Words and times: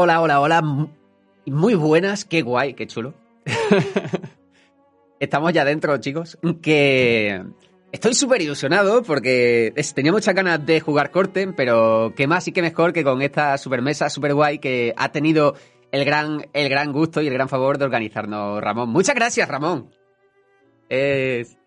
Hola, 0.00 0.20
hola, 0.20 0.40
hola. 0.40 0.62
Muy 1.46 1.74
buenas, 1.74 2.24
qué 2.24 2.42
guay, 2.42 2.74
qué 2.74 2.86
chulo. 2.86 3.14
Estamos 5.18 5.52
ya 5.52 5.64
dentro, 5.64 5.96
chicos. 5.98 6.38
Que 6.62 7.42
estoy 7.90 8.14
súper 8.14 8.40
ilusionado 8.42 9.02
porque 9.02 9.72
tenía 9.96 10.12
muchas 10.12 10.36
ganas 10.36 10.64
de 10.64 10.78
jugar 10.78 11.10
Corten, 11.10 11.52
pero 11.52 12.12
qué 12.16 12.28
más 12.28 12.46
y 12.46 12.52
qué 12.52 12.62
mejor 12.62 12.92
que 12.92 13.02
con 13.02 13.22
esta 13.22 13.58
super 13.58 13.82
mesa 13.82 14.08
super 14.08 14.34
guay 14.34 14.60
que 14.60 14.94
ha 14.96 15.10
tenido 15.10 15.56
el 15.90 16.04
gran, 16.04 16.46
el 16.52 16.68
gran 16.68 16.92
gusto 16.92 17.20
y 17.20 17.26
el 17.26 17.34
gran 17.34 17.48
favor 17.48 17.76
de 17.76 17.86
organizarnos, 17.86 18.60
Ramón. 18.62 18.90
Muchas 18.90 19.16
gracias, 19.16 19.48
Ramón. 19.48 19.90
Es, 20.88 21.58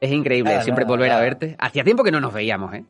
es 0.00 0.10
increíble 0.10 0.52
Nada, 0.52 0.64
siempre 0.64 0.84
nada, 0.86 0.96
volver 0.96 1.12
a 1.12 1.20
verte. 1.20 1.54
Hacía 1.58 1.84
tiempo 1.84 2.02
que 2.02 2.12
no 2.12 2.20
nos 2.20 2.32
veíamos, 2.32 2.72
¿eh? 2.72 2.86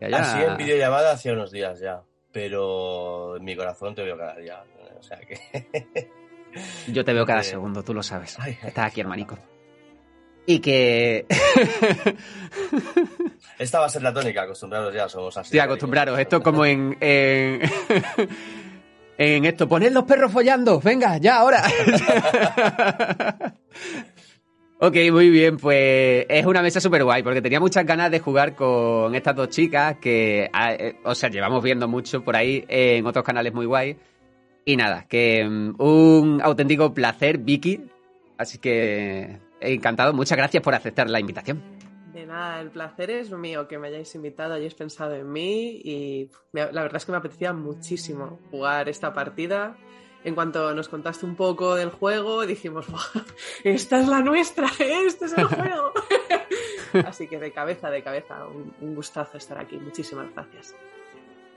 Ya- 0.00 0.08
ya- 0.08 0.18
Así 0.20 0.42
en 0.42 0.56
videollamada 0.56 1.12
hace 1.12 1.32
unos 1.32 1.50
días 1.52 1.78
ya. 1.80 2.00
Pero 2.34 3.36
en 3.36 3.44
mi 3.44 3.54
corazón 3.56 3.94
te 3.94 4.02
veo 4.02 4.18
cada 4.18 4.34
día. 4.34 4.62
O 4.98 5.02
sea 5.02 5.18
que. 5.20 6.10
Yo 6.88 7.04
te 7.04 7.12
veo 7.12 7.24
cada 7.24 7.40
Eh, 7.40 7.44
segundo, 7.44 7.82
tú 7.84 7.94
lo 7.94 8.02
sabes. 8.02 8.36
ay, 8.40 8.58
ay, 8.60 8.68
Estás 8.68 8.86
aquí, 8.86 9.00
hermanico. 9.00 9.38
Y 10.46 10.58
que... 10.58 11.26
Esta 13.58 13.78
va 13.78 13.86
a 13.86 13.88
ser 13.88 14.02
la 14.02 14.12
tónica, 14.12 14.42
acostumbrados 14.42 14.92
ya, 14.92 15.08
somos 15.08 15.34
así. 15.38 15.52
Sí, 15.52 15.58
acostumbraros. 15.58 16.18
Esto 16.18 16.42
como 16.42 16.66
en... 16.66 16.96
En, 17.00 17.60
en 19.18 19.44
esto, 19.44 19.68
poned 19.68 19.92
los 19.92 20.04
perros 20.04 20.32
follando. 20.32 20.80
Venga, 20.80 21.16
ya, 21.18 21.38
ahora. 21.38 21.62
Ok, 24.86 24.96
muy 25.10 25.30
bien. 25.30 25.56
Pues 25.56 26.26
es 26.28 26.46
una 26.46 26.62
mesa 26.62 26.80
súper 26.80 27.04
guay 27.04 27.22
porque 27.22 27.42
tenía 27.42 27.60
muchas 27.60 27.84
ganas 27.86 28.10
de 28.10 28.20
jugar 28.20 28.54
con 28.54 29.14
estas 29.14 29.34
dos 29.34 29.48
chicas 29.48 29.96
que, 29.98 30.48
ah, 30.52 30.72
eh, 30.74 30.96
o 31.04 31.14
sea, 31.14 31.30
llevamos 31.30 31.62
viendo 31.62 31.88
mucho 31.88 32.22
por 32.22 32.36
ahí 32.36 32.64
en 32.68 33.06
otros 33.06 33.24
canales 33.24 33.52
muy 33.52 33.66
guay. 33.66 33.96
Y 34.64 34.76
nada, 34.76 35.06
que 35.08 35.44
mm, 35.44 35.80
un 35.80 36.40
auténtico 36.42 36.92
placer, 36.92 37.38
Vicky. 37.38 37.82
Así 38.38 38.58
que 38.58 39.38
encantado. 39.60 40.12
Muchas 40.12 40.36
gracias 40.36 40.62
por 40.62 40.74
aceptar 40.74 41.08
la 41.08 41.20
invitación. 41.20 41.62
De 42.12 42.26
nada, 42.26 42.60
el 42.60 42.70
placer 42.70 43.10
es 43.10 43.30
mío 43.32 43.66
que 43.66 43.78
me 43.78 43.88
hayáis 43.88 44.14
invitado, 44.14 44.54
hayáis 44.54 44.74
pensado 44.74 45.14
en 45.16 45.32
mí 45.32 45.80
y 45.84 46.30
la 46.52 46.66
verdad 46.66 46.96
es 46.96 47.04
que 47.04 47.12
me 47.12 47.18
apetecía 47.18 47.52
muchísimo 47.52 48.38
jugar 48.50 48.88
esta 48.88 49.12
partida. 49.12 49.76
En 50.24 50.34
cuanto 50.34 50.74
nos 50.74 50.88
contaste 50.88 51.26
un 51.26 51.36
poco 51.36 51.74
del 51.74 51.90
juego, 51.90 52.46
dijimos, 52.46 52.86
"Buah, 52.88 53.24
esta 53.62 54.00
es 54.00 54.08
la 54.08 54.20
nuestra, 54.20 54.68
este 54.78 55.26
es 55.26 55.36
el 55.36 55.44
juego. 55.48 55.92
Así 57.06 57.28
que 57.28 57.38
de 57.38 57.52
cabeza, 57.52 57.90
de 57.90 58.02
cabeza, 58.02 58.46
un, 58.46 58.72
un 58.80 58.94
gustazo 58.94 59.36
estar 59.36 59.58
aquí. 59.58 59.76
Muchísimas 59.76 60.32
gracias. 60.32 60.74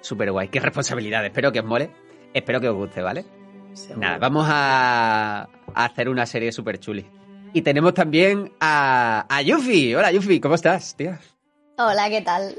Súper 0.01 0.31
guay. 0.31 0.49
Qué 0.49 0.59
responsabilidad. 0.59 1.25
Espero 1.25 1.51
que 1.51 1.59
os 1.59 1.65
mole. 1.65 1.89
Espero 2.33 2.59
que 2.59 2.69
os 2.69 2.75
guste, 2.75 3.01
¿vale? 3.01 3.25
Seguro. 3.73 4.01
Nada, 4.05 4.17
vamos 4.17 4.45
a, 4.49 5.43
a 5.73 5.85
hacer 5.85 6.09
una 6.09 6.25
serie 6.25 6.51
súper 6.51 6.79
chuli. 6.79 7.05
Y 7.53 7.61
tenemos 7.61 7.93
también 7.93 8.51
a, 8.59 9.25
a 9.29 9.41
Yuffie. 9.41 9.95
Hola, 9.95 10.11
Yuffie, 10.11 10.41
¿cómo 10.41 10.55
estás, 10.55 10.95
tía? 10.97 11.19
Hola, 11.79 12.09
¿qué 12.09 12.21
tal? 12.21 12.55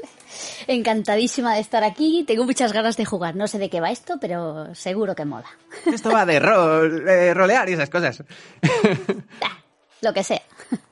Encantadísima 0.68 1.54
de 1.54 1.60
estar 1.60 1.82
aquí. 1.82 2.22
Tengo 2.24 2.44
muchas 2.44 2.72
ganas 2.72 2.96
de 2.96 3.04
jugar. 3.04 3.34
No 3.34 3.48
sé 3.48 3.58
de 3.58 3.68
qué 3.68 3.80
va 3.80 3.90
esto, 3.90 4.18
pero 4.20 4.72
seguro 4.76 5.16
que 5.16 5.24
mola. 5.24 5.48
Esto 5.92 6.12
va 6.12 6.24
de 6.24 6.38
rol, 6.38 7.04
de 7.04 7.34
rolear 7.34 7.68
y 7.68 7.72
esas 7.72 7.90
cosas. 7.90 8.22
Ah, 9.42 9.58
Lo 10.02 10.12
que 10.12 10.22
sea. 10.22 10.40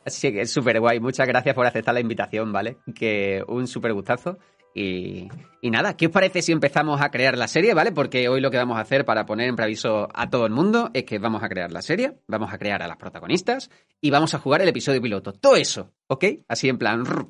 Así 0.05 0.33
que 0.33 0.41
es 0.41 0.51
súper 0.51 0.81
guay. 0.81 0.99
Muchas 0.99 1.29
gracias 1.29 1.55
por 1.55 1.67
aceptar 1.67 1.95
la 1.95 2.01
invitación, 2.01 2.53
¿vale? 2.53 2.79
Que 2.97 3.45
un 3.47 3.69
súper 3.69 3.93
gustazo. 3.93 4.39
Y, 4.75 5.29
y 5.63 5.71
nada, 5.71 5.97
¿qué 5.97 6.07
os 6.07 6.13
parece 6.13 6.43
si 6.43 6.51
empezamos 6.51 7.01
a 7.01 7.11
crear 7.11 7.39
la 7.39 7.47
serie, 7.47 7.73
¿vale? 7.75 7.93
Porque 7.93 8.29
hoy 8.29 8.41
lo 8.41 8.51
que 8.51 8.59
vamos 8.59 8.77
a 8.77 8.81
hacer 8.81 9.05
para 9.05 9.25
poner 9.25 9.49
en 9.49 9.57
preaviso 9.57 10.09
a 10.13 10.29
todo 10.29 10.45
el 10.47 10.53
mundo 10.53 10.91
es 10.93 11.05
que 11.05 11.19
vamos 11.19 11.43
a 11.45 11.49
crear 11.49 11.71
la 11.71 11.81
serie, 11.81 12.15
vamos 12.27 12.53
a 12.53 12.59
crear 12.59 12.83
a 12.83 12.89
las 12.89 12.97
protagonistas 12.97 13.71
y 14.01 14.11
vamos 14.11 14.35
a 14.35 14.39
jugar 14.39 14.61
el 14.63 14.69
episodio 14.69 15.01
piloto. 15.01 15.33
Todo 15.33 15.57
eso, 15.57 15.93
¿ok? 16.09 16.25
Así 16.49 16.69
en 16.69 16.79
plan... 16.79 17.05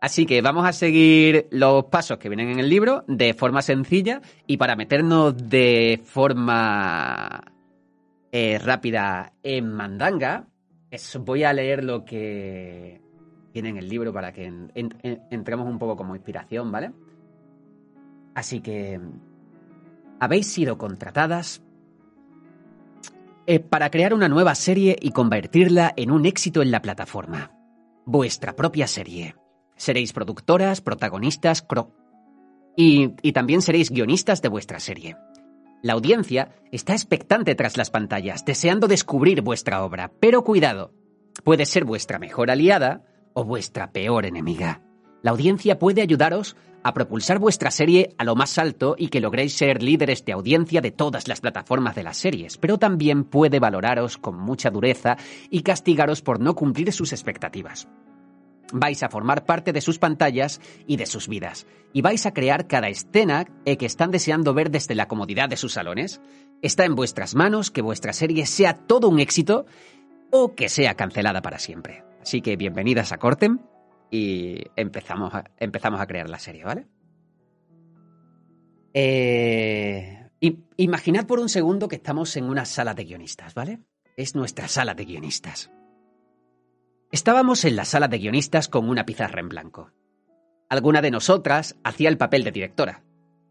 Así 0.00 0.26
que 0.26 0.42
vamos 0.42 0.66
a 0.66 0.72
seguir 0.74 1.46
los 1.50 1.84
pasos 1.86 2.18
que 2.18 2.28
vienen 2.28 2.50
en 2.50 2.58
el 2.58 2.68
libro 2.68 3.04
de 3.08 3.32
forma 3.32 3.62
sencilla 3.62 4.20
y 4.46 4.58
para 4.58 4.76
meternos 4.76 5.48
de 5.48 5.98
forma 6.04 7.42
eh, 8.30 8.58
rápida 8.58 9.32
en 9.42 9.72
mandanga, 9.72 10.46
voy 11.20 11.44
a 11.44 11.54
leer 11.54 11.84
lo 11.84 12.04
que 12.04 13.00
viene 13.54 13.70
en 13.70 13.78
el 13.78 13.88
libro 13.88 14.12
para 14.12 14.30
que 14.34 14.44
en- 14.44 14.70
en- 14.74 14.94
en- 15.02 15.22
entremos 15.30 15.66
un 15.66 15.78
poco 15.78 15.96
como 15.96 16.14
inspiración, 16.14 16.70
¿vale? 16.70 16.92
Así 18.34 18.60
que 18.60 19.00
habéis 20.20 20.48
sido 20.48 20.76
contratadas 20.76 21.62
eh, 23.46 23.60
para 23.60 23.90
crear 23.90 24.14
una 24.14 24.28
nueva 24.28 24.54
serie 24.54 24.96
y 25.00 25.10
convertirla 25.10 25.92
en 25.96 26.10
un 26.10 26.26
éxito 26.26 26.62
en 26.62 26.70
la 26.70 26.82
plataforma. 26.82 27.52
Vuestra 28.06 28.54
propia 28.54 28.86
serie. 28.86 29.36
Seréis 29.76 30.12
productoras, 30.12 30.80
protagonistas, 30.80 31.66
cro- 31.66 31.92
y, 32.76 33.12
y 33.22 33.32
también 33.32 33.62
seréis 33.62 33.90
guionistas 33.90 34.42
de 34.42 34.48
vuestra 34.48 34.80
serie. 34.80 35.16
La 35.82 35.92
audiencia 35.92 36.54
está 36.72 36.92
expectante 36.92 37.54
tras 37.54 37.76
las 37.76 37.90
pantallas, 37.90 38.44
deseando 38.44 38.88
descubrir 38.88 39.42
vuestra 39.42 39.84
obra, 39.84 40.12
pero 40.20 40.42
cuidado, 40.42 40.92
puede 41.44 41.66
ser 41.66 41.84
vuestra 41.84 42.18
mejor 42.18 42.50
aliada 42.50 43.04
o 43.34 43.44
vuestra 43.44 43.92
peor 43.92 44.26
enemiga. 44.26 44.80
La 45.22 45.32
audiencia 45.32 45.78
puede 45.78 46.02
ayudaros 46.02 46.56
a 46.84 46.92
propulsar 46.92 47.38
vuestra 47.38 47.70
serie 47.70 48.14
a 48.18 48.24
lo 48.24 48.36
más 48.36 48.58
alto 48.58 48.94
y 48.96 49.08
que 49.08 49.20
logréis 49.20 49.54
ser 49.54 49.82
líderes 49.82 50.24
de 50.24 50.32
audiencia 50.32 50.82
de 50.82 50.92
todas 50.92 51.26
las 51.26 51.40
plataformas 51.40 51.96
de 51.96 52.02
las 52.02 52.18
series, 52.18 52.58
pero 52.58 52.78
también 52.78 53.24
puede 53.24 53.58
valoraros 53.58 54.18
con 54.18 54.38
mucha 54.38 54.70
dureza 54.70 55.16
y 55.50 55.62
castigaros 55.62 56.20
por 56.20 56.38
no 56.40 56.54
cumplir 56.54 56.92
sus 56.92 57.12
expectativas. 57.12 57.88
Vais 58.72 59.02
a 59.02 59.08
formar 59.08 59.44
parte 59.46 59.72
de 59.72 59.80
sus 59.80 59.98
pantallas 59.98 60.60
y 60.86 60.96
de 60.96 61.06
sus 61.06 61.28
vidas, 61.28 61.66
y 61.92 62.02
vais 62.02 62.26
a 62.26 62.34
crear 62.34 62.66
cada 62.66 62.88
escena 62.88 63.46
que 63.64 63.86
están 63.86 64.10
deseando 64.10 64.52
ver 64.52 64.70
desde 64.70 64.94
la 64.94 65.08
comodidad 65.08 65.48
de 65.48 65.56
sus 65.56 65.72
salones. 65.72 66.20
Está 66.60 66.84
en 66.84 66.94
vuestras 66.94 67.34
manos 67.34 67.70
que 67.70 67.82
vuestra 67.82 68.12
serie 68.12 68.46
sea 68.46 68.74
todo 68.74 69.08
un 69.08 69.20
éxito 69.20 69.64
o 70.30 70.54
que 70.54 70.68
sea 70.68 70.94
cancelada 70.94 71.40
para 71.40 71.58
siempre. 71.58 72.04
Así 72.20 72.40
que 72.40 72.56
bienvenidas 72.56 73.12
a 73.12 73.18
Cortem 73.18 73.58
y 74.14 74.70
empezamos 74.76 75.34
a, 75.34 75.42
empezamos 75.58 76.00
a 76.00 76.06
crear 76.06 76.30
la 76.30 76.38
serie, 76.38 76.62
¿vale? 76.62 76.86
Eh, 78.92 80.30
imaginad 80.76 81.26
por 81.26 81.40
un 81.40 81.48
segundo 81.48 81.88
que 81.88 81.96
estamos 81.96 82.36
en 82.36 82.44
una 82.44 82.64
sala 82.64 82.94
de 82.94 83.06
guionistas, 83.06 83.54
¿vale? 83.54 83.80
Es 84.16 84.36
nuestra 84.36 84.68
sala 84.68 84.94
de 84.94 85.04
guionistas. 85.04 85.72
Estábamos 87.10 87.64
en 87.64 87.74
la 87.74 87.84
sala 87.84 88.06
de 88.06 88.18
guionistas 88.18 88.68
con 88.68 88.88
una 88.88 89.04
pizarra 89.04 89.40
en 89.40 89.48
blanco. 89.48 89.90
Alguna 90.68 91.02
de 91.02 91.10
nosotras 91.10 91.74
hacía 91.82 92.08
el 92.08 92.16
papel 92.16 92.44
de 92.44 92.52
directora. 92.52 93.02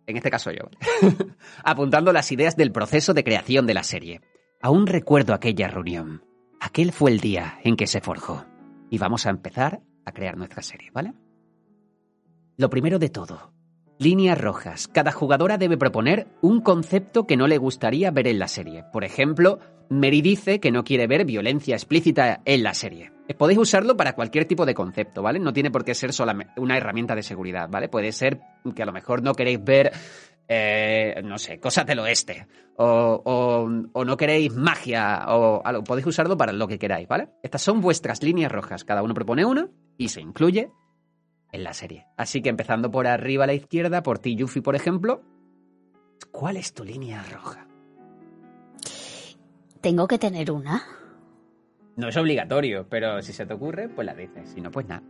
En 0.07 0.15
este 0.15 0.31
caso 0.31 0.49
yo. 0.51 0.69
¿vale? 1.01 1.17
Apuntando 1.65 2.13
las 2.13 2.31
ideas 2.31 2.55
del 2.55 2.71
proceso 2.71 3.13
de 3.13 3.25
creación 3.25 3.67
de 3.67 3.73
la 3.73 3.83
serie. 3.83 4.21
Aún 4.61 4.87
recuerdo 4.87 5.33
aquella 5.33 5.67
reunión. 5.67 6.23
Aquel 6.61 6.93
fue 6.93 7.11
el 7.11 7.19
día 7.19 7.59
en 7.65 7.75
que 7.75 7.87
se 7.87 7.99
forjó. 7.99 8.45
Y 8.89 8.97
vamos 8.97 9.25
a 9.25 9.29
empezar 9.29 9.81
a 10.05 10.11
crear 10.11 10.37
nuestra 10.37 10.61
serie, 10.61 10.89
¿vale? 10.91 11.13
Lo 12.57 12.69
primero 12.69 12.99
de 12.99 13.09
todo. 13.09 13.51
Líneas 13.99 14.39
rojas. 14.39 14.87
Cada 14.87 15.11
jugadora 15.11 15.57
debe 15.57 15.77
proponer 15.77 16.27
un 16.41 16.61
concepto 16.61 17.25
que 17.25 17.37
no 17.37 17.47
le 17.47 17.57
gustaría 17.57 18.11
ver 18.11 18.27
en 18.27 18.39
la 18.39 18.47
serie. 18.47 18.83
Por 18.91 19.03
ejemplo, 19.03 19.59
Mary 19.89 20.21
dice 20.21 20.59
que 20.59 20.71
no 20.71 20.83
quiere 20.83 21.07
ver 21.07 21.25
violencia 21.25 21.75
explícita 21.75 22.41
en 22.45 22.63
la 22.63 22.73
serie. 22.73 23.11
Eh, 23.27 23.33
Podéis 23.35 23.59
usarlo 23.59 23.95
para 23.95 24.13
cualquier 24.13 24.45
tipo 24.45 24.65
de 24.65 24.73
concepto, 24.73 25.21
¿vale? 25.21 25.39
No 25.39 25.53
tiene 25.53 25.71
por 25.71 25.85
qué 25.85 25.93
ser 25.93 26.11
solamente 26.11 26.59
una 26.59 26.77
herramienta 26.77 27.15
de 27.15 27.23
seguridad, 27.23 27.69
¿vale? 27.69 27.87
Puede 27.87 28.11
ser 28.11 28.41
que 28.75 28.83
a 28.83 28.85
lo 28.85 28.91
mejor 28.91 29.21
no 29.23 29.33
queréis 29.33 29.63
ver 29.63 29.91
eh, 30.47 31.21
no 31.23 31.37
sé, 31.37 31.59
cosas 31.59 31.85
del 31.85 31.99
oeste, 31.99 32.47
o, 32.77 33.21
o- 33.25 33.69
o 33.93 34.05
no 34.05 34.17
queréis 34.17 34.53
magia, 34.53 35.25
o 35.27 35.61
algo, 35.65 35.83
podéis 35.83 36.07
usarlo 36.07 36.35
para 36.37 36.51
lo 36.53 36.67
que 36.67 36.79
queráis, 36.79 37.07
¿vale? 37.07 37.29
Estas 37.43 37.61
son 37.61 37.81
vuestras 37.81 38.21
líneas 38.23 38.51
rojas. 38.51 38.83
Cada 38.83 39.03
uno 39.03 39.13
propone 39.13 39.45
una 39.45 39.69
y 39.97 40.09
se 40.09 40.21
incluye 40.21 40.71
en 41.51 41.63
la 41.63 41.73
serie. 41.73 42.07
Así 42.17 42.41
que 42.41 42.49
empezando 42.49 42.89
por 42.91 43.05
arriba 43.07 43.43
a 43.43 43.47
la 43.47 43.53
izquierda, 43.53 44.01
por 44.03 44.19
ti, 44.19 44.35
Yuffie, 44.35 44.61
por 44.63 44.75
ejemplo, 44.75 45.21
¿cuál 46.31 46.57
es 46.57 46.73
tu 46.73 46.83
línea 46.83 47.23
roja? 47.31 47.67
Tengo 49.81 50.07
que 50.07 50.17
tener 50.17 50.49
una. 50.51 50.81
No 51.95 52.07
es 52.07 52.17
obligatorio, 52.17 52.87
pero 52.89 53.21
si 53.21 53.33
se 53.33 53.45
te 53.45 53.53
ocurre, 53.53 53.87
pues 53.89 54.05
la 54.05 54.15
dices. 54.15 54.49
Si 54.49 54.61
no, 54.61 54.71
pues 54.71 54.87
nada. 54.87 55.03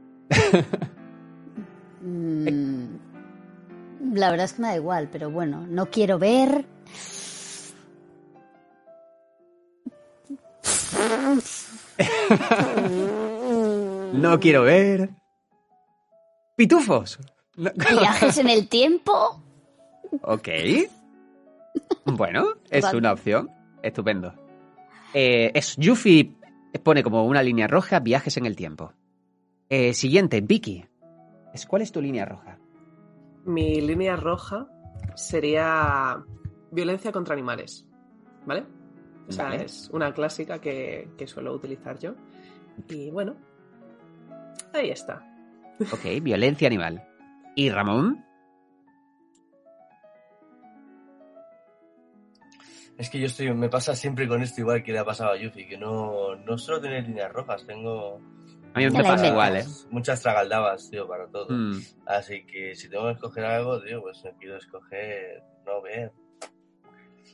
Mm, 2.01 2.97
La 4.11 4.29
verdad 4.29 4.45
es 4.45 4.53
que 4.53 4.61
me 4.61 4.67
da 4.69 4.75
igual, 4.75 5.09
pero 5.11 5.31
bueno, 5.31 5.65
no 5.67 5.87
quiero 5.87 6.19
ver. 6.19 6.65
No 14.13 14.39
quiero 14.39 14.63
ver. 14.63 15.09
Pitufos. 16.55 17.19
Viajes 17.55 18.37
en 18.37 18.49
el 18.49 18.67
tiempo. 18.67 19.41
Ok. 20.21 20.49
Bueno, 22.05 22.55
es 22.69 22.83
Vale. 22.83 22.97
una 22.97 23.13
opción. 23.13 23.49
Estupendo. 23.81 24.33
Eh, 25.13 25.51
es 25.53 25.75
Yuffie 25.77 26.35
pone 26.79 27.03
como 27.03 27.25
una 27.25 27.43
línea 27.43 27.67
roja 27.67 27.99
viajes 27.99 28.37
en 28.37 28.45
el 28.45 28.55
tiempo. 28.55 28.93
Eh, 29.69 29.93
siguiente, 29.93 30.41
Vicky. 30.41 30.85
¿Cuál 31.67 31.83
es 31.83 31.91
tu 31.91 32.01
línea 32.01 32.25
roja? 32.25 32.57
Mi 33.45 33.81
línea 33.81 34.15
roja 34.15 34.67
sería 35.15 36.23
violencia 36.71 37.11
contra 37.11 37.33
animales. 37.33 37.85
¿Vale? 38.45 38.65
Esa 39.27 39.43
Vale. 39.43 39.65
es 39.65 39.89
una 39.93 40.13
clásica 40.13 40.59
que, 40.59 41.09
que 41.17 41.27
suelo 41.27 41.53
utilizar 41.53 41.97
yo. 41.99 42.15
Y 42.89 43.09
bueno, 43.11 43.35
ahí 44.73 44.89
está. 44.89 45.25
Ok, 45.91 46.21
violencia 46.21 46.67
animal. 46.67 47.03
¿Y 47.55 47.69
Ramón? 47.69 48.25
Es 52.97 53.09
que 53.09 53.19
yo 53.19 53.25
estoy, 53.25 53.51
me 53.53 53.69
pasa 53.69 53.95
siempre 53.95 54.27
con 54.27 54.41
esto 54.41 54.61
igual 54.61 54.83
que 54.83 54.91
le 54.91 54.99
ha 54.99 55.05
pasado 55.05 55.31
a 55.31 55.37
Yuffie, 55.37 55.67
que 55.67 55.77
no, 55.77 56.35
no 56.35 56.57
suelo 56.57 56.79
tener 56.79 57.03
líneas 57.07 57.31
rojas, 57.31 57.65
tengo 57.65 58.21
A 58.73 58.79
mí 58.79 58.85
me 58.85 58.91
pasa 58.91 59.01
inventas. 59.27 59.27
igual, 59.29 59.55
¿eh? 59.57 59.65
muchas 59.91 60.21
tragaldabas, 60.21 60.89
tío, 60.89 61.07
para 61.07 61.27
todo. 61.27 61.47
Mm. 61.49 61.79
Así 62.07 62.43
que 62.45 62.75
si 62.75 62.89
tengo 62.89 63.05
que 63.05 63.11
escoger 63.13 63.45
algo, 63.45 63.81
tío, 63.81 64.01
pues 64.01 64.23
me 64.23 64.31
quiero 64.39 64.57
escoger 64.57 65.43
no 65.65 65.81
ver. 65.81 66.11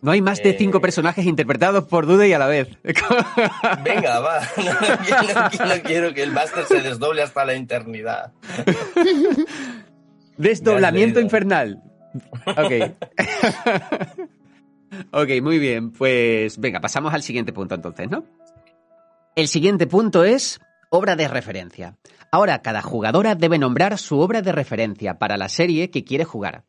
No 0.02 0.12
hay 0.12 0.22
más 0.22 0.42
de 0.42 0.52
Eh. 0.52 0.56
cinco 0.58 0.80
personajes 0.80 1.26
interpretados 1.26 1.84
por 1.86 2.06
Dude 2.06 2.28
y 2.30 2.34
a 2.34 2.40
la 2.40 2.48
vez. 2.48 2.70
Venga, 3.84 4.20
va, 4.22 4.40
no, 4.58 5.06
quiero, 5.06 5.66
no 5.76 5.82
quiero 5.84 6.14
que 6.14 6.24
el 6.24 6.32
máster 6.32 6.64
se 6.66 6.82
desdoble 6.82 7.22
hasta 7.22 7.44
la 7.46 7.54
eternidad. 7.54 8.32
Desdoblamiento 10.38 11.20
infernal. 11.20 11.82
Ok. 12.46 12.96
ok, 15.12 15.30
muy 15.42 15.60
bien. 15.60 15.92
Pues 15.92 16.58
venga, 16.58 16.80
pasamos 16.80 17.14
al 17.14 17.22
siguiente 17.24 17.52
punto 17.54 17.76
entonces, 17.76 18.10
¿no? 18.10 18.24
El 19.36 19.48
siguiente 19.48 19.86
punto 19.88 20.24
es 20.24 20.60
obra 20.90 21.16
de 21.16 21.28
referencia. 21.28 21.98
Ahora, 22.32 22.62
cada 22.62 22.82
jugadora 22.82 23.36
debe 23.36 23.58
nombrar 23.58 23.98
su 23.98 24.20
obra 24.20 24.42
de 24.42 24.52
referencia 24.52 25.18
para 25.18 25.38
la 25.38 25.50
serie 25.50 25.90
que 25.90 26.04
quiere 26.04 26.26
jugar. 26.26 26.66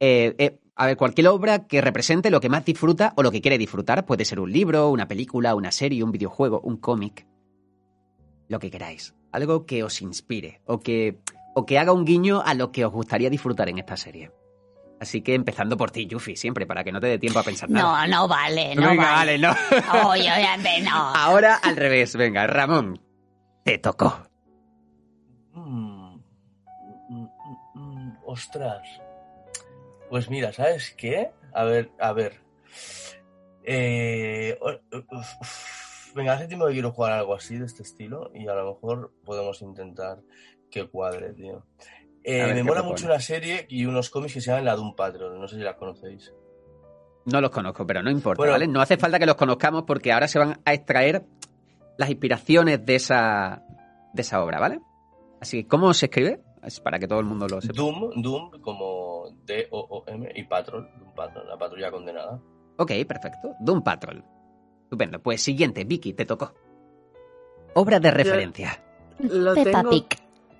Eh, 0.00 0.34
eh, 0.38 0.60
a 0.76 0.86
ver, 0.86 0.96
cualquier 0.96 1.28
obra 1.28 1.66
que 1.66 1.80
represente 1.80 2.30
lo 2.30 2.40
que 2.40 2.48
más 2.48 2.64
disfruta 2.64 3.12
o 3.16 3.22
lo 3.22 3.30
que 3.30 3.40
quiere 3.40 3.58
disfrutar. 3.58 4.04
Puede 4.06 4.24
ser 4.24 4.40
un 4.40 4.50
libro, 4.52 4.90
una 4.90 5.06
película, 5.06 5.54
una 5.54 5.70
serie, 5.70 6.02
un 6.02 6.10
videojuego, 6.10 6.60
un 6.60 6.78
cómic. 6.78 7.26
Lo 8.48 8.58
que 8.58 8.70
queráis. 8.70 9.14
Algo 9.30 9.66
que 9.66 9.82
os 9.84 10.02
inspire 10.02 10.60
o 10.66 10.80
que, 10.80 11.18
o 11.54 11.64
que 11.64 11.78
haga 11.78 11.92
un 11.92 12.04
guiño 12.04 12.42
a 12.44 12.54
lo 12.54 12.72
que 12.72 12.84
os 12.84 12.92
gustaría 12.92 13.30
disfrutar 13.30 13.68
en 13.68 13.78
esta 13.78 13.96
serie. 13.96 14.30
Así 15.00 15.22
que 15.22 15.34
empezando 15.34 15.76
por 15.76 15.90
ti, 15.90 16.06
Yuffie, 16.06 16.36
siempre, 16.36 16.66
para 16.66 16.82
que 16.82 16.92
no 16.92 17.00
te 17.00 17.08
dé 17.08 17.18
tiempo 17.18 17.38
a 17.38 17.42
pensar 17.42 17.68
nada. 17.68 18.06
No, 18.06 18.22
no 18.22 18.28
vale, 18.28 18.74
no 18.74 18.88
Venga, 18.88 19.02
vale. 19.12 19.38
vale, 19.38 19.38
no. 19.38 20.08
Obviamente 20.08 20.80
no. 20.82 20.90
Ahora 21.14 21.56
al 21.56 21.76
revés, 21.76 22.16
venga, 22.16 22.46
Ramón. 22.46 23.03
Te 23.64 23.78
tocó. 23.78 24.14
Mm, 25.52 26.16
mm, 27.08 27.26
mm, 27.74 28.12
ostras. 28.26 28.86
Pues 30.10 30.28
mira, 30.30 30.52
¿sabes 30.52 30.94
qué? 30.96 31.30
A 31.52 31.64
ver, 31.64 31.90
a 31.98 32.12
ver. 32.12 32.40
Eh, 33.64 34.58
o- 34.60 34.98
uf, 35.16 35.28
uf. 35.40 36.14
venga, 36.14 36.34
hace 36.34 36.46
tiempo 36.46 36.66
que 36.66 36.74
quiero 36.74 36.92
jugar 36.92 37.12
algo 37.12 37.34
así 37.34 37.56
de 37.56 37.64
este 37.64 37.82
estilo 37.82 38.30
y 38.34 38.46
a 38.48 38.54
lo 38.54 38.74
mejor 38.74 39.12
podemos 39.24 39.62
intentar 39.62 40.18
que 40.70 40.86
cuadre, 40.88 41.32
tío. 41.32 41.64
Eh, 42.22 42.46
me 42.48 42.54
¿qué 42.54 42.62
mola 42.62 42.74
propone? 42.80 42.90
mucho 42.92 43.06
una 43.06 43.20
serie 43.20 43.66
y 43.68 43.86
unos 43.86 44.10
cómics 44.10 44.34
que 44.34 44.40
se 44.40 44.50
llaman 44.50 44.64
La 44.66 44.76
Doom 44.76 44.94
Patrol, 44.94 45.38
no 45.40 45.48
sé 45.48 45.56
si 45.56 45.62
la 45.62 45.76
conocéis. 45.76 46.32
No 47.26 47.40
los 47.40 47.50
conozco, 47.50 47.86
pero 47.86 48.02
no 48.02 48.10
importa, 48.10 48.40
Bueno. 48.40 48.52
¿vale? 48.52 48.66
No 48.66 48.82
hace 48.82 48.98
falta 48.98 49.18
que 49.18 49.24
los 49.26 49.36
conozcamos 49.36 49.84
porque 49.84 50.12
ahora 50.12 50.28
se 50.28 50.38
van 50.38 50.60
a 50.64 50.74
extraer 50.74 51.24
las 51.96 52.10
inspiraciones 52.10 52.84
de 52.84 52.94
esa, 52.94 53.62
de 54.12 54.22
esa 54.22 54.42
obra, 54.42 54.58
¿vale? 54.58 54.80
Así 55.40 55.62
que, 55.62 55.68
¿cómo 55.68 55.92
se 55.94 56.06
escribe? 56.06 56.42
Es 56.62 56.80
para 56.80 56.98
que 56.98 57.06
todo 57.06 57.20
el 57.20 57.26
mundo 57.26 57.46
lo 57.46 57.60
sepa. 57.60 57.74
Doom, 57.74 58.22
Doom 58.22 58.60
como 58.62 59.28
D-O-O-M 59.44 60.32
y 60.34 60.44
Patrol, 60.44 60.88
Doom 60.98 61.14
Patrol, 61.14 61.46
la 61.46 61.58
patrulla 61.58 61.90
condenada. 61.90 62.40
Ok, 62.78 62.92
perfecto. 63.06 63.54
Doom 63.60 63.82
Patrol. 63.82 64.24
Estupendo. 64.84 65.22
Pues 65.22 65.42
siguiente, 65.42 65.84
Vicky, 65.84 66.14
te 66.14 66.24
tocó. 66.24 66.54
Obra 67.74 68.00
de 68.00 68.10
referencia. 68.10 68.82
Lo 69.18 69.54
Peppa 69.54 69.82
tengo, 69.82 69.90
Pig. 69.90 70.06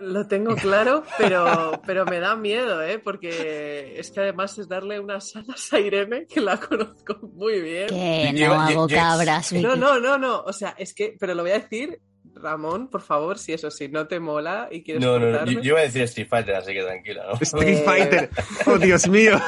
Lo 0.00 0.26
tengo 0.26 0.54
claro, 0.56 1.04
pero, 1.18 1.80
pero 1.86 2.04
me 2.04 2.20
da 2.20 2.36
miedo, 2.36 2.82
¿eh? 2.82 2.98
Porque 2.98 3.94
es 3.98 4.10
que 4.10 4.20
además 4.20 4.58
es 4.58 4.68
darle 4.68 5.00
unas 5.00 5.34
alas 5.36 5.72
a 5.72 5.78
Irene, 5.80 6.26
que 6.26 6.40
la 6.40 6.58
conozco 6.58 7.16
muy 7.34 7.60
bien. 7.60 7.88
Que 7.88 8.32
no 8.46 8.54
hago 8.54 8.88
cabras. 8.88 9.52
No, 9.52 9.76
no, 9.76 9.98
no, 10.00 10.18
no. 10.18 10.40
O 10.42 10.52
sea, 10.52 10.74
es 10.78 10.94
que, 10.94 11.16
pero 11.18 11.34
lo 11.34 11.42
voy 11.42 11.52
a 11.52 11.58
decir, 11.60 12.00
Ramón, 12.34 12.88
por 12.88 13.00
favor, 13.02 13.38
si 13.38 13.52
eso 13.52 13.70
sí 13.70 13.88
no 13.88 14.06
te 14.08 14.18
mola 14.20 14.68
y 14.70 14.82
quieres 14.82 15.02
No, 15.04 15.18
no, 15.18 15.44
yo, 15.46 15.60
yo 15.60 15.70
iba 15.72 15.78
a 15.80 15.82
decir 15.82 16.02
Street 16.02 16.28
Fighter, 16.28 16.54
así 16.56 16.72
que 16.74 16.82
tranquila, 16.82 17.24
¿no? 17.28 17.34
Street 17.40 17.78
Eh, 17.78 17.82
Fighter. 17.84 18.30
Oh, 18.66 18.78
Dios 18.78 19.08
mío. 19.08 19.38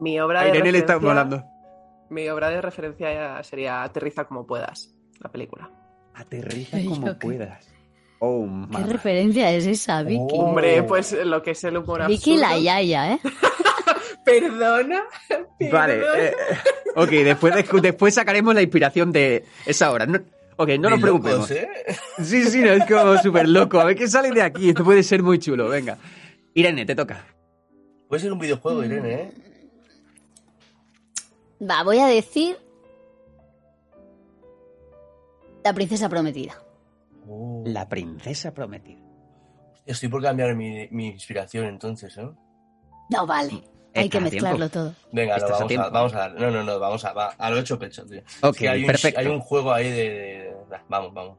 Mi 0.00 0.18
obra 0.20 0.40
A 0.40 0.44
de 0.44 0.50
Irene 0.50 0.72
le 0.72 0.78
está 0.78 0.94
referencia- 0.94 1.08
molando. 1.24 1.44
Mi 2.10 2.28
obra 2.28 2.50
de 2.50 2.60
referencia 2.60 3.42
sería 3.42 3.82
Aterriza 3.82 4.24
como 4.24 4.46
puedas, 4.46 4.94
la 5.20 5.30
película. 5.30 5.70
Aterriza 6.14 6.78
como 6.84 7.18
puedas. 7.18 7.73
Oh, 8.26 8.48
¿Qué 8.76 8.82
referencia 8.84 9.50
es 9.52 9.66
esa, 9.66 10.02
Vicky? 10.02 10.22
Oh. 10.32 10.46
Hombre, 10.46 10.82
pues 10.84 11.12
lo 11.12 11.42
que 11.42 11.50
es 11.52 11.64
el 11.64 11.76
humor 11.76 12.06
Vicky 12.06 12.36
la. 12.36 12.58
Yaya, 12.58 13.12
¿eh? 13.14 13.18
Perdona. 14.24 15.02
Vale. 15.72 16.00
eh, 16.16 16.34
ok, 16.96 17.08
después, 17.10 17.54
de- 17.54 17.80
después 17.80 18.14
sacaremos 18.14 18.54
la 18.54 18.62
inspiración 18.62 19.12
de 19.12 19.44
esa 19.66 19.92
obra. 19.92 20.06
No- 20.06 20.20
ok, 20.56 20.68
no 20.80 20.90
nos 20.90 21.00
preocupemos. 21.00 21.50
locos, 21.50 21.50
¿eh? 21.50 21.68
Sí, 22.22 22.44
sí, 22.44 22.60
no, 22.60 22.72
es 22.72 22.84
como 22.86 23.18
súper 23.18 23.48
loco. 23.48 23.78
A 23.80 23.84
ver 23.84 23.96
qué 23.96 24.08
sale 24.08 24.30
de 24.30 24.42
aquí. 24.42 24.70
Esto 24.70 24.82
puede 24.84 25.02
ser 25.02 25.22
muy 25.22 25.38
chulo. 25.38 25.68
Venga. 25.68 25.98
Irene, 26.54 26.86
te 26.86 26.94
toca. 26.94 27.26
Puede 28.08 28.22
ser 28.22 28.32
un 28.32 28.38
videojuego, 28.38 28.82
Irene, 28.84 29.12
¿eh? 29.14 29.32
Va, 31.68 31.82
voy 31.82 31.98
a 31.98 32.06
decir. 32.06 32.56
La 35.64 35.72
princesa 35.72 36.08
prometida. 36.08 36.58
La 37.64 37.88
princesa 37.88 38.52
prometida. 38.52 39.00
Estoy 39.86 40.08
por 40.08 40.22
cambiar 40.22 40.54
mi, 40.54 40.88
mi 40.90 41.08
inspiración 41.08 41.66
entonces, 41.66 42.16
¿eh? 42.16 42.28
No 43.10 43.26
vale. 43.26 43.62
Hay 43.94 44.08
que 44.08 44.18
mezclarlo 44.20 44.68
tiempo. 44.68 44.72
todo. 44.72 44.94
Venga, 45.12 45.36
no, 45.38 45.44
a 45.46 45.48
vamos, 45.50 45.72
a, 45.78 45.88
vamos 45.90 46.14
a 46.14 46.18
dar. 46.18 46.34
No, 46.40 46.50
no, 46.50 46.62
no, 46.64 46.78
vamos 46.80 47.04
a, 47.04 47.12
va, 47.12 47.26
a 47.38 47.50
lo 47.50 47.58
hecho 47.58 47.78
pecho, 47.78 48.04
tío. 48.04 48.22
Ok, 48.42 48.54
Es 48.54 48.58
que 48.58 48.68
hay 48.68 48.80
un, 48.80 48.86
perfecto. 48.86 49.20
hay 49.20 49.26
un 49.26 49.40
juego 49.40 49.72
ahí 49.72 49.88
de. 49.90 49.96
de- 49.96 50.08
de- 50.70 50.80
vamos, 50.88 51.12
vamos. 51.14 51.38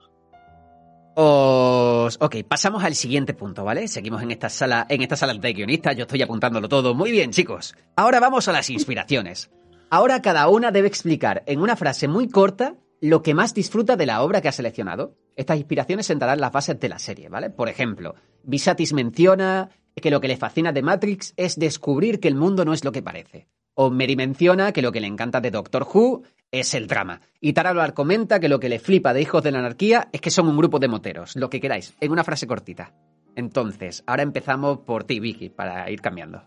Os... 1.18 2.18
Ok, 2.22 2.38
pasamos 2.48 2.84
al 2.84 2.96
siguiente 2.96 3.34
punto, 3.34 3.64
¿vale? 3.64 3.88
Seguimos 3.88 4.22
en 4.22 4.32
esta 4.32 4.50
sala, 4.50 4.86
en 4.90 5.02
esta 5.02 5.16
sala 5.16 5.34
de 5.34 5.54
guionistas, 5.54 5.96
yo 5.96 6.04
estoy 6.04 6.22
apuntándolo 6.22 6.68
todo. 6.70 6.94
Muy 6.94 7.12
bien, 7.12 7.32
chicos. 7.32 7.76
Ahora 7.96 8.20
vamos 8.20 8.48
a 8.48 8.52
las 8.52 8.70
inspiraciones. 8.70 9.50
Ahora 9.90 10.22
cada 10.22 10.48
una 10.50 10.72
debe 10.72 10.88
explicar 10.88 11.44
en 11.46 11.60
una 11.62 11.76
frase 11.76 12.08
muy 12.08 12.28
corta 12.30 12.76
lo 13.06 13.22
que 13.22 13.36
más 13.36 13.54
disfruta 13.54 13.96
de 13.96 14.08
la 14.08 14.24
obra 14.24 14.42
que 14.42 14.48
ha 14.48 14.52
seleccionado. 14.52 15.16
Estas 15.36 15.58
inspiraciones 15.58 16.08
sentarán 16.08 16.40
las 16.42 16.52
bases 16.52 16.80
de 16.80 16.90
la 16.90 16.98
serie, 16.98 17.30
¿vale? 17.30 17.52
Por 17.52 17.70
ejemplo, 17.70 18.16
Visatis 18.44 18.94
menciona 18.94 19.70
que 19.96 20.10
lo 20.10 20.20
que 20.20 20.28
le 20.28 20.38
fascina 20.38 20.72
de 20.72 20.82
Matrix 20.82 21.34
es 21.38 21.58
descubrir 21.60 22.20
que 22.20 22.28
el 22.28 22.36
mundo 22.36 22.66
no 22.66 22.74
es 22.74 22.84
lo 22.84 22.92
que 22.92 23.04
parece. 23.04 23.48
O 23.76 23.92
Mary 23.92 24.16
menciona 24.16 24.72
que 24.72 24.82
lo 24.82 24.92
que 24.92 25.02
le 25.02 25.08
encanta 25.08 25.40
de 25.40 25.52
Doctor 25.52 25.84
Who 25.84 26.24
es 26.52 26.74
el 26.74 26.88
drama. 26.88 27.22
Y 27.40 27.54
Tara 27.54 27.74
Loar 27.74 27.94
comenta 27.94 28.40
que 28.40 28.50
lo 28.50 28.60
que 28.60 28.70
le 28.70 28.80
flipa 28.80 29.14
de 29.14 29.22
Hijos 29.22 29.44
de 29.44 29.52
la 29.52 29.60
Anarquía 29.60 30.10
es 30.12 30.22
que 30.22 30.32
son 30.32 30.48
un 30.48 30.58
grupo 30.58 30.80
de 30.80 30.88
moteros, 30.88 31.36
lo 31.36 31.50
que 31.50 31.62
queráis, 31.62 31.94
en 32.00 32.12
una 32.12 32.24
frase 32.24 32.48
cortita. 32.48 32.94
Entonces, 33.36 34.04
ahora 34.08 34.24
empezamos 34.24 34.80
por 34.80 35.04
ti, 35.04 35.20
Vicky, 35.20 35.50
para 35.50 35.92
ir 35.92 36.02
cambiando. 36.02 36.42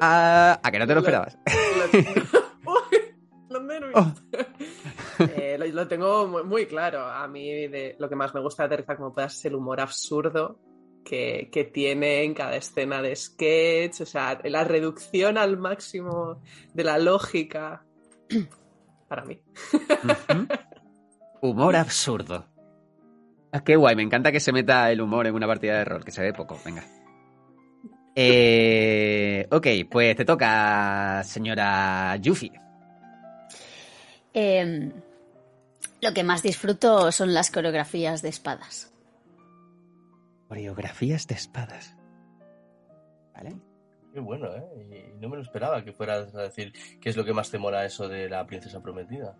Ah, 0.00 0.58
¿A 0.60 0.70
que 0.72 0.78
no 0.80 0.86
te 0.86 0.94
lo 0.94 1.00
esperabas? 1.00 1.38
Nervios. 3.80 3.94
Oh. 3.94 4.14
Eh, 5.18 5.56
lo, 5.58 5.66
lo 5.66 5.88
tengo 5.88 6.28
muy, 6.28 6.44
muy 6.44 6.66
claro. 6.66 7.00
A 7.04 7.26
mí 7.26 7.66
de, 7.66 7.96
lo 7.98 8.08
que 8.08 8.14
más 8.14 8.32
me 8.34 8.40
gusta 8.40 8.62
de 8.62 8.66
Aterriza 8.66 8.96
como 8.96 9.12
puedas 9.12 9.36
es 9.36 9.44
el 9.46 9.56
humor 9.56 9.80
absurdo 9.80 10.60
que, 11.04 11.48
que 11.50 11.64
tiene 11.64 12.22
en 12.22 12.34
cada 12.34 12.54
escena 12.54 13.02
de 13.02 13.16
sketch, 13.16 14.02
o 14.02 14.06
sea, 14.06 14.38
la 14.44 14.62
reducción 14.62 15.38
al 15.38 15.56
máximo 15.56 16.40
de 16.72 16.84
la 16.84 16.98
lógica. 16.98 17.84
Para 19.08 19.24
mí. 19.24 19.40
Humor 21.40 21.76
absurdo. 21.76 22.46
Ah, 23.50 23.64
qué 23.64 23.76
guay, 23.76 23.96
me 23.96 24.02
encanta 24.02 24.30
que 24.30 24.40
se 24.40 24.52
meta 24.52 24.90
el 24.92 25.00
humor 25.00 25.26
en 25.26 25.34
una 25.34 25.46
partida 25.46 25.78
de 25.78 25.84
rol, 25.84 26.04
que 26.04 26.10
se 26.10 26.22
ve 26.22 26.32
poco, 26.34 26.60
venga. 26.64 26.84
Eh, 28.14 29.46
ok, 29.50 29.66
pues 29.90 30.16
te 30.16 30.24
toca, 30.24 31.22
señora 31.24 32.16
Yuffie. 32.16 32.52
Eh, 34.40 34.92
lo 36.00 36.14
que 36.14 36.22
más 36.22 36.42
disfruto 36.44 37.10
son 37.10 37.34
las 37.34 37.50
coreografías 37.50 38.22
de 38.22 38.28
espadas. 38.28 38.92
Coreografías 40.48 41.26
de 41.26 41.34
espadas. 41.34 41.96
¿Vale? 43.34 43.56
Qué 44.14 44.20
bueno, 44.20 44.46
¿eh? 44.54 45.12
Y 45.16 45.20
no 45.20 45.28
me 45.28 45.36
lo 45.36 45.42
esperaba 45.42 45.84
que 45.84 45.92
fueras 45.92 46.34
a 46.34 46.42
decir 46.42 46.72
qué 47.00 47.10
es 47.10 47.16
lo 47.16 47.24
que 47.24 47.32
más 47.34 47.50
te 47.50 47.58
mola 47.58 47.84
eso 47.84 48.08
de 48.08 48.28
la 48.28 48.46
princesa 48.46 48.80
prometida. 48.80 49.36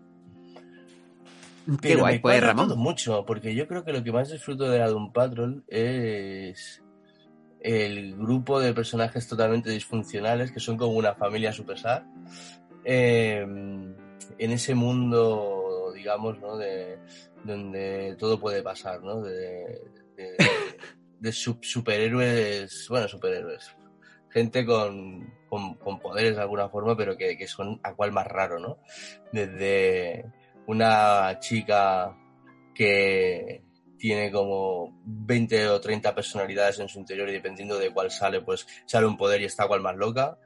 Qué 1.65 1.77
Pero 1.81 1.99
guay, 1.99 2.15
me 2.15 2.19
pues 2.19 2.43
Ramón. 2.43 2.77
mucho, 2.77 3.25
porque 3.25 3.55
yo 3.55 3.67
creo 3.67 3.83
que 3.85 3.93
lo 3.93 4.03
que 4.03 4.11
más 4.11 4.29
disfruto 4.29 4.69
de 4.69 4.79
la 4.79 4.87
Doom 4.89 5.11
Patrol 5.13 5.63
es 5.67 6.83
el 7.61 8.15
grupo 8.15 8.59
de 8.59 8.73
personajes 8.73 9.27
totalmente 9.27 9.69
disfuncionales 9.69 10.51
que 10.51 10.59
son 10.59 10.77
como 10.77 10.93
una 10.93 11.13
familia 11.15 11.51
super 11.53 11.77
sad. 11.79 12.03
eh, 12.83 13.45
en 14.37 14.51
ese 14.51 14.75
mundo, 14.75 15.91
digamos, 15.93 16.39
¿no? 16.39 16.57
De, 16.57 16.99
donde 17.43 18.15
todo 18.17 18.39
puede 18.39 18.61
pasar, 18.61 19.01
¿no? 19.01 19.21
De, 19.21 19.81
de- 20.15 21.31
superhéroes, 21.31 22.87
bueno, 22.89 23.07
superhéroes. 23.07 23.75
Gente 24.29 24.65
con, 24.65 25.33
con, 25.49 25.99
poderes 25.99 26.35
de 26.35 26.41
alguna 26.41 26.69
forma, 26.69 26.95
pero 26.95 27.17
que, 27.17 27.37
que 27.37 27.47
son 27.47 27.79
a 27.83 27.95
cual 27.95 28.11
más 28.11 28.27
raro, 28.27 28.59
¿no? 28.59 28.79
Desde 29.31 30.25
una 30.67 31.39
chica 31.39 32.15
que 32.75 33.63
tiene 33.97 34.31
como 34.31 35.01
20 35.03 35.67
o 35.69 35.81
30 35.81 36.15
personalidades 36.15 36.79
en 36.79 36.87
su 36.87 36.99
interior 36.99 37.27
y 37.29 37.33
dependiendo 37.33 37.77
de 37.77 37.91
cuál 37.91 38.11
sale, 38.11 38.41
pues 38.41 38.65
sale 38.85 39.05
un 39.05 39.17
poder 39.17 39.41
y 39.41 39.45
está 39.45 39.67
cual 39.67 39.81
más 39.81 39.97
loca. 39.97 40.37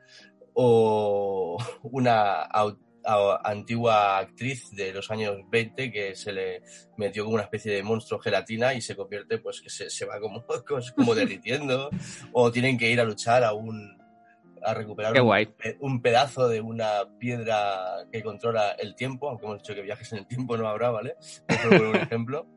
O 0.54 1.58
una 1.84 2.48
antigua 3.06 4.18
actriz 4.18 4.72
de 4.72 4.94
los 4.94 5.12
años 5.12 5.38
20 5.50 5.92
que 5.92 6.16
se 6.16 6.32
le 6.32 6.62
metió 6.98 7.24
como 7.24 7.36
una 7.36 7.44
especie 7.44 7.74
de 7.74 7.84
monstruo 7.84 8.20
gelatina 8.20 8.74
y 8.74 8.82
se 8.82 8.96
convierte, 8.96 9.38
pues 9.38 9.62
que 9.62 9.70
se, 9.70 9.90
se 9.90 10.06
va 10.06 10.20
como, 10.20 10.46
como 10.96 11.16
derritiendo. 11.16 11.90
O 12.32 12.52
tienen 12.52 12.78
que 12.78 12.90
ir 12.90 13.00
a 13.00 13.04
luchar 13.04 13.44
a 13.44 13.54
un 13.54 14.04
a 14.66 14.74
recuperar 14.74 15.14
un 15.80 16.02
pedazo 16.02 16.48
de 16.48 16.62
una 16.62 17.18
piedra 17.20 18.06
que 18.12 18.24
controla 18.24 18.72
el 18.72 18.96
tiempo, 18.96 19.30
aunque 19.30 19.46
hemos 19.46 19.58
dicho 19.58 19.76
que 19.76 19.82
viajes 19.82 20.12
en 20.14 20.20
el 20.20 20.28
tiempo 20.28 20.58
no 20.58 20.68
habrá, 20.68 20.90
¿vale? 20.90 21.16
Por 21.48 21.82
un 21.82 21.96
ejemplo. 21.98 22.48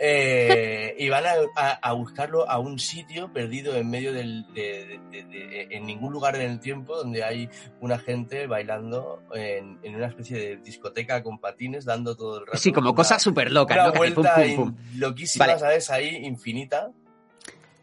Eh, 0.00 0.94
y 0.96 1.08
van 1.08 1.24
a, 1.26 1.30
a- 1.56 1.72
a 1.82 1.92
buscarlo 1.92 2.48
a 2.48 2.58
un 2.60 2.78
sitio 2.78 3.32
perdido 3.32 3.74
en 3.74 3.90
medio 3.90 4.12
del, 4.12 4.46
de, 4.54 5.00
de- 5.10 5.24
de- 5.24 5.24
de- 5.24 5.68
en 5.72 5.86
ningún 5.86 6.12
lugar 6.12 6.36
en 6.36 6.42
el 6.50 6.60
tiempo 6.60 6.96
donde 6.96 7.24
hay 7.24 7.48
una 7.80 7.98
gente 7.98 8.46
bailando 8.46 9.22
en, 9.34 9.78
en 9.82 9.96
una 9.96 10.06
especie 10.06 10.38
de 10.38 10.56
discoteca 10.58 11.20
con 11.22 11.38
patines 11.40 11.84
dando 11.84 12.16
todo 12.16 12.38
el 12.40 12.46
rato. 12.46 12.58
Sí, 12.58 12.70
como 12.72 12.90
una- 12.90 12.96
cosas 12.96 13.20
súper 13.22 13.50
locas, 13.50 13.76
una. 13.76 13.86
Que 13.86 13.90
pum, 13.90 13.98
vuelta 13.98 14.34
pum, 14.36 14.44
in- 14.44 14.56
pum. 14.56 14.76
loquísima, 14.98 15.46
Vale. 15.46 15.58
¿sabes? 15.58 15.90
Ahí 15.90 16.08
infinita. 16.24 16.90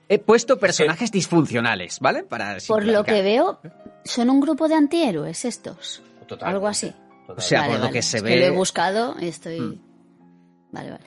He 0.08 0.20
puesto 0.20 0.58
personajes 0.58 1.12
disfuncionales, 1.12 2.00
¿vale? 2.00 2.24
Para 2.24 2.58
Por 2.68 2.86
lo 2.86 3.04
que 3.04 3.24
veo, 3.24 3.60
son 4.06 4.30
un 4.30 4.40
grupo 4.40 4.68
de 4.70 4.76
antihéroes 4.76 5.44
estos. 5.46 6.02
Totalmente, 6.28 6.46
Algo 6.46 6.68
así. 6.68 6.88
totalmente. 6.92 7.34
O 7.34 7.42
sea, 7.42 7.62
Vale, 7.62 7.74
por 7.74 7.82
lo 7.88 7.92
que 7.92 8.02
se 8.04 8.18
Es 8.18 8.24
ve- 8.24 8.40
lo 8.40 8.46
he 8.46 8.50
buscado 8.52 9.16
y 9.20 9.28
estoy. 9.28 9.60
Mm. 9.60 9.82
Vale, 10.72 10.92
vale. 10.92 11.04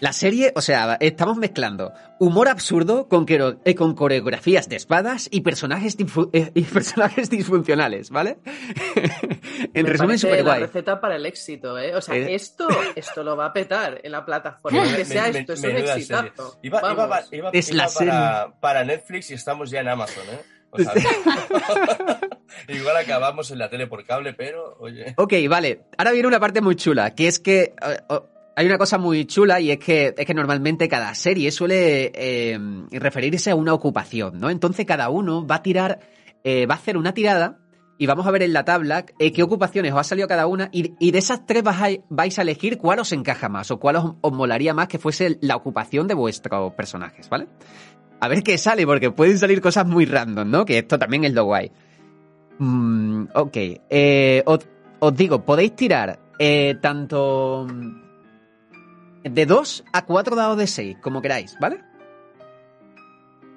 La 0.00 0.12
serie, 0.12 0.52
o 0.54 0.60
sea, 0.60 0.96
estamos 1.00 1.38
mezclando 1.38 1.92
humor 2.20 2.48
absurdo 2.48 3.08
con, 3.08 3.26
eh, 3.28 3.74
con 3.74 3.94
coreografías 3.96 4.68
de 4.68 4.76
espadas 4.76 5.28
y 5.32 5.40
personajes, 5.40 5.96
eh, 6.32 6.50
y 6.54 6.62
personajes 6.62 7.28
disfuncionales, 7.30 8.10
¿vale? 8.10 8.38
en 9.74 9.84
Me 9.84 9.90
resumen, 9.90 10.18
súper 10.18 10.38
la 10.38 10.42
guay. 10.44 10.60
receta 10.60 11.00
para 11.00 11.16
el 11.16 11.26
éxito, 11.26 11.76
¿eh? 11.78 11.96
O 11.96 12.00
sea, 12.00 12.14
Eh. 12.14 12.34
esto, 12.34 12.68
esto 12.96 13.24
lo 13.24 13.36
va 13.36 13.46
a 13.46 13.52
petar 13.52 14.00
en 14.04 14.12
la 14.12 14.24
plataforma. 14.24 14.84
Que 14.96 15.04
sea 15.04 15.30
me- 15.32 15.40
esto, 15.40 15.52
es 15.54 15.62
me- 15.62 15.70
un 15.70 15.76
exitazo. 15.78 16.50
serie. 16.52 16.58
Iba, 16.62 16.78
iba 16.92 17.08
pa- 17.08 17.24
iba- 17.32 17.50
Es 17.52 17.68
iba 17.70 17.84
la 17.84 17.88
para, 17.92 18.52
para 18.60 18.84
Netflix 18.84 19.30
y 19.30 19.34
estamos 19.34 19.68
ya 19.70 19.80
en 19.80 19.88
Amazon, 19.88 20.22
¿eh? 20.32 20.38
O 20.70 20.78
sea, 20.78 20.92
igual 22.68 22.96
acabamos 22.98 23.50
en 23.50 23.58
la 23.58 23.70
tele 23.70 23.86
por 23.86 24.04
cable, 24.04 24.34
pero, 24.34 24.76
oye. 24.80 25.14
Ok, 25.16 25.32
vale. 25.48 25.86
Ahora 25.96 26.12
viene 26.12 26.28
una 26.28 26.38
parte 26.38 26.60
muy 26.60 26.76
chula, 26.76 27.14
que 27.14 27.26
es 27.26 27.38
que 27.40 27.74
hay 28.58 28.66
una 28.66 28.76
cosa 28.76 28.98
muy 28.98 29.24
chula 29.24 29.60
y 29.60 29.70
es 29.70 29.78
que, 29.78 30.12
es 30.18 30.26
que 30.26 30.34
normalmente 30.34 30.88
cada 30.88 31.14
serie 31.14 31.52
suele 31.52 32.10
eh, 32.12 32.58
referirse 32.90 33.52
a 33.52 33.54
una 33.54 33.72
ocupación, 33.72 34.40
¿no? 34.40 34.50
Entonces 34.50 34.84
cada 34.84 35.10
uno 35.10 35.46
va 35.46 35.56
a 35.56 35.62
tirar, 35.62 36.00
eh, 36.42 36.66
va 36.66 36.74
a 36.74 36.78
hacer 36.78 36.96
una 36.96 37.14
tirada 37.14 37.60
y 37.98 38.06
vamos 38.06 38.26
a 38.26 38.32
ver 38.32 38.42
en 38.42 38.52
la 38.52 38.64
tabla 38.64 39.06
eh, 39.20 39.30
qué 39.30 39.44
ocupaciones 39.44 39.92
os 39.92 40.00
ha 40.00 40.02
salido 40.02 40.26
cada 40.26 40.48
una 40.48 40.70
y, 40.72 41.12
de 41.12 41.18
esas 41.18 41.46
tres 41.46 41.62
vais 41.62 41.78
a, 41.80 42.02
vais 42.08 42.36
a 42.36 42.42
elegir 42.42 42.78
cuál 42.78 42.98
os 42.98 43.12
encaja 43.12 43.48
más 43.48 43.70
o 43.70 43.78
cuál 43.78 43.94
os, 43.94 44.14
os 44.22 44.32
molaría 44.32 44.74
más 44.74 44.88
que 44.88 44.98
fuese 44.98 45.38
la 45.40 45.54
ocupación 45.54 46.08
de 46.08 46.14
vuestros 46.14 46.74
personajes, 46.74 47.28
¿vale? 47.28 47.46
A 48.18 48.26
ver 48.26 48.42
qué 48.42 48.58
sale, 48.58 48.84
porque 48.86 49.12
pueden 49.12 49.38
salir 49.38 49.60
cosas 49.60 49.86
muy 49.86 50.04
random, 50.04 50.50
¿no? 50.50 50.64
Que 50.64 50.78
esto 50.78 50.98
también 50.98 51.22
es 51.22 51.32
lo 51.32 51.44
guay. 51.44 51.70
Mm, 52.58 53.26
ok. 53.36 53.56
Os, 54.46 55.16
digo, 55.16 55.44
podéis 55.44 55.76
tirar 55.76 56.18
tanto 56.80 57.68
de 59.30 59.46
2 59.46 59.84
a 59.92 60.04
4 60.04 60.36
dados 60.36 60.56
de 60.58 60.66
6, 60.66 60.96
como 61.00 61.22
queráis, 61.22 61.56
¿vale? 61.60 61.82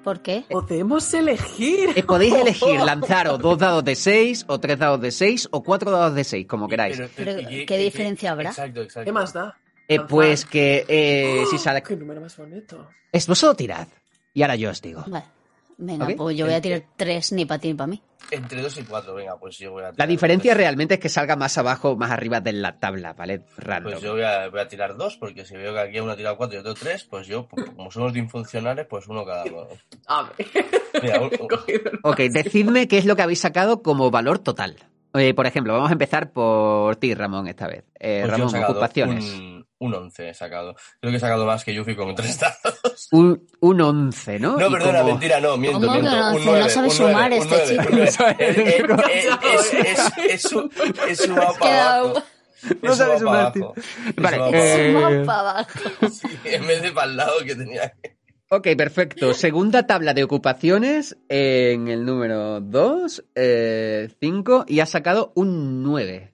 ¿Por 0.02 0.20
qué? 0.20 0.44
Podemos 0.50 1.14
elegir. 1.14 1.90
Eh, 1.94 2.02
podéis 2.02 2.34
elegir 2.34 2.80
lanzaros 2.84 3.38
dos 3.38 3.56
dados 3.56 3.84
de 3.84 3.94
6, 3.94 4.46
o 4.48 4.58
tres 4.58 4.78
dados 4.78 5.00
de 5.00 5.12
6, 5.12 5.48
o 5.52 5.62
cuatro 5.62 5.90
dados 5.92 6.14
de 6.14 6.24
6, 6.24 6.46
como 6.48 6.66
queráis. 6.68 7.00
Pero, 7.16 7.38
¿y 7.40 7.64
¿qué 7.66 7.78
diferencia 7.78 8.32
habrá? 8.32 8.50
Exacto, 8.50 8.82
exacto. 8.82 9.04
¿Qué 9.04 9.12
más 9.12 9.32
da? 9.32 9.56
Eh, 9.86 10.00
pues 10.00 10.44
que 10.44 10.84
eh, 10.88 11.44
si 11.50 11.58
sale... 11.58 11.82
¡Qué 11.82 11.96
número 11.96 12.20
más 12.20 12.36
bonito! 12.36 12.88
Es 13.12 13.26
vosotros 13.26 13.56
tirad. 13.58 13.86
Y 14.34 14.42
ahora 14.42 14.56
yo 14.56 14.70
os 14.70 14.80
digo. 14.82 15.04
Vale. 15.06 15.26
Venga, 15.78 16.06
Ok. 16.06 16.16
pues 16.16 16.36
yo 16.36 16.46
voy 16.46 16.54
a 16.54 16.60
tirar 16.60 16.82
tres 16.96 17.32
ni 17.32 17.44
para 17.44 17.60
ti 17.60 17.68
ni 17.68 17.74
para 17.74 17.86
mí. 17.88 18.02
Entre 18.30 18.62
2 18.62 18.78
y 18.78 18.84
4, 18.84 19.14
venga, 19.14 19.36
pues 19.38 19.58
yo 19.58 19.72
voy 19.72 19.82
a 19.82 19.86
La 19.88 19.92
tirar 19.92 20.08
diferencia 20.08 20.52
dos. 20.52 20.58
realmente 20.58 20.94
es 20.94 21.00
que 21.00 21.08
salga 21.10 21.36
más 21.36 21.58
abajo, 21.58 21.96
más 21.96 22.10
arriba 22.10 22.40
de 22.40 22.52
la 22.54 22.78
tabla, 22.78 23.12
¿vale? 23.12 23.42
Random. 23.58 23.92
Pues 23.92 24.02
yo 24.02 24.12
voy 24.12 24.22
a, 24.22 24.48
voy 24.48 24.60
a 24.60 24.68
tirar 24.68 24.96
2, 24.96 25.16
porque 25.18 25.44
si 25.44 25.54
veo 25.56 25.74
que 25.74 25.80
aquí 25.80 26.00
uno 26.00 26.12
ha 26.12 26.16
tirado 26.16 26.36
4 26.38 26.56
y 26.56 26.60
otro 26.60 26.72
3, 26.74 27.04
pues 27.04 27.26
yo, 27.26 27.46
pues, 27.46 27.66
como 27.76 27.90
somos 27.90 28.12
de 28.14 28.20
infuncionales, 28.20 28.86
pues 28.88 29.06
uno 29.08 29.24
cada 29.26 29.44
uno. 29.44 29.66
A 30.06 30.22
ver. 30.38 30.46
Mira, 31.02 31.20
un- 31.20 31.30
el 31.68 32.00
Ok, 32.02 32.18
decidme 32.32 32.88
qué 32.88 32.96
es 32.98 33.04
lo 33.04 33.16
que 33.16 33.22
habéis 33.22 33.40
sacado 33.40 33.82
como 33.82 34.10
valor 34.10 34.38
total. 34.38 34.76
Eh, 35.14 35.34
por 35.34 35.46
ejemplo, 35.46 35.74
vamos 35.74 35.90
a 35.90 35.92
empezar 35.92 36.32
por 36.32 36.96
ti, 36.96 37.12
Ramón, 37.14 37.46
esta 37.46 37.66
vez. 37.66 37.84
Eh, 38.00 38.20
Pues 38.26 38.30
Ramón, 38.30 38.54
ocupaciones. 38.64 39.24
Un, 39.24 39.61
un 39.84 39.94
11 39.94 40.28
he 40.30 40.34
sacado. 40.34 40.74
Creo 41.00 41.10
que 41.10 41.16
he 41.16 41.20
sacado 41.20 41.44
más 41.46 41.64
que 41.64 41.74
Yuffie 41.74 41.96
con 41.96 42.14
3 42.14 42.38
dados. 42.40 43.08
Un, 43.12 43.46
un 43.60 43.80
11, 43.80 44.38
¿no? 44.38 44.56
No, 44.56 44.70
perdona, 44.70 45.00
como- 45.00 45.10
mentira, 45.12 45.40
no, 45.40 45.56
miento, 45.56 45.80
¿Cómo 45.80 45.92
miento. 45.92 46.10
no? 46.10 46.34
Un 46.36 46.44
No 46.44 46.50
9, 46.52 46.70
sabe 46.70 46.88
un 46.88 46.94
sumar 46.94 47.30
9, 47.30 47.36
este 47.38 47.54
un 47.54 47.60
9, 47.60 47.68
chico. 47.68 47.82
un 47.82 47.98
9. 47.98 48.04
No 48.04 48.10
sabe 48.12 48.36
Eh, 48.38 48.76
eh, 48.78 48.82
sumar. 48.86 49.10
eh, 49.10 49.28
Es, 49.54 49.74
es, 49.74 50.12
es, 50.30 50.42
su- 50.42 50.70
es 51.08 51.18
sumado 51.18 51.54
para 51.58 51.70
Quedado. 51.70 52.08
abajo. 52.10 52.26
No 52.80 52.92
He 52.92 52.96
sabe 52.96 53.18
sumado 53.18 53.52
sumar, 53.52 53.52
tío. 53.52 53.74
Vale, 54.16 54.36
sumado 54.36 54.50
para 54.52 54.64
eh, 54.64 54.90
abajo. 54.96 55.10
Suma 55.10 55.24
para 55.26 55.50
abajo. 55.50 55.68
Sí, 56.10 56.28
en 56.44 56.66
vez 56.68 56.82
de 56.82 56.92
para 56.92 57.10
el 57.10 57.16
lado 57.16 57.32
que 57.44 57.54
tenía 57.56 57.92
que... 58.00 58.16
Ok, 58.50 58.68
perfecto. 58.76 59.34
Segunda 59.34 59.86
tabla 59.86 60.14
de 60.14 60.22
ocupaciones 60.24 61.16
en 61.28 61.88
el 61.88 62.04
número 62.04 62.60
2, 62.60 63.24
5, 64.20 64.64
y 64.68 64.80
ha 64.80 64.86
sacado 64.86 65.32
un 65.34 65.82
9. 65.82 66.32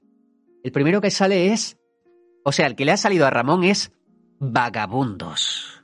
El 0.64 0.72
primero 0.72 1.00
que 1.00 1.10
sale 1.10 1.52
es... 1.52 1.77
O 2.48 2.52
sea, 2.52 2.66
el 2.66 2.76
que 2.76 2.86
le 2.86 2.92
ha 2.92 2.96
salido 2.96 3.26
a 3.26 3.30
Ramón 3.30 3.62
es 3.62 3.92
vagabundos. 4.38 5.77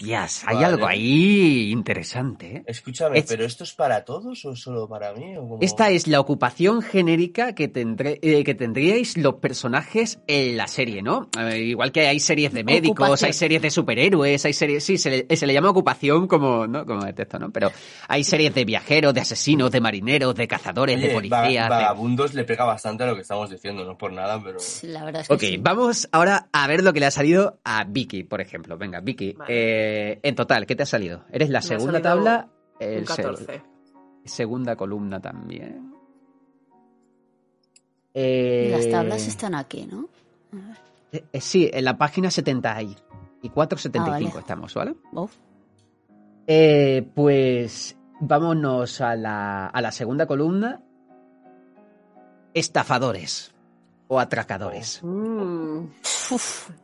Hostias, 0.00 0.44
hay 0.46 0.54
Vale. 0.56 0.66
algo 0.66 0.86
ahí 0.86 1.70
interesante, 1.70 2.56
¿eh? 2.56 2.62
Escúchame, 2.66 3.18
Es- 3.18 3.26
¿pero 3.26 3.44
esto 3.44 3.64
es 3.64 3.74
para 3.74 4.02
todos 4.04 4.42
o 4.46 4.56
solo 4.56 4.88
para 4.88 5.12
mí? 5.12 5.34
o? 5.36 5.58
Esta 5.60 5.90
es 5.90 6.06
la 6.06 6.20
ocupación 6.20 6.80
genérica 6.80 7.54
que, 7.54 7.68
tendré, 7.68 8.18
eh, 8.22 8.42
que 8.42 8.54
tendríais 8.54 9.18
los 9.18 9.34
personajes 9.34 10.18
en 10.26 10.56
la 10.56 10.68
serie, 10.68 11.02
¿no? 11.02 11.28
Eh, 11.38 11.58
igual 11.64 11.92
que 11.92 12.06
hay 12.08 12.18
series 12.18 12.52
de 12.54 12.64
médicos, 12.64 12.92
Ocupación. 13.06 13.26
hay 13.28 13.32
series 13.34 13.62
de 13.62 13.70
superhéroes, 13.70 14.44
hay 14.46 14.52
series... 14.54 14.84
Sí, 14.84 14.96
se 14.96 15.26
le, 15.28 15.36
se 15.36 15.46
le 15.46 15.52
llama 15.52 15.68
ocupación 15.70 16.26
como, 16.26 16.66
¿no? 16.66 16.86
como 16.86 17.04
de 17.04 17.12
texto, 17.12 17.38
¿no? 17.38 17.50
Pero 17.50 17.70
hay 18.08 18.24
series 18.24 18.54
de 18.54 18.64
viajeros, 18.64 19.12
de 19.12 19.20
asesinos, 19.20 19.70
de 19.70 19.80
marineros, 19.82 20.34
de 20.34 20.48
cazadores, 20.48 20.98
de 20.98 21.04
Oye, 21.14 21.28
va- 21.28 21.42
policías... 21.42 21.64
de- 21.68 21.74
Vagabundos 21.76 22.32
le 22.34 22.44
pega 22.44 22.64
bastante 22.64 23.04
a 23.04 23.06
lo 23.06 23.14
que 23.16 23.22
estamos 23.22 23.50
diciendo, 23.50 23.84
no 23.84 23.98
por 23.98 24.12
nada, 24.12 24.42
pero... 24.42 24.58
La 24.84 25.04
verdad 25.04 25.22
es 25.22 25.28
que 25.28 25.34
Ok, 25.34 25.40
sí. 25.40 25.56
vamos 25.58 26.08
ahora 26.12 26.48
a 26.52 26.66
ver 26.66 26.82
lo 26.82 26.92
que 26.94 27.00
le 27.00 27.06
ha 27.06 27.10
salido 27.10 27.60
a 27.64 27.84
Vicky, 27.84 28.24
por 28.24 28.40
ejemplo. 28.40 28.78
Venga, 28.78 29.00
Vicky, 29.00 29.32
Vale. 29.32 29.52
eh, 29.52 29.89
en 30.22 30.34
total, 30.34 30.66
¿qué 30.66 30.74
te 30.76 30.82
ha 30.82 30.86
salido? 30.86 31.24
¿Eres 31.30 31.48
la 31.50 31.60
Me 31.60 31.64
ha 31.64 31.68
segunda 31.68 32.02
tabla? 32.02 32.48
Un 32.80 32.86
el 32.86 33.06
se- 33.06 33.22
14. 33.22 33.62
segunda 34.24 34.76
columna 34.76 35.20
también. 35.20 35.92
Y 38.12 38.18
Eh, 38.22 38.68
Las 38.72 38.88
tablas 38.90 39.26
están 39.28 39.54
aquí, 39.54 39.86
¿no? 39.86 40.08
eh, 41.12 41.24
eh, 41.32 41.40
sí, 41.40 41.70
en 41.72 41.84
la 41.84 41.96
página 41.96 42.30
70 42.30 42.82
y, 42.82 42.96
y 43.42 43.48
475 43.50 44.28
Ah, 44.28 44.30
vale. 44.32 44.40
estamos, 44.40 44.74
¿vale? 44.74 44.94
Uf. 45.12 45.32
Eh, 46.46 47.08
pues 47.14 47.96
vámonos 48.20 49.00
a 49.00 49.14
la, 49.14 49.66
a 49.68 49.80
la 49.80 49.92
segunda 49.92 50.26
columna. 50.26 50.82
Estafadores 52.54 53.52
o 54.12 54.18
atracadores. 54.18 55.00
Mm. 55.04 55.84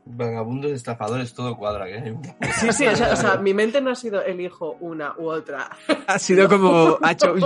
Vagabundos, 0.04 0.71
estafadores, 0.71 1.35
todo 1.35 1.56
cuadra. 1.56 1.88
¿eh? 1.88 2.16
Sí, 2.61 2.73
sí, 2.73 2.87
o 2.87 2.95
sea, 2.95 3.12
o 3.12 3.16
sea, 3.16 3.37
mi 3.38 3.52
mente 3.52 3.80
no 3.80 3.90
ha 3.90 3.97
sido 3.97 4.23
elijo 4.23 4.76
una 4.78 5.12
u 5.18 5.28
otra. 5.28 5.68
Ha 6.06 6.21
sido 6.21 6.49
como... 6.49 6.97
Ha 7.02 7.11
hecho... 7.12 7.35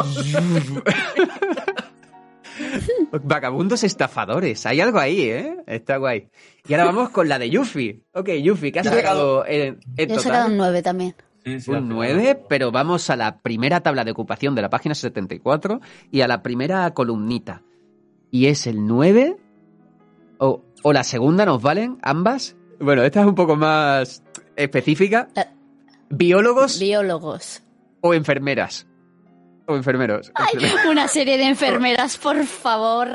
Vagabundos 3.23 3.83
estafadores. 3.83 4.67
Hay 4.67 4.83
algo 4.83 4.99
ahí, 4.99 5.23
¿eh? 5.23 5.57
Está 5.67 5.97
guay. 5.97 6.29
Y 6.69 6.75
ahora 6.75 6.85
vamos 6.85 7.09
con 7.09 7.27
la 7.27 7.39
de 7.39 7.49
Yuffie. 7.49 8.03
Ok, 8.13 8.29
Yuffie, 8.43 8.73
¿qué 8.73 8.81
has 8.81 8.87
sacado 8.87 9.47
en, 9.47 9.81
en 9.97 10.09
Yo 10.11 10.17
he 10.17 10.19
sacado 10.19 10.49
un 10.49 10.59
9 10.59 10.83
también. 10.83 11.15
Sí, 11.43 11.59
sí, 11.59 11.71
al 11.71 11.85
Un 11.85 11.89
final. 11.89 12.17
9, 12.17 12.45
pero 12.51 12.71
vamos 12.71 13.09
a 13.09 13.17
la 13.17 13.39
primera 13.39 13.81
tabla 13.81 14.05
de 14.05 14.11
ocupación 14.11 14.55
de 14.55 14.61
la 14.61 14.69
página 14.69 14.95
74 14.95 15.81
y 16.11 16.21
a 16.21 16.29
la 16.29 16.43
primera 16.43 16.93
columnita. 16.93 17.63
Y 18.31 18.47
es 18.47 18.67
el 18.67 18.87
9 18.87 19.39
o, 20.41 20.65
o 20.83 20.93
la 20.93 21.05
segunda, 21.05 21.45
¿nos 21.45 21.63
valen 21.63 21.99
ambas? 22.03 22.57
Bueno, 22.81 23.05
esta 23.05 23.21
es 23.21 23.27
un 23.27 23.35
poco 23.35 23.57
más 23.57 24.23
específica. 24.57 25.29
Eh. 25.37 25.45
¿Biólogos 26.09 26.81
Biólogos. 26.81 27.63
o 28.01 28.15
enfermeras? 28.15 28.87
O 29.67 29.77
enfermeros. 29.77 30.33
Ay, 30.35 30.59
una 30.91 31.07
serie 31.07 31.37
de 31.39 31.45
enfermeras, 31.45 32.17
por 32.17 32.45
favor. 32.45 33.09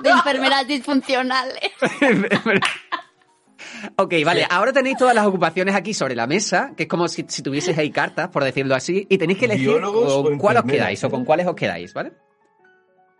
De 0.00 0.10
enfermeras 0.10 0.66
disfuncionales. 0.66 1.70
ok, 3.96 4.14
vale, 4.24 4.46
ahora 4.50 4.72
tenéis 4.72 4.96
todas 4.96 5.14
las 5.14 5.26
ocupaciones 5.26 5.76
aquí 5.76 5.94
sobre 5.94 6.16
la 6.16 6.26
mesa, 6.26 6.72
que 6.76 6.84
es 6.84 6.88
como 6.88 7.06
si, 7.06 7.24
si 7.28 7.42
tuvieseis 7.42 7.78
ahí 7.78 7.90
cartas, 7.92 8.30
por 8.30 8.42
decirlo 8.42 8.74
así, 8.74 9.06
y 9.08 9.18
tenéis 9.18 9.38
que 9.38 9.44
elegir 9.44 9.80
con 9.80 9.84
o 9.84 10.38
cuál 10.38 10.56
os 10.56 10.64
quedáis 10.64 11.04
o 11.04 11.10
con 11.10 11.24
cuáles 11.24 11.46
os 11.46 11.54
quedáis, 11.54 11.94
¿vale? 11.94 12.12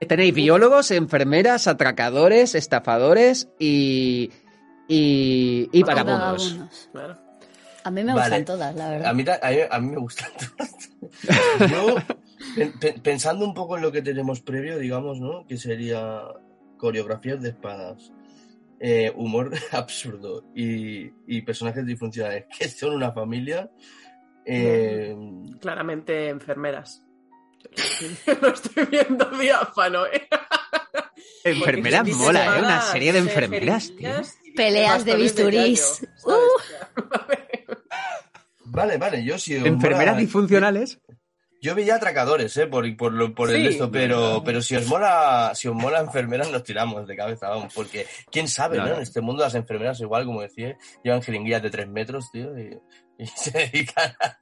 Tenéis 0.09 0.35
biólogos, 0.35 0.91
enfermeras, 0.91 1.67
atracadores, 1.67 2.55
estafadores 2.55 3.49
y. 3.59 4.31
y. 4.89 5.69
y 5.73 5.83
vagabundos. 5.83 6.59
A 7.83 7.91
mí 7.91 8.05
me 8.05 8.13
Vale. 8.13 8.23
gustan 8.23 8.45
todas, 8.45 8.75
la 8.77 8.91
verdad. 8.91 9.09
a 9.09 9.15
mí, 9.15 9.25
a 9.71 9.79
mí 9.81 9.89
me 9.91 9.97
gustan 9.99 10.31
todas. 10.39 10.91
Yo, 11.71 11.97
pen- 12.55 12.75
pen- 12.79 13.01
pensando 13.03 13.45
un 13.45 13.55
poco 13.55 13.77
en 13.77 13.83
lo 13.83 13.91
que 13.93 14.03
tenemos 14.03 14.41
previo, 14.43 14.79
digamos, 14.79 15.19
¿no? 15.21 15.47
Que 15.47 15.57
sería 15.57 16.21
coreografías 16.77 17.41
de 17.41 17.51
espadas, 17.51 18.13
eh, 18.81 19.13
humor 19.17 19.53
absurdo 19.73 20.45
y, 20.55 21.11
y 21.27 21.43
personajes 21.43 21.87
disfuncionales 21.87 22.45
que 22.59 22.69
son 22.69 22.95
una 22.95 23.13
familia. 23.13 23.71
eh, 24.45 25.15
Claramente 25.61 26.29
enfermeras. 26.29 27.07
Lo 28.41 28.49
estoy 28.49 28.85
viendo 28.87 29.25
diáfano, 29.39 30.07
¿eh? 30.07 30.29
Enfermeras 31.45 32.01
Porque 32.01 32.15
mola, 32.15 32.57
¿eh? 32.57 32.61
Una 32.61 32.83
serie 32.83 33.13
de 33.13 33.19
enfermeras, 33.21 33.93
tío. 33.97 34.11
Peleas 34.57 35.05
de 35.05 35.17
bisturís. 35.17 36.07
Vale, 38.73 38.99
vale, 38.99 39.25
yo 39.25 39.37
sí. 39.37 39.57
Enfermeras 39.57 40.17
disfuncionales. 40.17 41.01
Yo 41.61 41.75
veía 41.75 41.97
atracadores, 41.97 42.57
¿eh? 42.57 42.67
Por, 42.69 42.97
por, 42.97 43.35
por 43.35 43.51
el 43.51 43.63
Sí. 43.63 43.67
esto, 43.69 43.91
pero, 43.91 44.43
pero 44.45 44.63
si 44.63 44.77
os 44.77 44.87
mola, 44.87 45.51
si 45.55 45.67
os 45.69 45.75
mola 45.75 46.01
enfermeras, 46.01 46.51
nos 46.51 46.63
tiramos 46.63 47.07
de 47.07 47.17
cabeza, 47.17 47.49
vamos, 47.49 47.75
porque 47.75 48.07
quién 48.31 48.49
sabe, 48.49 48.79
no. 48.79 48.87
En 48.95 49.03
este 49.03 49.21
mundo 49.21 49.43
las 49.43 49.55
enfermeras, 49.57 50.01
igual, 50.01 50.25
como 50.25 50.41
decía, 50.41 50.79
llevan 51.03 51.21
jeringuillas 51.21 51.63
de 51.63 51.71
tres 51.71 51.89
metros, 51.89 52.31
tío, 52.31 52.57
y, 52.59 52.79
y 53.19 53.27
se 53.37 53.51
dedican 53.51 54.13
a... 54.21 54.39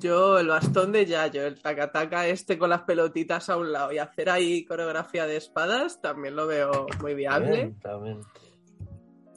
Yo, 0.00 0.38
el 0.38 0.48
bastón 0.48 0.92
de 0.92 1.06
Yayo, 1.06 1.46
el 1.46 1.60
tacataca 1.60 2.26
este 2.26 2.58
con 2.58 2.70
las 2.70 2.82
pelotitas 2.82 3.48
a 3.48 3.56
un 3.56 3.72
lado 3.72 3.92
y 3.92 3.98
hacer 3.98 4.30
ahí 4.30 4.64
coreografía 4.64 5.26
de 5.26 5.36
espadas, 5.36 6.00
también 6.00 6.34
lo 6.34 6.46
veo 6.46 6.86
muy 7.00 7.14
viable. 7.14 7.74
También. 7.80 8.20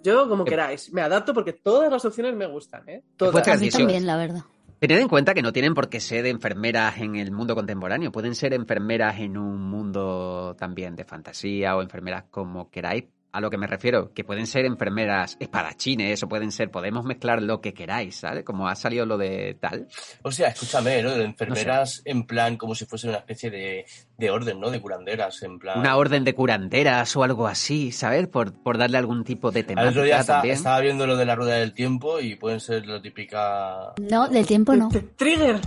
Yo, 0.04 0.30
como 0.30 0.46
queráis, 0.46 0.94
me 0.94 1.02
adapto 1.02 1.34
porque 1.34 1.54
todas 1.54 1.91
las 1.91 2.06
opciones 2.06 2.36
me 2.36 2.46
gustan, 2.46 2.88
¿eh? 2.88 3.04
Todas. 3.18 3.48
A 3.48 3.58
mí 3.58 3.70
también, 3.70 4.06
la 4.06 4.18
verdad. 4.18 4.41
Tened 4.80 5.00
en 5.00 5.08
cuenta 5.08 5.34
que 5.34 5.41
no 5.41 5.52
tienen 5.52 5.74
por 5.74 5.89
qué 5.89 6.00
ser 6.00 6.28
enfermeras 6.28 7.00
en 7.00 7.15
el 7.15 7.32
mundo 7.32 7.56
contemporáneo. 7.56 8.12
Pueden 8.12 8.36
ser 8.36 8.54
enfermeras 8.54 9.20
en 9.20 9.38
un 9.38 9.62
mundo 9.62 10.56
también 10.60 10.96
de 10.96 11.06
fantasía 11.06 11.76
o 11.76 11.82
enfermeras 11.82 12.26
como 12.30 12.70
queráis. 12.70 13.06
A 13.36 13.41
lo 13.41 13.50
que 13.50 13.58
me 13.58 13.67
refiero, 13.67 14.13
que 14.13 14.24
pueden 14.24 14.48
ser 14.48 14.63
enfermeras 14.65 15.36
espadachines 15.41 16.24
o 16.24 16.28
pueden 16.30 16.52
ser, 16.54 16.71
podemos 16.71 17.04
mezclar 17.04 17.41
lo 17.41 17.60
que 17.60 17.74
queráis, 17.74 18.15
¿sabes? 18.15 18.45
Como 18.45 18.67
ha 18.69 18.76
salido 18.76 19.06
lo 19.06 19.17
de 19.17 19.58
tal. 19.60 19.88
O 20.21 20.32
sea, 20.32 20.48
escúchame, 20.50 21.04
¿no? 21.04 21.12
De 21.12 21.26
enfermeras 21.26 22.02
en 22.06 22.26
plan 22.26 22.56
como 22.56 22.76
si 22.76 22.86
fuese 22.86 23.10
una 23.10 23.17
especie 23.17 23.50
de, 23.50 23.86
de 24.17 24.30
orden, 24.32 24.60
¿no? 24.60 24.71
De 24.71 24.80
curanderas, 24.80 25.43
en 25.43 25.60
plan... 25.60 25.80
Una 25.80 25.98
orden 25.98 26.24
de 26.24 26.34
curanderas 26.34 27.13
o 27.17 27.24
algo 27.24 27.45
así, 27.48 27.91
¿sabes? 27.91 28.28
Por, 28.28 28.54
por 28.63 28.78
darle 28.78 28.98
algún 28.98 29.24
tipo 29.26 29.52
de 29.52 29.65
Al 29.76 29.89
otro 29.89 30.04
día 30.04 30.15
temática 30.15 30.19
está- 30.21 30.34
también. 30.36 30.56
estaba 30.56 30.80
viendo 30.80 31.06
lo 31.06 31.17
de 31.17 31.26
la 31.26 31.36
rueda 31.36 31.56
del 31.56 31.74
tiempo 31.74 32.21
y 32.21 32.36
pueden 32.38 32.62
ser 32.62 32.86
la 32.88 33.02
típica... 33.02 33.93
No, 34.10 34.30
del 34.30 34.45
tiempo 34.45 34.76
no. 34.76 34.88
Trigger. 35.17 35.60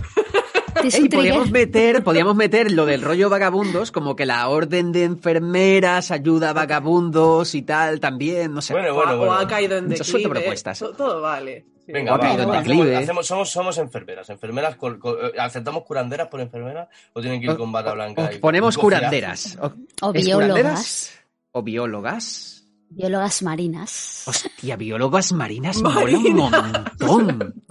Ey, 0.83 1.09
podíamos 1.09 1.51
meter, 1.51 2.03
podíamos 2.03 2.35
meter 2.35 2.71
lo 2.71 2.85
del 2.85 3.01
rollo 3.01 3.29
vagabundos, 3.29 3.91
como 3.91 4.15
que 4.15 4.25
la 4.25 4.47
orden 4.49 4.91
de 4.91 5.03
enfermeras 5.03 6.11
ayuda 6.11 6.51
a 6.51 6.53
vagabundos 6.53 7.55
y 7.55 7.61
tal 7.63 7.99
también, 7.99 8.53
no 8.53 8.61
sé. 8.61 8.73
Bueno, 8.73 8.89
o, 8.91 8.95
bueno, 8.95 9.11
ha- 9.11 9.15
o 9.15 9.17
bueno. 9.17 9.33
ha 9.33 9.47
caído 9.47 9.77
en 9.77 9.85
Mucho 9.85 9.97
declive. 9.97 10.11
suelto 10.11 10.29
propuestas. 10.29 10.79
To- 10.79 10.91
Todo, 10.93 11.21
vale. 11.21 11.65
Sí. 11.85 11.91
Venga, 11.93 12.13
Ha 12.13 12.17
va, 12.17 12.23
caído 12.23 12.43
en 12.43 12.51
declive. 12.51 12.95
hacemos- 12.97 13.25
somos, 13.27 13.49
somos 13.49 13.77
enfermeras. 13.79 14.29
¿Enfermeras 14.29 14.75
eh, 14.75 15.31
¿Aceptamos 15.39 15.83
curanderas 15.83 16.27
por 16.27 16.39
enfermeras 16.39 16.87
o 17.13 17.21
tienen 17.21 17.41
que 17.41 17.47
ir 17.47 17.57
con 17.57 17.71
bata 17.71 17.93
blanca? 17.93 18.31
Y- 18.33 18.37
ponemos 18.37 18.77
y 18.77 18.79
curanderas. 18.79 19.57
O, 19.61 19.73
O 20.07 20.13
¿es 20.13 20.25
biólogas. 20.25 20.47
curanderas? 20.51 21.11
¿O 21.51 21.63
biólogas? 21.63 22.55
Biólogas 22.91 23.41
marinas. 23.43 24.23
Hostia, 24.27 24.75
biólogas 24.75 25.31
marinas 25.31 25.77
mola 25.81 26.17
un 26.17 26.35
montón. 26.35 27.63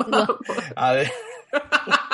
A 0.77 0.93
ver, 0.93 1.11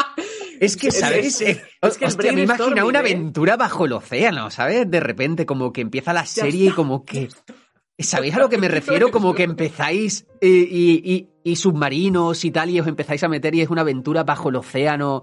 Es 0.65 0.77
que, 0.77 0.89
Es- 0.89 0.99
¿sabes? 1.01 1.41
es- 1.41 1.61
es 1.83 1.99
que 1.99 2.07
hostia, 2.07 2.33
me 2.33 2.45
brainstorming, 2.45 2.83
una 2.85 2.99
¿eh? 2.99 3.03
aventura 3.03 3.57
bajo 3.57 3.85
el 3.87 3.93
océano, 3.93 4.51
¿sabes? 4.51 4.91
De 4.91 5.01
repente, 5.01 5.47
como 5.47 5.73
que 5.73 5.81
empieza 5.83 6.13
la 6.13 6.27
serie 6.27 6.69
y 6.69 6.71
como 6.71 7.05
que... 7.05 7.29
¿Sabéis 7.99 8.35
a 8.35 8.39
lo 8.41 8.49
que 8.49 8.59
me 8.59 8.67
refiero? 8.69 9.11
Como 9.13 9.35
que 9.35 9.45
empezáis 9.45 10.27
eh, 10.41 10.49
y, 10.49 11.01
y- 11.05 11.29
y 11.45 11.57
submarinos 11.57 12.45
y 12.45 12.51
tal, 12.51 12.71
y 12.71 12.81
os 12.81 12.89
empezáis 12.89 13.23
a 13.23 13.29
meter 13.29 13.55
y 13.55 13.61
es 13.61 13.69
una 13.71 13.83
aventura 13.83 14.25
bajo 14.25 14.49
el 14.49 14.57
océano. 14.57 15.23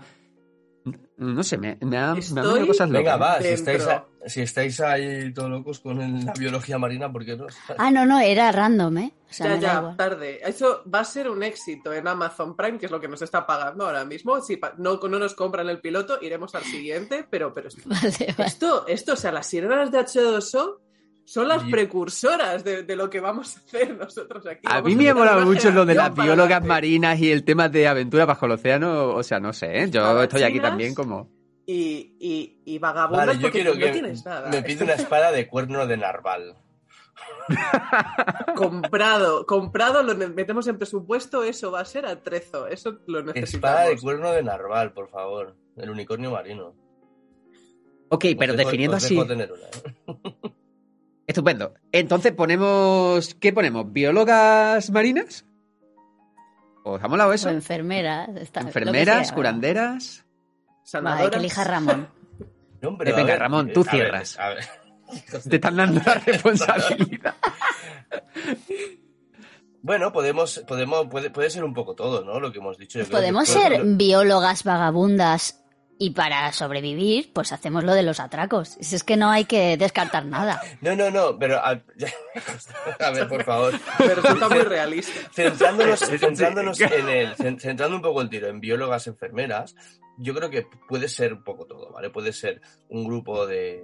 No 1.23 1.43
sé, 1.43 1.57
me, 1.57 1.77
me 1.81 1.97
ha, 1.99 2.13
me 2.13 2.17
ha 2.17 2.19
Estoy- 2.19 2.43
venido 2.43 2.67
cosas 2.67 2.89
locas. 2.89 3.03
venga, 3.03 3.17
va, 3.17 3.39
si 3.41 3.47
estáis, 3.49 3.85
a- 3.87 4.05
si 4.25 4.41
estáis 4.41 4.79
ahí 4.81 5.31
todos 5.33 5.51
locos 5.51 5.79
con 5.79 6.01
el- 6.01 6.25
la 6.25 6.33
biología 6.33 6.79
marina, 6.79 7.11
¿por 7.11 7.23
qué 7.23 7.37
no? 7.37 7.45
Ah, 7.77 7.91
no, 7.91 8.07
no, 8.07 8.19
era 8.19 8.51
random, 8.51 8.97
¿eh? 8.97 9.13
O 9.29 9.33
sea, 9.33 9.55
Ya, 9.55 9.59
ya, 9.59 9.77
igual. 9.79 9.97
tarde. 9.97 10.39
Eso 10.43 10.81
va 10.93 11.01
a 11.01 11.05
ser 11.05 11.29
un 11.29 11.43
éxito 11.43 11.93
en 11.93 12.07
Amazon 12.07 12.55
Prime, 12.57 12.79
que 12.79 12.87
es 12.87 12.91
lo 12.91 12.99
que 12.99 13.07
nos 13.07 13.21
está 13.21 13.45
pagando 13.45 13.85
ahora 13.85 14.03
mismo. 14.03 14.41
Si 14.41 14.57
pa- 14.57 14.73
no, 14.77 14.95
no 14.97 15.19
nos 15.19 15.35
compran 15.35 15.69
el 15.69 15.79
piloto, 15.79 16.17
iremos 16.21 16.55
al 16.55 16.63
siguiente, 16.63 17.23
pero, 17.29 17.53
pero 17.53 17.67
esto, 17.67 17.81
Vale, 17.85 18.33
vale. 18.37 18.47
esto, 18.49 18.87
esto, 18.87 19.13
o 19.13 19.15
sea, 19.15 19.31
las 19.31 19.45
sirenas 19.47 19.91
de 19.91 19.99
H2O 19.99 20.79
son 21.25 21.47
las 21.47 21.65
Y- 21.67 21.71
precursoras 21.71 22.63
de, 22.63 22.83
de 22.83 22.95
lo 22.95 23.09
que 23.09 23.19
vamos 23.19 23.55
a 23.55 23.59
hacer 23.61 23.95
nosotros 23.97 24.45
aquí. 24.47 24.61
A 24.65 24.75
Vamos 24.75 24.89
mí 24.89 24.95
me 24.95 25.09
ha 25.09 25.13
molado 25.15 25.45
mucho 25.45 25.71
lo 25.71 25.85
de 25.85 25.95
las 25.95 26.13
biólogas 26.13 26.39
adelante. 26.43 26.67
marinas 26.67 27.19
y 27.19 27.31
el 27.31 27.43
tema 27.43 27.69
de 27.69 27.87
aventura 27.87 28.25
bajo 28.25 28.45
el 28.45 28.53
océano. 28.53 29.09
O 29.15 29.23
sea, 29.23 29.39
no 29.39 29.53
sé, 29.53 29.83
¿eh? 29.83 29.89
yo 29.89 30.23
estoy 30.23 30.43
aquí 30.43 30.59
también 30.59 30.93
como... 30.95 31.29
Y, 31.65 32.15
y, 32.19 32.61
y 32.65 32.79
vagabundos 32.79 33.27
Vale, 33.27 33.37
yo 33.37 33.41
porque 33.43 33.61
quiero 33.61 33.73
no 33.75 33.79
que 33.79 33.91
tienes 33.91 34.25
nada. 34.25 34.49
me 34.49 34.61
pide 34.63 34.83
una 34.83 34.93
espada 34.93 35.31
de 35.31 35.47
cuerno 35.47 35.85
de 35.87 35.95
narval. 35.95 36.57
comprado, 38.55 39.45
comprado, 39.45 40.03
lo 40.03 40.15
metemos 40.15 40.67
en 40.67 40.77
presupuesto, 40.77 41.43
eso 41.43 41.71
va 41.71 41.81
a 41.81 41.85
ser 41.85 42.05
atrezo. 42.05 42.67
Eso 42.67 42.99
lo 43.07 43.19
Espada 43.19 43.33
de 43.33 43.39
necesitamos. 43.41 44.01
cuerno 44.01 44.31
de 44.31 44.43
narval, 44.43 44.91
por 44.93 45.09
favor. 45.09 45.55
El 45.77 45.89
unicornio 45.89 46.31
marino. 46.31 46.73
Ok, 48.09 48.25
pero 48.37 48.53
Os 48.53 48.57
dejo- 48.57 48.67
definiendo 48.69 48.97
os 48.97 49.03
así. 49.05 49.27
tener 49.27 49.51
una, 49.51 49.67
¿eh? 49.67 50.51
Estupendo. 51.31 51.73
Entonces 51.91 52.33
ponemos. 52.33 53.33
¿Qué 53.35 53.53
ponemos? 53.53 53.91
¿Biólogas 53.91 54.89
marinas? 54.91 55.45
¿Os 56.83 57.01
ha 57.01 57.07
molado 57.07 57.31
eso? 57.33 57.47
O 57.47 57.51
enfermeras. 57.51 58.29
está- 58.35 58.61
lo 58.61 58.65
que 58.71 58.79
Enfermeras, 58.79 59.27
sea. 59.27 59.35
curanderas. 59.35 60.23
Va, 60.25 60.71
hay 60.73 60.81
Sanadoras. 60.83 61.29
que 61.31 61.37
elija 61.37 61.63
Ramón. 61.63 62.07
No, 62.81 62.97
pero 62.97 63.15
Venga, 63.15 63.33
ver, 63.33 63.39
Ramón, 63.39 63.69
eh, 63.69 63.73
tú 63.73 63.81
a 63.81 63.83
ver, 63.83 63.91
cierras. 63.91 64.39
a 64.39 64.49
ver. 64.49 64.65
Te 65.49 65.55
están 65.57 65.75
dando 65.75 66.01
la 66.03 66.15
responsabilidad. 66.15 67.35
Bueno, 69.83 70.11
podemos, 70.11 70.59
podemos, 70.67 71.07
puede, 71.07 71.31
puede 71.31 71.49
ser 71.49 71.63
un 71.63 71.73
poco 71.73 71.95
todo, 71.95 72.23
¿no? 72.23 72.39
Lo 72.39 72.51
que 72.51 72.59
hemos 72.59 72.77
dicho. 72.77 72.99
Yo 72.99 73.05
creo 73.05 73.09
que 73.09 73.21
Podemos 73.21 73.47
ser 73.49 73.81
biólogas 73.83 74.63
vagabundas 74.63 75.60
y 76.03 76.09
para 76.11 76.51
sobrevivir, 76.51 77.31
pues 77.31 77.51
hacemos 77.51 77.83
lo 77.83 77.93
de 77.93 78.01
los 78.01 78.19
atracos. 78.19 78.75
Si 78.81 78.95
es 78.95 79.03
que 79.03 79.17
no 79.17 79.29
hay 79.29 79.45
que 79.45 79.77
descartar 79.77 80.25
nada. 80.25 80.59
No, 80.81 80.95
no, 80.95 81.11
no, 81.11 81.37
pero 81.37 81.59
a, 81.63 81.75
ver, 83.13 83.27
por 83.27 83.43
favor. 83.43 83.73
Me 83.99 84.15
resulta 84.15 84.49
muy 84.49 84.59
realista. 84.61 85.11
Centrándonos, 85.31 85.99
centrándonos 85.99 86.81
en 86.81 87.07
el, 87.09 87.35
cen- 87.35 87.59
centrando 87.59 87.95
un 87.95 88.01
poco 88.01 88.21
el 88.21 88.29
tiro 88.29 88.47
en 88.47 88.59
biólogas 88.59 89.05
enfermeras, 89.05 89.75
yo 90.17 90.33
creo 90.33 90.49
que 90.49 90.65
puede 90.87 91.07
ser 91.07 91.33
un 91.33 91.43
poco 91.43 91.65
todo, 91.65 91.91
¿vale? 91.91 92.09
Puede 92.09 92.33
ser 92.33 92.61
un 92.89 93.03
grupo 93.05 93.45
de, 93.45 93.83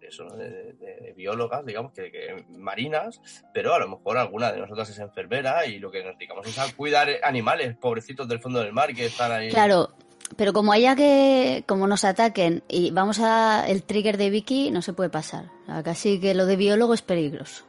de 0.00 0.06
eso, 0.08 0.24
¿no? 0.24 0.36
de, 0.36 0.50
de- 0.50 0.72
de 1.00 1.12
biólogas, 1.16 1.64
digamos, 1.64 1.92
que, 1.92 2.10
que 2.10 2.44
marinas, 2.50 3.20
pero 3.54 3.72
a 3.74 3.78
lo 3.78 3.88
mejor 3.88 4.18
alguna 4.18 4.50
de 4.50 4.58
nosotras 4.60 4.90
es 4.90 4.98
enfermera 4.98 5.64
y 5.66 5.78
lo 5.78 5.90
que 5.92 6.02
nos 6.02 6.18
dedicamos 6.18 6.46
es 6.48 6.58
a 6.58 6.72
cuidar 6.74 7.08
animales, 7.22 7.76
pobrecitos 7.76 8.26
del 8.28 8.40
fondo 8.40 8.60
del 8.60 8.72
mar 8.72 8.92
que 8.94 9.06
están 9.06 9.30
ahí. 9.30 9.48
Claro, 9.50 9.94
pero 10.36 10.52
como 10.52 10.72
haya 10.72 10.94
que, 10.96 11.64
como 11.66 11.86
nos 11.86 12.04
ataquen 12.04 12.62
y 12.68 12.90
vamos 12.90 13.20
a 13.20 13.64
el 13.68 13.82
trigger 13.82 14.16
de 14.16 14.30
Vicky, 14.30 14.70
no 14.70 14.82
se 14.82 14.92
puede 14.92 15.10
pasar. 15.10 15.50
Casi 15.84 16.20
que 16.20 16.34
lo 16.34 16.46
de 16.46 16.56
biólogo 16.56 16.94
es 16.94 17.02
peligroso. 17.02 17.64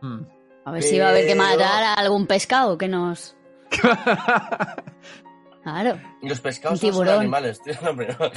Hmm. 0.00 0.22
A 0.64 0.70
ver 0.70 0.82
si 0.82 0.98
va 0.98 1.06
a 1.06 1.10
haber 1.10 1.26
que 1.26 1.34
matar 1.34 1.82
a 1.82 1.94
algún 1.94 2.26
pescado 2.26 2.76
que 2.78 2.88
nos. 2.88 3.36
Claro. 5.62 6.00
Y 6.22 6.28
los 6.28 6.40
pescados 6.40 6.80
son 6.80 7.08
animales, 7.08 7.60
tío. 7.62 7.74
No, 7.82 7.90
hombre, 7.90 8.16
no. 8.18 8.26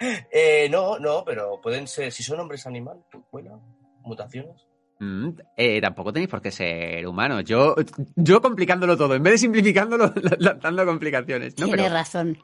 Eh, 0.00 0.24
eh, 0.30 0.68
no, 0.70 0.98
no, 1.00 1.24
pero 1.24 1.60
pueden 1.60 1.88
ser, 1.88 2.12
si 2.12 2.22
son 2.22 2.38
hombres 2.38 2.66
animal, 2.66 3.04
bueno, 3.32 3.60
mutaciones. 4.02 4.67
Mm, 5.00 5.28
eh, 5.56 5.80
tampoco 5.80 6.12
tenéis 6.12 6.28
por 6.30 6.42
qué 6.42 6.50
ser 6.50 7.06
humanos. 7.06 7.44
Yo, 7.44 7.74
yo 8.16 8.40
complicándolo 8.42 8.96
todo. 8.96 9.14
En 9.14 9.22
vez 9.22 9.34
de 9.34 9.38
simplificándolo, 9.38 10.10
dando 10.60 10.84
complicaciones. 10.86 11.56
No, 11.58 11.66
Tiene 11.66 11.82
pero, 11.84 11.94
razón. 11.94 12.36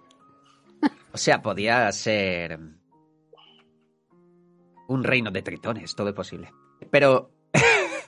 o 1.13 1.19
sea, 1.19 1.43
podía 1.43 1.91
ser 1.93 2.59
un 4.89 5.03
reino 5.03 5.31
de 5.33 5.43
tritones. 5.43 5.95
Todo 5.97 6.09
es 6.11 6.15
posible. 6.15 6.53
Pero 6.91 7.31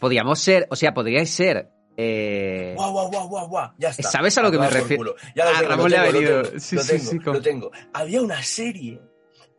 podíamos 0.00 0.38
ser, 0.40 0.66
o 0.70 0.76
sea, 0.76 0.94
podríais 0.94 1.30
ser. 1.30 1.70
eh, 1.96 2.72
Guau, 2.76 2.92
guau, 2.92 3.10
guau, 3.10 3.28
guau, 3.28 3.48
guau. 3.48 3.70
Ya 3.78 3.90
está. 3.90 4.10
¿Sabes 4.10 4.36
a 4.38 4.42
lo 4.42 4.50
que 4.50 4.58
me 4.58 4.68
refiero? 4.70 5.00
culo. 5.02 5.14
Ya 5.34 5.44
lo 5.44 5.50
A 5.50 5.54
tengo, 5.58 5.68
Ramón 5.70 5.84
lo 5.84 5.88
le 5.88 5.96
ha 5.98 6.06
lo 6.06 6.12
venido. 6.12 6.42
tengo, 6.42 6.58
Sí, 6.58 6.76
lo 6.76 6.82
sí, 6.82 6.88
tengo, 6.96 7.10
sí, 7.10 7.18
lo 7.24 7.42
tengo. 7.42 7.70
Había 7.92 8.22
una 8.22 8.42
serie 8.42 9.00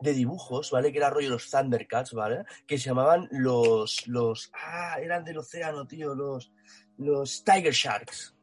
de 0.02 0.12
dibujos, 0.12 0.70
¿vale? 0.70 0.92
Que 0.92 0.98
era 0.98 1.10
rollo 1.10 1.30
los 1.30 1.50
Thundercats, 1.50 2.12
¿vale? 2.12 2.44
Que 2.66 2.78
se 2.78 2.86
llamaban 2.90 3.28
los, 3.30 4.06
los, 4.06 4.50
ah, 4.54 4.98
eran 5.00 5.24
del 5.24 5.38
océano, 5.38 5.86
tío, 5.86 6.14
los, 6.14 6.52
los 6.98 7.44
Tiger 7.44 7.72
Sharks. 7.72 8.34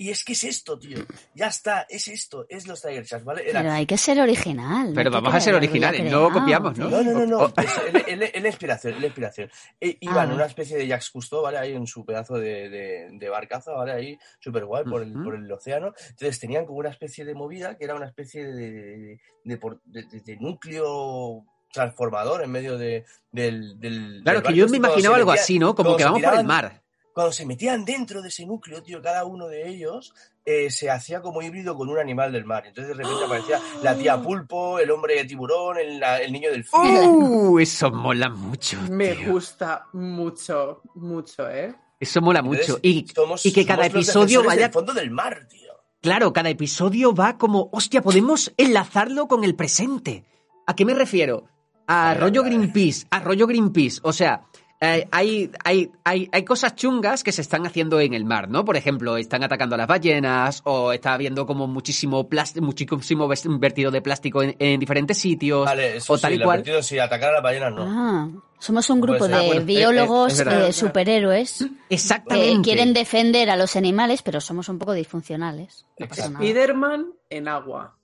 Y 0.00 0.08
es 0.08 0.24
que 0.24 0.32
es 0.32 0.44
esto, 0.44 0.78
tío. 0.78 0.96
Ya 1.34 1.48
está, 1.48 1.86
es 1.90 2.08
esto, 2.08 2.46
es 2.48 2.66
los 2.66 2.80
Tiger 2.80 3.04
Sharks, 3.04 3.22
¿vale? 3.26 3.50
Era, 3.50 3.60
Pero 3.60 3.72
hay 3.74 3.84
que 3.84 3.98
ser 3.98 4.18
original. 4.18 4.88
no 4.88 4.94
Pero 4.94 5.10
vamos 5.10 5.34
a 5.34 5.40
ser 5.40 5.54
originales, 5.54 6.10
no 6.10 6.30
copiamos, 6.32 6.78
¿no? 6.78 6.88
No, 6.88 7.02
no, 7.02 7.12
no, 7.12 7.26
no. 7.26 7.38
O- 7.40 7.52
Es, 7.58 7.70
es- 7.94 8.08
es- 8.08 8.30
es 8.34 8.42
la 8.42 8.48
inspiración, 8.48 8.94
es 8.94 9.00
la 9.00 9.06
inspiración. 9.08 9.50
E- 9.78 9.98
iban 10.00 10.30
Ah. 10.30 10.34
una 10.34 10.46
especie 10.46 10.78
de 10.78 10.86
Jacques 10.86 11.10
Cousteau, 11.10 11.42
¿vale? 11.42 11.58
Ahí 11.58 11.72
en 11.74 11.86
su 11.86 12.02
pedazo 12.06 12.36
de, 12.38 12.70
de, 12.70 13.08
de 13.12 13.28
barcaza, 13.28 13.72
¿vale? 13.72 13.92
Ahí, 13.92 14.18
súper 14.38 14.64
guay, 14.64 14.84
por 14.84 15.02
el, 15.02 15.14
Ujú. 15.14 15.24
por 15.24 15.34
el 15.34 15.52
océano. 15.52 15.92
Entonces 16.08 16.40
tenían 16.40 16.64
como 16.64 16.78
una 16.78 16.88
especie 16.88 17.26
de 17.26 17.34
movida 17.34 17.76
que 17.76 17.84
era 17.84 17.94
una 17.94 18.06
especie 18.06 18.46
de, 18.46 18.70
de, 18.72 19.20
de 19.44 19.56
por- 19.58 19.82
de- 19.84 20.04
de- 20.04 20.20
de 20.22 20.36
núcleo 20.38 21.44
transformador 21.72 22.42
en 22.42 22.50
medio 22.50 22.78
de, 22.78 23.04
del, 23.32 23.78
del. 23.78 24.20
Claro, 24.22 24.40
del 24.40 24.48
que 24.48 24.54
yo 24.58 24.66
me 24.68 24.78
imaginaba 24.78 25.16
algo 25.16 25.32
así, 25.32 25.58
¿no? 25.58 25.74
Como 25.74 25.96
que 25.96 26.04
vamos 26.04 26.22
por 26.22 26.34
el 26.38 26.46
mar. 26.46 26.80
Cuando 27.14 27.32
se 27.32 27.44
metían 27.46 27.84
dentro 27.84 28.22
de 28.22 28.28
ese 28.28 28.46
núcleo, 28.46 28.82
tío, 28.82 29.02
cada 29.02 29.24
uno 29.24 29.46
de 29.48 29.68
ellos 29.68 30.12
eh, 30.44 30.70
se 30.70 30.90
hacía 30.90 31.20
como 31.20 31.42
híbrido 31.42 31.76
con 31.76 31.88
un 31.88 31.98
animal 31.98 32.32
del 32.32 32.44
mar. 32.44 32.64
Entonces 32.66 32.96
de 32.96 33.02
repente 33.02 33.24
aparecía 33.24 33.60
la 33.82 33.96
tía 33.96 34.20
pulpo, 34.22 34.78
el 34.78 34.90
hombre 34.90 35.24
tiburón, 35.24 35.78
el, 35.78 35.98
la- 36.00 36.20
el 36.20 36.32
niño 36.32 36.50
del 36.50 36.64
¡Uh! 36.72 37.58
Eso 37.58 37.90
mola 37.90 38.28
mucho. 38.28 38.78
Me 38.90 39.26
gusta 39.26 39.86
mucho, 39.92 40.82
mucho, 40.94 41.48
¿eh? 41.50 41.74
Eso 41.98 42.20
mola 42.22 42.38
Entonces, 42.40 42.68
mucho. 42.68 42.80
Y, 42.82 43.06
somos- 43.14 43.44
y 43.44 43.52
que 43.52 43.66
cada 43.66 43.84
episodio 43.86 44.42
vaya. 44.42 44.62
del 44.62 44.72
fondo 44.72 44.92
del 44.94 45.10
mar, 45.10 45.46
tío. 45.48 45.70
Claro, 46.00 46.32
cada 46.32 46.48
episodio 46.48 47.14
va 47.14 47.36
como. 47.36 47.68
Hostia, 47.72 48.00
podemos 48.00 48.52
enlazarlo 48.56 49.28
con 49.28 49.44
el 49.44 49.54
presente. 49.54 50.24
¿A 50.66 50.74
qué 50.74 50.86
me 50.86 50.94
refiero? 50.94 51.44
A 51.86 52.10
A 52.10 52.14
ver, 52.14 52.22
rollo 52.22 52.40
a. 52.40 52.44
Greenpeace. 52.46 53.06
A 53.10 53.20
rollo 53.20 53.46
Greenpeace. 53.46 54.00
O 54.02 54.12
sea. 54.14 54.46
Eh, 54.80 55.06
hay, 55.10 55.50
hay, 55.64 55.90
hay, 56.04 56.28
hay 56.32 56.44
cosas 56.44 56.74
chungas 56.74 57.22
que 57.22 57.32
se 57.32 57.42
están 57.42 57.66
haciendo 57.66 58.00
en 58.00 58.14
el 58.14 58.24
mar, 58.24 58.48
¿no? 58.48 58.64
Por 58.64 58.76
ejemplo, 58.76 59.16
están 59.18 59.42
atacando 59.44 59.74
a 59.74 59.78
las 59.78 59.86
ballenas 59.86 60.62
o 60.64 60.92
está 60.92 61.12
habiendo 61.12 61.46
como 61.46 61.66
muchísimo, 61.66 62.28
plástico, 62.28 62.64
muchísimo 62.96 63.28
vertido 63.58 63.90
de 63.90 64.00
plástico 64.00 64.42
en, 64.42 64.56
en 64.58 64.80
diferentes 64.80 65.18
sitios 65.18 65.66
Vale, 65.66 65.96
eso 65.98 66.14
o 66.14 66.16
sí, 66.16 66.22
tal 66.22 66.32
y 66.32 66.36
el 66.36 66.42
cual. 66.42 66.54
advertido, 66.60 66.82
sí, 66.82 66.98
atacar 66.98 67.30
a 67.30 67.32
las 67.34 67.42
ballenas 67.42 67.74
no. 67.74 67.84
Ah, 67.86 68.28
somos 68.58 68.88
un 68.90 69.00
grupo 69.00 69.18
Puede 69.18 69.32
ser. 69.34 69.40
de 69.40 69.44
Ah, 69.44 69.46
bueno, 69.48 69.60
eh, 69.62 69.64
biólogos, 69.64 70.40
eh, 70.40 70.44
es 70.68 70.68
eh, 70.68 70.72
superhéroes, 70.72 71.58
que 71.58 71.70
Exactamente. 71.94 72.62
quieren 72.62 72.94
defender 72.94 73.50
a 73.50 73.56
los 73.56 73.76
animales, 73.76 74.22
pero 74.22 74.40
somos 74.40 74.68
un 74.68 74.78
poco 74.78 74.92
disfuncionales. 74.94 75.86
No. 75.98 76.06
Spiderman 76.14 77.12
en 77.28 77.48
agua. 77.48 77.96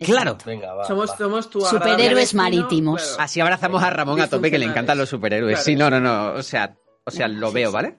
Claro. 0.00 0.38
Venga, 0.44 0.72
va. 0.74 0.84
somos, 0.86 1.10
va. 1.10 1.16
somos 1.16 1.50
tu 1.50 1.60
Superhéroes 1.60 2.34
marítimos. 2.34 3.02
claro. 3.02 3.22
Así 3.22 3.40
abrazamos 3.40 3.82
a 3.82 3.90
Ramón 3.90 4.20
a 4.20 4.28
tope 4.28 4.50
que 4.50 4.58
le 4.58 4.66
encantan 4.66 4.96
los 4.98 5.08
superhéroes. 5.08 5.54
Claro. 5.56 5.64
Sí, 5.64 5.76
no, 5.76 5.90
no, 5.90 6.00
no. 6.00 6.32
O 6.38 6.42
sea, 6.42 6.74
o 7.04 7.10
sea, 7.10 7.28
lo 7.28 7.52
veo. 7.52 7.70
¿vale? 7.70 7.98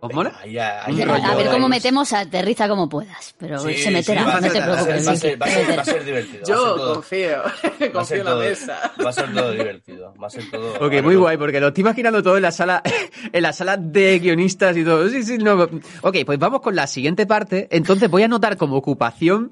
¿Os 0.00 0.12
mola? 0.14 0.38
A 0.40 1.34
ver 1.34 1.48
cómo 1.50 1.68
metemos, 1.68 2.12
aterriza 2.12 2.68
como 2.68 2.88
puedas, 2.88 3.34
pero 3.36 3.58
Sí, 3.58 3.74
se 3.78 3.90
meterá, 3.90 4.20
sí, 4.24 4.30
no 4.30 4.40
te 4.42 4.50
ser- 4.50 4.62
preocupes. 4.62 5.08
Va 5.08 5.10
a 5.12 5.16
ser, 5.16 5.30
Vicky, 5.30 5.38
va 5.40 5.46
a 5.46 5.48
se 5.48 5.54
ser- 5.54 5.58
va 5.58 5.64
a 5.64 5.66
meterá. 5.76 5.84
ser 5.84 6.04
divertido. 6.04 6.42
Yo 6.46 6.54
todo- 6.76 6.94
confío, 6.94 7.42
confío 7.92 8.16
en 8.18 8.24
la 8.24 8.30
todo- 8.30 8.40
mesa. 8.40 8.92
Va 9.04 9.10
a 9.10 9.12
ser 9.12 9.34
todo 9.34 9.50
divertido. 9.50 10.14
Va 10.22 10.26
a 10.28 10.30
ser 10.30 10.50
todo. 10.52 10.86
Ok, 10.86 11.02
muy 11.02 11.16
guay, 11.16 11.36
porque 11.36 11.58
lo 11.60 11.68
estoy 11.68 11.80
imaginando 11.80 12.22
todo 12.22 12.36
en 12.36 12.42
la 12.42 12.52
sala, 12.52 12.80
en 13.32 13.42
la 13.42 13.52
sala 13.52 13.76
de 13.76 14.18
guionistas 14.20 14.76
y 14.76 14.84
todo. 14.84 15.08
Sí, 15.08 15.24
sí, 15.24 15.38
no. 15.38 15.64
Ok, 16.02 16.16
pues 16.24 16.38
vamos 16.38 16.60
con 16.60 16.76
la 16.76 16.86
siguiente 16.86 17.26
parte. 17.26 17.66
Entonces 17.72 18.08
voy 18.08 18.22
a 18.22 18.26
anotar 18.26 18.56
como 18.56 18.76
ocupación 18.76 19.50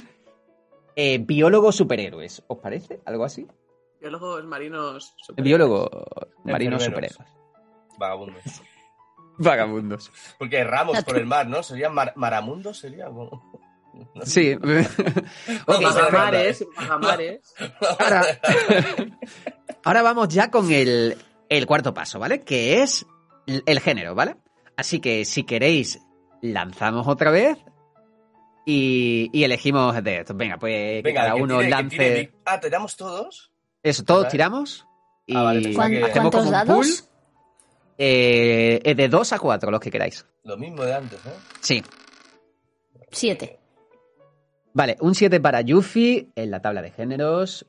eh, 0.96 1.18
biólogo 1.18 1.70
superhéroes. 1.72 2.42
¿Os 2.48 2.58
parece? 2.58 3.00
¿Algo 3.04 3.24
así? 3.24 3.46
Biólogos 4.00 4.44
marinos. 4.44 5.14
super- 5.18 5.44
Biólogo 5.44 5.88
marinos 6.44 6.82
superhéroes. 6.82 7.18
Vagabundos. 7.98 8.42
Vagabundos. 9.38 10.10
Porque 10.38 10.64
ramos 10.64 11.04
por 11.04 11.18
el 11.18 11.26
mar, 11.26 11.46
¿no? 11.46 11.62
Serían 11.62 11.92
mar- 11.94 12.14
maramundos, 12.16 12.78
sería 12.78 13.06
como. 13.06 13.42
No 14.14 14.22
sé. 14.24 14.26
Sí. 14.26 14.52
ok, 14.54 14.64
Vamos 15.66 15.96
a 15.96 16.02
ver. 16.02 16.12
Magamares, 16.12 16.66
magamares. 16.76 17.54
ahora, 17.98 18.24
ahora 19.84 20.02
vamos 20.02 20.28
ya 20.28 20.50
con 20.50 20.70
el, 20.70 21.16
el 21.48 21.66
cuarto 21.66 21.92
paso, 21.94 22.18
¿vale? 22.18 22.42
Que 22.42 22.82
es 22.82 23.06
el 23.46 23.80
género, 23.80 24.14
¿vale? 24.14 24.36
Así 24.76 25.00
que 25.00 25.24
si 25.24 25.44
queréis, 25.44 26.00
lanzamos 26.42 27.06
otra 27.08 27.30
vez 27.30 27.56
y, 28.66 29.30
y 29.32 29.44
elegimos 29.44 30.02
de 30.04 30.18
estos. 30.18 30.36
Venga, 30.36 30.58
pues 30.58 30.72
que 30.74 31.02
Venga, 31.02 31.22
cada 31.22 31.34
que 31.36 31.42
uno 31.42 31.54
tire- 31.60 31.64
que 31.64 31.70
lance. 31.70 31.96
tire- 31.96 32.32
Ah, 32.44 32.60
¿tenemos 32.60 32.96
todos? 32.96 33.50
Eso, 33.82 34.04
todos 34.04 34.22
Vale. 34.24 34.30
tiramos 34.32 34.86
y 35.26 35.36
Ah, 35.36 35.42
vale, 35.42 35.62
pensaba 35.62 35.76
¿Cuán- 35.84 35.90
que- 35.92 35.98
hacemos 36.04 36.12
¿Cuántos 36.12 36.38
como 36.40 36.46
un 36.48 36.52
dados? 36.52 36.76
pool. 36.76 37.08
Eh, 37.98 38.80
eh, 38.84 38.94
de 38.94 39.08
2 39.08 39.32
a 39.32 39.38
4, 39.38 39.70
los 39.70 39.80
que 39.80 39.90
queráis. 39.90 40.26
Lo 40.44 40.56
mismo 40.58 40.84
de 40.84 40.92
antes, 40.94 41.18
¿eh? 41.24 41.30
Sí. 41.60 41.82
Siete. 43.10 43.58
Vale, 44.74 44.96
un 45.00 45.14
7 45.14 45.40
para 45.40 45.62
Yuffie 45.62 46.28
en 46.36 46.50
la 46.50 46.60
tabla 46.60 46.82
de 46.82 46.90
géneros. 46.90 47.66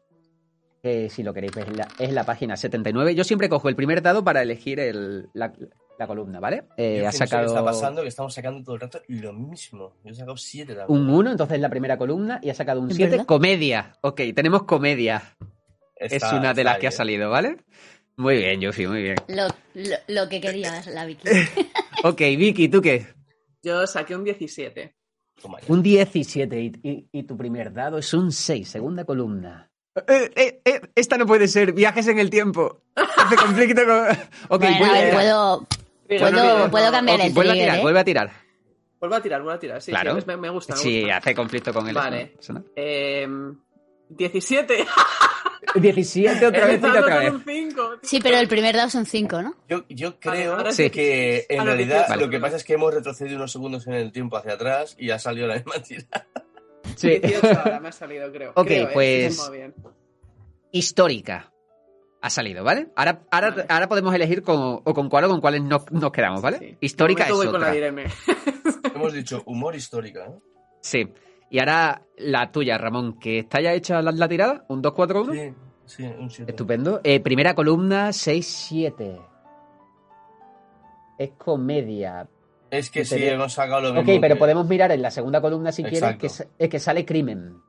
que 0.84 1.10
si 1.10 1.24
lo 1.24 1.34
queréis, 1.34 1.58
es 1.58 1.76
la, 1.76 1.88
es 2.00 2.14
la 2.14 2.24
página 2.24 2.56
79. 2.56 3.14
Yo 3.16 3.24
siempre 3.24 3.50
cojo 3.50 3.68
el 3.68 3.76
primer 3.76 4.02
dado 4.02 4.24
para 4.24 4.42
elegir 4.44 4.80
el- 4.80 5.28
la, 5.34 5.52
la 5.98 6.08
columna, 6.08 6.40
¿vale? 6.40 6.64
Eh, 6.78 7.06
ha 7.06 7.12
que 7.12 7.18
sacado 7.18 7.48
está 7.48 7.64
pasando? 7.64 8.02
Que 8.02 8.08
estamos 8.10 8.34
sacando 8.34 8.64
todo 8.64 8.76
el 8.76 8.82
rato 8.82 9.02
lo 9.08 9.34
mismo. 9.34 9.94
Yo 10.04 10.12
he 10.12 10.16
sacado 10.16 10.38
siete 10.38 10.76
también. 10.76 11.00
un 11.02 11.10
1, 11.10 11.32
entonces 11.32 11.60
la 11.60 11.70
primera 11.70 11.98
columna, 11.98 12.40
y 12.44 12.50
ha 12.50 12.54
sacado 12.54 12.82
un 12.82 12.90
¿Es 12.92 12.98
7. 12.98 13.12
verdad? 13.12 13.26
Comedia. 13.26 13.94
Ok, 14.02 14.22
tenemos 14.36 14.64
comedia. 14.64 15.36
es 15.96 16.14
Está- 16.14 16.38
una 16.38 16.54
de 16.54 16.64
las 16.64 16.76
ahí, 16.76 16.82
que 16.82 16.88
ha 16.88 16.92
salido, 16.92 17.30
¿vale? 17.30 17.58
Muy 18.16 18.38
bien, 18.38 18.62
Yufi, 18.62 18.88
muy 18.88 19.02
bien. 19.04 19.16
Lo, 19.28 19.48
lo, 19.76 19.96
lo 20.08 20.30
que 20.30 20.40
querías, 20.42 20.88
la 20.88 21.06
Vicky. 21.06 21.28
Ok, 22.04 22.20
Vicky, 22.20 22.70
¿tú 22.70 22.82
qué? 22.82 23.08
Yo 23.64 23.86
saqué 23.88 24.16
un 24.16 24.24
17. 24.24 24.96
Toma 25.42 25.60
ya. 25.60 25.66
Un 25.74 25.82
17 25.84 26.62
y, 26.62 26.72
y- 26.84 27.10
y 27.12 27.24
tu 27.24 27.36
primer 27.36 27.74
dado 27.74 27.98
es 27.98 28.14
un 28.14 28.32
6, 28.32 28.68
segunda 28.70 29.04
columna. 29.04 29.70
Eh, 30.08 30.32
eh, 30.36 30.62
eh, 30.64 30.82
esta 30.94 31.18
no 31.18 31.26
puede 31.26 31.48
ser, 31.48 31.74
viajes 31.74 32.08
en 32.08 32.20
el 32.20 32.30
tiempo. 32.30 32.84
Hace 32.96 33.36
conflicto 33.36 33.82
con... 33.84 34.08
Ok, 34.50 34.62
bueno, 34.78 34.94
ver, 34.94 35.10
a 35.10 35.14
puedo, 35.14 35.68
puedo, 36.08 36.72
puedo 36.72 36.92
cambiar 36.92 37.22
el 37.22 37.34
vuelve 37.34 37.52
a 37.52 37.54
tirar, 37.56 37.78
¿eh? 37.78 37.82
vuelve 37.82 38.00
a 38.00 38.04
tirar. 38.04 38.32
Vuelvo 39.00 39.16
a 39.16 39.22
tirar, 39.22 39.42
vuelvo 39.42 39.56
a 39.56 39.60
tirar. 39.60 39.82
Sí, 39.82 39.92
Claro. 39.92 40.20
sí, 40.20 40.26
me, 40.28 40.38
me 40.38 40.50
gusta. 40.50 40.74
me 40.74 40.80
Sí, 40.80 41.02
gusta. 41.02 41.18
hace 41.18 41.36
conflicto 41.36 41.74
con 41.74 41.88
el 41.88 41.94
Vale. 41.94 42.34
eso, 42.40 42.54
¿no? 42.54 42.64
Eh, 42.76 43.28
17. 44.10 44.86
17 45.76 46.46
otra 46.48 46.66
vez 46.66 46.84
otra 46.84 47.20
vez. 47.20 47.32
un 47.32 47.44
5. 47.44 47.92
Sí, 48.02 48.20
pero 48.22 48.38
el 48.38 48.48
primer 48.48 48.76
dado 48.76 48.90
son 48.90 49.06
cinco, 49.06 49.42
¿no? 49.42 49.54
Yo, 49.68 49.84
yo 49.90 50.20
creo 50.20 50.56
ahora 50.56 50.72
sí. 50.72 50.90
que 50.90 51.46
en 51.50 51.58
no, 51.58 51.66
realidad 51.66 52.06
18. 52.08 52.20
lo 52.26 52.30
que 52.32 52.40
pasa 52.40 52.56
es 52.56 52.64
que 52.64 52.74
hemos 52.74 52.94
retrocedido 52.94 53.36
unos 53.36 53.52
segundos 53.52 53.86
en 53.88 53.94
el 53.94 54.12
tiempo 54.12 54.38
hacia 54.38 54.54
atrás 54.54 54.96
y 54.98 55.12
ha 55.12 55.20
salido 55.20 55.46
la 55.48 55.56
misma 55.56 55.74
tira. 55.84 56.26
Sí. 56.96 57.20
18 57.20 57.60
ahora 57.60 57.80
me 57.82 57.90
ha 57.90 57.92
salido, 57.92 58.32
creo. 58.32 58.52
Ok, 58.56 58.66
Creo, 58.68 58.88
¿eh? 58.88 58.92
pues-. 58.94 59.52
Histórica. 60.72 61.52
Ha 62.22 62.30
salido, 62.30 62.64
¿vale? 62.64 62.88
Ahora, 62.96 63.22
ahora, 63.32 63.50
Vale. 63.52 63.66
ahora 63.70 63.88
podemos 63.88 64.14
elegir 64.14 64.42
con, 64.42 64.82
o 64.84 64.94
con 64.94 65.08
cuál 65.10 65.26
o 65.26 65.30
con 65.30 65.40
cuáles 65.40 65.62
nos, 65.62 65.90
nos 65.92 66.12
quedamos, 66.12 66.42
¿vale? 66.42 66.58
Sí. 66.60 66.78
Histórica 66.82 67.26
es 67.26 67.32
voy 67.32 67.48
con 67.48 67.62
la 67.62 67.72
otra. 67.72 68.06
Hemos 68.96 69.14
dicho 69.14 69.44
humor 69.46 69.76
histórica, 69.76 70.26
¿no? 70.28 70.42
Sí. 70.82 71.08
Y 71.50 71.60
ahora 71.60 72.02
la 72.18 72.52
tuya, 72.52 72.78
Ramón, 72.78 73.20
que 73.20 73.40
está 73.40 73.62
ya 73.62 73.72
hecha 73.74 74.02
la, 74.02 74.12
la 74.12 74.28
tirada, 74.28 74.66
un 74.68 74.82
2-4-1. 74.82 75.32
Sí, 75.32 75.54
sí, 75.86 76.04
un 76.20 76.30
7. 76.30 76.52
Estupendo. 76.52 77.02
Eh, 77.04 77.20
primera 77.20 77.54
columna, 77.54 78.10
6-7. 78.10 79.22
Es 81.20 81.32
comedia. 81.38 82.28
Es 82.70 82.90
que 82.92 83.06
sí, 83.06 83.24
hemos 83.24 83.54
sacado 83.54 83.82
lo 83.94 84.00
Ok, 84.02 84.06
mismo. 84.08 84.22
pero 84.22 84.36
que 84.36 84.40
podemos 84.40 84.68
mirar 84.68 84.92
en 84.92 85.02
la 85.02 85.10
segunda 85.12 85.40
columna 85.40 85.72
si 85.72 85.84
quieres, 85.84 86.00
Exacto. 86.02 86.20
que, 86.22 86.30
sa- 86.30 86.46
es 86.58 86.70
que 86.70 86.80
sale 86.80 87.06
crimen. 87.06 87.62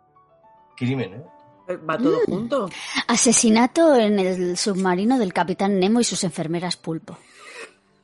Crimen, 0.76 1.14
¿eh? 1.14 1.22
¿Va 1.68 1.98
todo 1.98 2.20
junto? 2.26 2.70
Asesinato 3.09 3.94
en 3.96 4.18
el 4.18 4.57
submarino 4.57 5.18
del 5.18 5.33
Capitán 5.33 5.78
Nemo 5.78 6.00
y 6.00 6.04
sus 6.04 6.24
enfermeras 6.24 6.76
pulpo. 6.76 7.18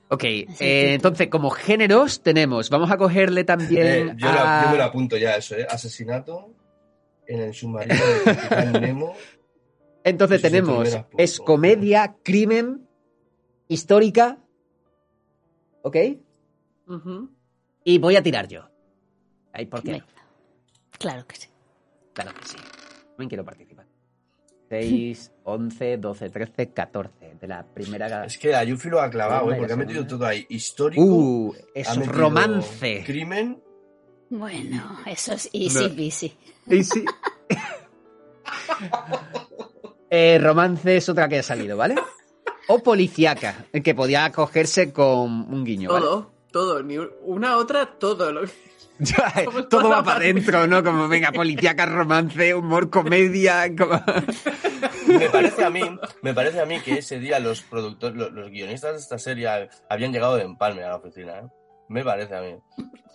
Ok, 0.09 0.22
eh, 0.24 0.46
entonces 0.94 1.29
como 1.29 1.50
géneros 1.50 2.22
tenemos, 2.22 2.68
vamos 2.70 2.90
a 2.90 2.96
cogerle 2.98 3.42
también 3.44 3.87
Eh, 3.87 4.14
yo, 4.16 4.31
lo- 4.33 4.40
a- 4.40 4.62
yo 4.64 4.70
me 4.70 4.77
lo 4.79 4.85
apunto 4.85 5.16
ya 5.16 5.37
eso, 5.37 5.57
¿eh? 5.57 5.66
Asesinato 5.68 6.50
en 7.27 7.40
el 7.40 7.55
submarino 7.55 7.96
del 7.96 8.22
Capitán 8.37 8.72
Nemo. 8.81 9.16
Entonces 10.05 10.42
tenemos, 10.42 10.98
es 11.16 11.40
comedia, 11.40 12.16
crimen, 12.22 12.87
histórica, 13.68 14.38
¿ok? 15.83 15.96
Y 17.85 17.98
voy 17.98 18.16
a 18.16 18.22
tirar 18.22 18.46
yo. 18.46 18.68
Ay, 19.53 19.64
¿por 19.66 19.83
qué? 19.83 20.03
Claro 20.98 21.27
que 21.27 21.37
sí. 21.37 21.48
Claro 22.12 22.33
que 22.35 22.46
sí. 22.46 22.57
También 23.14 23.29
quiero 23.29 23.44
participar. 23.44 23.87
6, 24.68 25.33
11, 25.44 25.98
12, 25.98 26.31
13, 26.31 26.70
14. 26.72 27.37
De 27.40 27.46
la 27.46 27.62
primera... 27.64 28.24
Es 28.24 28.38
que 28.38 28.50
la 28.50 28.64
Yufi 28.64 28.88
lo 28.88 29.00
ha 29.00 29.09
clavado, 29.09 29.53
¿eh? 29.53 29.57
Porque 29.57 29.72
ha 29.72 29.77
metido 29.77 30.07
todo 30.07 30.27
ahí. 30.27 30.44
Histórico. 30.48 31.03
Uh, 31.03 31.55
es 31.74 32.07
romance. 32.07 33.05
Crimen. 33.07 33.62
Bueno, 34.31 34.98
eso 35.07 35.35
es 35.35 35.48
easy 35.53 35.88
No. 35.88 35.94
peasy. 35.94 36.37
Y 36.66 36.83
sí. 36.83 37.05
Eh, 40.11 40.38
romance 40.40 40.96
es 40.96 41.09
otra 41.09 41.29
que 41.29 41.40
ha 41.40 41.42
salido, 41.42 41.77
¿vale? 41.77 41.96
O 42.68 42.79
policíaca, 42.79 43.66
que 43.83 43.94
podía 43.96 44.31
cogerse 44.31 44.92
con 44.92 45.53
un 45.53 45.64
guiño, 45.64 45.90
¿vale? 45.90 46.05
Todo, 46.05 46.31
todo. 46.53 46.83
Ni 46.85 46.98
una 47.24 47.57
otra, 47.57 47.98
todo. 47.98 48.31
Lo... 48.31 48.42
Como 48.42 48.53
Todo 49.70 49.88
va 49.90 50.02
para 50.04 50.18
adentro, 50.18 50.66
¿no? 50.66 50.83
Como, 50.85 51.09
venga, 51.09 51.33
policíaca, 51.33 51.85
romance, 51.87 52.54
humor, 52.54 52.90
comedia. 52.90 53.64
como- 53.76 54.00
Me 55.07 55.28
parece 55.30 55.64
a 55.64 55.70
mí, 55.70 55.83
me 56.22 56.33
parece 56.35 56.61
a 56.61 56.66
mí 56.66 56.80
que 56.80 56.98
ese 56.98 57.18
día 57.18 57.38
los 57.38 57.61
productores, 57.62 58.16
los, 58.16 58.33
los 58.33 58.50
guionistas 58.50 58.92
de 58.92 58.98
esta 58.98 59.18
serie 59.18 59.68
habían 59.90 60.12
llegado 60.12 60.37
de 60.37 60.42
empalme 60.44 60.83
a 60.85 60.88
la 60.90 60.96
oficina, 60.96 61.38
¿eh? 61.40 61.42
Me 61.88 62.02
parece 62.02 62.35
a 62.37 62.40
mí. 62.40 62.57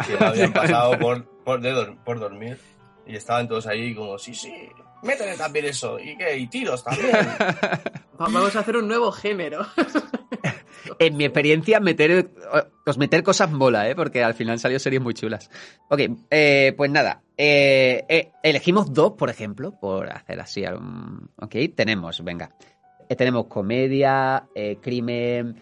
Que 0.05 0.23
habían 0.23 0.53
pasado 0.53 0.97
por, 0.99 1.25
por, 1.43 1.61
de 1.61 1.73
dor- 1.73 1.97
por 2.03 2.19
dormir 2.19 2.59
y 3.07 3.15
estaban 3.15 3.47
todos 3.47 3.65
ahí 3.65 3.95
como, 3.95 4.17
sí, 4.19 4.35
sí, 4.35 4.53
métele 5.01 5.35
también 5.37 5.65
eso. 5.65 5.97
¿Y 5.99 6.15
qué? 6.17 6.37
Y 6.37 6.47
tiros 6.47 6.83
también. 6.83 7.09
Vamos 8.19 8.55
a 8.55 8.59
hacer 8.59 8.75
un 8.77 8.87
nuevo 8.87 9.11
género. 9.11 9.65
En 10.99 11.17
mi 11.17 11.25
experiencia, 11.25 11.79
meter, 11.79 12.29
pues 12.85 12.97
meter 12.97 13.23
cosas 13.23 13.51
mola, 13.51 13.89
¿eh? 13.89 13.95
Porque 13.95 14.23
al 14.23 14.33
final 14.33 14.59
salió 14.59 14.79
series 14.79 15.01
muy 15.01 15.13
chulas. 15.13 15.49
Ok, 15.89 15.99
eh, 16.29 16.73
pues 16.77 16.89
nada. 16.91 17.21
eh, 17.37 18.05
eh, 18.09 18.31
elegimos 18.43 18.93
dos, 18.93 19.13
por 19.13 19.29
ejemplo, 19.29 19.71
por 19.79 20.09
hacer 20.11 20.39
así 20.39 20.65
algún... 20.65 21.29
Ok, 21.41 21.55
tenemos, 21.75 22.23
venga. 22.23 22.49
Eh, 23.07 23.15
tenemos 23.15 23.45
comedia, 23.47 24.47
eh, 24.53 24.77
crimen, 24.81 25.55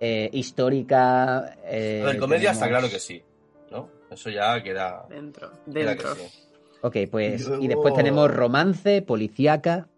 eh, 0.00 0.28
histórica... 0.32 1.56
eh, 1.64 2.02
A 2.04 2.06
ver, 2.10 2.18
comedia 2.18 2.50
está 2.52 2.68
claro 2.68 2.88
que 2.90 2.98
sí, 2.98 3.22
¿no? 3.70 3.88
Eso 4.10 4.28
ya 4.30 4.62
queda, 4.62 5.06
Dentro, 5.08 5.50
queda 5.72 5.96
que 5.96 6.02
dentro. 6.04 6.14
sí. 6.14 6.22
Ok, 6.82 6.96
pues... 7.10 7.40
Y 7.40 7.44
luego- 7.48 7.62
Y 7.64 7.68
después 7.68 7.94
tenemos 7.94 8.30
romance, 8.30 9.02
policíaca... 9.02 9.88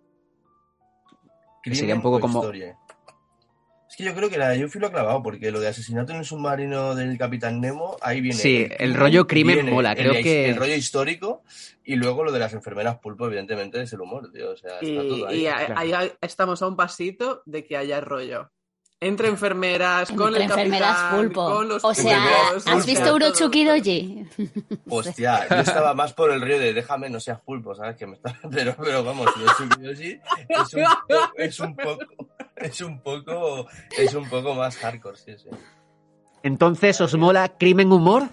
Crimen 1.62 1.78
sería 1.78 1.94
un 1.94 2.02
poco 2.02 2.20
como- 2.20 2.40
historia. 2.40 2.76
Es 3.94 3.98
que 3.98 4.04
yo 4.06 4.14
creo 4.16 4.28
que 4.28 4.38
la 4.38 4.48
de 4.48 4.58
Yuffie 4.58 4.80
lo 4.80 4.88
ha 4.88 4.90
clavado, 4.90 5.22
porque 5.22 5.52
lo 5.52 5.60
de 5.60 5.68
asesinato 5.68 6.10
en 6.10 6.18
el 6.18 6.24
submarino 6.24 6.96
del 6.96 7.16
Capitán 7.16 7.60
Nemo, 7.60 7.96
ahí 8.02 8.20
viene. 8.20 8.36
Sí, 8.36 8.66
el 8.78 8.92
rollo 8.94 9.28
crimen 9.28 9.54
viene 9.54 9.70
mola, 9.70 9.92
el 9.92 9.98
creo 9.98 10.12
de- 10.14 10.22
que- 10.24 10.50
El 10.50 10.56
rollo 10.56 10.74
histórico 10.74 11.44
y 11.84 11.94
luego 11.94 12.24
lo 12.24 12.32
de 12.32 12.40
las 12.40 12.52
enfermeras 12.54 12.98
pulpo, 12.98 13.26
evidentemente, 13.26 13.80
es 13.80 13.92
el 13.92 14.00
humor, 14.00 14.32
tío. 14.32 14.50
O 14.50 14.56
sea, 14.56 14.80
está 14.80 14.84
Y, 14.84 14.96
todo 15.08 15.28
ahí. 15.28 15.42
y 15.42 15.46
a- 15.46 15.66
claro. 15.66 15.74
ahí 16.00 16.12
estamos 16.22 16.60
a 16.62 16.66
un 16.66 16.74
pasito 16.74 17.42
de 17.46 17.64
que 17.64 17.76
haya 17.76 18.00
rollo. 18.00 18.50
Entre 19.00 19.28
enfermeras, 19.28 20.10
con 20.10 20.28
Entre 20.28 20.44
el 20.44 20.50
enfermeras 20.50 20.96
capitán, 20.96 21.16
pulpo. 21.18 21.44
con 21.50 21.68
los 21.68 21.84
O 21.84 21.94
sea, 21.94 22.18
pulpos, 22.50 22.66
¿has 22.66 22.86
visto 22.86 23.14
Urochuki. 23.14 23.64
Doji? 23.64 24.24
Hostia, 24.88 25.46
yo 25.50 25.56
estaba 25.56 25.94
más 25.94 26.12
por 26.14 26.30
el 26.32 26.40
río 26.40 26.58
de 26.58 26.72
déjame, 26.72 27.10
no 27.10 27.20
seas 27.20 27.38
pulpo, 27.40 27.74
¿sabes? 27.74 27.96
Que 27.96 28.06
me 28.06 28.14
está... 28.14 28.34
pero, 28.50 28.74
pero 28.82 29.04
vamos, 29.04 29.28
es 29.36 29.60
un, 29.60 29.68
poco, 29.68 31.32
es 31.36 31.60
un 31.60 31.76
poco, 31.76 32.28
es 32.56 32.80
un 32.80 33.00
poco, 33.02 33.66
es 33.98 34.14
un 34.14 34.28
poco 34.28 34.54
más 34.54 34.76
hardcore, 34.76 35.16
sí, 35.16 35.32
sí. 35.38 35.48
Entonces, 36.42 37.00
¿os 37.00 37.16
mola 37.16 37.56
crimen 37.56 37.90
humor? 37.92 38.24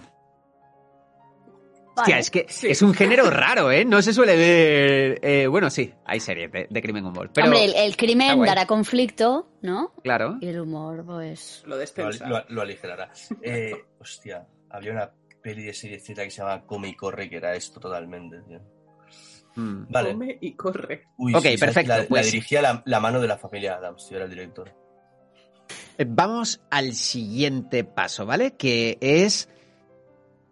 Hostia, 1.94 2.18
es 2.18 2.30
que 2.30 2.46
Sí. 2.48 2.68
es 2.68 2.80
un 2.80 2.94
género 2.94 3.28
raro, 3.30 3.70
¿eh? 3.70 3.84
No 3.84 4.00
se 4.00 4.14
suele 4.14 4.34
ver... 4.36 5.18
eh, 5.22 5.46
bueno, 5.46 5.68
sí, 5.68 5.92
hay 6.06 6.20
series 6.20 6.50
de, 6.50 6.66
de 6.70 6.82
crimen 6.82 7.04
humor. 7.04 7.30
Pero, 7.34 7.48
Hombre, 7.48 7.84
el, 7.84 7.96
crimen 7.98 8.40
dará 8.40 8.66
conflicto, 8.66 9.50
¿no? 9.60 9.92
claro. 10.02 10.38
Y 10.40 10.48
el 10.48 10.60
humor, 10.60 11.04
pues... 11.04 11.62
Lo 11.66 11.74
Lo, 11.74 11.76
descensa. 11.76 12.26
lo- 12.26 12.44
lo 12.48 12.62
aligerará. 12.62 13.10
Eh, 13.42 13.72
hostia, 14.00 14.46
había 14.70 14.92
una 14.92 15.10
peli 15.42 15.64
de 15.64 15.74
serie 15.74 16.00
Z 16.00 16.22
que 16.24 16.30
se 16.30 16.40
llama 16.40 16.62
Come 16.64 16.88
y 16.88 16.96
Corre, 16.96 17.28
que 17.28 17.36
era 17.36 17.54
esto 17.54 17.78
totalmente, 17.78 18.40
tío. 18.48 18.60
Mm. 19.54 19.84
Vale. 19.90 20.12
Come 20.12 20.38
y 20.40 20.52
corre. 20.54 21.04
Uy, 21.18 21.34
Ok, 21.34 21.44
sí, 21.46 21.56
perfecto, 21.58 21.88
La, 21.92 21.98
la 21.98 22.04
pues- 22.06 22.26
dirigía 22.32 22.62
la, 22.62 22.82
la 22.86 23.00
mano 23.00 23.20
de 23.20 23.28
la 23.28 23.36
familia 23.38 23.74
Adams, 23.76 24.08
yo 24.10 24.16
era 24.16 24.24
el 24.24 24.30
director. 24.30 24.72
Eh, 25.98 26.06
Vamos 26.08 26.60
al 26.70 26.94
siguiente 26.94 27.84
paso, 27.84 28.24
¿vale? 28.26 28.52
Que 28.56 28.96
es... 29.00 29.48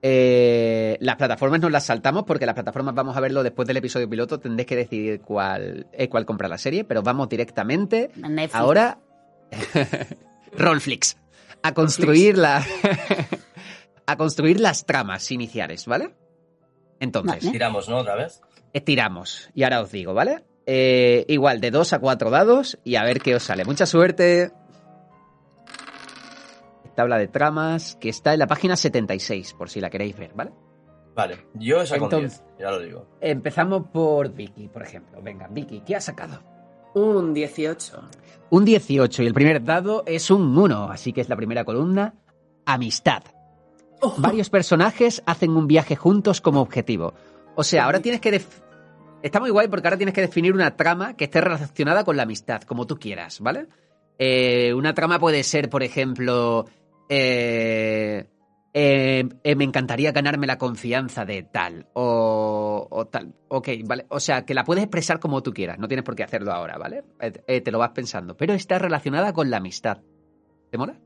eh, 0.02 0.96
las 1.00 1.16
plataformas 1.16 1.60
nos 1.60 1.70
las 1.70 1.84
saltamos 1.84 2.24
porque 2.24 2.46
las 2.46 2.54
plataformas 2.54 2.94
vamos 2.94 3.16
a 3.16 3.20
verlo 3.20 3.42
después 3.42 3.66
del 3.68 3.76
episodio 3.78 4.08
piloto. 4.08 4.38
Tendréis 4.38 4.66
que 4.66 4.76
decidir 4.76 5.20
cuál, 5.22 5.86
eh, 5.92 6.08
cuál 6.08 6.26
comprar 6.26 6.50
la 6.50 6.58
serie, 6.58 6.84
pero 6.84 7.02
vamos 7.02 7.28
directamente 7.28 8.10
Netflix. 8.16 8.54
ahora 8.54 8.98
Rollflix 10.56 11.16
a 11.62 11.74
construir 11.74 12.38
la 12.38 12.64
a 14.06 14.16
construir 14.16 14.60
las 14.60 14.84
tramas 14.86 15.30
iniciales, 15.30 15.86
¿vale? 15.86 16.14
Entonces, 17.00 17.38
Vale. 17.44 17.52
Tiramos, 17.52 17.88
¿no? 17.88 17.98
Otra 17.98 18.14
vez. 18.14 18.40
Estiramos 18.72 19.50
y 19.54 19.62
ahora 19.64 19.80
os 19.80 19.90
digo, 19.92 20.14
¿vale? 20.14 20.44
Eh, 20.66 21.24
igual 21.28 21.60
de 21.60 21.70
2 21.70 21.92
a 21.94 21.98
4 21.98 22.30
dados 22.30 22.78
y 22.84 22.96
a 22.96 23.02
ver 23.04 23.20
qué 23.20 23.34
os 23.34 23.42
sale. 23.42 23.64
Mucha 23.64 23.86
suerte. 23.86 24.52
Tabla 26.94 27.18
de 27.18 27.28
tramas 27.28 27.96
que 28.00 28.08
está 28.08 28.32
en 28.34 28.40
la 28.40 28.46
página 28.46 28.76
76 28.76 29.54
por 29.54 29.70
si 29.70 29.80
la 29.80 29.90
queréis 29.90 30.16
ver, 30.16 30.32
¿vale? 30.34 30.52
Vale, 31.14 31.46
yo 31.54 31.84
saco 31.86 32.04
Entonces- 32.04 32.42
10, 32.56 32.60
ya 32.60 32.70
lo 32.70 32.80
digo. 32.80 33.06
Empezamos 33.20 33.86
por 33.92 34.32
Vicky, 34.32 34.68
por 34.68 34.82
ejemplo. 34.82 35.20
Venga, 35.22 35.48
Vicky, 35.48 35.80
¿qué 35.80 35.96
has 35.96 36.04
sacado? 36.04 36.42
Un 36.94 37.32
18. 37.34 38.02
Un 38.50 38.64
18 38.64 39.22
y 39.22 39.26
el 39.26 39.34
primer 39.34 39.62
dado 39.64 40.02
es 40.06 40.30
un 40.30 40.56
1, 40.56 40.90
así 40.90 41.12
que 41.12 41.20
es 41.20 41.28
la 41.28 41.36
primera 41.36 41.64
columna. 41.64 42.14
Amistad. 42.66 43.22
Varios 44.18 44.50
personajes 44.50 45.22
hacen 45.26 45.50
un 45.50 45.66
viaje 45.66 45.94
juntos 45.94 46.40
como 46.40 46.60
objetivo. 46.60 47.14
O 47.60 47.62
sea, 47.62 47.84
ahora 47.84 48.00
tienes 48.00 48.22
que... 48.22 48.42
está 49.22 49.38
muy 49.38 49.50
guay 49.50 49.68
porque 49.68 49.86
ahora 49.86 49.98
tienes 49.98 50.14
que 50.14 50.22
definir 50.22 50.54
una 50.54 50.76
trama 50.76 51.14
que 51.14 51.24
esté 51.24 51.42
relacionada 51.42 52.04
con 52.04 52.16
la 52.16 52.22
amistad, 52.22 52.62
como 52.62 52.86
tú 52.86 52.98
quieras, 52.98 53.38
¿vale? 53.40 53.66
Eh, 54.18 54.72
una 54.72 54.94
trama 54.94 55.18
puede 55.18 55.42
ser, 55.42 55.68
por 55.68 55.82
ejemplo, 55.82 56.64
eh, 57.10 58.24
eh, 58.72 59.54
me 59.56 59.64
encantaría 59.64 60.10
ganarme 60.12 60.46
la 60.46 60.56
confianza 60.56 61.26
de 61.26 61.42
tal 61.42 61.86
o, 61.92 62.88
o 62.90 63.06
tal. 63.08 63.34
Ok, 63.48 63.68
vale. 63.84 64.06
O 64.08 64.20
sea, 64.20 64.46
que 64.46 64.54
la 64.54 64.64
puedes 64.64 64.82
expresar 64.84 65.20
como 65.20 65.42
tú 65.42 65.52
quieras. 65.52 65.78
No 65.78 65.86
tienes 65.86 66.04
por 66.06 66.16
qué 66.16 66.22
hacerlo 66.22 66.52
ahora, 66.52 66.78
¿vale? 66.78 67.04
Te 67.46 67.70
lo 67.70 67.78
vas 67.78 67.90
pensando. 67.90 68.38
Pero 68.38 68.54
está 68.54 68.78
relacionada 68.78 69.34
con 69.34 69.50
la 69.50 69.58
amistad. 69.58 69.98
¿Te 70.70 70.78
mola? 70.78 70.98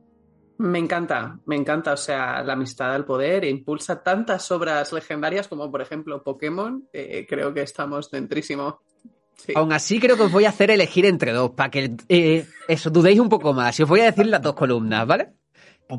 Me 0.59 0.79
encanta, 0.79 1.39
me 1.47 1.57
encanta. 1.57 1.93
O 1.93 1.97
sea, 1.97 2.43
la 2.43 2.53
amistad 2.53 2.95
al 2.95 3.05
poder 3.05 3.45
impulsa 3.45 4.03
tantas 4.03 4.51
obras 4.53 4.93
legendarias 4.93 5.49
como, 5.49 5.71
por 5.71 5.83
ejemplo, 5.83 6.23
Pokémon. 6.23 6.89
Eh, 6.93 7.27
creo 7.29 7.53
que 7.53 7.63
estamos 7.63 8.11
dentrísimo. 8.11 8.81
Sí. 9.37 9.53
Aún 9.57 9.73
así, 9.73 9.99
creo 9.99 10.17
que 10.17 10.23
os 10.23 10.33
voy 10.33 10.45
a 10.45 10.51
hacer 10.51 10.71
elegir 10.71 11.07
entre 11.07 11.33
dos 11.33 11.51
para 11.51 11.71
que 11.71 11.97
eh, 12.09 12.47
eso 12.69 12.91
dudéis 12.91 13.19
un 13.19 13.29
poco 13.29 13.53
más. 13.53 13.79
Y 13.79 13.83
os 13.83 13.89
voy 13.89 14.01
a 14.01 14.05
decir 14.05 14.27
las 14.27 14.43
dos 14.43 14.55
columnas, 14.55 15.07
¿vale? 15.07 15.33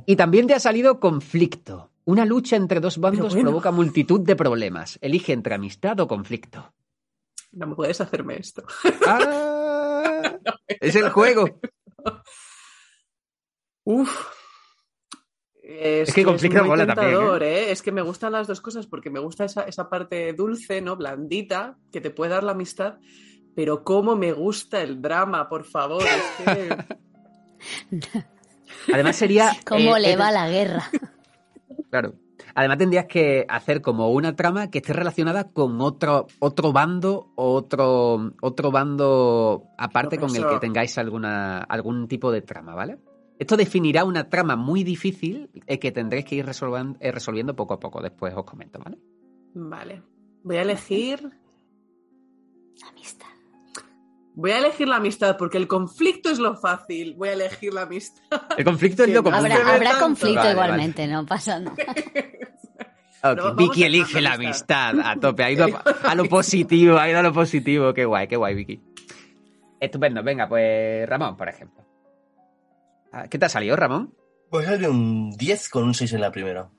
Y 0.05 0.15
también 0.15 0.47
te 0.47 0.53
ha 0.53 0.59
salido 0.59 0.99
conflicto. 0.99 1.91
Una 2.05 2.23
lucha 2.23 2.55
entre 2.55 2.79
dos 2.79 2.97
bandos 2.97 3.33
bueno. 3.33 3.49
provoca 3.49 3.71
multitud 3.71 4.21
de 4.21 4.35
problemas. 4.35 4.97
Elige 5.01 5.33
entre 5.33 5.55
amistad 5.55 5.99
o 5.99 6.07
conflicto. 6.07 6.73
No 7.51 7.67
me 7.67 7.75
puedes 7.75 7.99
hacerme 7.99 8.37
esto. 8.37 8.63
¡Ah! 9.05 10.37
es 10.67 10.95
el 10.95 11.09
juego. 11.09 11.59
Uf. 13.83 14.34
Es, 15.67 16.09
Es 16.09 16.15
que 16.15 16.23
conflicto 16.23 16.59
también, 16.59 16.85
tentador, 16.85 17.41
¿eh? 17.41 17.71
Es 17.71 17.81
que 17.81 17.91
me 17.91 18.03
gustan 18.03 18.33
las 18.33 18.45
dos 18.45 18.61
cosas 18.61 18.85
porque 18.85 19.09
me 19.09 19.19
gusta 19.19 19.45
esa, 19.45 19.63
esa 19.63 19.89
parte 19.89 20.31
dulce, 20.33 20.79
¿no? 20.79 20.95
Blandita, 20.95 21.75
que 21.91 22.01
te 22.01 22.11
puede 22.11 22.31
dar 22.31 22.43
la 22.43 22.51
amistad, 22.51 22.99
pero 23.55 23.83
cómo 23.83 24.15
me 24.15 24.31
gusta 24.31 24.81
el 24.81 25.01
drama, 25.01 25.49
por 25.49 25.65
favor. 25.65 26.03
Es 26.03 26.45
que... 26.45 28.23
Además 28.93 29.15
sería... 29.15 29.53
¿Cómo 29.65 29.97
eh, 29.97 30.01
le 30.01 30.11
eh, 30.11 30.17
va 30.17 30.31
la 30.31 30.49
guerra? 30.49 30.83
Claro. 31.89 32.13
Además 32.55 32.77
tendrías 32.77 33.05
que 33.05 33.45
hacer 33.47 33.81
como 33.81 34.09
una 34.11 34.35
trama 34.35 34.69
que 34.69 34.79
esté 34.79 34.91
relacionada 34.91 35.45
con 35.45 35.79
otro, 35.79 36.27
otro 36.39 36.73
bando 36.73 37.31
o 37.35 37.53
otro, 37.53 38.33
otro 38.41 38.71
bando 38.71 39.63
aparte 39.77 40.17
No, 40.17 40.23
con 40.27 40.35
el 40.35 40.45
que 40.45 40.59
tengáis 40.59 40.97
alguna, 40.97 41.59
algún 41.59 42.09
tipo 42.09 42.33
de 42.33 42.41
trama, 42.41 42.75
¿vale? 42.75 42.97
Esto 43.37 43.57
definirá 43.57 44.05
una 44.05 44.29
trama 44.29 44.55
muy 44.55 44.83
difícil 44.83 45.49
eh, 45.67 45.77
que 45.79 45.91
tendréis 45.91 46.25
que 46.25 46.35
ir 46.35 46.45
resolvan- 46.45 46.97
eh, 46.99 47.11
resolviendo 47.11 47.55
poco 47.55 47.73
a 47.73 47.79
poco. 47.79 48.01
Después 48.01 48.33
os 48.35 48.45
comento, 48.45 48.79
¿vale? 48.79 48.97
Vale. 49.53 50.01
Voy 50.43 50.55
a 50.57 50.61
elegir. 50.61 51.31
Amistad. 52.89 53.27
Voy 54.35 54.51
a 54.51 54.57
elegir 54.59 54.87
la 54.87 54.97
amistad 54.97 55.37
porque 55.37 55.57
el 55.57 55.67
conflicto 55.67 56.29
es 56.29 56.39
lo 56.39 56.55
fácil. 56.57 57.13
Voy 57.15 57.29
a 57.29 57.33
elegir 57.33 57.73
la 57.73 57.83
amistad. 57.83 58.21
El 58.57 58.65
conflicto 58.65 59.03
es 59.03 59.09
lo 59.13 59.23
común. 59.23 59.39
Habrá- 59.39 59.55
Habrá, 59.75 59.89
tanto. 59.91 60.05
conflicto 60.05 60.39
Vale, 60.39 60.51
igualmente, 60.51 61.07
no 61.07 61.25
pasa 61.25 61.59
nada. 61.61 61.75
No, 63.35 63.55
Vicky 63.55 63.83
elige 63.83 64.21
la 64.21 64.29
la 64.29 64.35
amistad 64.35 64.89
amistad. 64.89 65.11
a 65.11 65.19
tope. 65.19 65.43
Ha 65.43 65.51
ido 65.51 65.65
a, 65.65 65.79
a 66.11 66.15
lo 66.15 66.25
positivo, 66.25 66.97
ha 66.97 67.09
ido 67.09 67.19
a 67.19 67.23
lo 67.23 67.33
positivo. 67.33 67.93
Qué 67.93 68.05
guay, 68.05 68.27
qué 68.27 68.35
guay, 68.35 68.55
Vicky. 68.55 68.81
Estupendo. 69.79 70.21
Venga, 70.21 70.47
pues 70.47 71.07
Ramón, 71.09 71.35
por 71.37 71.49
ejemplo. 71.49 71.84
Ah, 73.15 73.29
¿Qué 73.29 73.39
te 73.39 73.45
ha 73.45 73.49
salido, 73.49 73.77
Ramón? 73.77 74.13
Pues 74.49 74.65
sale 74.65 74.89
un 74.89 75.31
10 75.31 75.69
con 75.69 75.85
un 75.85 75.93
6 75.93 76.11
en 76.13 76.21
la 76.21 76.31
primera. 76.31 76.69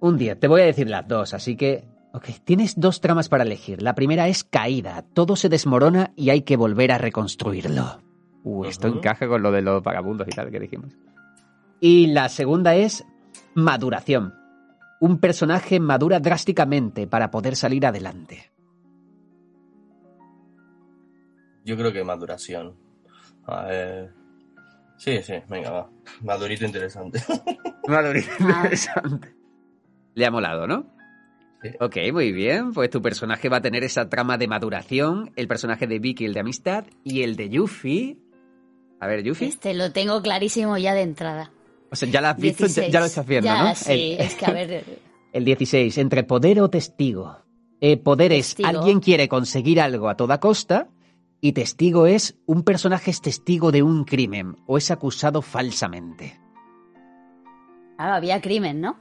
Un 0.00 0.18
10. 0.18 0.38
Te 0.38 0.48
voy 0.48 0.60
a 0.60 0.66
decir 0.66 0.88
las 0.90 1.08
dos, 1.08 1.32
así 1.32 1.56
que... 1.56 1.88
Ok, 2.12 2.26
tienes 2.44 2.78
dos 2.78 3.00
tramas 3.00 3.30
para 3.30 3.42
elegir. 3.42 3.80
La 3.80 3.94
primera 3.94 4.28
es 4.28 4.44
caída. 4.44 5.02
Todo 5.14 5.34
se 5.34 5.48
desmorona 5.48 6.12
y 6.14 6.28
hay 6.28 6.42
que 6.42 6.56
volver 6.58 6.92
a 6.92 6.98
reconstruirlo. 6.98 8.02
Uh, 8.44 8.66
esto 8.66 8.88
Ujú. 8.88 8.98
encaja 8.98 9.26
con 9.28 9.42
lo 9.42 9.50
de 9.50 9.62
los 9.62 9.82
vagabundos 9.82 10.28
y 10.28 10.30
tal 10.30 10.50
que 10.50 10.60
dijimos. 10.60 10.92
Y 11.80 12.08
la 12.08 12.28
segunda 12.28 12.74
es 12.74 13.04
maduración. 13.54 14.34
Un 15.00 15.18
personaje 15.20 15.80
madura 15.80 16.20
drásticamente 16.20 17.06
para 17.06 17.30
poder 17.30 17.56
salir 17.56 17.86
adelante. 17.86 18.50
Yo 21.64 21.76
creo 21.76 21.92
que 21.92 22.04
maduración. 22.04 22.76
A 23.46 23.64
ver. 23.64 24.25
Sí, 24.98 25.22
sí, 25.22 25.34
venga, 25.48 25.70
va. 25.70 25.90
Madurito 26.22 26.64
interesante. 26.64 27.22
Madurito 27.88 28.30
interesante. 28.38 29.34
Le 30.14 30.26
ha 30.26 30.30
molado, 30.30 30.66
¿no? 30.66 30.86
Sí. 31.62 31.70
Ok, 31.80 31.96
muy 32.12 32.32
bien. 32.32 32.72
Pues 32.72 32.90
tu 32.90 33.02
personaje 33.02 33.48
va 33.48 33.58
a 33.58 33.62
tener 33.62 33.84
esa 33.84 34.08
trama 34.08 34.38
de 34.38 34.48
maduración, 34.48 35.32
el 35.36 35.48
personaje 35.48 35.86
de 35.86 35.98
Vicky, 35.98 36.24
el 36.24 36.34
de 36.34 36.40
amistad, 36.40 36.84
y 37.04 37.22
el 37.22 37.36
de 37.36 37.48
Yuffie. 37.48 38.18
A 39.00 39.06
ver, 39.06 39.22
Yuffie. 39.22 39.48
Este 39.48 39.74
lo 39.74 39.92
tengo 39.92 40.22
clarísimo 40.22 40.78
ya 40.78 40.94
de 40.94 41.02
entrada. 41.02 41.50
O 41.90 41.96
sea, 41.96 42.08
ya 42.08 42.20
lo 42.20 42.28
has 42.28 42.36
visto, 42.36 42.66
ya, 42.66 42.68
16. 42.68 42.92
ya 42.92 43.00
lo 43.00 43.06
estás 43.06 43.26
viendo, 43.26 43.46
Ya, 43.46 43.62
¿no? 43.62 43.74
Sí, 43.74 44.16
El, 44.18 44.20
es 44.26 44.34
que 44.34 44.46
a 44.46 44.50
ver. 44.50 44.84
el 45.32 45.44
16, 45.44 45.98
entre 45.98 46.24
poder 46.24 46.60
o 46.60 46.70
testigo. 46.70 47.38
Eh, 47.80 47.98
poder 47.98 48.32
es 48.32 48.56
alguien 48.64 49.00
quiere 49.00 49.28
conseguir 49.28 49.80
algo 49.82 50.08
a 50.08 50.16
toda 50.16 50.40
costa 50.40 50.88
y 51.40 51.52
testigo 51.52 52.06
es 52.06 52.36
un 52.46 52.62
personaje 52.62 53.10
es 53.10 53.20
testigo 53.20 53.70
de 53.72 53.82
un 53.82 54.04
crimen 54.04 54.56
o 54.66 54.78
es 54.78 54.90
acusado 54.90 55.42
falsamente. 55.42 56.40
Claro, 57.96 58.14
había 58.14 58.40
crimen, 58.40 58.80
¿no? 58.80 58.98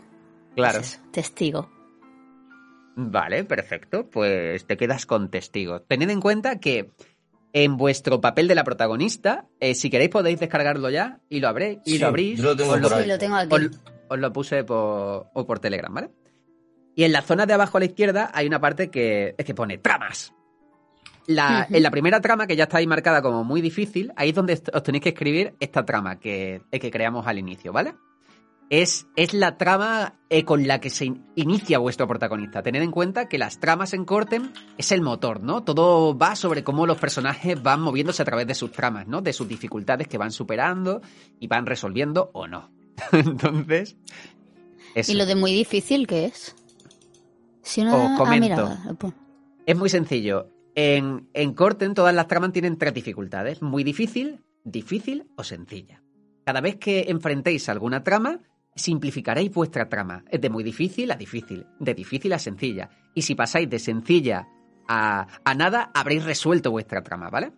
Claro. 0.56 0.80
Pues 0.80 0.94
eso, 0.96 1.02
testigo. 1.12 1.70
Vale, 2.96 3.44
perfecto. 3.44 4.10
Pues 4.10 4.66
te 4.66 4.78
quedas 4.78 5.06
con 5.06 5.30
testigo. 5.30 5.82
Tened 5.82 6.10
en 6.10 6.22
cuenta 6.22 6.60
que 6.60 6.92
en 7.52 7.78
vuestro 7.78 8.22
papel 8.22 8.48
de 8.48 8.56
la 8.56 8.64
protagonista, 8.64 9.48
eh, 9.60 9.76
si 9.76 9.90
queréis 9.90 10.12
podéis 10.12 10.40
descargarlo 10.40 10.90
ya 10.90 11.20
y 11.30 11.40
lo 11.40 11.48
abréis 11.50 11.80
y 11.86 11.92
Sí, 11.94 12.00
lo 12.00 12.08
abrís. 12.08 12.38
yo 12.40 12.44
lo 12.46 12.56
tengo 12.56 12.72
os 12.74 12.82
lo, 12.82 12.88
por 12.90 12.98
ahí. 12.98 13.04
Sí, 13.04 13.10
lo 13.10 13.18
tengo 13.18 13.36
aquí. 13.36 13.54
os, 13.56 13.82
os 14.10 14.20
lo 14.20 14.32
puse 14.34 14.64
por, 14.64 15.28
o 15.34 15.46
por 15.46 15.60
Telegram, 15.60 15.94
¿vale? 15.94 16.12
Y 16.96 17.04
en 17.04 17.12
la 17.12 17.22
zona 17.22 17.46
de 17.46 17.54
abajo 17.54 17.78
a 17.78 17.80
la 17.82 17.86
izquierda 17.88 18.32
hay 18.34 18.48
una 18.48 18.62
parte 18.62 18.90
que, 18.90 19.36
es 19.38 19.46
que 19.46 19.54
pone 19.56 19.78
tramas. 19.78 20.34
La-. 21.28 21.68
En 21.70 21.82
la 21.84 21.92
primera 21.92 22.22
trama, 22.22 22.48
que 22.48 22.56
ya 22.56 22.64
está 22.66 22.78
ahí 22.78 22.88
marcada 22.88 23.22
como 23.22 23.44
muy 23.44 23.62
difícil, 23.62 24.12
ahí 24.16 24.30
es 24.30 24.36
donde 24.36 24.54
os 24.74 24.84
tenéis 24.84 25.04
que 25.04 25.10
escribir 25.10 25.56
esta 25.60 25.86
trama 25.86 26.20
que, 26.20 26.62
que 26.72 26.92
creamos 26.92 27.26
al 27.28 27.40
inicio, 27.40 27.72
¿vale? 27.74 27.96
Es, 28.68 29.06
es 29.16 29.36
la 29.36 29.58
trama 29.58 30.16
eh, 30.32 30.44
con 30.44 30.66
la 30.68 30.82
que 30.82 30.90
se 30.90 31.06
in- 31.06 31.24
inicia 31.36 31.78
vuestro 31.78 32.08
protagonista. 32.08 32.64
Tened 32.64 32.82
en 32.82 32.90
cuenta 32.90 33.28
que 33.30 33.38
las 33.38 33.60
tramas 33.60 33.94
en 33.94 34.06
Cortem 34.06 34.52
es 34.80 34.92
el 34.92 35.02
motor, 35.02 35.40
¿no? 35.44 35.64
Todo 35.64 36.18
va 36.18 36.36
sobre 36.36 36.64
cómo 36.64 36.88
los 36.88 36.98
personajes 36.98 37.62
van 37.62 37.82
moviéndose 37.82 38.24
a 38.24 38.26
través 38.26 38.48
de 38.48 38.56
sus 38.56 38.72
tramas, 38.72 39.08
¿no? 39.08 39.22
De 39.22 39.34
sus 39.34 39.48
dificultades 39.48 40.08
que 40.08 40.18
van 40.18 40.32
superando 40.32 41.02
y 41.40 41.46
van 41.48 41.68
resolviendo 41.68 42.32
o 42.34 42.48
no. 42.48 42.72
Entonces, 43.12 43.98
eso. 44.96 45.12
¿Y 45.12 45.16
lo 45.16 45.28
de 45.28 45.36
muy 45.36 45.52
difícil 45.54 46.08
qué 46.08 46.26
es? 46.26 46.56
Si 47.62 47.82
Os 47.82 47.88
no, 47.88 47.96
ah, 47.96 48.16
comento. 48.18 48.68
mira, 48.68 48.84
Es 49.68 49.78
muy 49.78 49.90
sencillo. 49.90 50.50
En, 50.76 51.30
en 51.34 51.54
Corten 51.54 51.94
todas 51.94 52.14
las 52.14 52.28
tramas 52.28 52.52
tienen 52.52 52.78
tres 52.78 52.94
dificultades. 52.94 53.62
Muy 53.62 53.84
difícil, 53.84 54.42
difícil 54.64 55.26
o 55.38 55.44
sencilla. 55.44 56.02
Cada 56.46 56.62
vez 56.62 56.76
que 56.76 57.06
enfrentéis 57.08 57.70
alguna 57.70 58.04
trama, 58.04 58.42
simplificaréis 58.76 59.52
vuestra 59.52 59.90
trama. 59.90 60.24
Es 60.30 60.42
de 60.42 60.50
muy 60.50 60.64
difícil 60.64 61.12
a 61.12 61.16
difícil, 61.16 61.66
de 61.80 61.94
difícil 61.94 62.34
a 62.34 62.40
sencilla. 62.40 62.90
Y 63.14 63.22
si 63.24 63.36
pasáis 63.36 63.70
de 63.70 63.80
sencilla 63.80 64.48
a, 64.88 65.28
a 65.44 65.56
nada, 65.56 65.92
habréis 65.94 66.26
resuelto 66.26 66.72
vuestra 66.72 67.02
trama, 67.02 67.30
¿vale? 67.30 67.54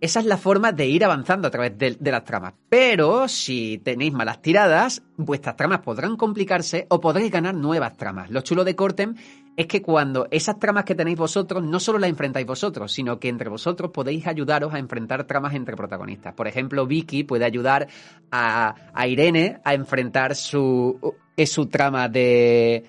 Esa 0.00 0.20
es 0.20 0.26
la 0.26 0.36
forma 0.36 0.70
de 0.70 0.86
ir 0.86 1.04
avanzando 1.04 1.48
a 1.48 1.50
través 1.50 1.76
de, 1.76 1.96
las 2.00 2.24
tramas. 2.24 2.54
Pero 2.68 3.26
si 3.26 3.78
tenéis 3.78 4.12
malas 4.12 4.40
tiradas, 4.40 5.02
vuestras 5.16 5.56
tramas 5.56 5.80
podrán 5.80 6.16
complicarse 6.16 6.86
o 6.88 7.00
podréis 7.00 7.32
ganar 7.32 7.54
nuevas 7.56 7.96
tramas. 7.96 8.30
Lo 8.30 8.42
chulo 8.42 8.62
de 8.62 8.76
Cortem 8.76 9.16
es 9.58 9.66
que 9.66 9.82
cuando 9.82 10.28
esas 10.30 10.60
tramas 10.60 10.84
que 10.84 10.94
tenéis 10.94 11.18
vosotros 11.18 11.64
no 11.64 11.80
solo 11.80 11.98
las 11.98 12.08
enfrentáis 12.08 12.46
vosotros, 12.46 12.92
sino 12.92 13.18
que 13.18 13.28
entre 13.28 13.50
vosotros 13.50 13.90
podéis 13.90 14.28
ayudaros 14.28 14.72
a 14.72 14.78
enfrentar 14.78 15.24
tramas 15.24 15.52
entre 15.54 15.74
protagonistas. 15.74 16.32
Por 16.34 16.46
ejemplo, 16.46 16.86
Vicky 16.86 17.24
puede 17.24 17.44
ayudar 17.44 17.88
a, 18.30 18.76
a 18.94 19.08
Irene 19.08 19.58
a 19.64 19.74
enfrentar 19.74 20.36
su, 20.36 21.16
es 21.36 21.50
su 21.50 21.66
trama 21.66 22.08
de... 22.08 22.84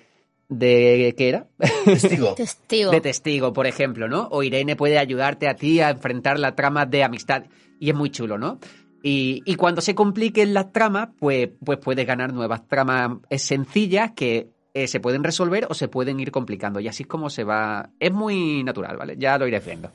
de 0.48 1.12
¿Qué 1.18 1.28
era? 1.30 1.48
Testigo. 1.84 2.34
Testigo. 2.36 2.92
de 2.92 3.00
testigo, 3.00 3.52
por 3.52 3.66
ejemplo, 3.66 4.06
¿no? 4.06 4.28
O 4.30 4.44
Irene 4.44 4.76
puede 4.76 5.00
ayudarte 5.00 5.48
a 5.48 5.56
ti 5.56 5.80
a 5.80 5.90
enfrentar 5.90 6.38
la 6.38 6.54
trama 6.54 6.86
de 6.86 7.02
amistad. 7.02 7.46
Y 7.80 7.90
es 7.90 7.96
muy 7.96 8.10
chulo, 8.10 8.38
¿no? 8.38 8.60
Y, 9.02 9.42
y 9.44 9.56
cuando 9.56 9.80
se 9.80 9.96
compliquen 9.96 10.54
las 10.54 10.70
tramas, 10.70 11.08
pues, 11.18 11.48
pues 11.64 11.78
puedes 11.78 12.06
ganar 12.06 12.32
nuevas 12.32 12.68
tramas 12.68 13.18
eh, 13.28 13.40
sencillas 13.40 14.12
que 14.12 14.50
eh, 14.74 14.86
se 14.88 15.00
pueden 15.00 15.24
resolver 15.24 15.66
o 15.70 15.74
se 15.74 15.88
pueden 15.88 16.20
ir 16.20 16.30
complicando. 16.30 16.80
Y 16.80 16.88
así 16.88 17.02
es 17.04 17.08
como 17.08 17.30
se 17.30 17.44
va. 17.44 17.90
Es 17.98 18.12
muy 18.12 18.62
natural, 18.64 18.96
¿vale? 18.96 19.16
Ya 19.18 19.36
lo 19.38 19.46
iréis 19.46 19.64
viendo. 19.64 19.90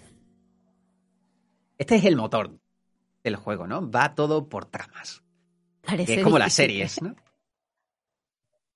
Este 1.77 1.95
es 1.95 2.05
el 2.05 2.15
motor 2.15 2.57
del 3.23 3.35
juego, 3.35 3.67
¿no? 3.67 3.89
Va 3.89 4.15
todo 4.15 4.47
por 4.49 4.65
tramas. 4.65 5.23
Parece 5.81 6.13
Que 6.15 6.19
es 6.19 6.23
como 6.23 6.39
las 6.39 6.53
series, 6.53 7.01
¿no? 7.01 7.15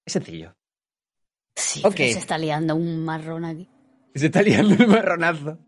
Es 0.06 0.14
sencillo. 0.14 0.56
Sí, 1.56 1.82
Ok. 1.84 1.94
pero 1.98 2.14
se 2.14 2.20
está 2.20 2.38
liando 2.38 2.76
un 2.76 3.04
marrón 3.04 3.46
aquí. 3.46 3.70
Se 4.16 4.28
está 4.28 4.42
liando 4.42 4.76
el 4.76 4.88
marronazo. 4.88 5.60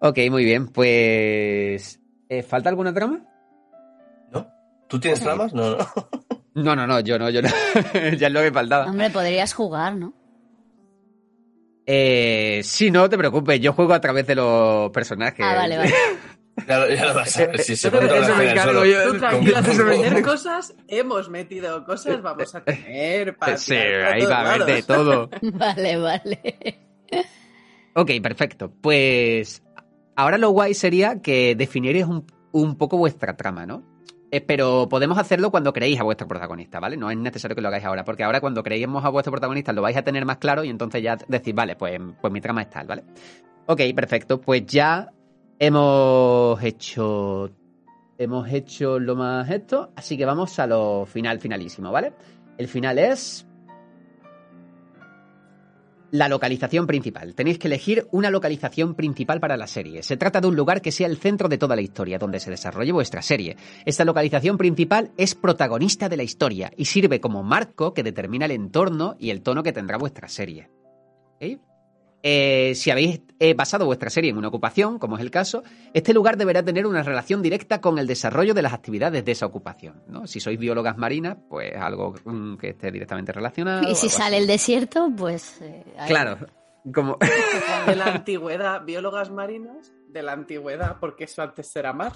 ok, 0.00 0.18
muy 0.30 0.44
bien. 0.44 0.68
Pues. 0.68 2.00
eh, 2.28 2.42
¿Falta 2.42 2.68
alguna 2.70 2.92
trama? 2.92 3.24
¿No? 4.30 4.46
¿Tú 4.88 5.00
tienes 5.00 5.20
tramas? 5.20 5.52
No, 5.54 5.76
no. 5.76 5.86
No, 6.64 6.76
no, 6.76 6.86
no, 6.86 7.00
yo 7.00 7.18
no, 7.18 7.30
yo 7.30 7.42
no. 7.42 7.48
ya 8.18 8.26
es 8.26 8.32
lo 8.32 8.40
que 8.40 8.52
faltaba. 8.52 8.86
Hombre, 8.86 9.10
podrías 9.10 9.52
jugar, 9.52 9.94
¿no? 9.96 10.14
Eh, 11.86 12.60
sí, 12.64 12.90
no 12.90 13.08
te 13.08 13.16
preocupes, 13.16 13.60
yo 13.60 13.72
juego 13.72 13.94
a 13.94 14.00
través 14.00 14.26
de 14.26 14.34
los 14.34 14.90
personajes. 14.90 15.44
Ah, 15.46 15.54
vale, 15.54 15.78
vale. 15.78 15.94
Ya, 16.66 16.76
lo- 16.80 16.88
ya 16.92 17.04
lo 17.06 17.14
vas 17.14 17.36
a 17.38 17.46
ver. 17.46 17.60
Si 17.60 17.76
se 17.76 17.86
Eso 17.86 18.34
me 18.36 18.50
encargo 18.50 18.84
yo. 18.84 19.12
Tú 19.12 19.18
tranquila, 19.18 19.62
de 19.62 19.84
meter 19.84 20.22
cosas, 20.22 20.74
hemos 20.88 21.30
metido 21.30 21.84
cosas, 21.84 22.20
vamos 22.20 22.52
a 22.52 22.64
tener 22.64 23.36
para 23.38 23.56
Sí, 23.56 23.74
ahí 23.76 24.26
va 24.26 24.38
a 24.38 24.54
haber 24.54 24.64
de 24.66 24.82
todo. 24.82 25.30
Vale, 25.40 25.96
vale. 25.98 26.80
Ok, 27.94 28.10
perfecto. 28.20 28.72
Pues 28.82 29.62
ahora 30.16 30.36
lo 30.36 30.50
guay 30.50 30.74
sería 30.74 31.22
que 31.22 31.54
definierais 31.54 32.06
un, 32.06 32.26
un 32.50 32.76
poco 32.76 32.98
vuestra 32.98 33.36
trama, 33.36 33.64
¿no? 33.64 33.84
Eh, 34.30 34.42
pero 34.42 34.88
podemos 34.90 35.16
hacerlo 35.16 35.50
cuando 35.50 35.72
creéis 35.72 35.98
a 36.00 36.02
vuestro 36.02 36.28
protagonista, 36.28 36.80
¿vale? 36.80 36.96
No 36.96 37.10
es 37.10 37.16
necesario 37.16 37.54
que 37.54 37.62
lo 37.62 37.68
hagáis 37.68 37.84
ahora, 37.84 38.04
porque 38.04 38.24
ahora 38.24 38.40
cuando 38.40 38.62
creemos 38.62 39.04
a 39.04 39.08
vuestro 39.08 39.30
protagonista 39.30 39.72
lo 39.72 39.80
vais 39.80 39.96
a 39.96 40.02
tener 40.02 40.24
más 40.26 40.36
claro 40.36 40.64
y 40.64 40.68
entonces 40.68 41.02
ya 41.02 41.16
decís, 41.28 41.54
vale, 41.54 41.76
pues, 41.76 41.98
pues 42.20 42.32
mi 42.32 42.40
trama 42.40 42.62
es 42.62 42.70
tal, 42.70 42.86
¿vale? 42.86 43.04
Ok, 43.66 43.80
perfecto. 43.94 44.40
Pues 44.40 44.66
ya 44.66 45.10
hemos 45.58 46.62
hecho. 46.62 47.50
Hemos 48.18 48.52
hecho 48.52 48.98
lo 48.98 49.14
más 49.14 49.48
esto, 49.48 49.92
así 49.94 50.18
que 50.18 50.24
vamos 50.24 50.58
a 50.58 50.66
lo 50.66 51.06
final, 51.06 51.38
finalísimo, 51.38 51.92
¿vale? 51.92 52.12
El 52.58 52.66
final 52.66 52.98
es 52.98 53.47
la 56.10 56.28
localización 56.28 56.86
principal. 56.86 57.34
Tenéis 57.34 57.58
que 57.58 57.68
elegir 57.68 58.06
una 58.10 58.30
localización 58.30 58.94
principal 58.94 59.40
para 59.40 59.56
la 59.56 59.66
serie. 59.66 60.02
Se 60.02 60.16
trata 60.16 60.40
de 60.40 60.48
un 60.48 60.56
lugar 60.56 60.80
que 60.80 60.92
sea 60.92 61.06
el 61.06 61.18
centro 61.18 61.48
de 61.48 61.58
toda 61.58 61.76
la 61.76 61.82
historia, 61.82 62.18
donde 62.18 62.40
se 62.40 62.50
desarrolle 62.50 62.92
vuestra 62.92 63.22
serie. 63.22 63.56
Esta 63.84 64.04
localización 64.04 64.56
principal 64.56 65.12
es 65.16 65.34
protagonista 65.34 66.08
de 66.08 66.16
la 66.16 66.22
historia 66.22 66.72
y 66.76 66.86
sirve 66.86 67.20
como 67.20 67.42
marco 67.42 67.94
que 67.94 68.02
determina 68.02 68.46
el 68.46 68.52
entorno 68.52 69.16
y 69.18 69.30
el 69.30 69.42
tono 69.42 69.62
que 69.62 69.72
tendrá 69.72 69.98
vuestra 69.98 70.28
serie. 70.28 70.70
¿Ok? 71.36 71.67
Eh, 72.22 72.72
si 72.74 72.90
habéis 72.90 73.20
eh, 73.38 73.54
basado 73.54 73.86
vuestra 73.86 74.10
serie 74.10 74.30
en 74.30 74.36
una 74.38 74.48
ocupación, 74.48 74.98
como 74.98 75.16
es 75.16 75.22
el 75.22 75.30
caso, 75.30 75.62
este 75.94 76.12
lugar 76.12 76.36
deberá 76.36 76.64
tener 76.64 76.86
una 76.86 77.02
relación 77.02 77.42
directa 77.42 77.80
con 77.80 77.98
el 77.98 78.06
desarrollo 78.08 78.54
de 78.54 78.62
las 78.62 78.72
actividades 78.72 79.24
de 79.24 79.32
esa 79.32 79.46
ocupación. 79.46 80.02
¿no? 80.08 80.26
Si 80.26 80.40
sois 80.40 80.58
biólogas 80.58 80.96
marinas, 80.98 81.36
pues 81.48 81.74
algo 81.76 82.14
mm, 82.24 82.56
que 82.56 82.70
esté 82.70 82.90
directamente 82.90 83.32
relacionado. 83.32 83.82
Y 83.88 83.94
si 83.94 84.08
así. 84.08 84.16
sale 84.16 84.38
el 84.38 84.46
desierto, 84.48 85.08
pues... 85.16 85.60
eh. 85.62 85.84
Claro, 86.08 86.38
como... 86.92 87.18
De 87.86 87.94
la 87.94 88.06
antigüedad, 88.06 88.84
biólogas 88.84 89.30
marinas, 89.30 89.92
de 90.08 90.22
la 90.22 90.32
antigüedad, 90.32 90.96
porque 91.00 91.24
eso 91.24 91.42
antes 91.42 91.74
era 91.76 91.92
mar. 91.92 92.12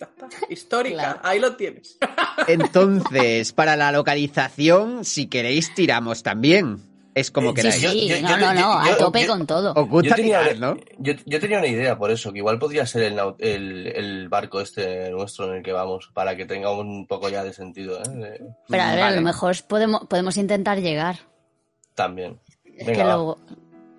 Ya 0.00 0.06
está. 0.06 0.28
Histórica, 0.48 0.96
Claro. 0.96 1.20
ahí 1.24 1.38
lo 1.40 1.56
tienes. 1.56 1.98
Entonces, 2.46 3.52
para 3.52 3.76
la 3.76 3.92
localización, 3.92 5.04
si 5.04 5.26
queréis, 5.26 5.74
tiramos 5.74 6.22
también. 6.22 6.78
Es 7.18 7.30
como 7.30 7.50
Eh, 7.50 7.54
queráis. 7.54 7.74
Sí, 7.76 7.88
sí, 7.88 8.08
yo- 8.08 8.20
no, 8.22 8.28
yo- 8.28 8.36
no, 8.38 8.54
no, 8.54 8.60
yo- 8.60 8.92
a 8.92 8.96
tope 8.96 9.22
yo- 9.22 9.28
con 9.28 9.46
todo. 9.46 9.72
Os 9.74 9.88
gusta 9.88 10.08
Yo 10.10 10.14
tenía, 10.14 10.40
tirar, 10.42 10.58
¿no? 10.58 10.76
yo, 10.98 11.12
yo 11.26 11.40
tenía 11.40 11.58
una 11.58 11.66
idea 11.66 11.98
por 11.98 12.10
eso, 12.10 12.32
que 12.32 12.38
igual 12.38 12.58
podría 12.58 12.86
ser 12.86 13.02
el, 13.04 13.18
el, 13.38 13.86
el 13.88 14.28
barco 14.28 14.60
este 14.60 15.10
nuestro 15.10 15.50
en 15.50 15.56
el 15.58 15.62
que 15.62 15.72
vamos, 15.72 16.10
para 16.14 16.36
que 16.36 16.46
tenga 16.46 16.70
un 16.70 17.06
poco 17.06 17.28
ya 17.28 17.42
de 17.44 17.52
sentido, 17.52 17.98
¿eh? 18.02 18.40
Pero 18.68 18.82
a 18.82 18.90
ver, 18.94 19.02
a 19.02 19.10
lo 19.12 19.20
mejor 19.22 19.54
podemos, 19.66 20.06
podemos 20.06 20.36
intentar 20.36 20.78
llegar. 20.80 21.16
También. 21.94 22.38
Es 22.64 22.86
Venga, 22.86 22.92
que 22.92 23.02
va. 23.04 23.14
luego... 23.14 23.38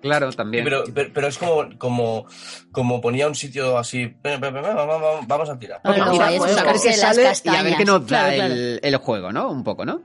Claro, 0.00 0.32
también. 0.32 0.64
pero, 0.64 0.82
pero, 0.94 1.10
pero 1.12 1.26
es 1.26 1.36
como, 1.36 1.68
como, 1.76 2.24
como 2.72 3.02
ponía 3.02 3.26
un 3.26 3.34
sitio 3.34 3.76
así, 3.76 4.06
"Venga, 4.22 4.38
venga, 4.50 4.62
venga, 4.62 5.20
vamos, 5.26 5.50
a 5.50 5.58
tirar. 5.58 5.82
Bueno, 5.84 6.06
Vamos 6.06 6.20
a 6.20 6.30
ver 6.30 6.40
qué 6.82 6.92
sale 6.94 7.22
y 7.44 7.48
a 7.50 7.62
ver 7.62 7.76
qué 7.76 7.84
nos 7.84 8.06
da 8.06 8.20
castañas. 8.20 8.36
Claro, 8.38 8.54
el, 8.54 8.80
el 8.82 8.96
juego, 8.96 9.30
¿no? 9.30 9.50
Un 9.50 9.62
poco, 9.62 9.84
¿no? 9.84 10.00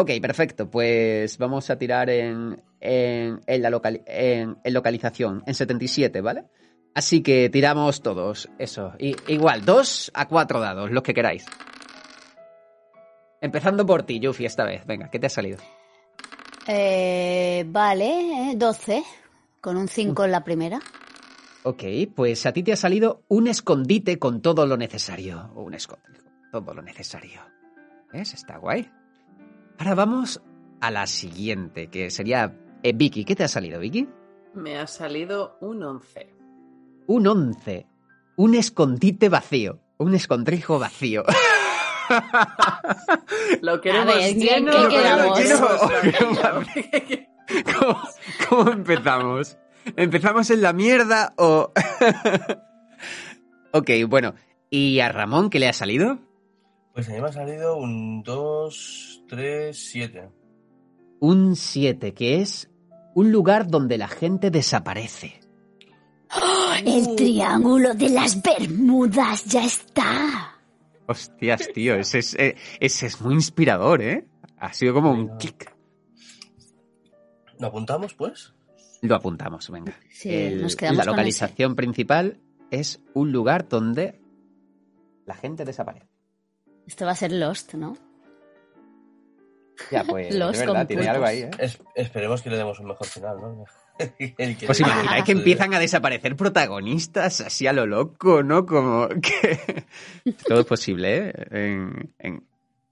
Ok, 0.00 0.10
perfecto. 0.22 0.70
Pues 0.70 1.36
vamos 1.36 1.68
a 1.68 1.76
tirar 1.76 2.08
en, 2.08 2.62
en, 2.80 3.40
en 3.46 3.62
la 3.62 3.68
local, 3.68 4.02
en, 4.06 4.56
en 4.64 4.72
localización, 4.74 5.42
en 5.46 5.52
77, 5.54 6.20
¿vale? 6.22 6.44
Así 6.94 7.22
que 7.22 7.50
tiramos 7.50 8.00
todos, 8.02 8.48
eso. 8.58 8.92
I- 8.98 9.14
igual, 9.28 9.64
dos 9.64 10.10
a 10.14 10.26
cuatro 10.26 10.58
dados, 10.58 10.90
los 10.90 11.02
que 11.02 11.12
queráis. 11.12 11.44
Empezando 13.42 13.84
por 13.84 14.02
ti, 14.04 14.20
Yuffie, 14.20 14.46
esta 14.46 14.64
vez. 14.64 14.86
Venga, 14.86 15.10
¿qué 15.10 15.18
te 15.18 15.26
ha 15.26 15.30
salido? 15.30 15.58
Eh, 16.66 17.64
vale, 17.68 18.52
eh, 18.52 18.54
12. 18.56 19.02
Con 19.60 19.76
un 19.76 19.88
5 19.88 20.24
en 20.24 20.30
la 20.32 20.42
primera. 20.44 20.80
Ok, 21.62 21.82
pues 22.16 22.46
a 22.46 22.52
ti 22.52 22.62
te 22.62 22.72
ha 22.72 22.76
salido 22.76 23.22
un 23.28 23.48
escondite 23.48 24.18
con 24.18 24.40
todo 24.40 24.66
lo 24.66 24.76
necesario. 24.78 25.52
Un 25.54 25.74
escondite 25.74 26.20
con 26.22 26.50
todo 26.64 26.74
lo 26.74 26.80
necesario. 26.82 27.42
¿Ves? 28.12 28.32
Está 28.34 28.56
guay. 28.56 28.90
Ahora 29.80 29.94
vamos 29.94 30.42
a 30.82 30.90
la 30.90 31.06
siguiente, 31.06 31.86
que 31.88 32.10
sería 32.10 32.54
eh, 32.82 32.92
Vicky. 32.92 33.24
¿Qué 33.24 33.34
te 33.34 33.44
ha 33.44 33.48
salido, 33.48 33.80
Vicky? 33.80 34.06
Me 34.54 34.78
ha 34.78 34.86
salido 34.86 35.56
un 35.62 35.82
11. 35.82 36.34
Un 37.06 37.26
11. 37.26 37.86
Un 38.36 38.54
escondite 38.56 39.30
vacío. 39.30 39.80
Un 39.96 40.14
escondrijo 40.14 40.78
vacío. 40.78 41.24
Lo 43.62 43.80
queremos 43.80 44.14
ver, 44.16 44.34
¿qué- 44.34 44.38
lleno, 44.38 44.88
Lleno. 44.90 45.32
¿Cómo, 47.78 48.02
cómo 48.50 48.70
empezamos? 48.72 49.56
¿Empezamos 49.96 50.50
en 50.50 50.60
la 50.60 50.74
mierda 50.74 51.32
o...? 51.38 51.72
ok, 53.72 53.90
bueno. 54.08 54.34
¿Y 54.68 55.00
a 55.00 55.08
Ramón 55.10 55.48
qué 55.48 55.58
le 55.58 55.68
ha 55.68 55.72
salido? 55.72 56.18
Pues 56.94 57.08
a 57.08 57.12
mí 57.12 57.20
me 57.20 57.28
ha 57.28 57.32
salido 57.32 57.76
un 57.76 58.22
2, 58.22 59.24
3, 59.28 59.76
7. 59.90 60.28
Un 61.20 61.54
7, 61.56 62.14
que 62.14 62.40
es 62.40 62.70
un 63.14 63.30
lugar 63.32 63.66
donde 63.68 63.98
la 63.98 64.08
gente 64.08 64.50
desaparece. 64.50 65.40
El 66.84 67.14
triángulo 67.16 67.94
de 67.94 68.08
las 68.08 68.40
Bermudas 68.42 69.44
ya 69.44 69.64
está. 69.64 70.56
Hostias, 71.06 71.68
tío, 71.74 71.96
ese 71.96 72.20
es, 72.20 72.34
eh, 72.34 72.56
ese 72.78 73.06
es 73.06 73.20
muy 73.20 73.34
inspirador, 73.34 74.00
¿eh? 74.00 74.26
Ha 74.58 74.72
sido 74.72 74.94
como 74.94 75.10
un 75.10 75.36
clic. 75.38 75.74
¿Lo 77.58 77.66
apuntamos, 77.66 78.14
pues? 78.14 78.54
Lo 79.02 79.16
apuntamos, 79.16 79.68
venga. 79.70 79.94
Sí, 80.10 80.30
El- 80.32 80.62
nos 80.62 80.76
quedamos 80.76 80.98
la 80.98 81.04
con 81.04 81.12
localización 81.12 81.74
principal 81.74 82.38
es 82.70 83.00
un 83.14 83.32
lugar 83.32 83.68
donde 83.68 84.20
la 85.26 85.34
gente 85.34 85.64
desaparece. 85.64 86.06
Esto 86.90 87.04
va 87.06 87.12
a 87.12 87.14
ser 87.14 87.30
Lost, 87.30 87.74
¿no? 87.74 87.96
Ya, 89.92 90.02
pues, 90.02 90.34
Los 90.34 90.58
de 90.58 90.66
verdad, 90.66 90.86
tiene 90.88 91.06
compuestos. 91.06 91.14
algo 91.14 91.24
ahí, 91.24 91.38
¿eh? 91.42 91.50
Es- 91.58 91.80
esperemos 91.94 92.42
que 92.42 92.50
le 92.50 92.56
demos 92.56 92.80
un 92.80 92.86
mejor 92.88 93.06
final, 93.06 93.36
¿no? 93.40 93.64
Pues 94.66 94.80
imagináis 94.80 95.24
que 95.24 95.30
empiezan 95.32 95.72
a 95.72 95.78
desaparecer 95.78 96.34
protagonistas 96.34 97.42
así 97.42 97.68
a 97.68 97.72
lo 97.72 97.86
loco, 97.86 98.42
¿no? 98.42 98.66
Como 98.66 99.08
que... 99.08 99.84
Todo 100.48 100.60
es 100.60 100.66
posible, 100.66 101.28
¿eh? 101.28 101.34
En, 101.52 102.12
en- 102.18 102.44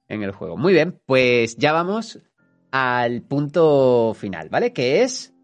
en 0.09 0.23
el 0.23 0.31
juego. 0.31 0.57
Muy 0.57 0.73
bien, 0.75 1.01
pues 1.07 1.57
ya 1.57 1.73
vamos 1.73 2.21
al 2.71 3.23
punto 3.23 4.15
final, 4.17 4.49
¿vale? 4.49 4.73
Que 4.73 5.03
es 5.03 5.35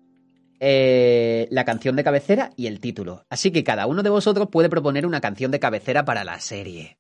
eh, 0.61 1.48
la 1.50 1.64
canción 1.64 1.96
de 1.96 2.05
cabecera 2.05 2.50
y 2.57 2.68
el 2.68 2.78
título. 2.78 3.24
Así 3.28 3.50
que 3.50 3.64
cada 3.64 3.86
uno 3.88 4.05
de 4.05 4.11
vosotros 4.11 4.48
puede 4.52 4.68
proponer 4.68 5.07
una 5.07 5.20
canción 5.20 5.50
de 5.50 5.59
cabecera 5.61 6.05
para 6.05 6.22
la 6.22 6.38
serie. 6.40 6.98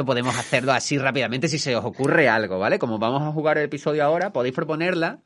Esto 0.00 0.06
podemos 0.06 0.34
hacerlo 0.38 0.72
así 0.72 0.96
rápidamente 0.96 1.46
si 1.46 1.58
se 1.58 1.76
os 1.76 1.84
ocurre 1.84 2.26
algo, 2.26 2.58
¿vale? 2.58 2.78
Como 2.78 2.98
vamos 2.98 3.20
a 3.20 3.32
jugar 3.32 3.58
el 3.58 3.64
episodio 3.64 4.02
ahora, 4.02 4.32
podéis 4.32 4.54
proponerla. 4.54 5.18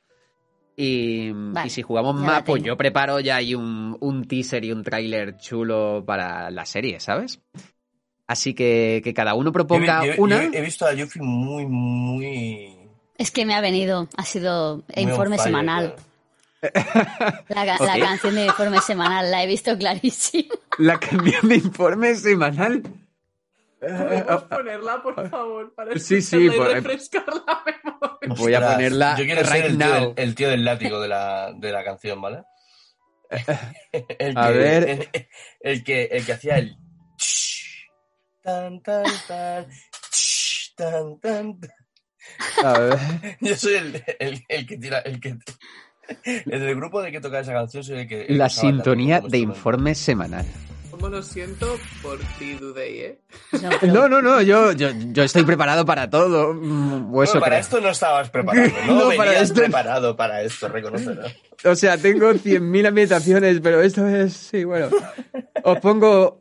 Y, 0.77 1.31
Vale, 1.31 1.69
y 1.69 1.71
si 1.71 1.83
jugamos 1.83 2.17
más, 2.17 2.43
pues 2.43 2.61
yo 2.65 2.77
preparo 2.77 3.21
ya 3.21 3.37
ahí 3.37 3.55
un, 3.55 3.97
un 4.01 4.27
teaser 4.27 4.65
y 4.65 4.73
un 4.73 4.83
tráiler 4.83 5.37
chulo 5.37 6.03
para 6.05 6.51
la 6.51 6.67
serie, 6.67 6.99
¿sabes? 6.99 7.41
Así 8.27 8.53
que 8.53 9.01
que 9.05 9.15
cada 9.15 9.35
uno 9.35 9.53
proponga 9.53 10.05
yo- 10.05 10.15
una. 10.21 10.43
yo 10.43 10.51
he 10.53 10.63
visto 10.63 10.85
a 10.87 10.93
Yuffie 10.93 11.23
muy, 11.23 11.67
muy... 11.67 12.77
Es 13.17 13.31
que 13.31 13.47
me 13.47 13.55
ha 13.55 13.61
venido, 13.61 14.09
ha 14.17 14.25
sido 14.25 14.79
muy 14.97 15.05
informe 15.05 15.39
semanal. 15.39 15.95
claro. 17.47 17.75
La, 17.85 17.95
Ok. 17.95 18.01
canción 18.01 18.35
de 18.35 18.47
informe 18.47 18.81
semanal 18.81 19.31
la 19.31 19.45
he 19.45 19.47
visto 19.47 19.79
clarísima. 19.79 20.53
La 20.79 20.99
canción 20.99 21.49
de 21.49 21.55
informe 21.55 22.17
semanal. 22.17 22.83
¿Podemos 23.87 24.43
ponerla, 24.45 25.03
por 25.03 25.29
favor? 25.31 25.75
Para 25.75 25.99
Sí, 25.99 26.21
sí, 26.23 26.49
por- 26.51 26.69
refrescar 26.69 27.25
la 27.29 27.63
memoria. 27.65 28.35
Voy 28.37 28.55
a 28.55 28.61
ponerla 28.73 29.17
Yo 29.19 29.25
quiero 29.25 29.45
ser 29.45 29.65
el 29.67 29.79
tío, 29.79 29.93
del, 29.95 30.13
el 30.17 30.35
tío 30.35 30.49
del 30.49 30.65
látigo 30.65 31.01
de 31.01 31.09
la, 31.09 31.53
de 31.55 31.73
la 31.73 31.85
canción, 31.85 32.21
¿vale? 32.21 32.43
El 33.93 34.35
que, 34.35 34.41
A 34.41 34.51
ver. 34.51 34.89
El, 34.89 35.09
el 35.61 35.85
que, 35.85 36.05
el 36.05 36.25
que 36.27 36.33
hacía 36.33 36.59
el... 36.59 36.77
Tan, 38.43 38.81
tan, 38.83 39.05
tan, 39.27 39.67
tan, 40.77 41.21
tan, 41.21 41.59
tan. 41.61 41.61
A 42.65 42.79
ver. 42.79 42.99
Yo 43.41 43.57
soy 43.57 43.75
el, 43.75 44.05
el, 44.19 44.45
el 44.49 44.67
que 44.67 44.77
tira... 44.79 44.99
El 45.01 45.21
que, 45.21 45.37
En 46.25 46.63
el 46.63 46.77
grupo 46.77 47.03
de 47.03 47.11
que 47.11 47.21
toca 47.21 47.41
esa 47.41 47.53
canción 47.53 47.83
soy 47.83 48.01
el 48.01 48.09
que... 48.09 48.27
el 48.27 48.39
La 48.39 48.49
sintonía 48.49 49.21
de 49.21 49.39
informe 49.39 49.95
semanal. 49.95 50.47
Cómo 50.95 51.09
lo 51.09 51.23
siento 51.23 51.77
por 52.03 52.19
ti, 52.39 52.55
Dudey, 52.55 52.99
¿eh? 53.01 53.19
No, 53.61 53.69
pero- 53.81 53.93
No, 53.93 54.09
no, 54.09 54.23
no, 54.23 54.41
yo, 54.43 54.71
yo, 54.73 54.91
yo 55.13 55.25
estoy 55.25 55.43
preparado 55.43 55.85
para 55.85 56.09
todo. 56.09 56.55
mm, 56.55 57.11
Bueno, 57.11 57.33
para 57.35 57.47
creo. 57.47 57.59
esto 57.61 57.81
no 57.81 57.89
estabas 57.89 58.31
preparado, 58.31 58.69
no, 58.87 58.95
No, 59.11 59.17
para 59.17 59.41
esto- 59.41 59.55
preparado 59.57 60.17
para 60.17 60.43
esto, 60.43 60.69
reconócelo. 60.69 61.23
O 61.65 61.75
sea, 61.75 61.97
tengo 61.97 62.31
100.000 62.33 62.87
ambientaciones, 62.89 63.59
pero 63.61 63.81
esto 63.81 64.07
es. 64.07 64.35
Sí, 64.35 64.65
bueno. 64.65 64.89
Os 65.63 65.79
pongo 65.81 66.37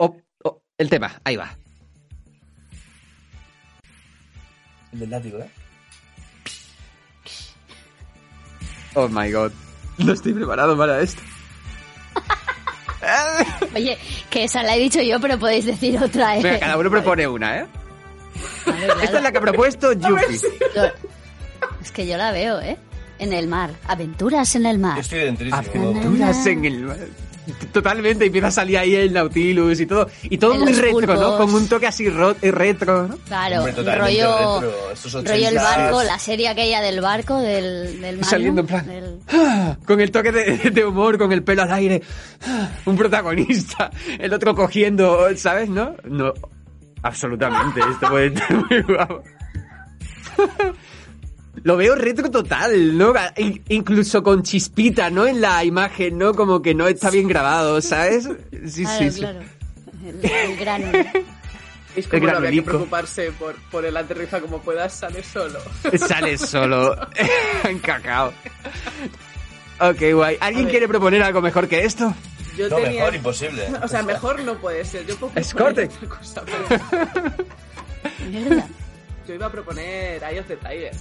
el 0.78 0.90
tema. 0.90 1.20
Ahí 1.24 1.38
va. 1.38 1.56
El 4.92 5.00
del 5.00 5.10
látigo, 5.10 5.40
¿eh? 5.40 5.50
Oh 8.96 9.08
my 9.08 9.32
god. 9.32 9.52
No 9.98 10.12
estoy 10.12 10.34
preparado 10.34 10.78
para 10.78 11.00
esto. 11.00 11.22
Oye, 13.76 13.98
que 14.30 14.44
esa 14.46 14.64
la 14.64 14.76
he 14.76 14.80
dicho 14.80 15.02
yo, 15.02 15.20
pero 15.20 15.38
podéis 15.40 15.66
decir 15.66 15.98
otra, 16.02 16.38
¿eh? 16.38 16.44
Venga, 16.44 16.60
cada 16.60 16.78
uno 16.78 16.90
propone 16.90 17.28
una, 17.28 17.60
¿eh? 17.62 17.66
Claro. 18.64 19.02
Esta 19.02 19.18
es 19.18 19.24
la 19.24 19.32
que 19.32 19.38
ha 19.38 19.42
propuesto 19.42 19.94
Yuki. 19.94 20.38
Yo- 20.76 20.84
Es 21.82 21.92
que 21.92 22.08
yo 22.08 22.18
la 22.18 22.32
veo, 22.32 22.60
¿eh? 22.62 22.78
En 23.20 23.32
el 23.34 23.48
mar. 23.48 23.72
Aventuras 23.88 24.56
en 24.56 24.66
el 24.66 24.80
mar. 24.80 24.96
Yo 24.96 25.02
estoy 25.02 25.20
dentrísimo. 25.20 25.58
Aventuras 25.58 26.46
en 26.48 26.66
el 26.66 26.80
mar. 26.84 26.98
Totalmente, 27.74 28.26
empieza 28.26 28.48
a 28.48 28.52
salir 28.52 28.78
ahí 28.78 28.96
el 28.96 29.12
Nautilus 29.14 29.80
y 29.80 29.86
todo. 29.86 30.08
Y 30.24 30.38
todo 30.38 30.54
En 30.54 30.62
muy 30.62 30.74
retro, 30.74 31.16
¿no? 31.16 31.38
Con 31.38 31.54
un 31.54 31.68
toque 31.68 31.88
así 31.88 32.10
ro- 32.10 32.36
eh, 32.42 32.52
retro, 32.52 33.08
¿no? 33.08 33.18
Claro, 33.28 33.58
Hombre, 33.64 33.74
rollo, 33.98 34.62
retro, 34.62 34.92
estos 34.94 35.14
rollo 35.14 35.48
el 35.50 35.58
80s. 35.58 35.62
barco, 35.64 36.04
la 36.04 36.20
serie 36.20 36.48
aquella 36.48 36.82
del 36.82 37.02
barco, 37.02 37.40
del, 37.40 38.00
del 38.00 38.24
Saliendo 38.24 38.62
en 38.62 38.68
plan. 38.68 38.86
del- 38.88 39.78
Con 39.86 40.00
el 40.00 40.12
toque 40.12 40.32
de, 40.32 40.72
de 40.72 40.86
humor, 40.86 41.18
con 41.18 41.32
el 41.34 41.44
pelo 41.44 41.64
al 41.64 41.74
aire. 41.74 42.02
Un 42.86 42.96
protagonista. 42.96 43.90
El 44.20 44.34
otro 44.34 44.56
cogiendo, 44.56 45.28
¿sabes? 45.36 45.70
¿No? 45.70 45.96
No. 46.06 46.34
Absolutamente. 47.02 47.82
Esto 47.92 48.08
puede 48.10 48.28
estar 48.28 48.54
muy 48.56 48.82
guapo. 48.84 49.24
Lo 51.64 51.78
veo 51.78 51.96
retro 51.96 52.30
total, 52.30 52.98
¿no? 52.98 53.14
In- 53.38 53.64
incluso 53.70 54.22
con 54.22 54.44
chispita, 54.44 55.10
¿no? 55.10 55.26
En 55.26 55.40
la 55.42 55.64
imagen, 55.64 56.18
¿no? 56.18 56.34
Como 56.34 56.62
que 56.62 56.76
no 56.76 56.88
está 56.88 57.10
bien 57.10 57.28
grabado, 57.28 57.80
¿sabes? 57.82 58.28
Sí, 58.68 58.84
Claro, 58.84 59.00
sí, 59.00 59.12
sí. 59.12 59.20
claro. 59.22 59.40
El, 60.06 60.30
el 60.30 60.58
grano. 60.58 60.88
Es 61.96 62.08
como 62.08 62.26
no 62.28 62.38
había 62.38 62.52
que 62.52 62.62
preocuparse 62.64 63.32
por, 63.34 63.56
por 63.72 63.86
el 63.86 63.96
aterriza 63.96 64.42
como 64.42 64.60
puedas, 64.62 64.94
sale 64.94 65.24
solo. 65.24 65.60
Sale 65.98 66.38
solo. 66.38 66.96
Encacao. 67.70 68.34
Ok, 69.80 70.02
guay. 70.14 70.38
¿Alguien 70.42 70.68
quiere 70.68 70.88
proponer 70.88 71.24
algo 71.24 71.42
mejor 71.42 71.68
que 71.70 71.86
esto? 71.86 72.14
Yo 72.58 72.68
No, 72.70 72.76
tenía... 72.78 73.00
mejor, 73.02 73.16
imposible. 73.16 73.68
O 73.82 73.88
sea, 73.88 74.04
mejor 74.04 74.42
no 74.44 74.56
puede 74.56 74.84
ser. 74.84 75.06
Yo 75.06 75.16
puedo 75.18 75.32
Escorte. 75.40 75.88
cosa, 76.10 76.44
pero 76.46 76.82
Mierda. 78.30 78.68
yo 79.28 79.34
iba 79.36 79.46
a 79.46 79.52
proponer 79.52 80.22
Eye 80.24 80.40
of 80.40 80.48
the 80.48 80.58
Tiger. 80.58 80.92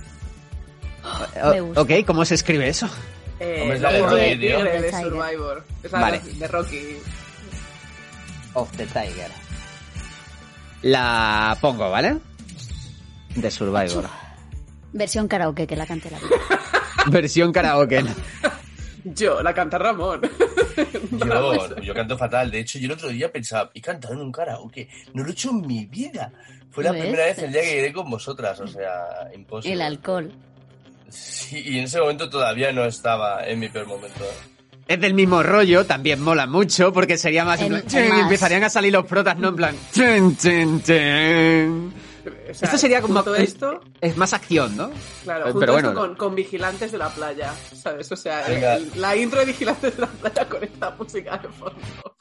Me 1.53 1.61
gusta. 1.61 1.81
ok, 1.81 1.91
¿cómo 2.07 2.25
se 2.25 2.35
escribe 2.35 2.69
eso? 2.69 2.89
Eh, 3.41 3.71
es 3.75 3.81
la 3.81 3.93
de 3.93 4.37
de 4.37 4.81
de. 4.83 4.93
Survivor. 4.93 5.65
La 5.91 5.99
Vale. 6.01 6.21
de 6.21 6.49
Rocky. 6.49 6.97
Of 8.55 8.71
the 8.77 8.87
Tiger. 8.87 9.31
La 10.83 11.57
pongo, 11.61 11.91
¿vale? 11.91 12.19
De 13.35 13.51
Survivor. 13.51 14.09
Versión 14.93 15.27
karaoke 15.27 15.67
que 15.67 15.75
la 15.77 15.87
cante 15.87 16.11
la 16.11 16.19
vida. 16.19 16.31
Versión 17.11 17.53
karaoke. 17.53 18.05
Yo, 19.05 19.43
la 19.43 19.53
canta 19.55 19.79
Ramón. 19.79 20.21
Yo, 21.11 21.77
yo 21.83 21.95
canto 21.95 22.17
fatal. 22.17 22.51
De 22.51 22.61
hecho, 22.61 22.79
yo 22.79 22.87
el 22.87 22.93
otro 22.93 23.09
día 23.09 23.33
pensaba, 23.33 23.71
he 23.75 23.81
cantado 23.81 24.15
en 24.15 24.21
un 24.21 24.31
karaoke. 24.31 24.89
No 25.15 25.23
lo 25.25 25.31
he 25.31 25.33
hecho 25.33 25.51
en 25.51 25.67
mi 25.67 25.87
vida. 25.87 26.31
Fue 26.71 26.85
la 26.85 26.93
¿Ves? 26.93 27.03
primera 27.03 27.25
vez 27.25 27.39
el 27.39 27.53
día 27.53 27.63
que 27.63 27.79
iré 27.79 27.93
con 27.93 28.09
vosotras. 28.11 28.61
O 28.61 28.67
sea, 28.69 29.29
imposible. 29.35 29.75
El 29.75 29.83
alcohol. 29.83 30.33
Sí, 31.13 31.63
y 31.65 31.79
en 31.79 31.85
ese 31.85 32.01
momento 32.01 32.29
todavía 32.31 32.73
no 32.73 32.85
estaba 32.85 33.47
en 33.47 33.59
mi 33.61 33.69
peor 33.69 33.87
momento. 33.87 34.25
Es 34.89 35.01
del 35.01 35.15
mismo 35.15 35.43
rollo, 35.43 35.87
también 35.87 36.21
mola 36.21 36.47
mucho, 36.47 36.93
porque 36.93 37.17
sería 37.17 37.45
más... 37.45 37.61
empezarían 37.61 38.65
a 38.65 38.71
salir 38.71 38.93
los 38.93 39.07
protas, 39.07 39.39
¿no? 39.39 39.49
En 39.49 39.57
plan... 39.57 39.77
sea, 39.93 40.17
Esto 42.51 42.79
sería 42.79 43.01
como... 43.01 43.23
todo 43.23 43.37
esto, 43.37 43.81
Es 44.01 44.17
más 44.17 44.33
acción, 44.33 44.77
¿no? 44.77 44.91
claro, 45.23 45.47
Eh, 45.49 45.53
junto 45.53 45.61
pero 45.61 45.77
esto 45.79 45.93
bueno. 45.93 46.01
con, 46.09 46.17
con 46.17 46.35
Vigilantes 46.35 46.93
de 46.93 46.99
la 46.99 47.09
Playa, 47.11 47.55
¿sabes? 47.75 48.11
O 48.13 48.17
sea, 48.17 48.45
el- 48.47 48.91
la 49.01 49.17
intro 49.17 49.41
de 49.41 49.47
Vigilantes 49.47 49.95
de 49.97 50.01
la 50.03 50.09
Playa 50.09 50.49
con 50.49 50.65
esta 50.65 50.91
música 50.91 51.39
de 51.39 51.49
fondo. 51.49 52.17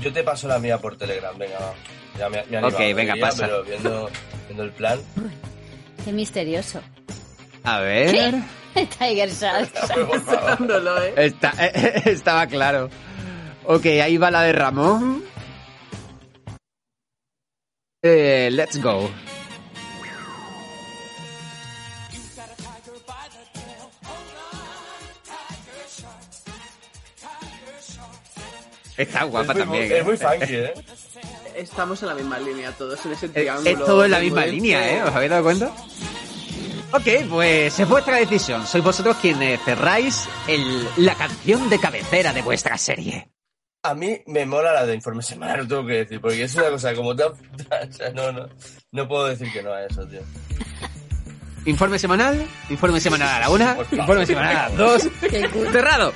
Yo 0.00 0.12
te 0.12 0.22
paso 0.22 0.46
la 0.48 0.58
mía 0.58 0.78
por 0.78 0.96
Telegram, 0.96 1.36
venga, 1.38 1.58
va. 1.58 1.74
Ya 2.18 2.28
me, 2.28 2.44
me 2.46 2.58
Ok, 2.66 2.78
venga, 2.78 3.14
todavía, 3.14 3.20
pasa. 3.20 3.46
Pero 3.46 3.64
viendo, 3.64 4.10
viendo 4.46 4.62
el 4.62 4.72
plan. 4.72 5.00
Qué 6.04 6.12
misterioso. 6.12 6.80
A 7.66 7.80
ver... 7.80 8.34
Tiger 8.98 9.30
Shark. 9.30 9.72
Dándolo, 10.46 11.02
¿eh? 11.02 11.14
Está, 11.16 11.50
estaba 12.04 12.46
claro. 12.46 12.88
Ok, 13.64 13.86
ahí 13.86 14.16
va 14.18 14.30
la 14.30 14.42
de 14.42 14.52
Ramón. 14.52 15.24
Eh, 18.02 18.50
let's 18.52 18.80
go. 18.80 19.10
Está 28.96 29.24
guapa 29.24 29.52
es 29.52 29.58
muy, 29.58 29.64
también. 29.64 29.84
Es 29.84 29.90
¿eh? 29.92 30.02
muy 30.04 30.16
funky, 30.16 30.54
¿eh? 30.54 30.74
Estamos 31.56 32.00
en 32.02 32.08
la 32.08 32.14
misma 32.14 32.38
línea 32.38 32.70
todos, 32.72 33.04
en 33.04 33.12
ese 33.12 33.26
Es, 33.26 33.32
triángulo. 33.32 33.70
es 33.70 33.78
todo 33.78 34.04
en 34.04 34.10
la 34.12 34.20
misma 34.20 34.46
línea, 34.46 34.94
¿eh? 34.96 35.02
¿Os 35.02 35.14
habéis 35.14 35.30
dado 35.30 35.42
cuenta? 35.42 35.72
Ok, 36.92 37.28
pues 37.28 37.78
es 37.78 37.88
vuestra 37.88 38.16
decisión. 38.16 38.66
Sois 38.66 38.82
vosotros 38.82 39.16
quienes 39.20 39.60
cerráis 39.62 40.28
el- 40.46 40.88
la 40.98 41.14
canción 41.14 41.68
de 41.68 41.78
cabecera 41.78 42.32
de 42.32 42.42
vuestra 42.42 42.78
serie. 42.78 43.28
A 43.82 43.94
mí 43.94 44.20
me 44.26 44.46
mola 44.46 44.72
la 44.72 44.86
de 44.86 44.94
informe 44.94 45.22
semanal, 45.22 45.58
lo 45.60 45.68
tengo 45.68 45.86
que 45.86 45.92
decir, 45.94 46.20
porque 46.20 46.42
es 46.44 46.54
una 46.54 46.70
cosa 46.70 46.94
como 46.94 47.14
tan... 47.14 47.28
O 47.88 47.92
sea, 47.92 48.10
no, 48.10 48.32
no, 48.32 48.48
no 48.92 49.08
puedo 49.08 49.26
decir 49.26 49.52
que 49.52 49.62
no 49.62 49.72
a 49.72 49.84
eso, 49.84 50.06
tío. 50.06 50.20
Informe 51.66 51.98
semanal, 51.98 52.46
informe 52.70 53.00
semanal 53.00 53.28
a 53.28 53.40
la 53.40 53.50
una, 53.50 53.76
informe 53.90 54.24
semanal 54.24 54.56
a 54.56 54.68
las 54.68 54.76
dos. 54.76 55.08
Cerrado. 55.72 56.12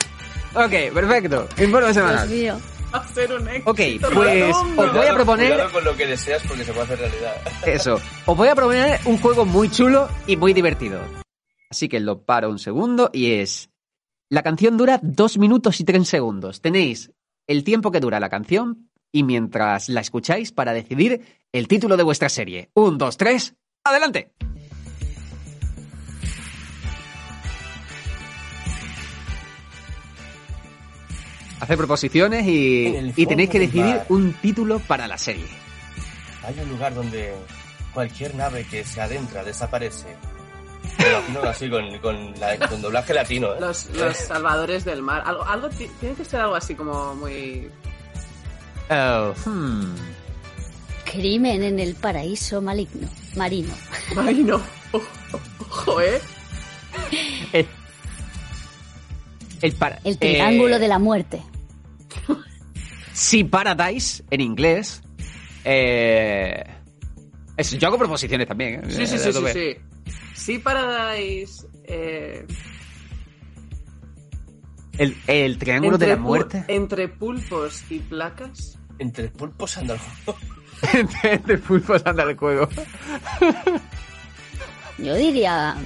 Ok, 0.54 0.92
perfecto. 0.94 1.48
Informe 1.58 1.86
Dios 1.86 1.94
semanal. 1.94 2.28
mío. 2.28 2.60
Ser 3.14 3.32
un 3.32 3.48
éxito. 3.48 3.70
Ok, 3.70 3.80
pues 4.00 4.56
os 4.76 4.92
voy 4.92 5.06
a 5.06 5.14
proponer 5.14 5.52
Cuidado 5.52 5.72
con 5.72 5.84
lo 5.84 5.96
que 5.96 6.06
deseas 6.06 6.42
porque 6.46 6.64
se 6.64 6.72
puede 6.72 6.84
hacer 6.84 6.98
realidad. 6.98 7.34
eso. 7.66 8.00
Os 8.26 8.36
voy 8.36 8.48
a 8.48 8.54
proponer 8.54 9.00
un 9.04 9.18
juego 9.18 9.44
muy 9.44 9.70
chulo 9.70 10.08
y 10.26 10.36
muy 10.36 10.52
divertido. 10.52 11.00
Así 11.70 11.88
que 11.88 12.00
lo 12.00 12.22
paro 12.24 12.50
un 12.50 12.58
segundo 12.58 13.10
y 13.12 13.32
es... 13.32 13.70
La 14.28 14.42
canción 14.42 14.76
dura 14.76 15.00
dos 15.02 15.38
minutos 15.38 15.80
y 15.80 15.84
tres 15.84 16.08
segundos. 16.08 16.60
Tenéis 16.60 17.10
el 17.48 17.64
tiempo 17.64 17.90
que 17.90 17.98
dura 17.98 18.20
la 18.20 18.28
canción 18.28 18.90
y 19.12 19.24
mientras 19.24 19.88
la 19.88 20.00
escucháis 20.00 20.52
para 20.52 20.72
decidir 20.72 21.22
el 21.52 21.66
título 21.66 21.96
de 21.96 22.04
vuestra 22.04 22.28
serie. 22.28 22.70
Un, 22.74 22.96
dos, 22.96 23.16
tres, 23.16 23.54
adelante. 23.82 24.32
Hacer 31.60 31.76
proposiciones 31.76 32.44
y, 32.46 33.12
tenéis 33.26 33.50
que 33.50 33.58
decidir 33.60 33.84
mar. 33.84 34.06
un 34.08 34.32
título 34.34 34.78
para 34.80 35.06
la 35.06 35.18
serie. 35.18 35.46
Hay 36.42 36.58
un 36.58 36.70
lugar 36.70 36.94
donde 36.94 37.34
cualquier 37.92 38.34
nave 38.34 38.64
que 38.64 38.82
se 38.84 39.00
adentra 39.00 39.44
desaparece. 39.44 40.06
Pero 40.96 41.18
imagino 41.18 41.42
así, 41.42 41.68
con, 41.68 41.98
con, 41.98 42.40
la- 42.40 42.58
con 42.68 42.80
doblaje 42.80 43.12
latino, 43.12 43.52
¿eh? 43.54 43.60
Los, 43.60 43.86
los 43.94 44.16
salvadores 44.16 44.84
del 44.84 45.02
mar. 45.02 45.22
Algo, 45.26 45.44
algo 45.44 45.68
ti- 45.68 45.90
tiene 46.00 46.14
que 46.14 46.24
ser 46.24 46.40
algo 46.40 46.54
así 46.54 46.74
como 46.74 47.14
muy. 47.14 47.68
Oh, 48.90 49.34
hmm. 49.44 49.94
Crimen 51.12 51.62
en 51.62 51.78
el 51.78 51.94
paraíso 51.94 52.60
maligno. 52.62 53.06
Marino. 53.36 53.72
Ay, 54.16 54.42
no. 54.42 54.56
Ojo, 54.92 55.04
ojo, 55.68 56.00
¿eh? 56.00 56.20
El, 57.52 57.66
el, 59.60 59.72
para- 59.74 59.98
El 60.04 60.18
triángulo 60.18 60.76
eh, 60.76 60.78
de 60.78 60.88
la 60.88 60.98
muerte. 60.98 61.42
Sea 63.12 63.46
Paradise, 63.48 64.22
en 64.30 64.40
inglés. 64.40 65.02
Eh, 65.64 66.64
es- 67.56 67.70
yo 67.78 67.88
hago 67.88 67.98
proposiciones 67.98 68.46
también. 68.48 68.74
¿eh? 68.76 68.82
Sí, 68.90 69.06
sí, 69.06 69.18
sí, 69.18 69.32
sí, 69.32 69.42
sí. 69.52 69.76
Sí, 70.34 70.58
Paradise. 70.58 71.66
Eh, 71.84 72.46
El, 74.96 75.16
el 75.26 75.58
triángulo 75.58 75.98
de 75.98 76.06
la 76.08 76.16
muerte. 76.16 76.64
Entre 76.68 77.08
pulpos 77.08 77.82
y 77.90 77.98
placas. 78.00 78.78
Entre 78.98 79.28
pulpos 79.28 79.76
anda 79.78 79.94
el 79.94 80.00
juego. 80.00 80.38
de 81.46 81.58
pulpos 81.58 82.02
anda 82.06 82.22
el 82.24 82.36
juego. 82.36 82.68
Yo 84.98 85.14
diría 85.14 85.76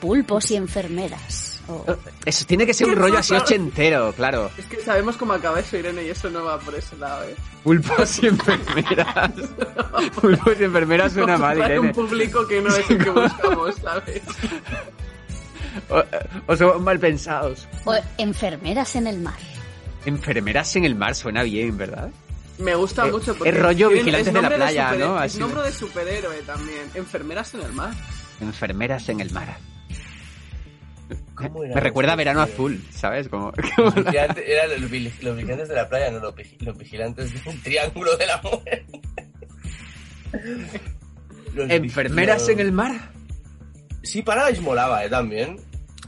pulpos 0.00 0.50
y 0.50 0.56
enfermeras. 0.56 1.49
Oh. 1.72 1.96
Eso 2.24 2.44
tiene 2.46 2.66
que 2.66 2.74
ser 2.74 2.88
un 2.88 2.96
rollo 2.96 3.18
así 3.18 3.32
ochentero, 3.34 4.12
claro. 4.12 4.50
Es 4.58 4.66
que 4.66 4.80
sabemos 4.80 5.16
cómo 5.16 5.34
acaba 5.34 5.60
eso, 5.60 5.76
Irene, 5.76 6.02
y 6.02 6.08
eso 6.10 6.28
no 6.30 6.42
va 6.44 6.58
por 6.58 6.74
ese 6.74 6.96
lado, 6.96 7.22
¿eh? 7.24 7.36
Pulpos 7.62 8.18
y 8.22 8.26
enfermeras. 8.26 9.30
Pulpos 10.20 10.54
y 10.58 10.64
enfermeras 10.64 11.12
suena 11.12 11.38
mal, 11.38 11.58
Irene. 11.58 11.78
un 11.80 11.92
público 11.92 12.46
que 12.48 12.60
no 12.60 12.74
es 12.74 12.90
el 12.90 12.98
que 13.04 13.10
buscamos, 13.10 13.74
¿sabes? 13.76 14.22
O, 15.88 16.02
o 16.52 16.56
somos 16.56 16.80
mal 16.82 16.98
pensados. 16.98 17.68
O 17.84 17.94
enfermeras 18.18 18.96
en 18.96 19.06
el 19.06 19.20
mar. 19.20 19.38
Enfermeras 20.04 20.74
en 20.74 20.84
el 20.84 20.96
mar 20.96 21.14
suena 21.14 21.44
bien, 21.44 21.76
¿verdad? 21.78 22.10
Me 22.58 22.74
gusta 22.74 23.06
Eh, 23.06 23.12
mucho 23.12 23.34
porque 23.36 23.50
es 23.50 23.58
rollo 23.60 23.88
vigilantes 23.88 24.28
es 24.28 24.34
de 24.34 24.42
la 24.42 24.48
playa, 24.50 24.92
¿no? 24.94 25.16
Es 25.22 25.30
Así 25.32 25.38
nombre 25.38 25.62
de 25.62 25.72
superhéroe 25.72 26.42
también. 26.42 26.90
Enfermeras 26.94 27.54
en 27.54 27.60
el 27.62 27.72
mar. 27.72 27.92
Enfermeras 28.40 29.08
en 29.10 29.20
el 29.20 29.30
mar. 29.30 29.56
¿Cómo 31.48 31.64
era 31.64 31.74
Me 31.74 31.80
recuerda 31.80 32.12
a 32.12 32.16
Verano 32.16 32.44
tío? 32.44 32.54
Azul, 32.54 32.84
¿sabes? 32.90 33.28
Como, 33.28 33.52
como 33.76 33.88
la- 33.90 33.94
Vigilante- 33.94 34.44
Eran 34.46 34.80
los, 34.80 34.90
vigi- 34.90 35.20
los 35.22 35.36
vigilantes 35.36 35.68
de 35.68 35.74
la 35.74 35.88
playa, 35.88 36.10
no 36.10 36.18
los, 36.20 36.34
los 36.60 36.78
vigilantes 36.78 37.44
del 37.44 37.62
triángulo 37.62 38.16
de 38.16 38.26
la 38.26 38.40
muerte. 38.42 38.86
Enfermeras 41.56 42.48
en 42.48 42.60
el 42.60 42.72
mar. 42.72 42.92
Sí, 44.02 44.22
Paradise 44.22 44.60
molaba, 44.62 45.04
¿eh? 45.04 45.10
También. 45.10 45.56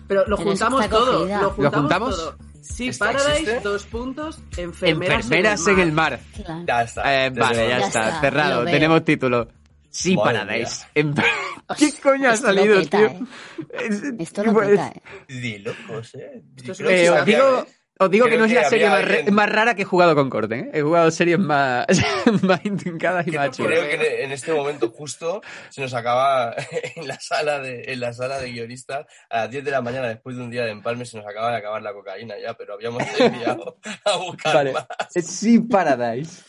Pero 0.09 0.21
lo 0.27 0.37
Pero 0.37 0.49
juntamos 0.51 0.89
todo. 0.89 1.27
Lo 1.27 1.55
¿Lo 1.59 1.71
juntamos 1.71 2.17
todo. 2.17 2.37
Sí, 2.63 2.89
¿Esta 2.89 3.07
Paradise, 3.07 3.33
existe? 3.43 3.61
dos 3.61 3.85
puntos, 3.87 4.41
enfermeras, 4.57 5.25
Enfermeras 5.25 5.67
en 5.67 5.79
el 5.81 5.93
mar. 5.93 6.21
Claro. 6.45 6.65
Ya 6.67 6.83
está. 6.83 7.27
Eh, 7.27 7.31
vale, 7.31 7.69
ya, 7.69 7.79
Ya 7.81 7.87
está, 7.87 8.09
está, 8.09 8.21
cerrado. 8.21 8.65
Tenemos 8.65 9.05
título. 9.05 9.49
Sí, 9.93 10.17
Madre 10.17 10.39
Paradise. 10.41 10.87
¿Qué 11.79 11.93
coño 12.03 12.31
ha 12.31 12.37
salido, 12.37 12.81
peta, 12.81 12.99
tío? 12.99 13.07
eh. 13.09 13.21
Es- 13.89 14.03
Esto 14.19 14.43
lo 14.45 14.53
pues, 14.55 14.71
peta, 14.71 14.89
¿eh? 14.89 15.03
De 15.41 15.59
locos, 15.59 16.15
¿eh? 16.15 16.43
Esto 16.57 16.73
es 16.73 16.81
eh, 16.81 17.11
os 17.11 17.25
digo, 17.27 17.67
os 17.99 18.11
digo 18.11 18.27
que 18.27 18.37
no 18.39 18.47
es 18.47 18.53
la 18.53 18.65
serie 18.69 18.89
más, 18.89 19.01
alguien- 19.05 19.35
más 19.35 19.49
rara 19.51 19.75
que 19.75 19.83
he 19.83 19.85
jugado 19.85 20.15
con 20.15 20.29
Corten. 20.31 20.61
¿eh? 20.67 20.71
He 20.73 20.81
jugado 20.83 21.11
series 21.11 21.39
más, 21.39 21.87
más 22.43 22.65
intrincadas 22.65 23.27
y 23.29 23.33
más 23.33 23.51
chulas. 23.57 23.79
Creo 23.79 24.01
que 24.01 24.25
en 24.25 24.33
este 24.33 24.53
momento 24.53 24.91
justo 24.91 25.43
se 25.69 25.83
nos 25.83 25.93
acaba 25.95 26.55
en 26.97 27.07
la 27.07 27.21
sala 27.21 27.61
de 27.61 27.85
en 27.93 28.01
la 28.01 28.13
sala 28.15 28.39
de 28.39 28.51
guionistas 28.51 29.07
a 29.31 29.41
las 29.41 29.51
10 29.51 29.63
de 29.65 29.71
la 29.71 29.83
mañana 29.83 30.09
después 30.09 30.37
de 30.37 30.43
un 30.43 30.51
día 30.51 30.65
de 30.65 30.71
empalme 30.71 31.05
se 31.05 31.19
nos 31.19 31.27
acaba 31.27 31.51
de 31.53 31.59
acabar 31.59 31.83
la 31.83 31.93
cocaína 31.93 32.35
ya, 32.43 32.55
pero 32.55 32.75
habíamos 32.75 33.03
enviado 33.21 33.77
a 34.07 34.17
buscar 34.17 34.55
Vale. 34.55 34.73
más. 34.73 34.87
Sí, 35.25 35.61
Paradise. 35.61 36.43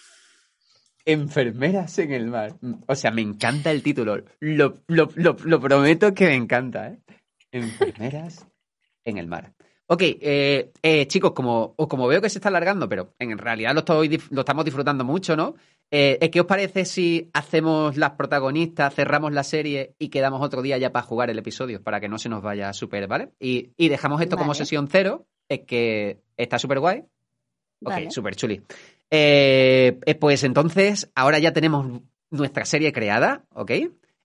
Enfermeras 1.06 1.99
en 1.99 2.12
el 2.14 2.28
mar. 2.28 2.56
O 2.88 2.95
sea, 2.95 3.12
me 3.12 3.22
encanta 3.22 3.72
el 3.72 3.84
título. 3.84 4.24
Lo, 4.39 4.78
lo, 4.88 5.10
lo, 5.16 5.36
lo 5.43 5.60
prometo 5.60 6.14
que 6.14 6.28
me 6.28 6.36
encanta, 6.36 6.89
¿eh? 6.89 6.99
Enfermeras 7.51 8.47
en 9.06 9.18
el 9.18 9.28
mar. 9.28 9.54
Ok, 9.88 10.01
eh, 10.01 10.72
eh, 10.82 11.08
chicos, 11.08 11.34
como, 11.34 11.76
como 11.76 12.08
veo 12.08 12.22
que 12.22 12.30
se 12.30 12.38
está 12.38 12.47
alargando, 12.47 12.88
pero 12.88 13.14
en 13.20 13.38
realidad 13.38 13.74
lo, 13.74 13.80
estoy, 13.80 14.20
lo 14.32 14.39
estamos 14.41 14.64
disfrutando 14.64 15.04
mucho, 15.04 15.36
¿no? 15.36 15.56
Eh, 15.91 16.30
¿Qué 16.32 16.39
os 16.39 16.47
parece 16.47 16.86
si 16.86 17.30
hacemos 17.34 17.97
las 17.97 18.12
protagonistas, 18.12 18.95
cerramos 18.95 19.34
la 19.34 19.43
serie 19.43 19.93
y 19.99 20.10
quedamos 20.10 20.41
otro 20.41 20.62
día 20.62 20.78
ya 20.78 20.91
para 20.91 21.06
jugar 21.06 21.30
el 21.30 21.38
episodio? 21.38 21.84
Para 21.84 21.99
que 21.99 22.08
no 22.08 22.18
se 22.18 22.30
nos 22.30 22.41
vaya 22.41 22.72
súper, 22.74 23.08
¿vale? 23.08 23.34
Y, 23.39 23.72
y 23.78 23.89
dejamos 23.89 24.22
esto 24.22 24.38
como 24.38 24.54
sesión 24.54 24.88
cero, 24.88 25.28
es 25.49 25.60
que 25.68 26.22
está 26.38 26.58
súper 26.58 26.80
guay. 26.80 26.99
Ok, 27.86 27.89
Vale. 27.89 28.12
súper 28.12 28.36
chuli. 28.36 28.62
Eh, 29.16 29.99
pues 30.20 30.43
entonces, 30.43 31.11
ahora 31.14 31.38
ya 31.38 31.53
tenemos 31.53 32.01
nuestra 32.32 32.66
serie 32.66 32.91
creada, 32.91 33.45
¿ok? 33.51 33.72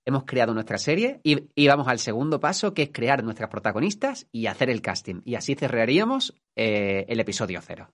Hemos 0.06 0.24
creado 0.24 0.54
nuestra 0.54 0.78
serie 0.78 1.20
y, 1.22 1.50
y 1.54 1.68
vamos 1.68 1.88
al 1.88 1.98
segundo 1.98 2.40
paso, 2.40 2.72
que 2.72 2.84
es 2.84 2.90
crear 2.90 3.22
nuestras 3.22 3.50
protagonistas 3.50 4.26
y 4.32 4.46
hacer 4.46 4.70
el 4.70 4.80
casting. 4.80 5.20
Y 5.26 5.34
así 5.34 5.54
cerraríamos 5.56 6.34
eh, 6.56 7.04
el 7.06 7.20
episodio 7.20 7.60
cero. 7.60 7.92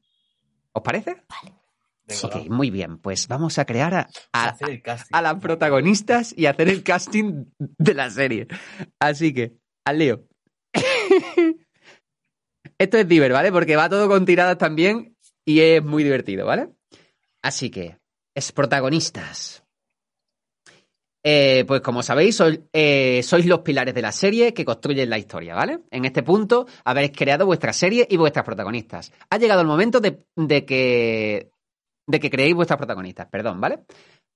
¿Os 0.71 0.85
parece? 0.85 1.25
Venga, 2.07 2.27
ok, 2.27 2.35
vamos 2.35 2.49
muy 2.51 2.71
bien. 2.71 2.99
Pues 2.99 3.27
vamos 3.27 3.59
a 3.59 3.65
crear 3.65 4.07
a 4.33 5.21
las 5.21 5.35
protagonistas 5.41 6.33
y 6.37 6.47
hacer 6.47 6.69
el 6.69 6.85
casting 6.85 7.47
de 7.59 7.95
la 7.95 8.09
serie. 8.09 8.47
Así 9.01 9.35
que, 9.35 9.57
al 9.85 9.99
lío. 9.99 10.29
Esto 12.79 12.99
es 12.99 13.09
diver, 13.09 13.33
¿vale? 13.33 13.51
Porque 13.51 13.75
va 13.75 13.89
todo 13.89 14.07
con 14.07 14.25
tiradas 14.25 14.59
también 14.59 15.17
y 15.45 15.59
es 15.59 15.83
muy 15.83 16.05
divertido, 16.05 16.47
¿vale? 16.47 16.69
Así 17.45 17.71
que, 17.71 17.99
es 18.35 18.53
protagonistas. 18.53 19.63
Eh, 21.23 21.65
pues 21.67 21.83
como 21.83 22.03
sabéis, 22.03 22.37
sois, 22.37 22.59
eh, 22.73 23.23
sois 23.23 23.45
los 23.45 23.61
pilares 23.61 23.95
de 23.95 24.01
la 24.01 24.13
serie 24.13 24.55
que 24.55 24.65
construyen 24.65 25.11
la 25.11 25.19
historia, 25.19 25.55
¿vale? 25.55 25.81
En 25.91 26.07
este 26.07 26.23
punto 26.23 26.67
habéis 26.85 27.13
creado 27.13 27.45
vuestra 27.45 27.75
serie 27.75 28.07
y 28.09 28.17
vuestras 28.17 28.47
protagonistas. 28.47 29.13
Ha 29.29 29.37
llegado 29.37 29.61
el 29.61 29.67
momento 29.67 30.01
de, 30.01 30.25
de 30.37 30.65
que 30.65 31.51
de 32.07 32.21
que 32.21 32.31
creéis 32.31 32.55
vuestras 32.55 32.79
protagonistas, 32.79 33.29
perdón, 33.29 33.61
¿vale? 33.61 33.85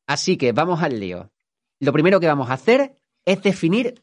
Así 0.06 0.36
que 0.36 0.52
vamos 0.52 0.82
al 0.82 1.00
lío. 1.00 1.30
Lo 1.80 1.94
primero 1.94 2.20
que 2.20 2.26
vamos 2.26 2.50
a 2.50 2.54
hacer 2.54 2.94
es 3.26 3.42
definir 3.42 4.02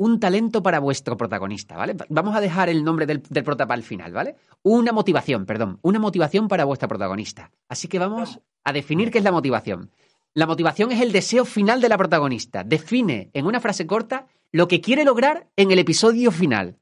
un 0.00 0.18
talento 0.18 0.62
para 0.62 0.78
vuestro 0.78 1.18
protagonista, 1.18 1.76
¿vale? 1.76 1.94
Vamos 2.08 2.34
a 2.34 2.40
dejar 2.40 2.70
el 2.70 2.82
nombre 2.82 3.04
del, 3.04 3.22
del 3.28 3.44
prota 3.44 3.66
para 3.66 3.76
el 3.76 3.84
final, 3.84 4.12
¿vale? 4.12 4.34
Una 4.62 4.92
motivación, 4.92 5.44
perdón, 5.44 5.78
una 5.82 5.98
motivación 5.98 6.48
para 6.48 6.64
vuestra 6.64 6.88
protagonista. 6.88 7.50
Así 7.68 7.86
que 7.86 7.98
vamos 7.98 8.40
a 8.64 8.72
definir 8.72 9.10
qué 9.10 9.18
es 9.18 9.24
la 9.24 9.30
motivación. 9.30 9.90
La 10.32 10.46
motivación 10.46 10.90
es 10.90 11.02
el 11.02 11.12
deseo 11.12 11.44
final 11.44 11.82
de 11.82 11.90
la 11.90 11.98
protagonista. 11.98 12.64
Define 12.64 13.28
en 13.34 13.44
una 13.44 13.60
frase 13.60 13.86
corta 13.86 14.26
lo 14.52 14.68
que 14.68 14.80
quiere 14.80 15.04
lograr 15.04 15.48
en 15.54 15.70
el 15.70 15.78
episodio 15.78 16.30
final. 16.30 16.78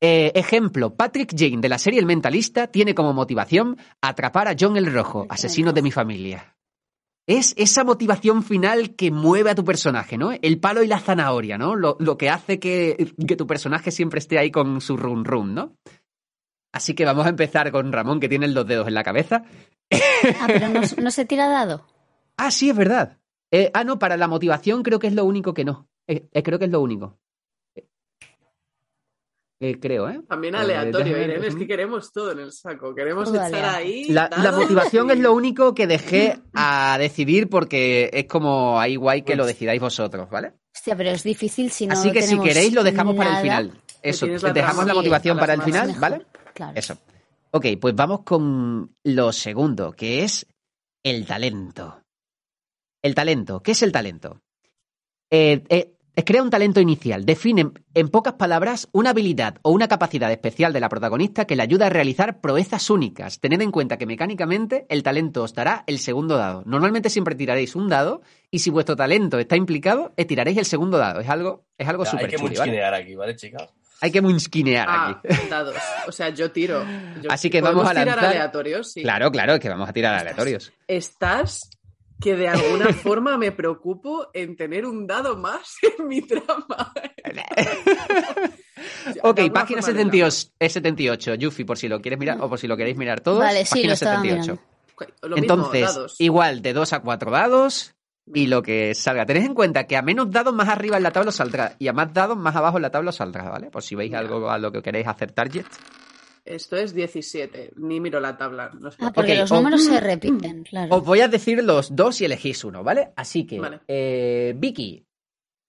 Eh, 0.00 0.32
ejemplo, 0.34 0.94
Patrick 0.94 1.34
Jane 1.36 1.60
de 1.60 1.68
la 1.68 1.78
serie 1.78 2.00
El 2.00 2.06
Mentalista 2.06 2.68
tiene 2.68 2.94
como 2.94 3.12
motivación 3.12 3.76
atrapar 4.00 4.48
a 4.48 4.56
John 4.58 4.78
el 4.78 4.90
Rojo, 4.90 5.26
asesino 5.28 5.74
de 5.74 5.82
mi 5.82 5.90
familia. 5.90 6.56
Es 7.28 7.52
esa 7.58 7.84
motivación 7.84 8.42
final 8.42 8.96
que 8.96 9.10
mueve 9.10 9.50
a 9.50 9.54
tu 9.54 9.62
personaje, 9.62 10.16
¿no? 10.16 10.32
El 10.32 10.58
palo 10.58 10.82
y 10.82 10.86
la 10.86 10.98
zanahoria, 10.98 11.58
¿no? 11.58 11.76
Lo, 11.76 11.96
lo 12.00 12.16
que 12.16 12.30
hace 12.30 12.58
que, 12.58 13.12
que 13.26 13.36
tu 13.36 13.46
personaje 13.46 13.90
siempre 13.90 14.18
esté 14.18 14.38
ahí 14.38 14.50
con 14.50 14.80
su 14.80 14.96
run 14.96 15.26
run, 15.26 15.54
¿no? 15.54 15.76
Así 16.72 16.94
que 16.94 17.04
vamos 17.04 17.26
a 17.26 17.28
empezar 17.28 17.70
con 17.70 17.92
Ramón, 17.92 18.18
que 18.18 18.30
tiene 18.30 18.48
los 18.48 18.66
dedos 18.66 18.88
en 18.88 18.94
la 18.94 19.04
cabeza. 19.04 19.44
Ah, 20.40 20.46
pero 20.46 20.68
no, 20.68 20.80
no 21.02 21.10
se 21.10 21.24
tira 21.26 21.48
dado. 21.48 21.86
Ah, 22.38 22.50
sí, 22.50 22.70
es 22.70 22.76
verdad. 22.76 23.18
Eh, 23.50 23.70
ah, 23.74 23.84
no, 23.84 23.98
para 23.98 24.16
la 24.16 24.26
motivación 24.28 24.82
creo 24.82 24.98
que 24.98 25.08
es 25.08 25.14
lo 25.14 25.24
único 25.24 25.52
que 25.52 25.64
no. 25.64 25.86
Eh, 26.06 26.28
eh, 26.32 26.42
creo 26.42 26.58
que 26.58 26.64
es 26.64 26.70
lo 26.70 26.80
único. 26.80 27.18
Eh, 29.60 29.80
creo, 29.80 30.08
¿eh? 30.08 30.20
También 30.28 30.54
Eh, 30.54 30.58
aleatorio, 30.58 31.18
Irene, 31.20 31.46
es 31.48 31.56
que 31.56 31.66
queremos 31.66 32.12
todo 32.12 32.30
en 32.30 32.38
el 32.38 32.52
saco. 32.52 32.94
Queremos 32.94 33.24
Todo 33.24 33.42
estar 33.42 33.64
aleatorio. 33.64 33.78
ahí. 33.78 34.04
La, 34.08 34.52
motivación 34.52 35.08
y- 35.08 35.12
es 35.14 35.18
lo 35.18 35.32
único 35.32 35.74
que 35.74 35.88
dejé 35.88 36.38
a 36.54 36.96
decidir 37.00 37.48
porque 37.48 38.08
es 38.12 38.26
como 38.26 38.78
ahí 38.78 38.94
guay 38.94 39.22
que 39.22 39.34
lo 39.34 39.44
decidáis 39.44 39.80
vosotros, 39.80 40.30
¿vale? 40.30 40.52
Hostia, 40.72 40.94
pero 40.94 41.10
es 41.10 41.24
difícil 41.24 41.72
si 41.72 41.88
no 41.88 41.94
Así 41.94 42.12
que 42.12 42.22
si 42.22 42.38
queréis 42.38 42.72
lo 42.72 42.84
dejamos 42.84 43.16
para 43.16 43.36
el 43.38 43.42
final. 43.42 43.82
Eso, 44.00 44.26
la 44.28 44.52
dejamos 44.52 44.86
la 44.86 44.94
motivación 44.94 45.36
para 45.36 45.54
el 45.54 45.62
final, 45.62 45.88
Mejor, 45.88 46.00
¿vale? 46.00 46.26
Claro. 46.54 46.72
Eso. 46.76 46.96
Ok, 47.50 47.66
pues 47.80 47.96
vamos 47.96 48.20
con 48.22 48.94
lo 49.02 49.32
segundo, 49.32 49.90
que 49.92 50.22
es 50.22 50.46
el 51.02 51.26
talento. 51.26 52.00
El 53.02 53.14
talento. 53.14 53.60
¿Qué 53.60 53.72
es 53.72 53.82
el 53.82 53.90
talento? 53.90 54.40
Eh, 55.30 55.64
eh, 55.68 55.94
crea 56.24 56.42
un 56.42 56.50
talento 56.50 56.80
inicial. 56.80 57.24
Define, 57.24 57.70
en 57.94 58.08
pocas 58.08 58.34
palabras, 58.34 58.88
una 58.92 59.10
habilidad 59.10 59.56
o 59.62 59.70
una 59.70 59.88
capacidad 59.88 60.30
especial 60.32 60.72
de 60.72 60.80
la 60.80 60.88
protagonista 60.88 61.44
que 61.44 61.56
le 61.56 61.62
ayuda 61.62 61.86
a 61.86 61.90
realizar 61.90 62.40
proezas 62.40 62.90
únicas. 62.90 63.40
Tened 63.40 63.60
en 63.62 63.70
cuenta 63.70 63.98
que 63.98 64.06
mecánicamente 64.06 64.86
el 64.88 65.02
talento 65.02 65.42
os 65.42 65.54
dará 65.54 65.84
el 65.86 65.98
segundo 65.98 66.36
dado. 66.36 66.62
Normalmente 66.66 67.10
siempre 67.10 67.34
tiraréis 67.34 67.74
un 67.76 67.88
dado 67.88 68.22
y 68.50 68.60
si 68.60 68.70
vuestro 68.70 68.96
talento 68.96 69.38
está 69.38 69.56
implicado, 69.56 70.12
eh, 70.16 70.24
tiraréis 70.24 70.58
el 70.58 70.64
segundo 70.64 70.98
dado. 70.98 71.20
Es 71.20 71.28
algo, 71.28 71.66
es 71.76 71.86
algo 71.88 72.04
Ya, 72.04 72.10
Hay 72.10 72.16
súper 72.16 72.30
que 72.30 72.36
chulo, 72.36 72.48
¿vale? 72.48 72.58
munchinear 72.58 72.94
aquí, 72.94 73.14
¿vale, 73.14 73.36
chicas? 73.36 73.68
Hay 74.00 74.12
que 74.12 74.20
munchkinear 74.22 74.86
Ah, 74.88 75.20
aquí. 75.24 75.36
dados. 75.50 75.74
O 76.06 76.12
sea, 76.12 76.28
yo 76.28 76.52
tiro. 76.52 76.84
Yo- 77.20 77.30
Así 77.32 77.50
que 77.50 77.60
vamos 77.60 77.82
¿podemos 77.82 77.90
a 77.98 78.00
tirar 78.04 78.16
lanzar- 78.18 78.30
aleatorios, 78.30 78.92
sí. 78.92 79.02
Claro, 79.02 79.30
claro, 79.32 79.54
es 79.54 79.60
que 79.60 79.68
vamos 79.68 79.88
a 79.88 79.92
tirar 79.92 80.14
aleatorios. 80.20 80.72
Estás 80.86 81.68
que 82.20 82.36
de 82.36 82.48
alguna 82.48 82.92
forma 82.92 83.38
me 83.38 83.52
preocupo 83.52 84.28
en 84.34 84.56
tener 84.56 84.84
un 84.86 85.06
dado 85.06 85.36
más 85.36 85.76
en 85.98 86.08
mi 86.08 86.22
trama. 86.22 86.92
Ok, 89.22 89.40
página 89.52 89.82
forma 89.82 89.98
78, 89.98 90.48
es 90.58 90.72
78, 90.72 91.34
Yuffie, 91.34 91.64
por 91.66 91.76
si 91.78 91.88
lo 91.88 92.00
quieres 92.00 92.18
mirar 92.18 92.38
o 92.40 92.48
por 92.48 92.58
si 92.58 92.66
lo 92.68 92.76
queréis 92.76 92.96
mirar 92.96 93.20
todos. 93.20 93.40
Vale, 93.40 93.64
sí, 93.64 93.70
página 93.70 93.88
lo 93.88 93.94
estaba 93.94 94.22
78. 94.22 94.62
Lo 95.22 95.28
mismo, 95.36 95.36
Entonces, 95.36 95.82
dados. 95.94 96.16
igual 96.20 96.62
de 96.62 96.72
2 96.72 96.92
a 96.92 97.00
4 97.00 97.30
dados 97.30 97.94
y 98.32 98.46
lo 98.46 98.62
que 98.62 98.94
salga. 98.94 99.26
Tened 99.26 99.44
en 99.44 99.54
cuenta 99.54 99.86
que 99.86 99.96
a 99.96 100.02
menos 100.02 100.30
dados 100.30 100.54
más 100.54 100.68
arriba 100.68 100.96
en 100.96 101.02
la 101.02 101.10
tabla 101.10 101.30
os 101.30 101.36
saldrá 101.36 101.74
y 101.78 101.88
a 101.88 101.92
más 101.92 102.12
dados 102.12 102.36
más 102.36 102.54
abajo 102.54 102.76
en 102.78 102.82
la 102.82 102.90
tabla 102.90 103.10
os 103.10 103.16
saldrá, 103.16 103.48
¿vale? 103.50 103.70
Por 103.70 103.82
si 103.82 103.94
veis 103.96 104.12
Ya. 104.12 104.18
algo 104.20 104.48
a 104.50 104.58
lo 104.58 104.70
que 104.70 104.82
queréis 104.82 105.06
hacer 105.08 105.32
target. 105.32 105.66
Esto 106.48 106.76
es 106.76 106.94
17. 106.94 107.72
Ni 107.76 108.00
miro 108.00 108.20
la 108.20 108.36
tabla. 108.36 108.70
No 108.78 108.90
sé. 108.90 108.98
Ah, 109.00 109.12
porque 109.14 109.34
los 109.36 109.50
o- 109.52 109.56
números 109.56 109.84
se 109.84 110.00
repiten, 110.00 110.64
claro. 110.64 110.96
Os 110.96 111.04
voy 111.04 111.20
a 111.20 111.28
decir 111.28 111.62
los 111.62 111.94
dos 111.94 112.20
y 112.20 112.24
elegís 112.24 112.64
uno, 112.64 112.82
¿vale? 112.82 113.12
Así 113.16 113.46
que, 113.46 113.60
Vale. 113.60 113.80
eh, 113.88 114.54
Vicky, 114.56 115.06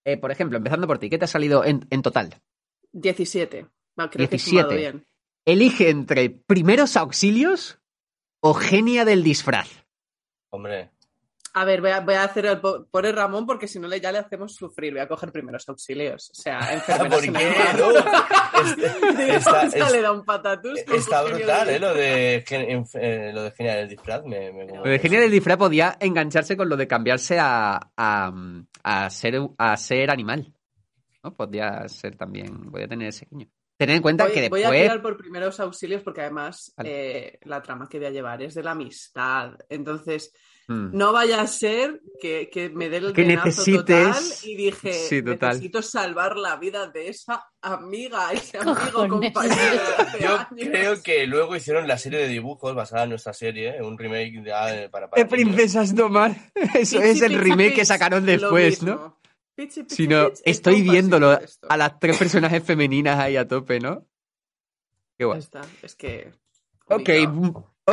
eh, 0.05 0.17
por 0.17 0.31
ejemplo, 0.31 0.57
empezando 0.57 0.87
por 0.87 0.97
ti, 0.99 1.09
¿qué 1.09 1.17
te 1.17 1.25
ha 1.25 1.27
salido 1.27 1.63
en, 1.65 1.85
en 1.89 2.01
total? 2.01 2.33
17. 2.93 3.67
No, 3.97 4.09
creo 4.09 4.29
que 4.29 4.35
he 4.35 4.39
sumado 4.39 4.69
17. 4.69 4.75
bien. 4.97 5.05
Elige 5.45 5.89
entre 5.89 6.29
primeros 6.29 6.95
auxilios 6.97 7.79
o 8.41 8.53
genia 8.53 9.03
del 9.05 9.23
disfraz. 9.23 9.85
Hombre, 10.51 10.91
A 11.53 11.65
ver, 11.65 11.81
voy 11.81 11.89
a, 11.91 11.99
voy 12.01 12.13
a 12.13 12.23
hacer 12.23 12.45
el 12.45 12.59
po- 12.59 12.85
pobre 12.91 13.11
Ramón 13.11 13.45
porque 13.45 13.67
si 13.67 13.79
no 13.79 13.87
le, 13.87 13.99
ya 13.99 14.11
le 14.11 14.19
hacemos 14.19 14.53
sufrir. 14.55 14.93
Voy 14.93 15.01
a 15.01 15.07
coger 15.07 15.31
primeros 15.31 15.67
auxilios. 15.67 16.29
O 16.31 16.33
sea, 16.35 16.59
enfermeras 16.73 17.13
¿por 17.13 17.21
qué? 17.21 17.31
No, 17.31 17.93
mano. 17.93 18.19
este- 18.65 19.23
Digo, 19.25 19.37
está- 19.37 19.65
o 19.67 19.69
sea, 19.71 19.85
es- 19.87 19.91
le 19.91 20.01
da 20.01 20.11
un 20.11 20.23
patatús. 20.25 20.79
Está 20.79 21.23
brutal, 21.23 21.67
de- 21.67 21.75
¿eh? 21.75 21.79
Lo 21.79 21.93
de, 21.93 22.35
eh, 22.49 23.31
lo 23.33 23.43
de 23.43 23.51
genial 23.51 23.79
el 23.79 23.89
disfraz. 23.89 24.23
Me, 24.25 24.51
me- 24.51 24.67
Lo 24.67 24.83
de 24.83 24.99
genia 24.99 25.19
del 25.19 25.31
disfraz 25.31 25.57
podía 25.57 25.97
engancharse 25.99 26.55
con 26.55 26.69
lo 26.69 26.77
de 26.77 26.87
cambiarse 26.87 27.37
a, 27.39 27.79
a, 27.97 28.31
a 28.83 29.09
ser, 29.09 29.39
a 29.57 29.77
ser 29.77 30.11
animal. 30.11 30.53
¿no? 31.23 31.33
Podía 31.35 31.87
ser 31.89 32.15
también, 32.15 32.71
podía 32.71 32.87
tener 32.87 33.09
ese 33.09 33.27
guiño. 33.29 33.47
Tened 33.77 33.95
en 33.95 34.01
cuenta 34.01 34.25
Voy, 34.25 34.33
que 34.33 34.49
voy 34.49 34.59
a 34.63 34.69
después... 34.69 34.81
tirar 34.83 35.01
por 35.01 35.17
primeros 35.17 35.59
auxilios 35.61 36.01
porque 36.03 36.21
además 36.21 36.73
Vale. 36.75 37.27
eh, 37.27 37.39
la 37.43 37.61
trama 37.61 37.87
que 37.89 37.97
voy 37.97 38.07
a 38.07 38.11
llevar 38.11 38.41
es 38.41 38.53
de 38.53 38.61
la 38.63 38.71
amistad. 38.71 39.53
Entonces, 39.69 40.33
Mm. 40.71 40.95
no 40.95 41.11
vaya 41.11 41.41
a 41.41 41.47
ser 41.47 41.99
que, 42.21 42.47
que 42.51 42.69
me 42.69 42.89
dé 42.89 42.97
el 42.97 43.11
Que 43.13 43.25
necesites- 43.25 44.13
total 44.13 44.23
y 44.43 44.55
dije, 44.55 44.93
Sí, 44.93 45.23
total. 45.23 45.49
necesito 45.49 45.81
salvar 45.81 46.37
la 46.37 46.57
vida 46.57 46.85
de 46.87 47.07
esa 47.09 47.43
amiga, 47.59 48.31
ese 48.31 48.59
amigo 48.59 49.07
compañero 49.07 49.81
Yo 50.21 50.27
años. 50.37 50.47
creo 50.51 51.01
que 51.01 51.25
luego 51.25 51.55
hicieron 51.55 51.87
la 51.87 51.97
serie 51.97 52.19
de 52.19 52.27
dibujos 52.27 52.75
basada 52.75 53.05
en 53.05 53.09
nuestra 53.09 53.33
serie, 53.33 53.77
¿eh? 53.77 53.81
un 53.81 53.97
remake 53.97 54.41
de, 54.43 54.53
ah, 54.53 54.87
para, 54.91 55.09
para 55.09 55.19
¡Eh, 55.23 55.25
princesas 55.25 55.95
Domar! 55.95 56.35
Eso 56.75 56.97
Pichi, 56.97 57.09
es 57.09 57.21
el 57.23 57.31
pichi, 57.31 57.43
remake 57.43 57.73
que 57.73 57.85
sacaron 57.85 58.23
después. 58.27 58.83
¿no? 58.83 59.17
Pichi, 59.55 59.81
pichi, 59.81 59.95
Si 59.95 60.07
no, 60.07 60.29
pichi, 60.29 60.41
es 60.45 60.55
estoy 60.57 60.83
viéndolo 60.83 61.39
a 61.67 61.77
las 61.77 61.99
tres 61.99 62.15
personajes 62.17 62.63
femeninas 62.63 63.17
ahí 63.17 63.37
a 63.37 63.47
tope, 63.47 63.79
¿no? 63.79 64.05
Qué 65.17 65.25
guay. 65.25 65.39
está, 65.39 65.61
es 65.81 65.95
que... 65.95 66.31
Ok, 66.85 67.09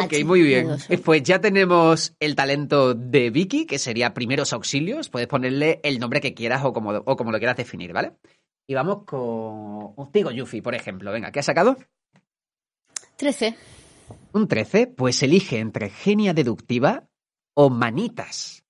ok, 0.04 0.24
muy 0.24 0.42
bien. 0.42 0.76
Eh, 0.88 0.98
Pues 0.98 1.22
ya 1.22 1.40
tenemos 1.40 2.14
el 2.20 2.34
talento 2.34 2.94
de 2.94 3.30
Vicky, 3.30 3.66
que 3.66 3.78
sería 3.78 4.14
primeros 4.14 4.52
auxilios. 4.52 5.08
Puedes 5.08 5.28
ponerle 5.28 5.80
el 5.82 5.98
nombre 5.98 6.20
que 6.20 6.34
quieras 6.34 6.64
o 6.64 6.72
como, 6.72 6.90
o 6.90 7.16
como 7.16 7.32
lo 7.32 7.38
quieras 7.38 7.56
definir, 7.56 7.92
¿vale? 7.92 8.12
Y 8.68 8.74
vamos 8.74 9.04
con 9.04 9.94
contigo, 9.94 10.30
Yuffie, 10.30 10.62
por 10.62 10.74
ejemplo. 10.74 11.12
Venga, 11.12 11.30
¿qué 11.30 11.38
has 11.40 11.46
sacado? 11.46 11.76
13. 13.16 13.56
Un 14.32 14.48
13, 14.48 14.86
pues 14.88 15.22
elige 15.22 15.58
entre 15.58 15.88
genia 15.90 16.34
deductiva 16.34 17.04
o 17.54 17.70
manitas. 17.70 18.62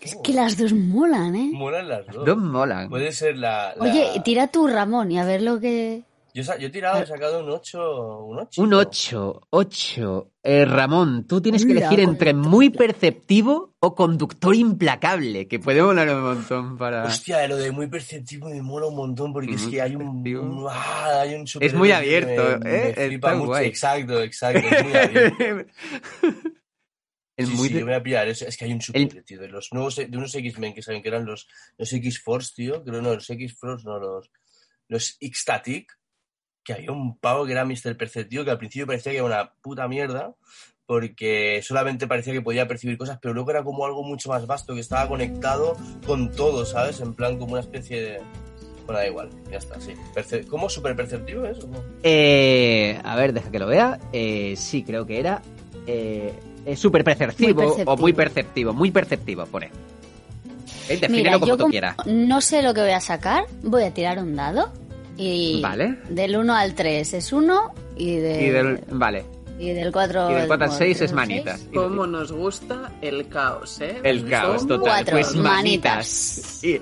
Es 0.00 0.16
que 0.16 0.32
las 0.32 0.56
dos 0.56 0.72
molan, 0.72 1.36
¿eh? 1.36 1.50
Molan 1.52 1.88
las 1.88 2.06
dos. 2.06 2.24
Dos 2.26 2.36
molan. 2.36 2.88
Puede 2.90 3.12
ser 3.12 3.36
la. 3.36 3.72
la- 3.76 3.84
Oye, 3.84 4.20
tira 4.24 4.48
tú, 4.48 4.66
Ramón, 4.66 5.12
y 5.12 5.18
a 5.20 5.24
ver 5.24 5.42
lo 5.42 5.60
que... 5.60 6.02
Yo, 6.34 6.42
yo 6.42 6.66
he 6.66 6.70
tirado, 6.70 7.02
he 7.02 7.06
sacado 7.06 7.44
un 7.44 7.50
8. 7.50 8.18
Un 8.24 8.38
8. 8.38 8.62
Un 8.62 8.72
8, 8.74 9.40
8. 9.50 10.30
Eh, 10.44 10.64
Ramón, 10.64 11.26
tú 11.26 11.40
tienes 11.42 11.64
que 11.66 11.72
elegir 11.72 12.00
entre 12.00 12.32
muy 12.32 12.70
perceptivo 12.70 13.74
o 13.80 13.94
conductor 13.94 14.54
implacable, 14.54 15.46
que 15.46 15.58
puede 15.58 15.82
volar 15.82 16.08
un 16.08 16.22
montón 16.22 16.78
para... 16.78 17.04
Hostia, 17.04 17.46
lo 17.48 17.56
de 17.56 17.70
muy 17.70 17.86
perceptivo 17.86 18.48
me 18.48 18.62
mola 18.62 18.86
un 18.86 18.96
montón 18.96 19.32
porque 19.32 19.52
es 19.54 19.66
que 19.66 19.82
hay 19.82 19.94
un, 19.94 20.26
un- 20.26 20.66
ah, 20.70 21.20
hay 21.20 21.34
un 21.34 21.42
Es 21.42 21.50
superhéroe 21.50 21.78
muy 21.78 21.92
abierto, 21.92 22.58
me- 22.60 22.70
me 22.70 22.88
¿eh? 22.88 22.94
flipa 23.08 23.28
Está 23.28 23.34
mucho. 23.38 23.46
guay. 23.48 23.66
Exacto, 23.66 24.22
exacto, 24.22 24.68
es 24.74 24.84
muy 24.84 24.94
abierto. 24.94 25.36
El 27.36 27.46
Sí, 27.46 27.52
muy 27.54 27.68
sí, 27.68 27.74
de- 27.74 27.80
yo 27.80 27.86
voy 27.86 27.94
a 27.94 28.02
pillar 28.02 28.28
eso. 28.28 28.46
Es 28.46 28.56
que 28.56 28.64
hay 28.66 28.72
un 28.72 28.80
superhéroe, 28.82 29.22
tío. 29.22 29.40
De 29.40 29.48
los 29.48 29.68
nuevos, 29.72 29.96
de 29.96 30.06
unos 30.16 30.34
X-Men 30.34 30.74
que 30.74 30.82
saben 30.82 31.02
que 31.02 31.08
eran 31.08 31.24
los, 31.24 31.48
los 31.78 31.92
X-Force, 31.92 32.52
tío. 32.54 32.84
Creo 32.84 33.00
no, 33.00 33.14
los 33.14 33.28
X-Force, 33.28 33.84
no, 33.86 33.98
los, 33.98 34.30
los 34.88 35.16
X-Static. 35.18 35.92
Que 36.64 36.74
había 36.74 36.92
un 36.92 37.16
pavo 37.18 37.44
que 37.46 37.52
era 37.52 37.64
Mr. 37.64 37.96
Perceptivo, 37.96 38.44
que 38.44 38.50
al 38.50 38.58
principio 38.58 38.86
parecía 38.86 39.12
que 39.12 39.18
era 39.18 39.26
una 39.26 39.52
puta 39.62 39.88
mierda. 39.88 40.34
Porque 40.86 41.60
solamente 41.62 42.06
parecía 42.06 42.32
que 42.32 42.42
podía 42.42 42.66
percibir 42.68 42.98
cosas, 42.98 43.18
pero 43.22 43.32
luego 43.32 43.50
era 43.50 43.62
como 43.62 43.86
algo 43.86 44.02
mucho 44.02 44.28
más 44.28 44.46
vasto, 44.46 44.74
que 44.74 44.80
estaba 44.80 45.08
conectado 45.08 45.76
con 46.06 46.32
todo, 46.32 46.66
¿sabes? 46.66 47.00
En 47.00 47.14
plan, 47.14 47.38
como 47.38 47.52
una 47.52 47.60
especie 47.62 48.02
de. 48.02 48.20
Bueno, 48.84 48.98
da 48.98 49.06
igual, 49.06 49.30
ya 49.50 49.58
está, 49.58 49.80
sí. 49.80 49.92
Perce- 50.14 50.44
¿Cómo? 50.48 50.68
¿Súper 50.68 50.96
perceptivo 50.96 51.46
es? 51.46 51.62
o 51.62 51.68
no? 51.68 51.78
Eh, 52.02 53.00
a 53.04 53.14
ver, 53.16 53.32
deja 53.32 53.50
que 53.50 53.58
lo 53.60 53.68
vea. 53.68 53.98
Eh, 54.12 54.54
sí, 54.56 54.82
creo 54.82 55.06
que 55.06 55.20
era. 55.20 55.40
Eh, 55.86 56.34
súper 56.76 57.04
perceptivo, 57.04 57.74
o 57.86 57.96
muy 57.96 58.12
perceptivo. 58.12 58.72
Muy 58.74 58.90
perceptivo, 58.90 59.46
pone. 59.46 59.70
Eh, 60.88 60.96
defínelo 60.98 61.16
Mira, 61.16 61.32
como 61.34 61.46
yo 61.46 61.56
tú 61.56 61.62
como 61.62 61.70
quieras. 61.70 61.96
no 62.06 62.40
sé 62.40 62.60
lo 62.60 62.74
que 62.74 62.80
voy 62.82 62.90
a 62.90 63.00
sacar, 63.00 63.44
voy 63.62 63.84
a 63.84 63.94
tirar 63.94 64.18
un 64.18 64.34
dado. 64.34 64.72
Y 65.16 65.60
Vale. 65.60 65.98
del 66.08 66.36
1 66.36 66.54
al 66.54 66.74
3 66.74 67.14
es 67.14 67.32
1 67.32 67.74
y, 67.96 68.16
de, 68.16 68.42
Y 68.44 68.50
del, 68.50 68.80
vale. 68.90 69.24
y 69.58 69.70
del 69.72 69.92
4, 69.92 70.30
Y 70.30 70.34
del 70.34 70.46
4 70.46 70.64
al 70.64 70.70
bueno, 70.70 70.78
6 70.78 70.98
del 70.98 71.04
es 71.06 71.12
manitas. 71.12 71.68
Cómo 71.74 72.06
nos 72.06 72.32
gusta 72.32 72.92
el 73.02 73.28
caos, 73.28 73.80
¿eh? 73.80 74.00
El 74.02 74.28
caos, 74.28 74.66
total. 74.66 74.80
Cuatro, 75.04 75.12
Pues 75.18 75.34
manitas. 75.36 76.64
Y- 76.64 76.80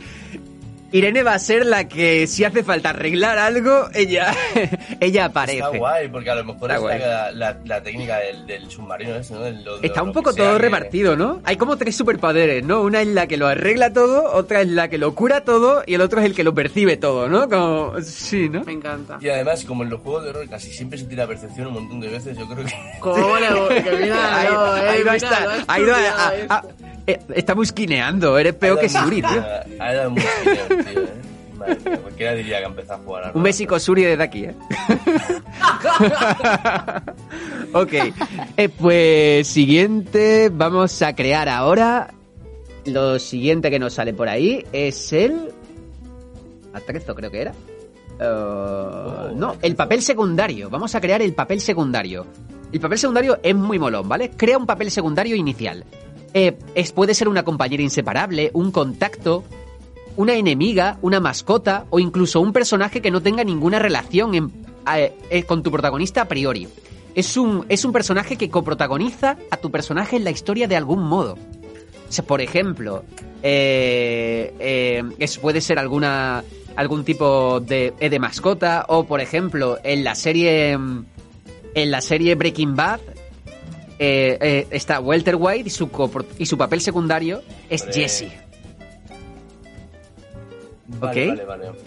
Irene 0.92 1.22
va 1.22 1.34
a 1.34 1.38
ser 1.38 1.66
la 1.66 1.86
que, 1.88 2.26
si 2.26 2.42
hace 2.44 2.64
falta 2.64 2.90
arreglar 2.90 3.38
algo, 3.38 3.88
ella, 3.94 4.34
ella 5.00 5.26
aparece. 5.26 5.58
Está 5.58 5.68
guay, 5.78 6.08
porque 6.08 6.30
a 6.30 6.34
lo 6.34 6.44
mejor 6.44 6.70
Está 6.70 6.74
es 6.76 6.80
guay. 6.80 6.98
la, 6.98 7.30
la- 7.32 7.56
la 7.64 7.82
técnica 7.82 8.18
del, 8.18 8.46
del 8.46 8.70
submarino 8.70 9.14
ese, 9.16 9.34
¿no? 9.34 9.40
Del- 9.40 9.62
lo- 9.64 9.76
lo- 9.76 9.82
Está 9.82 10.02
un 10.02 10.12
poco 10.12 10.34
todo 10.34 10.52
que- 10.56 10.58
repartido, 10.62 11.16
¿no? 11.16 11.40
Hay 11.44 11.56
como 11.56 11.76
tres 11.76 11.96
superpoderes, 11.96 12.64
¿no? 12.64 12.82
Una 12.82 13.02
es 13.02 13.08
la 13.08 13.26
que 13.26 13.36
lo 13.36 13.46
arregla 13.46 13.92
todo, 13.92 14.32
otra 14.32 14.62
es 14.62 14.68
la 14.68 14.88
que 14.88 14.98
lo 14.98 15.14
cura 15.14 15.42
todo 15.44 15.82
y 15.86 15.94
el 15.94 16.00
otro 16.00 16.20
es 16.20 16.26
el 16.26 16.34
que 16.34 16.42
lo 16.44 16.54
percibe 16.54 16.96
todo, 16.96 17.28
¿no? 17.28 17.48
Como... 17.48 18.00
Sí, 18.02 18.48
¿no? 18.48 18.64
Me 18.64 18.72
encanta. 18.72 19.18
Y 19.20 19.28
además, 19.28 19.64
como 19.64 19.84
en 19.84 19.90
los 19.90 20.00
juegos 20.00 20.24
de 20.24 20.32
rol 20.32 20.48
casi 20.48 20.72
siempre 20.72 20.98
se 20.98 21.04
tira 21.04 21.26
percepción 21.26 21.68
un 21.68 21.74
montón 21.74 22.00
de 22.00 22.08
veces, 22.08 22.36
yo 22.36 22.46
creo 22.48 22.64
que... 22.66 22.72
¿Cómo 23.00 23.36
le 23.38 23.82
que 23.82 23.90
mira, 23.96 24.36
Ahí- 24.40 24.48
no, 24.52 24.76
eh, 24.76 24.88
ahí 24.88 25.02
va 25.04 25.12
a 25.12 25.14
mira, 25.14 25.16
estar, 25.16 25.42
lo 25.44 25.50
has 25.50 25.64
ahí 25.68 25.84
va 25.84 25.96
a- 25.96 26.00
estudiado 26.00 26.18
a- 26.18 26.34
esto. 26.36 26.54
a- 26.54 26.64
eh, 27.06 27.18
está 27.34 27.54
busquineando, 27.54 28.38
eres 28.38 28.54
peor 28.54 28.78
que 28.78 28.88
Suri, 28.88 29.22
tío. 29.22 29.44
Ha 29.80 29.92
dado 29.94 30.10
tío, 30.84 31.02
¿eh? 31.02 31.12
Madre 31.58 31.78
mía, 31.84 31.98
cualquiera 31.98 32.34
diría 32.34 32.58
que 32.58 32.64
ha 32.64 32.68
empezado 32.68 33.00
a 33.00 33.04
jugar 33.04 33.24
a 33.24 33.28
Un 33.28 33.34
rol. 33.34 33.42
besico 33.42 33.78
Suri 33.78 34.02
desde 34.04 34.22
aquí, 34.22 34.44
¿eh? 34.44 34.54
ok, 37.72 37.92
eh, 38.56 38.68
pues 38.68 39.46
siguiente, 39.46 40.50
vamos 40.52 41.00
a 41.02 41.14
crear 41.14 41.48
ahora. 41.48 42.12
Lo 42.86 43.18
siguiente 43.18 43.70
que 43.70 43.78
nos 43.78 43.94
sale 43.94 44.14
por 44.14 44.28
ahí 44.28 44.64
es 44.72 45.12
el... 45.12 45.52
Atrezo 46.72 47.14
creo 47.14 47.30
que 47.30 47.42
era. 47.42 47.52
Uh, 48.20 49.34
no, 49.34 49.56
el 49.62 49.76
papel 49.76 50.02
secundario. 50.02 50.70
Vamos 50.70 50.94
a 50.94 51.00
crear 51.00 51.20
el 51.22 51.34
papel 51.34 51.60
secundario. 51.60 52.26
El 52.72 52.80
papel 52.80 52.98
secundario 52.98 53.38
es 53.42 53.54
muy 53.54 53.78
molón, 53.78 54.08
¿vale? 54.08 54.30
Crea 54.30 54.56
un 54.56 54.66
papel 54.66 54.90
secundario 54.90 55.36
inicial. 55.36 55.84
Eh, 56.32 56.56
es, 56.74 56.92
puede 56.92 57.14
ser 57.14 57.28
una 57.28 57.42
compañera 57.42 57.82
inseparable, 57.82 58.50
un 58.54 58.70
contacto, 58.70 59.44
una 60.16 60.34
enemiga, 60.34 60.98
una 61.02 61.20
mascota 61.20 61.86
o 61.90 61.98
incluso 61.98 62.40
un 62.40 62.52
personaje 62.52 63.00
que 63.00 63.10
no 63.10 63.22
tenga 63.22 63.44
ninguna 63.44 63.78
relación 63.78 64.34
en- 64.34 64.52
eh, 64.94 65.12
eh, 65.30 65.42
con 65.44 65.62
tu 65.62 65.70
protagonista 65.70 66.22
a 66.22 66.24
priori. 66.28 66.68
Es 67.14 67.36
un, 67.36 67.66
es 67.68 67.84
un 67.84 67.92
personaje 67.92 68.36
que 68.36 68.50
coprotagoniza 68.50 69.36
a 69.50 69.56
tu 69.56 69.70
personaje 69.70 70.16
en 70.16 70.24
la 70.24 70.30
historia 70.30 70.68
de 70.68 70.76
algún 70.76 71.02
modo. 71.02 71.34
O 72.08 72.12
sea, 72.12 72.24
por 72.24 72.40
ejemplo, 72.40 73.04
eh, 73.42 74.52
eh, 74.58 75.02
es, 75.18 75.38
puede 75.38 75.60
ser 75.60 75.78
alguna 75.78 76.44
algún 76.76 77.04
tipo 77.04 77.60
de, 77.60 77.92
eh, 77.98 78.08
de 78.08 78.18
mascota 78.20 78.86
o 78.88 79.04
por 79.04 79.20
ejemplo 79.20 79.78
en 79.82 80.04
la 80.04 80.14
serie 80.14 80.70
en 80.72 81.90
la 81.90 82.00
serie 82.00 82.34
Breaking 82.36 82.74
Bad 82.76 83.00
eh, 83.98 84.38
eh, 84.40 84.66
está 84.70 85.00
Walter 85.00 85.36
White 85.38 85.68
y 85.68 85.70
su 85.70 85.88
y 86.38 86.46
su 86.46 86.56
papel 86.56 86.80
secundario 86.80 87.42
es. 87.68 87.84
Jesse. 87.92 88.26
Vale, 90.98 91.30
ok. 91.30 91.36
vale, 91.36 91.44
vale. 91.44 91.78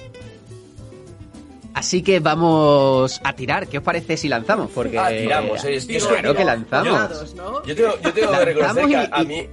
Así 1.74 2.04
que 2.04 2.20
vamos 2.20 3.20
a 3.24 3.34
tirar. 3.34 3.68
¿Qué 3.68 3.80
os 3.80 3.84
parece 3.84 4.16
si 4.16 4.30
lanzamos? 4.30 4.70
Porque 4.74 5.00
Ah, 5.00 5.10
tiramos, 5.10 5.64
eh, 5.66 5.76
es 5.76 5.86
que 5.86 5.94
Digo, 5.94 6.06
eso- 6.06 6.14
claro 6.14 6.36
que 6.36 6.46
lanzamos. 6.46 7.36
Yo 7.66 7.76
tengo, 7.76 8.00
yo 8.02 8.14
tengo 8.14 8.32
que 8.32 8.46
reconocer 8.46 8.58
Lanzamos 8.84 8.90
que 8.92 8.98
a, 9.12 9.22
y- 9.22 9.26
mí 9.26 9.48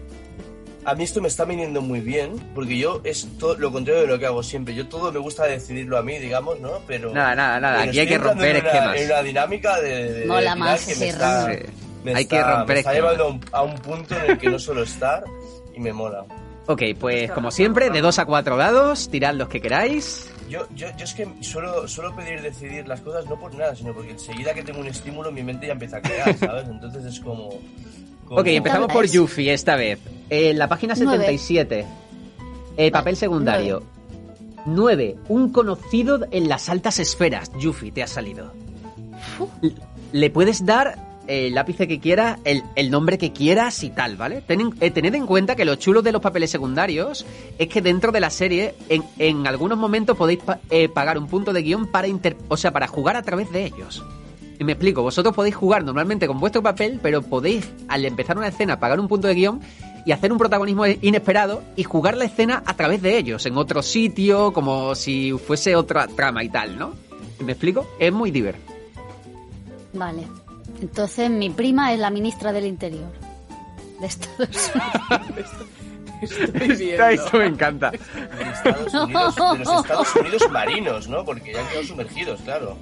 a 0.84 0.94
mí 0.94 1.04
esto 1.04 1.20
me 1.20 1.28
está 1.28 1.44
viniendo 1.44 1.80
muy 1.82 2.00
bien, 2.00 2.32
porque 2.54 2.76
yo 2.76 3.00
es 3.04 3.26
todo 3.38 3.56
lo 3.56 3.70
contrario 3.72 4.02
de 4.02 4.06
lo 4.06 4.18
que 4.18 4.26
hago 4.26 4.42
siempre. 4.42 4.74
Yo 4.74 4.86
todo 4.88 5.10
me 5.12 5.18
gusta 5.18 5.44
decidirlo 5.44 5.96
a 5.98 6.02
mí, 6.02 6.18
digamos, 6.18 6.60
¿no? 6.60 6.80
Pero 6.86 7.12
Nada, 7.12 7.34
nada, 7.34 7.60
nada. 7.60 7.82
Aquí 7.82 7.98
hay 8.00 8.06
que 8.06 8.18
romper 8.18 8.56
en 8.56 8.62
una- 8.62 8.70
esquemas. 8.70 8.96
En 8.96 9.06
una 9.06 9.22
dinámica 9.22 9.80
de, 9.80 10.12
de- 10.12 10.26
Mola 10.26 10.56
más 10.56 10.86
que 10.86 10.96
me 10.96 11.08
está, 11.08 11.46
me 12.04 12.14
Hay 12.14 12.26
que 12.26 12.36
está- 12.36 12.56
romper 12.56 12.74
me 12.76 12.80
está 12.80 12.92
esquemas. 12.92 13.12
llevando 13.16 13.24
a 13.24 13.28
un, 13.28 13.40
a 13.52 13.62
un 13.74 13.78
punto 13.80 14.14
en 14.14 14.30
el 14.32 14.38
que 14.38 14.50
no 14.50 14.58
suelo 14.58 14.82
estar 14.82 15.24
y 15.74 15.80
me 15.80 15.92
mola. 15.92 16.24
Ok, 16.72 16.82
pues 17.00 17.30
como 17.32 17.50
siempre, 17.50 17.90
de 17.90 18.00
2 18.00 18.18
a 18.20 18.24
4 18.26 18.56
dados, 18.56 19.08
tirad 19.10 19.34
los 19.34 19.48
que 19.48 19.60
queráis. 19.60 20.30
Yo, 20.48 20.66
yo, 20.74 20.86
yo 20.96 21.04
es 21.04 21.14
que 21.14 21.28
suelo, 21.40 21.88
suelo 21.88 22.14
pedir 22.14 22.42
decidir 22.42 22.86
las 22.86 23.00
cosas 23.00 23.26
no 23.26 23.38
por 23.38 23.52
nada, 23.54 23.74
sino 23.74 23.92
porque 23.92 24.12
enseguida 24.12 24.54
que 24.54 24.62
tengo 24.62 24.80
un 24.80 24.86
estímulo 24.86 25.32
mi 25.32 25.42
mente 25.42 25.66
ya 25.66 25.72
empieza 25.72 25.96
a 25.96 26.00
crear, 26.02 26.36
¿sabes? 26.38 26.68
Entonces 26.68 27.04
es 27.04 27.18
como... 27.20 27.50
como- 28.24 28.40
Ok, 28.40 28.46
empezamos 28.48 28.92
por? 28.92 29.06
Yuffie 29.06 29.52
esta 29.52 29.74
vez. 29.74 29.98
En 30.28 30.58
la 30.58 30.68
página 30.68 30.94
Nueve. 30.96 31.24
77. 31.24 31.86
Eh, 32.76 32.90
papel 32.92 33.16
secundario. 33.16 33.82
9. 34.66 35.16
Un 35.28 35.50
conocido 35.52 36.20
en 36.30 36.48
las 36.48 36.68
altas 36.68 37.00
esferas. 37.00 37.50
Yuffie, 37.58 37.90
te 37.90 38.02
ha 38.04 38.06
salido. 38.06 38.52
Le 40.12 40.30
puedes 40.30 40.64
dar 40.64 41.09
el 41.30 41.54
lápiz 41.54 41.76
que 41.76 42.00
quieras, 42.00 42.38
el, 42.44 42.62
el 42.74 42.90
nombre 42.90 43.16
que 43.18 43.32
quieras 43.32 43.82
y 43.84 43.90
tal, 43.90 44.16
¿vale? 44.16 44.42
Ten- 44.42 44.74
eh, 44.80 44.90
tened 44.90 45.14
en 45.14 45.26
cuenta 45.26 45.54
que 45.56 45.64
lo 45.64 45.76
chulo 45.76 46.02
de 46.02 46.12
los 46.12 46.20
papeles 46.20 46.50
secundarios 46.50 47.24
es 47.58 47.68
que 47.68 47.80
dentro 47.80 48.10
de 48.12 48.20
la 48.20 48.30
serie, 48.30 48.74
en, 48.88 49.02
en 49.18 49.46
algunos 49.46 49.78
momentos 49.78 50.16
podéis 50.16 50.40
pa- 50.40 50.58
eh, 50.70 50.88
pagar 50.88 51.16
un 51.18 51.26
punto 51.28 51.52
de 51.52 51.62
guion 51.62 51.86
para 51.86 52.08
inter- 52.08 52.36
o 52.48 52.56
sea, 52.56 52.72
para 52.72 52.86
jugar 52.86 53.16
a 53.16 53.22
través 53.22 53.50
de 53.52 53.64
ellos. 53.66 54.02
Y 54.58 54.64
me 54.64 54.72
explico, 54.72 55.02
vosotros 55.02 55.34
podéis 55.34 55.54
jugar 55.54 55.84
normalmente 55.84 56.26
con 56.26 56.38
vuestro 56.40 56.62
papel, 56.62 56.98
pero 57.02 57.22
podéis, 57.22 57.70
al 57.88 58.04
empezar 58.04 58.36
una 58.36 58.48
escena, 58.48 58.78
pagar 58.78 59.00
un 59.00 59.08
punto 59.08 59.26
de 59.28 59.34
guion 59.34 59.60
y 60.04 60.12
hacer 60.12 60.32
un 60.32 60.38
protagonismo 60.38 60.84
inesperado 60.86 61.62
y 61.76 61.84
jugar 61.84 62.16
la 62.16 62.24
escena 62.26 62.62
a 62.66 62.74
través 62.76 63.00
de 63.02 63.16
ellos, 63.18 63.46
en 63.46 63.56
otro 63.56 63.82
sitio, 63.82 64.52
como 64.52 64.94
si 64.94 65.32
fuese 65.32 65.76
otra 65.76 66.06
trama 66.08 66.42
y 66.44 66.48
tal, 66.48 66.78
¿no? 66.78 66.92
¿Me 67.44 67.52
explico? 67.52 67.86
Es 67.98 68.12
muy 68.12 68.30
divertido. 68.30 68.66
Vale. 69.92 70.26
Entonces 70.80 71.30
mi 71.30 71.50
prima 71.50 71.92
es 71.92 71.98
la 72.00 72.10
ministra 72.10 72.52
del 72.52 72.66
Interior. 72.66 73.10
De 74.00 74.06
Estados 74.06 74.72
Unidos. 75.28 75.50
Estoy 76.22 76.76
viendo. 76.76 77.38
Me 77.38 77.46
encanta. 77.46 77.90
De, 77.90 77.96
Estados 78.52 78.94
Unidos, 78.94 79.34
de 79.36 79.58
los 79.64 79.80
Estados 79.80 80.16
Unidos 80.16 80.42
marinos, 80.50 81.08
¿no? 81.08 81.24
Porque 81.24 81.52
ya 81.52 81.60
han 81.60 81.66
quedado 81.68 81.84
sumergidos, 81.84 82.40
claro. 82.42 82.76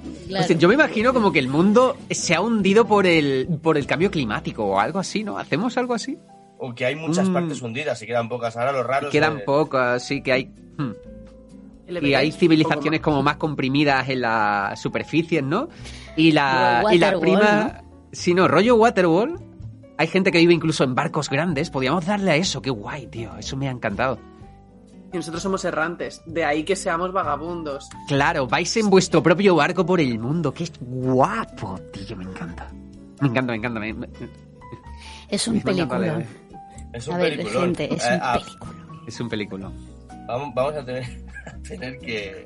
Yo 0.57 0.67
me 0.67 0.73
imagino 0.73 1.13
como 1.13 1.31
que 1.31 1.39
el 1.39 1.47
mundo 1.47 1.97
se 2.09 2.35
ha 2.35 2.41
hundido 2.41 2.85
por 2.85 3.05
el, 3.05 3.47
por 3.61 3.77
el 3.77 3.85
cambio 3.85 4.11
climático 4.11 4.65
o 4.65 4.79
algo 4.79 4.99
así, 4.99 5.23
¿no? 5.23 5.37
¿Hacemos 5.37 5.77
algo 5.77 5.93
así? 5.93 6.17
O 6.57 6.73
que 6.75 6.85
hay 6.85 6.95
muchas 6.95 7.29
Mm. 7.29 7.33
partes 7.33 7.61
hundidas 7.61 8.01
y 8.01 8.05
quedan 8.07 8.27
pocas. 8.27 8.57
Ahora 8.57 8.73
los 8.73 8.85
raros. 8.85 9.11
Quedan 9.11 9.37
de- 9.37 9.43
pocas, 9.43 10.03
sí 10.05 10.21
que 10.21 10.31
hay... 10.33 10.45
hmm. 10.77 10.91
¿Le 11.87 12.07
Y 12.09 12.13
hay 12.13 12.31
civilizaciones 12.33 12.99
como 12.99 13.23
más 13.23 13.37
comprimidas 13.37 14.07
en 14.09 14.21
las 14.21 14.79
superficies, 14.81 15.41
¿no? 15.43 15.69
Y 16.17 16.33
la, 16.33 16.83
y 16.91 16.97
la 16.99 17.17
prima... 17.19 17.81
Si 18.11 18.33
no, 18.33 18.47
rollo 18.47 18.75
Waterworld. 18.75 19.39
Hay 19.97 20.07
gente 20.07 20.31
que 20.31 20.37
vive 20.37 20.53
incluso 20.53 20.83
en 20.85 20.95
barcos 20.95 21.29
grandes. 21.29 21.69
Podríamos 21.69 22.05
darle 22.05 22.31
a 22.31 22.35
eso. 22.37 22.61
Qué 22.61 22.69
guay, 22.69 23.07
tío. 23.07 23.35
Eso 23.37 23.57
me 23.57 23.67
ha 23.67 23.71
encantado. 23.71 24.17
Y 25.11 25.17
nosotros 25.17 25.43
somos 25.43 25.65
errantes. 25.65 26.21
De 26.25 26.45
ahí 26.45 26.63
que 26.63 26.75
seamos 26.75 27.11
vagabundos. 27.11 27.89
Claro, 28.07 28.47
vais 28.47 28.77
en 28.77 28.89
vuestro 28.89 29.21
propio 29.21 29.55
barco 29.55 29.85
por 29.85 29.99
el 29.99 30.17
mundo. 30.19 30.53
Qué 30.53 30.69
guapo, 30.79 31.77
tío. 31.91 32.15
Me 32.15 32.23
encanta. 32.23 32.71
Me 33.19 33.27
encanta, 33.27 33.51
me 33.51 33.57
encanta. 33.57 33.79
me- 33.81 33.93
me- 33.93 34.09
Es 35.27 35.47
un 35.47 35.61
película. 35.61 36.23
Es 36.93 37.07
un 37.07 37.15
A 37.15 37.17
ver, 37.17 37.31
peliculón. 37.37 37.63
gente, 37.75 37.93
es 37.93 38.03
Eh, 38.05 38.13
un 38.15 38.19
ah, 38.23 38.39
película. 38.39 38.73
Es 39.07 39.19
un 39.19 39.29
película. 39.29 39.71
vamos, 40.27 40.53
vamos 40.55 40.73
a 40.75 40.85
tener, 40.85 41.03
a 41.45 41.57
tener 41.67 41.99
que, 41.99 42.45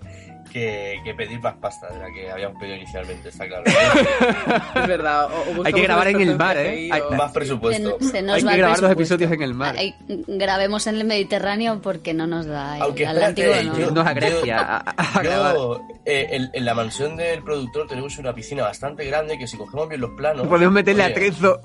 que, 0.54 1.02
que 1.04 1.14
pedir 1.16 1.40
más 1.42 1.56
pasta 1.56 1.90
de 1.90 2.00
la 2.00 2.12
que 2.14 2.30
habíamos 2.32 2.60
pedido 2.60 2.78
inicialmente, 2.78 3.30
está 3.30 3.48
claro. 3.48 3.64
Es 4.76 4.88
verdad. 4.88 5.26
o- 5.26 5.64
Hay 5.66 5.74
que 5.74 5.82
grabar 5.82 6.08
en 6.10 6.22
el 6.22 6.38
mar, 6.38 6.56
¿eh? 6.58 6.90
Hay- 6.92 7.02
o- 7.02 7.12
más 7.12 7.32
presupuesto. 7.32 7.98
Se, 8.00 8.08
se 8.10 8.22
nos 8.22 8.36
Hay 8.38 8.44
va 8.44 8.52
que 8.52 8.58
grabar 8.60 8.80
los 8.80 8.92
episodios 8.92 9.32
en 9.32 9.42
el 9.42 9.54
mar. 9.56 9.76
Ay, 9.78 9.96
grabemos 10.08 10.86
en 10.88 10.96
el 10.96 11.06
Mediterráneo 11.06 11.82
porque 11.82 12.14
no 12.14 12.28
nos 12.28 12.46
da. 12.46 12.76
El 12.78 12.84
Aunque 12.84 13.08
Atlántico 13.08 13.48
espérate, 13.50 13.68
no. 13.70 13.78
yo- 13.80 13.88
Irnos 13.88 14.06
a 14.08 14.14
Grecia 14.14 14.60
a, 14.60 14.94
a-. 15.20 15.24
Yo, 15.24 15.82
eh, 16.06 16.28
en, 16.32 16.50
en 16.54 16.66
la 16.66 16.74
mansión 16.76 17.18
del 17.18 17.42
productor 17.44 17.88
tenemos 17.88 18.18
una 18.20 18.34
piscina 18.34 18.64
bastante 18.64 19.06
grande 19.06 19.38
que 19.40 19.48
si 19.48 19.58
cogemos 19.58 19.90
bien 19.90 20.02
los 20.02 20.12
planos... 20.12 20.48
Podemos 20.48 20.74
meterle 20.74 21.04
a 21.04 21.06
oye, 21.08 21.16
trezo. 21.16 21.60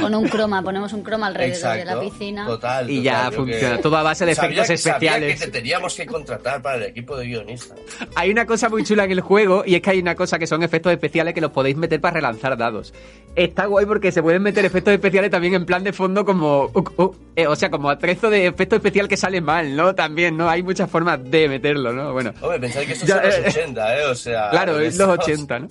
Con 0.00 0.14
un 0.14 0.28
croma, 0.28 0.62
ponemos 0.62 0.92
un 0.92 1.02
croma 1.02 1.28
alrededor 1.28 1.56
de 1.56 1.84
la 1.84 1.92
Exacto, 1.92 2.00
piscina. 2.10 2.46
Total, 2.46 2.90
Y 2.90 2.96
total, 2.98 3.04
ya 3.04 3.30
yo 3.30 3.36
funciona. 3.36 3.76
que- 3.76 3.82
Todo 3.82 3.96
a 3.96 4.02
base 4.02 4.26
de 4.26 4.34
Sabía- 4.34 4.62
efectos 4.62 4.80
sabía 4.80 4.94
especiales. 5.10 5.40
que 5.40 5.46
te 5.46 5.52
teníamos 5.52 5.94
que 5.94 6.06
contratar 6.06 6.60
para 6.62 6.76
el 6.76 6.82
equipo 6.84 7.05
de 7.14 7.26
guionistas. 7.26 7.78
Hay 8.16 8.30
una 8.30 8.46
cosa 8.46 8.68
muy 8.68 8.82
chula 8.82 9.04
en 9.04 9.12
el 9.12 9.20
juego 9.20 9.62
y 9.64 9.74
es 9.76 9.82
que 9.82 9.90
hay 9.90 10.00
una 10.00 10.14
cosa 10.16 10.38
que 10.38 10.46
son 10.46 10.62
efectos 10.62 10.90
especiales 10.92 11.34
que 11.34 11.40
los 11.40 11.52
podéis 11.52 11.76
meter 11.76 12.00
para 12.00 12.14
relanzar 12.14 12.56
dados. 12.56 12.92
Está 13.36 13.66
guay 13.66 13.86
porque 13.86 14.10
se 14.10 14.22
pueden 14.22 14.42
meter 14.42 14.64
efectos 14.64 14.92
especiales 14.94 15.30
también 15.30 15.54
en 15.54 15.66
plan 15.66 15.84
de 15.84 15.92
fondo 15.92 16.24
como... 16.24 16.70
uh, 16.74 16.84
uh, 17.02 17.14
eh, 17.36 17.46
o 17.46 17.54
sea, 17.54 17.70
como 17.70 17.90
atrezo 17.90 18.30
de 18.30 18.46
efecto 18.46 18.74
especial 18.76 19.06
que 19.06 19.16
sale 19.16 19.40
mal, 19.40 19.76
¿no? 19.76 19.94
También, 19.94 20.36
¿no? 20.36 20.48
Hay 20.48 20.62
muchas 20.62 20.90
formas 20.90 21.20
de 21.30 21.48
meterlo, 21.48 21.92
¿no? 21.92 22.12
Bueno, 22.12 22.32
Hombre, 22.40 22.58
pensáis 22.58 22.86
que 22.86 22.92
esto 22.94 23.06
Ya, 23.06 23.16
son 23.16 23.24
los 23.26 23.34
eh, 23.56 23.60
80, 23.62 23.98
¿eh? 23.98 24.04
O 24.06 24.14
sea... 24.14 24.50
claro, 24.50 24.72
es 24.80 24.96
los 24.96 25.08
estamos- 25.10 25.18
80, 25.18 25.58
¿no? 25.60 25.68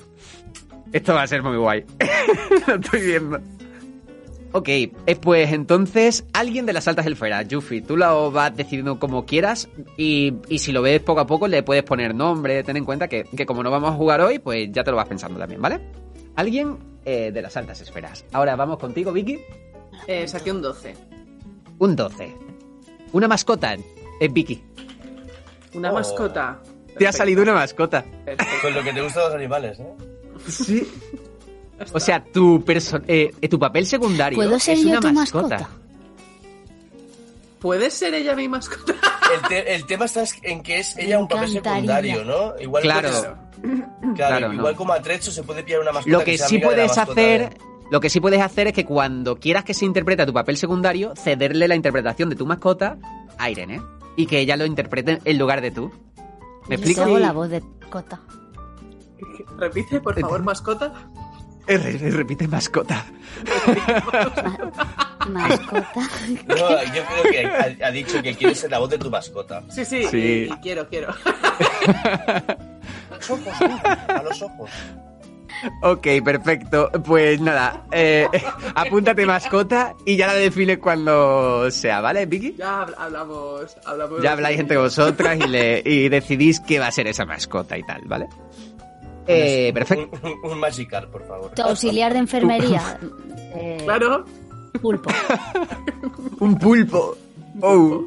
Esto 0.93 1.13
va 1.13 1.23
a 1.23 1.27
ser 1.27 1.43
muy 1.43 1.57
guay. 1.57 1.83
Lo 2.67 2.75
estoy 2.75 3.01
viendo. 3.01 3.39
Ok, 4.57 4.69
eh, 4.69 4.91
pues 5.19 5.51
entonces, 5.51 6.23
alguien 6.31 6.65
de 6.65 6.71
las 6.71 6.87
altas 6.87 7.05
esferas, 7.05 7.45
Yuffie, 7.49 7.81
tú 7.81 7.97
lo 7.97 8.31
vas 8.31 8.55
decidiendo 8.55 8.97
como 8.99 9.25
quieras 9.25 9.67
y, 9.97 10.33
y 10.47 10.59
si 10.59 10.71
lo 10.71 10.81
ves 10.81 11.01
poco 11.01 11.19
a 11.19 11.27
poco 11.27 11.49
le 11.49 11.61
puedes 11.61 11.83
poner 11.83 12.15
nombre, 12.15 12.63
ten 12.63 12.77
en 12.77 12.85
cuenta 12.85 13.09
que, 13.09 13.25
que 13.35 13.45
como 13.45 13.63
no 13.63 13.69
vamos 13.69 13.89
a 13.91 13.93
jugar 13.95 14.21
hoy, 14.21 14.39
pues 14.39 14.69
ya 14.71 14.85
te 14.85 14.91
lo 14.91 14.97
vas 14.97 15.09
pensando 15.09 15.37
también, 15.37 15.61
¿vale? 15.61 15.81
Alguien 16.37 16.77
eh, 17.03 17.31
de 17.33 17.41
las 17.41 17.57
altas 17.57 17.81
esferas. 17.81 18.23
Ahora 18.31 18.55
vamos 18.55 18.77
contigo, 18.79 19.11
Vicky. 19.11 19.39
Eh, 20.07 20.25
saqué 20.25 20.51
un 20.53 20.61
12. 20.61 20.93
Un 21.79 21.95
12. 21.97 22.33
Una 23.11 23.27
mascota, 23.27 23.75
es 24.21 24.31
Vicky. 24.33 24.63
Una 25.73 25.91
Oh. 25.91 25.95
mascota. 25.95 26.61
Te 26.97 27.05
ha 27.05 27.11
salido 27.11 27.41
una 27.43 27.53
mascota. 27.55 28.05
Perfecto. 28.23 28.45
Con 28.61 28.73
lo 28.73 28.83
que 28.83 28.93
te 28.93 29.01
gustan 29.01 29.23
los 29.25 29.33
animales, 29.35 29.79
¿eh? 29.81 29.93
Sí. 30.47 30.87
O 31.93 31.99
sea, 31.99 32.23
tu, 32.23 32.63
perso- 32.63 33.03
eh, 33.07 33.33
eh, 33.41 33.49
tu 33.49 33.59
papel 33.59 33.85
secundario 33.85 34.37
¿Puedo 34.37 34.57
ser 34.59 34.75
es 34.77 34.83
yo 34.83 34.89
una 34.91 34.99
tu 35.01 35.11
mascota. 35.11 35.47
mascota? 35.57 35.69
¿Puede 37.59 37.89
ser 37.89 38.13
ella 38.13 38.35
mi 38.35 38.47
mascota? 38.47 38.93
El, 39.33 39.47
te- 39.49 39.75
el 39.75 39.85
tema 39.85 40.05
está 40.05 40.23
en 40.43 40.61
que 40.61 40.79
es 40.79 40.95
ella 40.97 41.17
un 41.19 41.27
papel 41.27 41.49
secundario, 41.49 42.23
¿no? 42.23 42.53
Igual 42.59 42.83
Claro. 42.83 43.09
puedes- 43.09 43.21
claro, 44.15 44.37
Claro, 44.37 44.53
igual 44.53 44.73
no. 44.73 44.77
como 44.77 44.93
atrecho 44.93 45.31
se 45.31 45.41
puede 45.43 45.63
pillar 45.63 45.81
una 45.81 45.91
mascota 45.91 46.17
Lo 46.17 46.23
que 46.23 46.37
sea 46.37 46.47
sí 46.47 46.55
amiga 46.57 46.69
de 46.69 46.75
la 46.77 46.83
puedes 46.83 46.97
mascota 46.97 47.21
hacer, 47.21 47.49
de- 47.49 47.57
lo 47.91 47.99
que 47.99 48.09
sí 48.09 48.19
puedes 48.19 48.41
hacer 48.41 48.67
es 48.67 48.73
que 48.73 48.85
cuando 48.85 49.37
quieras 49.39 49.63
que 49.63 49.73
se 49.73 49.85
interprete 49.85 50.25
tu 50.25 50.33
papel 50.33 50.57
secundario, 50.57 51.13
cederle 51.15 51.67
la 51.67 51.75
interpretación 51.75 52.29
de 52.29 52.35
tu 52.35 52.45
mascota 52.45 52.97
a 53.37 53.49
Irene 53.49 53.81
y 54.15 54.27
que 54.27 54.39
ella 54.39 54.55
lo 54.57 54.65
interprete 54.65 55.19
en 55.25 55.37
lugar 55.37 55.61
de 55.61 55.71
tú. 55.71 55.91
¿Me 56.67 56.75
Yo 56.77 56.81
explico? 56.81 57.01
hago 57.01 57.19
la 57.19 57.31
voz 57.31 57.49
de 57.49 57.63
Cota. 57.89 58.21
Repite, 59.57 59.99
por 60.01 60.19
favor, 60.19 60.43
mascota. 60.43 60.93
Re- 61.67 62.11
Repite 62.11 62.47
mascota. 62.47 63.05
Mascota. 65.29 65.99
No, 66.47 66.83
yo 66.93 67.03
creo 67.05 67.23
que 67.31 67.45
ha, 67.45 67.87
ha 67.87 67.91
dicho 67.91 68.21
que 68.21 68.35
quiere 68.35 68.53
ser 68.55 68.71
la 68.71 68.79
voz 68.79 68.89
de 68.89 68.97
tu 68.97 69.09
mascota. 69.09 69.63
Sí, 69.69 69.83
sí, 69.85 70.03
Sí. 70.09 70.17
Y, 70.49 70.53
y 70.53 70.57
quiero, 70.61 70.87
quiero. 70.87 71.09
A 71.25 72.43
los 73.17 73.29
ojos, 73.29 73.53
a 74.07 74.23
los 74.23 74.41
ojos. 74.41 74.69
Ok, 75.81 76.05
perfecto. 76.23 76.91
Pues 77.03 77.39
nada, 77.41 77.85
eh, 77.91 78.27
apúntate 78.75 79.25
mascota 79.25 79.95
y 80.05 80.17
ya 80.17 80.27
la 80.27 80.33
defines 80.33 80.77
cuando 80.79 81.71
sea, 81.71 82.01
¿vale, 82.01 82.25
Vicky? 82.25 82.55
Ya 82.57 82.85
habl- 82.85 82.93
hablamos, 82.97 83.75
hablamos. 83.85 84.21
Ya 84.21 84.33
habláis 84.33 84.59
entre 84.59 84.77
vosotras 84.77 85.37
y, 85.43 85.47
le, 85.47 85.81
y 85.83 86.09
decidís 86.09 86.59
qué 86.59 86.77
va 86.79 86.87
a 86.87 86.91
ser 86.91 87.07
esa 87.07 87.25
mascota 87.25 87.77
y 87.77 87.83
tal, 87.83 88.01
¿vale? 88.05 88.27
Eh, 89.27 89.71
perfecto. 89.73 90.17
Un, 90.23 90.31
un, 90.43 90.51
un 90.51 90.59
Magikarp, 90.59 91.11
por 91.11 91.25
favor. 91.27 91.51
Tu 91.51 91.61
auxiliar 91.61 92.13
de 92.13 92.19
enfermería. 92.19 92.99
eh, 93.55 93.77
Claro. 93.83 94.25
Pulpo. 94.81 95.09
Un 96.41 96.57
pulpo. 96.59 97.15
Oh. 97.61 98.05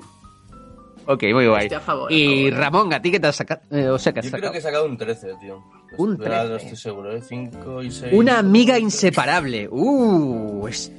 Ok, 1.06 1.22
muy 1.32 1.46
guay. 1.46 1.62
Estoy 1.64 1.76
a 1.78 1.80
favor, 1.80 2.12
a 2.12 2.14
Y 2.14 2.50
favor. 2.50 2.60
Ramón, 2.62 2.92
¿a 2.92 3.00
ti 3.00 3.10
qué 3.10 3.18
te 3.18 3.26
has 3.28 3.36
sacado? 3.36 3.62
Eh, 3.70 3.88
o 3.88 3.98
sea, 3.98 4.12
¿qué 4.12 4.20
has 4.20 4.26
Yo 4.26 4.30
creo 4.32 4.40
sacado? 4.40 4.52
que 4.52 4.58
he 4.58 4.62
sacado 4.62 4.84
un 4.86 4.96
13, 4.98 5.34
tío. 5.40 5.64
Un 5.96 6.10
Ahora 6.20 6.40
13. 6.42 6.48
No 6.50 6.56
estoy 6.56 6.76
seguro, 6.76 7.16
¿eh? 7.16 7.22
5 7.22 7.82
y 7.82 7.90
6. 7.90 8.12
Una 8.12 8.38
amiga 8.38 8.78
inseparable. 8.78 9.66
Uh, 9.70 10.68
es... 10.68 10.92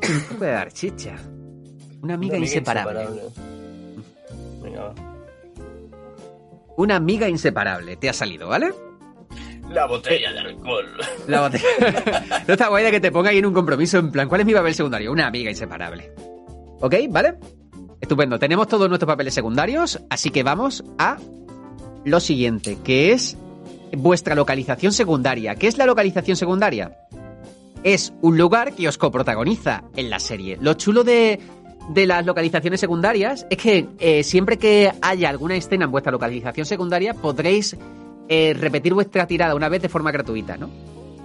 Esto 0.00 0.34
puede 0.36 0.50
dar 0.50 0.72
chicha. 0.72 1.14
Una 2.02 2.14
amiga, 2.14 2.36
inseparable. 2.36 3.06
Venga, 4.60 4.82
va. 4.82 4.94
Una 6.76 6.96
amiga 6.96 7.28
inseparable. 7.28 7.96
Te 7.96 8.08
ha 8.08 8.12
salido, 8.12 8.48
¿vale? 8.48 8.74
La 9.70 9.86
botella 9.86 10.32
de 10.32 10.38
alcohol. 10.40 10.86
La 11.26 11.40
botella. 11.40 11.64
no 12.46 12.54
está 12.54 12.68
guay 12.68 12.84
de 12.84 12.90
que 12.90 13.00
te 13.00 13.10
ponga 13.10 13.30
ahí 13.30 13.38
en 13.38 13.46
un 13.46 13.54
compromiso 13.54 13.98
en 13.98 14.10
plan, 14.10 14.28
¿cuál 14.28 14.42
es 14.42 14.46
mi 14.46 14.54
papel 14.54 14.74
secundario? 14.74 15.10
Una 15.10 15.26
amiga 15.26 15.50
inseparable. 15.50 16.12
¿Ok? 16.80 16.94
¿Vale? 17.08 17.34
Estupendo. 18.00 18.38
Tenemos 18.38 18.68
todos 18.68 18.88
nuestros 18.88 19.06
papeles 19.06 19.32
secundarios, 19.34 20.00
así 20.10 20.30
que 20.30 20.42
vamos 20.42 20.84
a 20.98 21.16
lo 22.04 22.20
siguiente, 22.20 22.78
que 22.84 23.12
es 23.12 23.36
vuestra 23.96 24.34
localización 24.34 24.92
secundaria. 24.92 25.54
¿Qué 25.54 25.66
es 25.66 25.78
la 25.78 25.86
localización 25.86 26.36
secundaria? 26.36 26.98
Es 27.82 28.12
un 28.20 28.36
lugar 28.36 28.74
que 28.74 28.88
os 28.88 28.98
coprotagoniza 28.98 29.84
en 29.96 30.10
la 30.10 30.18
serie. 30.18 30.58
Lo 30.60 30.74
chulo 30.74 31.04
de, 31.04 31.40
de 31.90 32.06
las 32.06 32.24
localizaciones 32.26 32.80
secundarias 32.80 33.46
es 33.50 33.58
que 33.58 33.88
eh, 33.98 34.22
siempre 34.22 34.58
que 34.58 34.92
haya 35.00 35.28
alguna 35.28 35.56
escena 35.56 35.86
en 35.86 35.90
vuestra 35.90 36.12
localización 36.12 36.66
secundaria 36.66 37.14
podréis 37.14 37.76
eh, 38.28 38.54
repetir 38.58 38.94
vuestra 38.94 39.26
tirada 39.26 39.54
una 39.54 39.68
vez 39.68 39.82
de 39.82 39.88
forma 39.88 40.10
gratuita, 40.12 40.56
¿no? 40.56 40.70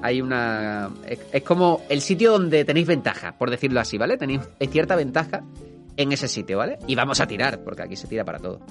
Hay 0.01 0.21
una... 0.21 0.89
Es, 1.07 1.19
es 1.31 1.43
como 1.43 1.81
el 1.89 2.01
sitio 2.01 2.31
donde 2.31 2.63
tenéis 2.65 2.87
ventaja, 2.87 3.37
por 3.37 3.49
decirlo 3.49 3.79
así, 3.81 3.97
¿vale? 3.97 4.17
Tenéis 4.17 4.41
cierta 4.71 4.95
ventaja 4.95 5.43
en 5.97 6.11
ese 6.13 6.27
sitio, 6.29 6.57
¿vale? 6.57 6.79
Y 6.87 6.95
vamos 6.95 7.19
a 7.19 7.27
tirar, 7.27 7.61
porque 7.63 7.81
aquí 7.83 7.95
se 7.97 8.07
tira 8.07 8.23
para 8.23 8.39
todo. 8.39 8.61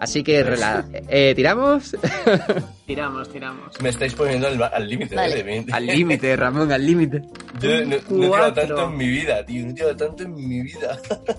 Así 0.00 0.22
que 0.22 0.46
rela- 0.46 0.84
eh, 1.08 1.32
tiramos 1.34 1.96
Tiramos, 2.86 3.28
tiramos. 3.30 3.80
Me 3.82 3.88
estáis 3.88 4.14
poniendo 4.14 4.46
al 4.46 4.62
al 4.62 4.88
límite, 4.88 5.16
Vale. 5.16 5.40
¿eh? 5.40 5.60
mí. 5.62 5.66
al 5.72 5.86
límite, 5.86 6.36
Ramón, 6.36 6.70
al 6.70 6.86
límite. 6.86 7.22
Yo 7.60 7.84
no, 7.84 7.86
no 7.86 7.96
he 7.96 8.00
tirado 8.28 8.52
tanto 8.54 8.84
en 8.84 8.96
mi 8.96 9.08
vida, 9.08 9.44
tío. 9.44 9.64
No 9.64 9.70
he 9.72 9.74
tirado 9.74 9.96
tanto 9.96 10.22
en 10.22 10.34
mi 10.36 10.62
vida. 10.62 10.96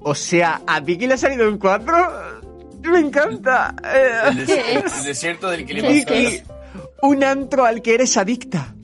O 0.00 0.14
sea, 0.14 0.62
¿a 0.66 0.80
Vicky 0.80 1.06
le 1.06 1.14
ha 1.14 1.18
salido 1.18 1.48
un 1.48 1.58
4? 1.58 2.37
Me 2.82 2.98
encanta. 3.00 3.74
Eh, 3.84 4.10
El, 4.30 4.46
des- 4.46 4.58
el 4.98 5.04
desierto 5.04 5.48
del 5.50 5.64
clima. 5.64 5.88
Vicky, 5.88 6.42
un 7.02 7.24
antro 7.24 7.64
al 7.64 7.82
que 7.82 7.94
eres 7.94 8.16
adicta. 8.16 8.74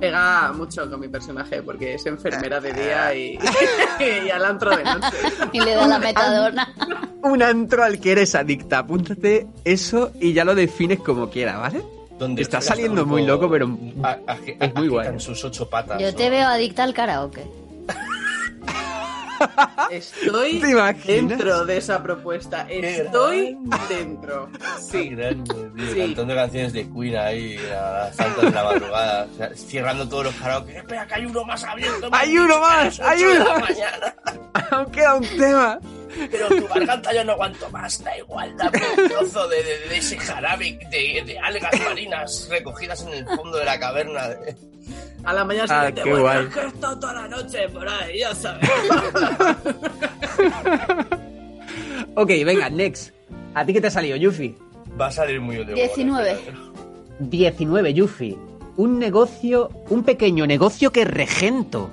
Pega 0.00 0.52
mucho 0.52 0.90
con 0.90 0.98
mi 0.98 1.06
personaje 1.06 1.62
porque 1.62 1.94
es 1.94 2.04
enfermera 2.06 2.58
de 2.60 2.72
día 2.72 3.14
y, 3.14 3.38
y 4.26 4.30
al 4.30 4.44
antro 4.44 4.76
de 4.76 4.82
noche. 4.82 5.16
Y 5.52 5.60
le 5.60 5.74
da 5.76 5.86
la 5.86 5.98
metadona. 6.00 6.74
Un 7.22 7.40
antro 7.42 7.84
al 7.84 8.00
que 8.00 8.10
eres 8.12 8.34
adicta. 8.34 8.78
Apúntate 8.78 9.46
eso 9.64 10.10
y 10.20 10.32
ya 10.32 10.44
lo 10.44 10.56
defines 10.56 10.98
como 10.98 11.30
quieras, 11.30 11.58
¿vale? 11.60 11.82
Donde 12.18 12.42
Está 12.42 12.60
saliendo 12.60 13.06
muy 13.06 13.24
loco, 13.24 13.48
pero 13.48 13.70
a- 14.02 14.18
a- 14.26 14.38
es 14.44 14.74
muy 14.74 14.88
guay. 14.88 15.20
sus 15.20 15.44
ocho 15.44 15.68
patas. 15.70 16.00
Yo 16.00 16.12
te 16.14 16.24
¿no? 16.24 16.30
veo 16.32 16.48
adicta 16.48 16.82
al 16.82 16.94
karaoke. 16.94 17.44
Estoy 19.90 20.62
dentro 21.04 21.64
de 21.64 21.76
esa 21.76 22.02
propuesta. 22.02 22.66
Estoy 22.68 23.56
dentro. 23.88 24.48
Sí. 24.80 25.08
grande, 25.10 25.54
tío, 25.76 25.92
Sí. 25.92 25.98
cantando 25.98 26.34
canciones 26.34 26.72
de 26.72 26.88
Queen 26.90 27.16
ahí 27.16 27.56
a 27.74 27.90
las 28.06 28.16
tantas 28.16 28.44
de 28.44 28.50
la 28.50 28.64
madrugada, 28.64 29.26
o 29.32 29.36
sea, 29.36 29.50
cerrando 29.54 30.08
todos 30.08 30.24
los 30.26 30.34
karaoke. 30.36 30.76
Espera, 30.78 31.06
que 31.06 31.14
hay 31.14 31.26
uno 31.26 31.44
más 31.44 31.64
abierto. 31.64 32.08
¡Hay 32.12 32.38
uno 32.38 32.58
más! 32.60 33.00
¡Hay 33.00 33.22
uno 33.24 33.44
más! 33.60 33.72
Aún 34.70 34.90
queda 34.92 35.14
un 35.14 35.26
tema. 35.38 35.78
Pero 36.30 36.48
tu 36.48 36.68
garganta 36.68 37.12
yo 37.14 37.24
no 37.24 37.32
aguanto 37.32 37.70
más, 37.70 38.04
da 38.04 38.16
igual, 38.18 38.54
dame 38.58 38.78
un 38.98 39.08
trozo 39.08 39.48
de, 39.48 39.62
de- 39.62 39.88
de 39.88 39.96
ese 39.96 40.18
jarabe 40.18 40.78
de, 40.90 41.22
de 41.24 41.38
algas 41.38 41.72
marinas 41.80 42.48
recogidas 42.50 43.00
en 43.06 43.14
el 43.14 43.24
fondo 43.24 43.56
de 43.56 43.64
la 43.64 43.78
caverna. 43.80 44.28
A 45.24 45.32
la 45.32 45.44
mañana 45.44 45.66
Ah, 45.70 45.86
siguiente, 45.86 46.02
qué 46.02 46.10
bueno, 46.10 46.24
guay. 46.24 46.46
es 46.46 46.54
que 46.54 46.60
he 46.60 46.66
estado 46.66 46.98
toda 47.00 47.12
la 47.14 47.28
noche 47.28 47.68
por 47.68 47.88
ahí, 47.88 48.18
ya 48.20 48.34
sabes. 48.34 48.68
Ok, 52.14 52.28
venga, 52.44 52.68
next. 52.68 53.14
¿A 53.54 53.64
ti 53.64 53.72
qué 53.72 53.80
te 53.80 53.86
ha 53.86 53.90
salido, 53.90 54.16
Yuffie? 54.16 54.54
Va 55.00 55.06
a 55.06 55.10
salir 55.10 55.40
muy 55.40 55.64
de 55.64 55.72
19. 55.74 56.38
19, 57.20 57.94
Yuffie. 57.94 58.36
Un 58.76 58.98
negocio, 58.98 59.70
un 59.88 60.02
pequeño 60.02 60.46
negocio 60.46 60.92
que 60.92 61.06
regento. 61.06 61.88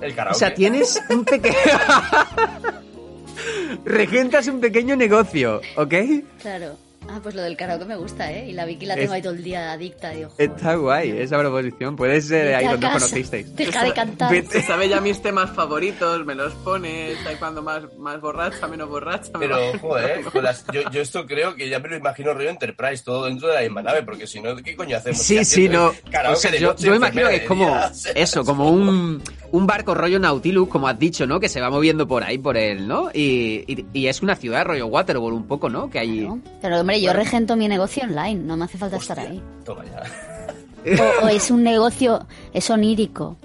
El 0.00 0.12
O 0.12 0.16
karaoke. 0.16 0.38
sea, 0.38 0.54
tienes 0.54 1.00
un 1.10 1.24
pequeño... 1.24 1.56
Regentas 3.84 4.46
un 4.46 4.60
pequeño 4.60 4.94
negocio, 4.94 5.60
¿ok? 5.76 5.94
Claro. 6.40 6.76
Ah, 7.08 7.20
pues 7.22 7.34
lo 7.34 7.42
del 7.42 7.56
karaoke 7.56 7.84
me 7.84 7.96
gusta, 7.96 8.32
¿eh? 8.32 8.48
Y 8.48 8.52
la 8.52 8.64
Vicky 8.64 8.86
la 8.86 8.94
tengo 8.94 9.06
Es- 9.06 9.12
ahí 9.12 9.22
todo 9.22 9.32
el 9.34 9.42
día 9.42 9.72
adicta. 9.72 10.10
Digo, 10.10 10.30
Está 10.38 10.74
guay 10.76 11.10
esa 11.10 11.38
proposición. 11.38 11.96
Puede 11.96 12.20
ser 12.20 12.54
ahí 12.54 12.64
donde 12.66 12.86
casa, 12.86 12.98
conocisteis. 12.98 13.54
Deja 13.54 13.84
de 13.84 13.92
cantar. 13.92 14.44
Se 14.50 14.62
sabe 14.62 14.88
ya 14.88 15.00
mis 15.00 15.20
temas 15.20 15.50
favoritos, 15.50 16.24
me 16.24 16.34
los 16.34 16.52
pone, 16.54 17.12
está 17.12 17.38
cuando 17.38 17.62
más, 17.62 17.82
más 17.98 18.20
borracha, 18.20 18.66
menos 18.68 18.88
borracha. 18.88 19.30
me 19.34 19.40
Pero, 19.40 19.56
joder, 19.80 20.22
con 20.24 20.42
las- 20.44 20.64
yo, 20.72 20.80
yo 20.90 21.00
esto 21.02 21.26
creo 21.26 21.54
que 21.54 21.68
ya 21.68 21.78
me 21.80 21.88
lo 21.88 21.96
imagino 21.96 22.32
rollo 22.34 22.50
Enterprise, 22.50 23.02
todo 23.04 23.26
dentro 23.26 23.48
de 23.48 23.54
la 23.56 23.60
misma 23.62 23.82
nave, 23.82 24.02
porque 24.02 24.26
si 24.26 24.40
no, 24.40 24.56
¿qué 24.56 24.74
coño 24.76 24.96
hacemos? 24.96 25.18
Sí, 25.20 25.36
¿Qué 25.38 25.44
sí, 25.44 25.68
no. 25.68 25.92
karaoke 26.10 26.36
O 26.38 26.40
sea, 26.40 26.50
de 26.50 26.60
yo, 26.60 26.68
noche, 26.68 26.84
yo 26.84 26.90
me 26.92 26.96
imagino 26.98 27.28
que 27.28 27.36
es 27.36 27.42
como 27.44 27.76
eso, 28.14 28.44
como 28.44 28.70
un, 28.70 29.22
un 29.50 29.66
barco 29.66 29.94
rollo 29.94 30.18
Nautilus, 30.18 30.68
como 30.68 30.88
has 30.88 30.98
dicho, 30.98 31.26
¿no? 31.26 31.40
Que 31.40 31.48
se 31.48 31.60
va 31.60 31.68
moviendo 31.68 32.06
por 32.06 32.22
ahí, 32.24 32.38
por 32.38 32.56
él, 32.56 32.86
¿no? 32.88 33.10
Y, 33.12 33.64
y- 33.66 33.86
y 33.92 34.06
es 34.06 34.22
una 34.22 34.34
ciudad 34.36 34.64
rollo 34.64 34.86
Waterworld 34.86 35.36
un 35.36 35.46
poco, 35.46 35.68
¿no? 35.68 35.90
Que 35.90 35.98
hay... 35.98 36.20
¿no? 36.20 36.40
Pero 36.60 36.82
hombre, 36.94 37.00
yo 37.00 37.12
regento 37.12 37.56
mi 37.56 37.68
negocio 37.68 38.02
online, 38.04 38.36
no 38.42 38.56
me 38.56 38.64
hace 38.66 38.78
falta 38.78 38.96
estar 38.96 39.18
Hostia, 39.18 39.32
ahí. 39.32 39.42
Toma 39.64 39.84
ya. 39.84 41.02
O, 41.22 41.26
o 41.26 41.28
es 41.28 41.50
un 41.50 41.62
negocio, 41.62 42.26
es 42.52 42.68
onírico. 42.70 43.36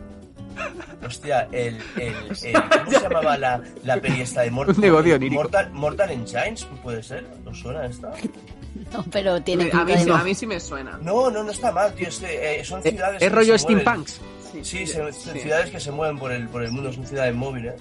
Hostia, 1.06 1.48
el, 1.52 1.78
el, 1.98 2.14
el- 2.44 2.54
¿cómo 2.54 2.92
se 2.92 3.00
llamaba 3.02 3.38
la, 3.38 3.62
la 3.84 3.98
peli 4.02 4.22
esta 4.22 4.42
de 4.42 4.52
Mortal? 4.52 4.76
Un 4.76 4.82
negocio 4.82 5.16
onírico. 5.16 5.44
Mortal, 5.44 5.70
Mortal 5.72 6.12
Engines, 6.12 6.66
¿puede 6.84 7.04
ser? 7.04 7.26
¿Os 7.46 7.60
suena 7.60 7.86
esta? 7.86 8.12
No, 8.94 9.04
pero 9.12 9.42
tiene 9.42 9.72
a, 9.74 9.84
mí, 9.84 9.92
de 9.92 9.98
sí- 10.00 10.06
no. 10.06 10.16
a 10.16 10.24
mí 10.24 10.36
sí 10.36 10.46
me 10.46 10.60
suena. 10.60 11.00
No, 11.02 11.32
no, 11.32 11.44
no 11.44 11.52
está 11.52 11.72
mal, 11.72 11.94
tío. 11.96 12.08
Es, 12.10 12.22
eh, 12.22 12.62
son 12.64 12.80
Eh, 12.84 12.92
ciudades. 12.92 13.22
es 13.24 13.32
rollo 13.32 13.58
steampunks. 13.58 14.22
Sí, 14.62 14.86
se- 14.86 15.12
Sí. 15.14 15.40
ciudades 15.40 15.72
que 15.72 15.80
se 15.80 15.92
mueven 15.92 16.20
por 16.20 16.32
el, 16.32 16.48
por 16.48 16.64
el 16.64 16.72
mundo, 16.72 16.94
son 16.94 17.06
ciudades 17.06 17.34
móviles. 17.34 17.74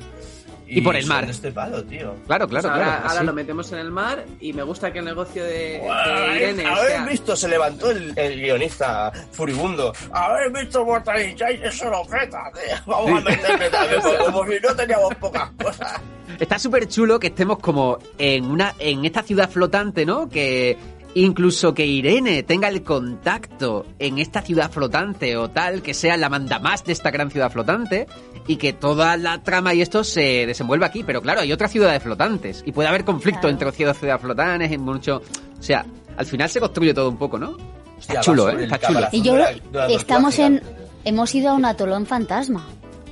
Y 0.68 0.80
por 0.80 0.96
el 0.96 1.06
mar. 1.06 1.24
de 1.26 1.32
este 1.32 1.52
palo, 1.52 1.82
tío. 1.84 2.14
Claro, 2.26 2.46
claro, 2.46 2.48
Pues 2.48 2.64
ahora, 2.64 2.76
claro. 2.84 3.00
ahora 3.02 3.14
así. 3.18 3.26
lo 3.26 3.32
metemos 3.32 3.72
en 3.72 3.78
el 3.78 3.90
mar 3.90 4.24
y 4.40 4.52
me 4.52 4.62
gusta 4.62 4.92
que 4.92 4.98
el 4.98 5.04
negocio 5.04 5.44
de, 5.44 5.78
Guau, 5.82 6.30
de 6.30 6.36
Irene 6.36 6.66
Habéis 6.66 6.88
sea... 6.88 7.04
visto, 7.06 7.36
se 7.36 7.48
levantó 7.48 7.90
el, 7.90 8.12
el 8.18 8.40
guionista 8.40 9.12
furibundo. 9.30 9.92
Habéis 10.12 10.52
visto 10.52 10.84
Mortal 10.84 11.20
Engines, 11.20 11.60
eso 11.74 11.88
lo 11.90 12.02
peta, 12.04 12.50
tío. 12.52 12.76
Vamos 12.86 13.20
a 13.20 13.30
meterle 13.30 13.70
también, 13.70 14.00
como 14.24 14.44
si 14.46 14.60
no 14.60 14.74
teníamos 14.74 15.14
pocas 15.16 15.50
cosas. 15.62 16.00
Está 16.40 16.58
súper 16.58 16.86
chulo 16.88 17.18
que 17.18 17.28
estemos 17.28 17.58
como 17.60 17.98
en 18.18 18.44
una 18.44 18.74
en 18.78 19.04
esta 19.06 19.22
ciudad 19.22 19.48
flotante, 19.48 20.04
¿no? 20.04 20.28
Que 20.28 20.76
incluso 21.24 21.72
que 21.74 21.86
Irene 21.86 22.42
tenga 22.42 22.68
el 22.68 22.82
contacto 22.82 23.86
en 23.98 24.18
esta 24.18 24.42
ciudad 24.42 24.70
flotante 24.70 25.36
o 25.36 25.48
tal, 25.50 25.82
que 25.82 25.94
sea 25.94 26.16
la 26.16 26.28
manda 26.28 26.58
más 26.58 26.84
de 26.84 26.92
esta 26.92 27.10
gran 27.10 27.30
ciudad 27.30 27.50
flotante 27.50 28.06
y 28.46 28.56
que 28.56 28.72
toda 28.72 29.16
la 29.16 29.42
trama 29.42 29.72
y 29.74 29.80
esto 29.82 30.04
se 30.04 30.46
desenvuelva 30.46 30.86
aquí. 30.86 31.02
Pero 31.04 31.22
claro, 31.22 31.40
hay 31.40 31.52
otras 31.52 31.72
ciudades 31.72 32.02
flotantes 32.02 32.62
y 32.66 32.72
puede 32.72 32.88
haber 32.88 33.04
conflicto 33.04 33.40
Claro. 33.42 33.52
entre 33.54 33.72
ciudades 33.72 33.98
ciudades 33.98 34.20
flotantes 34.22 34.70
y 34.72 34.78
mucho... 34.78 35.22
O 35.58 35.62
sea, 35.62 35.86
al 36.18 36.26
final 36.26 36.48
se 36.50 36.60
construye 36.60 36.92
todo 36.92 37.08
un 37.08 37.16
poco, 37.16 37.38
¿no? 37.38 37.56
Hostia, 37.98 38.20
chulo, 38.20 38.50
¿eh? 38.50 38.64
Está 38.64 38.78
chulo. 38.78 39.00
Y 39.10 39.22
yo 39.22 39.36
la- 39.38 39.52
la 39.72 39.86
estamos 39.86 40.38
en, 40.38 40.60
hemos 41.04 41.34
ido 41.34 41.48
a 41.50 41.54
un 41.54 41.64
atolón 41.64 42.04
fantasma. 42.04 42.66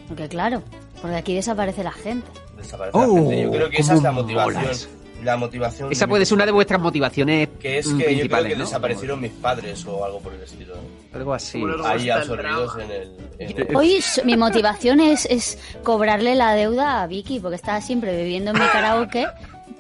Porque 0.09 0.28
claro, 0.28 0.62
porque 1.00 1.16
aquí 1.16 1.34
desaparece 1.34 1.82
la 1.82 1.92
gente. 1.92 2.26
Desaparece 2.59 2.98
la 2.98 3.05
Oh, 3.07 3.14
gente. 3.14 3.42
Yo 3.44 3.50
creo 3.50 3.70
que 3.70 3.76
esa 3.78 3.94
es 3.94 4.02
la 4.02 4.12
motivación. 4.12 4.62
molas. 4.62 4.88
La 5.25 5.37
motivación. 5.37 5.91
Esa 5.91 6.07
puede 6.07 6.27
ser 6.27 6.37
una 6.37 6.47
de 6.47 6.53
vuestras 6.53 6.81
motivaciones 6.81 7.49
Que 7.59 7.79
es 7.79 7.89
que 7.89 8.16
yo 8.16 8.29
creo 8.29 8.45
que 8.45 8.57
¿no? 8.57 8.64
desaparecieron 8.64 9.20
mis 9.20 9.33
padres 9.33 9.85
o 9.87 10.05
algo 10.05 10.20
por 10.20 10.35
el 10.35 10.43
estilo. 10.43 10.75
Algo 11.12 11.33
así. 11.35 11.62
Ahí 11.85 12.11
absorbidos 12.11 12.75
en 12.79 12.91
el. 12.91 13.16
en 13.39 13.68
el- 13.70 13.77
Hoy 13.77 14.01
mi 14.25 14.37
motivación 14.37 15.01
es, 15.01 15.25
es 15.27 15.59
cobrarle 15.83 16.35
la 16.35 16.55
deuda 16.55 17.03
a 17.03 17.07
Vicky, 17.07 17.41
porque 17.41 17.57
está 17.57 17.81
siempre 17.81 18.14
bebiendo 18.14 18.51
en 18.51 18.59
mi 18.59 18.66
karaoke 18.66 19.27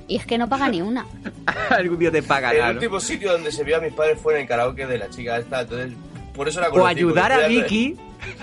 y 0.08 0.16
es 0.16 0.26
que 0.26 0.38
no 0.38 0.48
paga 0.48 0.68
ni 0.68 0.80
una. 0.82 1.06
Algún 1.70 1.98
día 1.98 2.10
te 2.10 2.22
pagará, 2.22 2.68
El 2.70 2.74
¿no? 2.76 2.80
último 2.80 3.00
sitio 3.00 3.32
donde 3.32 3.52
se 3.52 3.64
vio 3.64 3.76
a 3.76 3.80
mis 3.80 3.92
padres 3.92 4.18
fue 4.20 4.34
en 4.34 4.42
el 4.42 4.46
karaoke 4.48 4.86
de 4.86 4.98
la 4.98 5.10
chica 5.10 5.36
esta, 5.38 5.60
entonces 5.62 5.92
por 6.34 6.48
eso 6.48 6.60
la 6.60 6.68
O 6.68 6.72
conocí, 6.72 6.90
ayudar 6.90 7.32
porque 7.32 7.44
a 7.44 7.48
Vicky, 7.48 7.96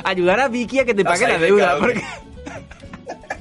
ayudar 0.04 0.40
a 0.40 0.48
Vicky 0.48 0.80
a 0.80 0.86
que 0.86 0.94
te 0.94 1.04
pague 1.04 1.28
la 1.28 1.38
deuda. 1.38 1.78
Porque... 1.80 2.02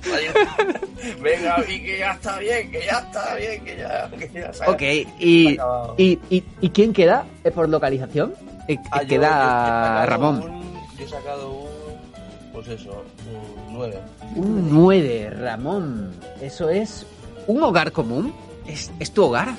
Venga, 1.22 1.56
Vicky, 1.66 1.98
ya 1.98 2.12
está 2.12 2.38
bien, 2.38 2.70
que 2.70 2.80
ya 2.86 2.98
está 3.00 3.34
bien, 3.34 3.64
que 3.64 3.76
ya, 3.76 4.10
que 4.10 4.30
ya 4.32 4.50
Ok, 4.70 4.82
y, 5.18 5.58
y, 5.96 6.18
y, 6.30 6.44
¿y 6.60 6.70
quién 6.70 6.92
queda 6.92 7.24
¿Es 7.44 7.52
por 7.52 7.68
localización? 7.68 8.34
Eh, 8.68 8.76
Ah, 8.90 9.02
yo- 9.02 9.02
yo 9.02 9.04
he 9.04 9.08
queda 9.08 10.06
Ramón. 10.06 10.42
un- 10.42 10.62
yo 10.98 11.04
he 11.04 11.08
sacado 11.08 11.50
un. 11.50 11.70
Pues 12.52 12.68
eso, 12.68 13.04
un 13.68 13.74
9. 13.74 13.98
Un 14.36 14.70
9, 14.70 15.30
Ramón. 15.30 16.12
Eso 16.40 16.68
es 16.68 17.06
un 17.46 17.62
hogar 17.62 17.92
común. 17.92 18.34
¿Es, 18.66 18.90
es 19.00 19.12
tu 19.12 19.24
hogar? 19.24 19.54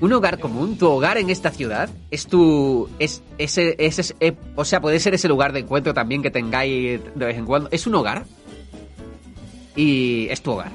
Un 0.00 0.12
hogar 0.12 0.40
común, 0.40 0.76
tu 0.76 0.88
hogar 0.88 1.16
en 1.18 1.30
esta 1.30 1.50
ciudad, 1.50 1.88
es 2.10 2.26
tu. 2.26 2.88
Es, 2.98 3.22
ese, 3.38 3.76
ese, 3.78 4.14
eh, 4.18 4.34
o 4.56 4.64
sea, 4.64 4.80
puede 4.80 4.98
ser 4.98 5.14
ese 5.14 5.28
lugar 5.28 5.52
de 5.52 5.60
encuentro 5.60 5.94
también 5.94 6.22
que 6.22 6.30
tengáis 6.32 7.00
de 7.14 7.24
vez 7.26 7.36
en 7.38 7.46
cuando. 7.46 7.68
¿Es 7.70 7.86
un 7.86 7.94
hogar? 7.94 8.24
¿Y 9.76 10.28
es 10.30 10.42
tu 10.42 10.52
hogar? 10.52 10.72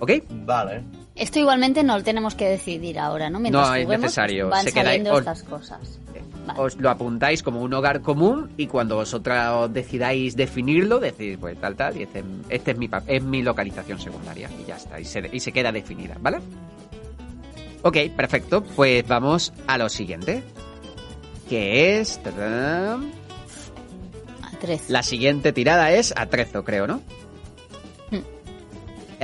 ¿Ok? 0.00 0.10
Vale. 0.30 0.82
Esto 1.14 1.38
igualmente 1.38 1.82
no 1.84 1.96
lo 1.96 2.02
tenemos 2.04 2.34
que 2.34 2.46
decidir 2.48 2.98
ahora, 2.98 3.30
¿no? 3.30 3.38
Mientras 3.38 3.68
No 3.68 3.74
es 3.76 3.88
necesario, 3.88 4.48
Van 4.48 4.64
se 4.64 4.72
queda 4.72 4.80
ahí. 4.82 4.86
saliendo 4.98 5.12
Os- 5.12 5.18
estas 5.20 5.42
cosas. 5.44 6.00
Vale. 6.46 6.60
os 6.60 6.76
lo 6.76 6.90
apuntáis 6.90 7.42
como 7.42 7.62
un 7.62 7.72
hogar 7.72 8.02
común 8.02 8.50
y 8.58 8.66
cuando 8.66 8.96
vosotras 8.96 9.72
decidáis 9.72 10.36
definirlo, 10.36 10.98
decís, 11.00 11.38
pues 11.40 11.58
tal, 11.58 11.74
tal, 11.74 11.96
y 11.96 12.02
este, 12.02 12.22
este 12.50 12.72
es, 12.72 12.76
mi, 12.76 12.90
es 13.06 13.22
mi 13.22 13.42
localización 13.42 13.98
secundaria 13.98 14.50
y 14.62 14.66
ya 14.68 14.76
está, 14.76 15.00
y 15.00 15.06
se, 15.06 15.26
y 15.32 15.40
se 15.40 15.52
queda 15.52 15.72
definida, 15.72 16.18
¿vale? 16.20 16.40
Ok, 17.80 17.96
perfecto, 18.14 18.62
pues 18.62 19.08
vamos 19.08 19.54
a 19.66 19.78
lo 19.78 19.88
siguiente, 19.88 20.42
que 21.48 21.98
es... 21.98 22.22
tadam, 22.22 23.10
A 24.42 24.50
13. 24.58 24.92
La 24.92 25.02
siguiente 25.02 25.50
tirada 25.54 25.92
es 25.92 26.12
atrezo, 26.14 26.62
creo, 26.62 26.86
¿no? 26.86 27.00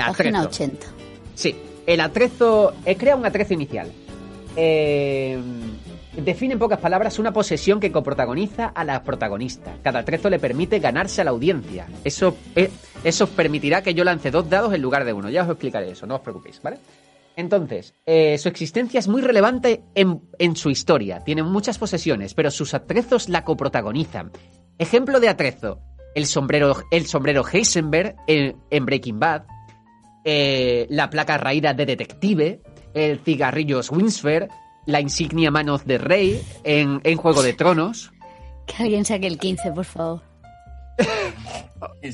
Página 0.08 0.42
Atrezo. 0.42 0.64
80. 0.64 0.86
Sí, 1.34 1.56
el 1.86 2.00
atrezo. 2.00 2.74
eh, 2.84 2.96
crea 2.96 3.16
un 3.16 3.24
atrezo 3.26 3.54
inicial. 3.54 3.90
Eh, 4.56 5.38
Define 6.16 6.54
en 6.54 6.58
pocas 6.58 6.80
palabras 6.80 7.20
una 7.20 7.32
posesión 7.32 7.78
que 7.78 7.92
coprotagoniza 7.92 8.66
a 8.66 8.82
la 8.84 9.02
protagonista. 9.04 9.76
Cada 9.82 10.00
atrezo 10.00 10.28
le 10.28 10.40
permite 10.40 10.80
ganarse 10.80 11.20
a 11.20 11.24
la 11.24 11.30
audiencia. 11.30 11.86
Eso, 12.02 12.36
eh, 12.56 12.68
eso 13.04 13.28
permitirá 13.28 13.82
que 13.82 13.94
yo 13.94 14.02
lance 14.02 14.32
dos 14.32 14.50
dados 14.50 14.74
en 14.74 14.82
lugar 14.82 15.04
de 15.04 15.12
uno. 15.12 15.30
Ya 15.30 15.44
os 15.44 15.48
explicaré 15.48 15.92
eso, 15.92 16.06
no 16.06 16.16
os 16.16 16.20
preocupéis, 16.20 16.60
¿vale? 16.62 16.78
Entonces, 17.36 17.94
eh, 18.06 18.36
su 18.38 18.48
existencia 18.48 18.98
es 18.98 19.06
muy 19.06 19.22
relevante 19.22 19.82
en, 19.94 20.20
en 20.40 20.56
su 20.56 20.68
historia. 20.70 21.20
Tiene 21.20 21.44
muchas 21.44 21.78
posesiones, 21.78 22.34
pero 22.34 22.50
sus 22.50 22.74
atrezos 22.74 23.28
la 23.28 23.44
coprotagonizan. 23.44 24.32
Ejemplo 24.78 25.20
de 25.20 25.28
atrezo: 25.28 25.78
el 26.16 26.26
sombrero, 26.26 26.76
el 26.90 27.06
sombrero 27.06 27.44
Heisenberg 27.50 28.16
en, 28.26 28.56
en 28.70 28.84
Breaking 28.84 29.20
Bad, 29.20 29.44
eh, 30.24 30.86
la 30.90 31.10
placa 31.10 31.38
raída 31.38 31.74
de 31.74 31.86
detective, 31.86 32.60
el 32.94 33.20
cigarrillo 33.20 33.80
Winsfer, 33.90 34.48
la 34.86 35.00
insignia 35.00 35.50
Manos 35.50 35.84
de 35.86 35.98
Rey 35.98 36.42
en, 36.64 37.00
en 37.04 37.16
Juego 37.18 37.42
de 37.42 37.52
Tronos. 37.52 38.12
Que 38.66 38.82
alguien 38.82 39.04
saque 39.04 39.26
el 39.26 39.38
15, 39.38 39.72
por 39.72 39.84
favor. 39.84 40.22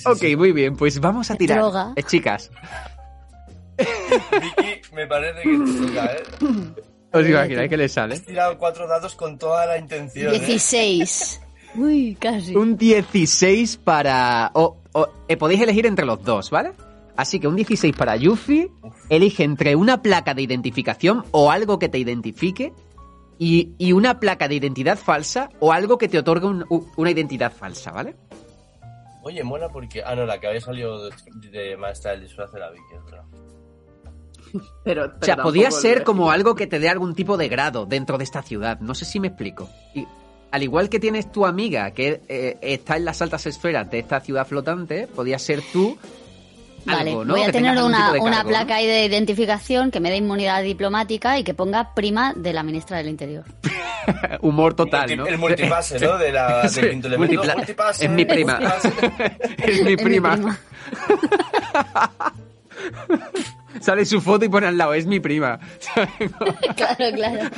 Ok, 0.06 0.22
muy 0.36 0.52
bien, 0.52 0.76
pues 0.76 1.00
vamos 1.00 1.30
a 1.30 1.36
tirar. 1.36 1.58
Droga. 1.58 1.92
Eh, 1.96 2.02
chicas, 2.04 2.50
Vicky, 3.78 4.94
me 4.94 5.06
parece 5.06 5.42
que 5.42 5.58
te 5.58 5.86
toca, 5.86 6.12
¿eh? 6.12 6.22
os 7.12 7.26
imagináis 7.28 7.68
que 7.68 7.76
le 7.76 7.88
sale. 7.88 8.14
Has 8.14 8.22
tirado 8.22 8.58
cuatro 8.58 8.86
dados 8.86 9.14
con 9.14 9.38
toda 9.38 9.66
la 9.66 9.78
intención, 9.78 10.34
¿eh? 10.34 10.38
16. 10.38 11.40
Uy, 11.76 12.16
casi. 12.18 12.54
Un 12.56 12.76
16 12.76 13.76
para... 13.78 14.50
o- 14.54 14.78
o- 14.92 15.08
eh, 15.28 15.36
podéis 15.36 15.60
elegir 15.60 15.86
entre 15.86 16.06
los 16.06 16.22
dos, 16.22 16.50
¿vale? 16.50 16.72
Así 17.16 17.40
que 17.40 17.48
un 17.48 17.56
16 17.56 17.94
para 17.96 18.16
Yuffie. 18.16 18.70
Elige 19.08 19.44
entre 19.44 19.74
una 19.76 20.02
placa 20.02 20.34
de 20.34 20.42
identificación 20.42 21.24
o 21.30 21.50
algo 21.50 21.78
que 21.78 21.88
te 21.88 21.98
identifique 21.98 22.72
y, 23.38 23.72
y 23.78 23.92
una 23.92 24.18
placa 24.20 24.48
de 24.48 24.54
identidad 24.56 24.98
falsa 24.98 25.48
o 25.60 25.72
algo 25.72 25.98
que 25.98 26.08
te 26.08 26.18
otorgue 26.18 26.46
un- 26.46 26.64
una 26.96 27.10
identidad 27.10 27.52
falsa, 27.52 27.90
¿vale? 27.92 28.16
Oye, 29.22 29.42
mola 29.44 29.68
porque... 29.68 30.02
Ah, 30.04 30.14
no, 30.14 30.24
la 30.26 30.38
que 30.40 30.46
había 30.46 30.60
salido 30.60 31.08
de, 31.08 31.14
de 31.50 31.76
maestra 31.76 32.12
del 32.12 32.22
disfraz 32.22 32.52
de 32.52 32.60
la 32.60 32.70
Vicky, 32.70 32.94
es 32.96 33.04
verdad. 33.04 33.24
Pero, 34.84 35.12
O 35.20 35.24
sea, 35.24 35.36
podría 35.36 35.70
ser 35.70 36.04
como 36.04 36.30
algo 36.30 36.54
que 36.54 36.66
te 36.66 36.78
dé 36.78 36.88
algún 36.88 37.14
tipo 37.14 37.36
de 37.36 37.48
grado 37.48 37.86
dentro 37.86 38.18
de 38.18 38.24
esta 38.24 38.42
ciudad. 38.42 38.78
No 38.80 38.94
sé 38.94 39.04
si 39.04 39.18
me 39.20 39.28
explico. 39.28 39.68
Y 39.94 40.06
al 40.52 40.62
igual 40.62 40.88
que 40.88 41.00
tienes 41.00 41.30
tu 41.32 41.44
amiga 41.44 41.90
que 41.90 42.22
eh, 42.28 42.56
está 42.62 42.96
en 42.96 43.04
las 43.04 43.20
altas 43.20 43.46
esferas 43.46 43.90
de 43.90 43.98
esta 43.98 44.20
ciudad 44.20 44.46
flotante, 44.46 45.06
podía 45.08 45.38
ser 45.38 45.60
tú 45.72 45.98
Vale, 46.86 47.10
algo, 47.10 47.24
¿no? 47.24 47.34
voy 47.34 47.42
a 47.42 47.46
Que 47.46 47.52
tener 47.52 47.82
una, 47.82 48.12
cargo, 48.12 48.30
¿no? 48.30 48.44
placa 48.44 48.76
ahí 48.76 48.86
de 48.86 49.04
identificación 49.04 49.90
que 49.90 50.00
me 50.00 50.10
dé 50.10 50.16
inmunidad 50.16 50.62
diplomática 50.62 51.38
y 51.38 51.44
que 51.44 51.54
ponga 51.54 51.94
prima 51.94 52.32
de 52.34 52.52
la 52.52 52.62
ministra 52.62 52.98
del 52.98 53.08
Interior. 53.08 53.44
Humor 54.40 54.74
total, 54.74 55.16
¿no? 55.16 55.26
El 55.26 55.38
multipase, 55.38 55.98
¿no? 55.98 56.16
De 56.16 56.32
la, 56.32 56.68
Sí, 56.68 56.80
del 56.80 56.90
quinto 56.90 57.08
elemento. 57.08 57.42
Multipase, 57.56 58.04
es 58.04 58.10
mi 58.10 58.24
prima. 58.24 58.58
es 59.58 59.66
mi 59.66 59.72
Es 59.72 59.84
mi 59.84 59.96
prima. 59.96 60.58
Sale 63.80 64.04
su 64.04 64.20
foto 64.20 64.44
y 64.44 64.48
pone 64.48 64.66
al 64.66 64.78
lado, 64.78 64.94
es 64.94 65.06
mi 65.06 65.20
prima. 65.20 65.58
claro, 66.76 67.14
claro. 67.14 67.50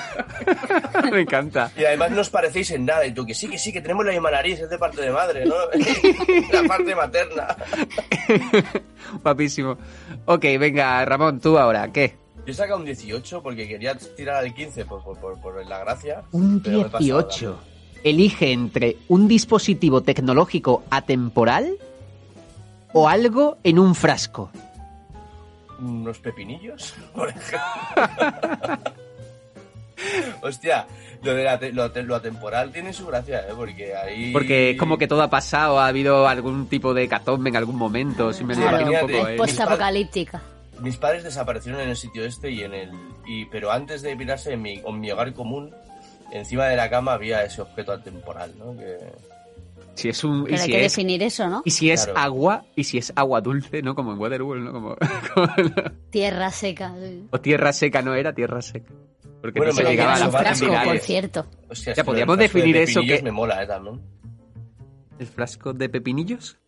me 1.12 1.20
encanta. 1.20 1.70
Y 1.76 1.84
además 1.84 2.10
no 2.10 2.20
os 2.20 2.30
parecéis 2.30 2.70
en 2.72 2.84
nada. 2.86 3.06
Y 3.06 3.12
tú, 3.12 3.24
que 3.24 3.34
sí, 3.34 3.48
que 3.48 3.58
sí, 3.58 3.72
que 3.72 3.80
tenemos 3.80 4.04
la 4.04 4.12
misma 4.12 4.30
nariz, 4.30 4.60
es 4.60 4.70
de 4.70 4.78
parte 4.78 5.00
de 5.00 5.10
madre, 5.10 5.44
¿no? 5.44 5.54
la 6.52 6.68
parte 6.68 6.94
materna. 6.94 7.56
Guapísimo. 9.22 9.78
Ok, 10.26 10.42
venga, 10.58 11.04
Ramón, 11.04 11.40
tú 11.40 11.58
ahora, 11.58 11.90
¿qué? 11.92 12.16
Yo 12.46 12.52
he 12.52 12.54
sacado 12.54 12.78
un 12.78 12.84
18 12.84 13.42
porque 13.42 13.68
quería 13.68 13.94
tirar 13.94 14.36
al 14.36 14.54
15 14.54 14.84
por, 14.86 15.02
por, 15.02 15.18
por, 15.18 15.40
por 15.40 15.66
la 15.66 15.80
gracia. 15.80 16.22
Un 16.32 16.60
pero 16.60 16.78
me 16.78 16.86
he 16.86 16.90
pasado 16.90 17.22
18. 17.22 17.58
Elige 18.04 18.52
entre 18.52 18.96
un 19.08 19.28
dispositivo 19.28 20.02
tecnológico 20.02 20.84
atemporal 20.90 21.76
o 22.92 23.08
algo 23.08 23.58
en 23.64 23.78
un 23.78 23.94
frasco. 23.94 24.50
Unos 25.80 26.18
pepinillos, 26.18 26.94
por 27.14 27.28
ejemplo. 27.28 27.58
Hostia, 30.42 30.86
lo, 31.22 31.34
de 31.34 31.44
la 31.44 31.58
te- 31.58 31.72
lo, 31.72 31.90
te- 31.90 32.02
lo 32.04 32.14
atemporal 32.14 32.70
tiene 32.72 32.92
su 32.92 33.06
gracia, 33.06 33.40
¿eh? 33.40 33.52
Porque 33.56 33.94
ahí... 33.96 34.32
Porque 34.32 34.70
es 34.70 34.78
como 34.78 34.96
que 34.96 35.08
todo 35.08 35.22
ha 35.22 35.30
pasado, 35.30 35.80
ha 35.80 35.88
habido 35.88 36.28
algún 36.28 36.68
tipo 36.68 36.94
de 36.94 37.08
catombe 37.08 37.50
en 37.50 37.56
algún 37.56 37.76
momento. 37.76 38.32
Si 38.32 38.44
me 38.44 38.54
imagino 38.54 38.90
un 38.92 39.00
poco, 39.00 39.28
¿eh? 39.28 39.36
Postapocalíptica. 39.36 40.40
Mis 40.80 40.96
padres 40.96 41.24
desaparecieron 41.24 41.80
en 41.80 41.88
el 41.88 41.96
sitio 41.96 42.24
este 42.24 42.50
y 42.50 42.62
en 42.62 42.74
el... 42.74 42.90
Y, 43.26 43.46
pero 43.46 43.72
antes 43.72 44.02
de 44.02 44.16
pirarse 44.16 44.52
en 44.52 44.62
mi, 44.62 44.74
en 44.74 45.00
mi 45.00 45.10
hogar 45.10 45.32
común, 45.34 45.74
encima 46.30 46.66
de 46.66 46.76
la 46.76 46.88
cama 46.88 47.14
había 47.14 47.42
ese 47.42 47.62
objeto 47.62 47.90
atemporal, 47.92 48.52
¿no? 48.56 48.76
Que... 48.76 48.96
Si 49.98 50.08
es 50.08 50.22
un. 50.24 50.42
Y 50.42 50.44
Pero 50.44 50.54
hay 50.56 50.58
si 50.66 50.70
que 50.70 50.84
es, 50.84 50.92
definir 50.94 51.22
eso, 51.22 51.48
¿no? 51.48 51.62
y 51.64 51.70
si 51.70 51.90
es 51.90 52.04
Claro. 52.04 52.20
agua, 52.20 52.64
y 52.76 52.84
si 52.84 52.98
es 52.98 53.12
agua 53.16 53.40
dulce, 53.40 53.82
¿no? 53.82 53.94
Como 53.94 54.12
en 54.12 54.18
Waterworld, 54.18 54.64
¿no? 54.64 54.72
Como, 54.72 54.96
como- 55.34 55.48
Tierra 56.10 56.50
seca. 56.50 56.94
o 57.30 57.40
tierra 57.40 57.72
seca, 57.72 58.00
no 58.02 58.14
era 58.14 58.32
tierra 58.32 58.62
seca. 58.62 58.92
Porque 59.40 59.58
Bueno, 59.60 59.72
no 59.72 59.78
se 59.78 59.84
llegaba 59.84 60.12
a 60.12 60.14
eso 60.16 60.24
las 60.26 60.34
va 60.34 60.38
a 60.38 60.42
frasco, 60.42 60.66
por 60.84 60.98
cierto. 60.98 61.46
Ya, 61.70 61.94
sí, 61.94 62.02
podríamos 62.04 62.38
el 62.38 62.38
frasco 62.48 62.58
de 62.58 62.62
definir 62.64 62.76
eso 62.76 62.94
pepinillos 63.00 63.18
que- 63.18 63.24
me 63.24 63.32
mola, 63.32 63.62
¿eh? 63.62 63.66
También. 63.66 64.00
¿El 65.18 65.26
frasco 65.26 65.72
de 65.72 65.88
pepinillos? 65.88 66.58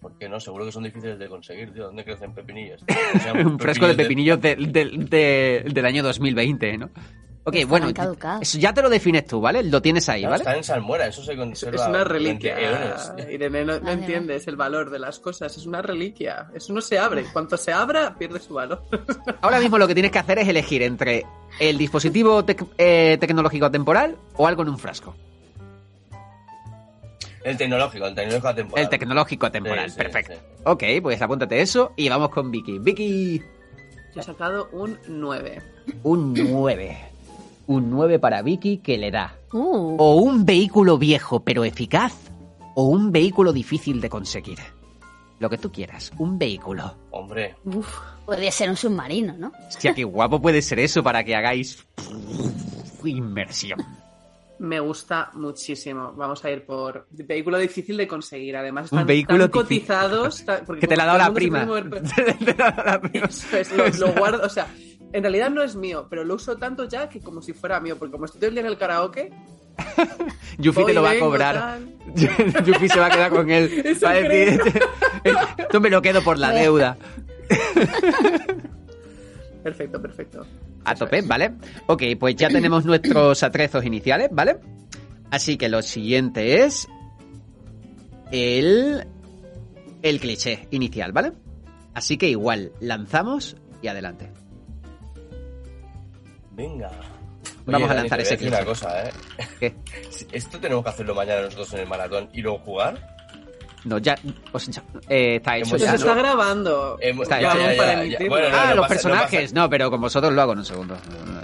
Porque 0.00 0.28
no, 0.28 0.38
seguro 0.38 0.66
que 0.66 0.72
son 0.72 0.82
difíciles 0.84 1.18
de 1.18 1.28
conseguir, 1.28 1.72
tío. 1.72 1.84
¿Dónde 1.84 2.04
crecen 2.04 2.34
pepinillos? 2.34 2.84
un 3.46 3.58
frasco 3.58 3.86
de 3.88 3.94
pepinillos 3.94 4.38
del- 4.40 4.70
del- 4.70 5.08
de- 5.08 5.64
del 5.72 5.84
año 5.86 6.02
2020, 6.02 6.76
¿no? 6.76 6.90
Ok, 7.46 7.56
bueno, 7.68 7.92
caducados. 7.92 8.40
eso 8.42 8.58
ya 8.58 8.72
te 8.72 8.80
lo 8.80 8.88
defines 8.88 9.26
tú, 9.26 9.38
¿vale? 9.40 9.62
Lo 9.62 9.82
tienes 9.82 10.08
ahí, 10.08 10.22
Claro, 10.22 10.30
¿vale? 10.32 10.42
Está 10.44 10.56
en 10.56 10.64
salmuera, 10.64 11.06
eso 11.08 11.22
se 11.22 11.32
Es, 11.32 11.38
conserva. 11.38 11.82
es 11.82 11.88
una 11.88 12.02
reliquia. 12.04 12.56
Irene, 13.30 13.64
no, 13.66 13.78
no 13.80 13.90
entiendes 13.90 14.48
el 14.48 14.56
valor 14.56 14.88
de 14.88 14.98
las 14.98 15.18
cosas. 15.18 15.54
Es 15.56 15.66
una 15.66 15.82
reliquia. 15.82 16.48
Eso 16.54 16.72
no 16.72 16.80
se 16.80 16.98
abre. 16.98 17.24
Cuanto 17.34 17.58
se 17.58 17.70
abra, 17.72 18.14
pierde 18.18 18.40
su 18.40 18.54
valor. 18.54 18.82
Ahora 19.42 19.60
mismo 19.60 19.76
lo 19.76 19.86
que 19.86 19.92
tienes 19.92 20.10
que 20.10 20.18
hacer 20.20 20.38
es 20.38 20.48
elegir 20.48 20.80
entre 20.82 21.26
el 21.60 21.76
dispositivo 21.76 22.42
tec- 22.46 22.66
eh, 22.78 23.18
tecnológico 23.20 23.70
temporal 23.70 24.16
o 24.36 24.46
algo 24.46 24.62
en 24.62 24.70
un 24.70 24.78
frasco. 24.78 25.14
El 27.44 27.58
tecnológico, 27.58 28.06
el 28.06 28.14
tecnológico 28.14 28.54
temporal. 28.54 28.84
El 28.84 28.88
tecnológico 28.90 29.50
temporal, 29.50 29.84
Sí, 29.90 29.90
sí, 29.90 29.96
perfecto. 29.98 30.32
sí. 30.32 30.40
Ok, 30.64 30.82
pues 31.02 31.20
apúntate 31.20 31.60
eso 31.60 31.92
y 31.94 32.08
vamos 32.08 32.30
con 32.30 32.50
Vicky. 32.50 32.78
Vicky, 32.78 33.42
Yo 34.14 34.20
he 34.20 34.24
sacado 34.24 34.70
un 34.72 34.98
9. 35.08 35.60
un 36.04 36.32
9. 36.32 37.10
Un 37.66 37.90
9 37.90 38.18
para 38.18 38.42
Vicky 38.42 38.78
que 38.78 38.98
le 38.98 39.10
da. 39.10 39.36
Uh, 39.52 39.96
O 39.98 40.16
un 40.16 40.44
vehículo 40.44 40.98
viejo 40.98 41.40
pero 41.44 41.64
eficaz 41.64 42.14
o 42.74 42.84
un 42.88 43.10
vehículo 43.12 43.52
difícil 43.52 44.00
de 44.00 44.08
conseguir. 44.10 44.58
Lo 45.40 45.48
que 45.50 45.58
tú 45.58 45.70
quieras, 45.72 46.12
un 46.18 46.38
vehículo. 46.38 46.94
Hombre, 47.10 47.56
Uf. 47.64 47.88
podría 48.24 48.50
ser 48.52 48.70
un 48.70 48.76
submarino, 48.76 49.34
¿no? 49.36 49.52
Hostia, 49.68 49.94
qué 49.94 50.04
guapo 50.04 50.40
puede 50.40 50.62
ser 50.62 50.78
eso 50.78 51.02
para 51.02 51.24
que 51.24 51.34
hagáis 51.34 51.84
inmersión. 53.04 53.78
Me 54.60 54.78
gusta 54.80 55.30
muchísimo. 55.34 56.12
Vamos 56.16 56.44
a 56.44 56.50
ir 56.50 56.64
por 56.64 57.06
vehículo 57.10 57.58
difícil 57.58 57.96
de 57.96 58.06
conseguir. 58.06 58.56
Además, 58.56 58.90
Un 58.92 58.98
están 59.00 59.06
vehículo 59.08 59.50
tan 59.50 59.50
cotizados. 59.50 60.44
ta- 60.44 60.62
porque 60.64 60.82
Que 60.82 60.86
te 60.86 60.96
la 60.96 61.02
ha 61.02 61.06
dado 61.06 61.18
la 61.18 61.32
prima. 61.34 61.66
puede 61.66 61.82
mover- 61.90 62.14
Te 62.46 62.54
la 62.54 62.68
ha 62.68 62.70
dado 62.70 62.84
la 62.90 63.00
prima. 63.00 63.26
Eso 63.26 63.56
es, 63.56 63.72
lo, 63.72 63.88
lo 64.06 64.12
guardo. 64.14 64.46
O 64.46 64.48
sea, 64.48 64.68
en 65.14 65.22
realidad 65.22 65.48
no 65.48 65.62
es 65.62 65.76
mío, 65.76 66.08
pero 66.10 66.24
lo 66.24 66.34
uso 66.34 66.56
tanto 66.56 66.88
ya 66.88 67.08
que 67.08 67.20
como 67.20 67.40
si 67.40 67.52
fuera 67.52 67.78
mío. 67.78 67.96
Porque 67.96 68.10
como 68.10 68.24
estoy 68.24 68.40
todo 68.40 68.48
el 68.48 68.54
día 68.56 68.62
en 68.62 68.66
el 68.66 68.76
karaoke, 68.76 69.30
Yuffie 70.58 70.86
te 70.86 70.92
lo 70.92 71.02
va 71.02 71.12
a 71.12 71.18
cobrar. 71.20 71.78
Yuffie 72.66 72.88
se 72.88 72.98
va 72.98 73.06
a 73.06 73.10
quedar 73.10 73.30
con 73.30 73.48
él. 73.48 73.96
Va 74.04 74.10
a 74.10 74.14
decir, 74.14 74.60
Esto 75.56 75.80
me 75.80 75.88
lo 75.88 76.02
quedo 76.02 76.20
por 76.22 76.36
la 76.36 76.50
deuda. 76.50 76.98
Perfecto, 79.62 80.02
perfecto. 80.02 80.46
A 80.84 80.96
tope. 80.96 81.22
¿vale? 81.22 81.52
Ok, 81.86 82.02
pues 82.18 82.34
ya 82.34 82.48
tenemos 82.48 82.84
nuestros 82.84 83.40
atrezos 83.44 83.84
iniciales, 83.84 84.30
¿vale? 84.32 84.58
Así 85.30 85.56
que 85.56 85.68
lo 85.68 85.80
siguiente 85.80 86.64
es 86.64 86.88
el 88.32 89.06
el 90.02 90.20
cliché 90.20 90.66
inicial, 90.72 91.12
¿vale? 91.12 91.32
Así 91.94 92.16
que 92.16 92.28
igual, 92.28 92.72
lanzamos 92.80 93.56
y 93.80 93.86
adelante. 93.86 94.43
Venga. 96.54 96.90
Vamos 97.66 97.90
a 97.90 97.94
Dani, 97.94 98.08
lanzar 98.08 98.18
voy 98.18 98.26
ese 98.32 98.48
una 98.48 98.64
cosa, 98.64 99.08
¿eh? 99.08 99.12
Esto 100.32 100.60
tenemos 100.60 100.84
que 100.84 100.90
hacerlo 100.90 101.14
mañana 101.14 101.42
nosotros 101.42 101.72
en 101.74 101.80
el 101.80 101.86
maratón 101.86 102.28
y 102.32 102.42
luego 102.42 102.58
jugar. 102.58 103.14
No, 103.84 103.98
ya, 103.98 104.16
o 104.50 104.58
sea, 104.58 104.82
eh, 105.10 105.36
está 105.36 105.58
hecho 105.58 105.70
Pues 105.70 105.82
ya. 105.82 105.90
se 105.90 105.96
está 105.96 106.14
grabando. 106.14 106.96
Hemos- 107.00 107.24
Está 107.24 107.38
ya, 107.42 107.50
hecho, 107.50 107.58
ya, 107.60 107.74
ya, 107.74 108.04
ya, 108.04 108.18
ya. 108.18 108.28
Bueno, 108.30 108.48
no, 108.48 108.56
ah, 108.56 108.66
no 108.70 108.74
los 108.76 108.82
pasa- 108.88 108.94
personajes. 108.94 109.52
No, 109.52 109.68
pero 109.68 109.90
con 109.90 110.00
vosotros 110.00 110.32
lo 110.32 110.40
hago 110.40 110.52
en 110.54 110.58
un 110.60 110.64
segundo. 110.64 110.96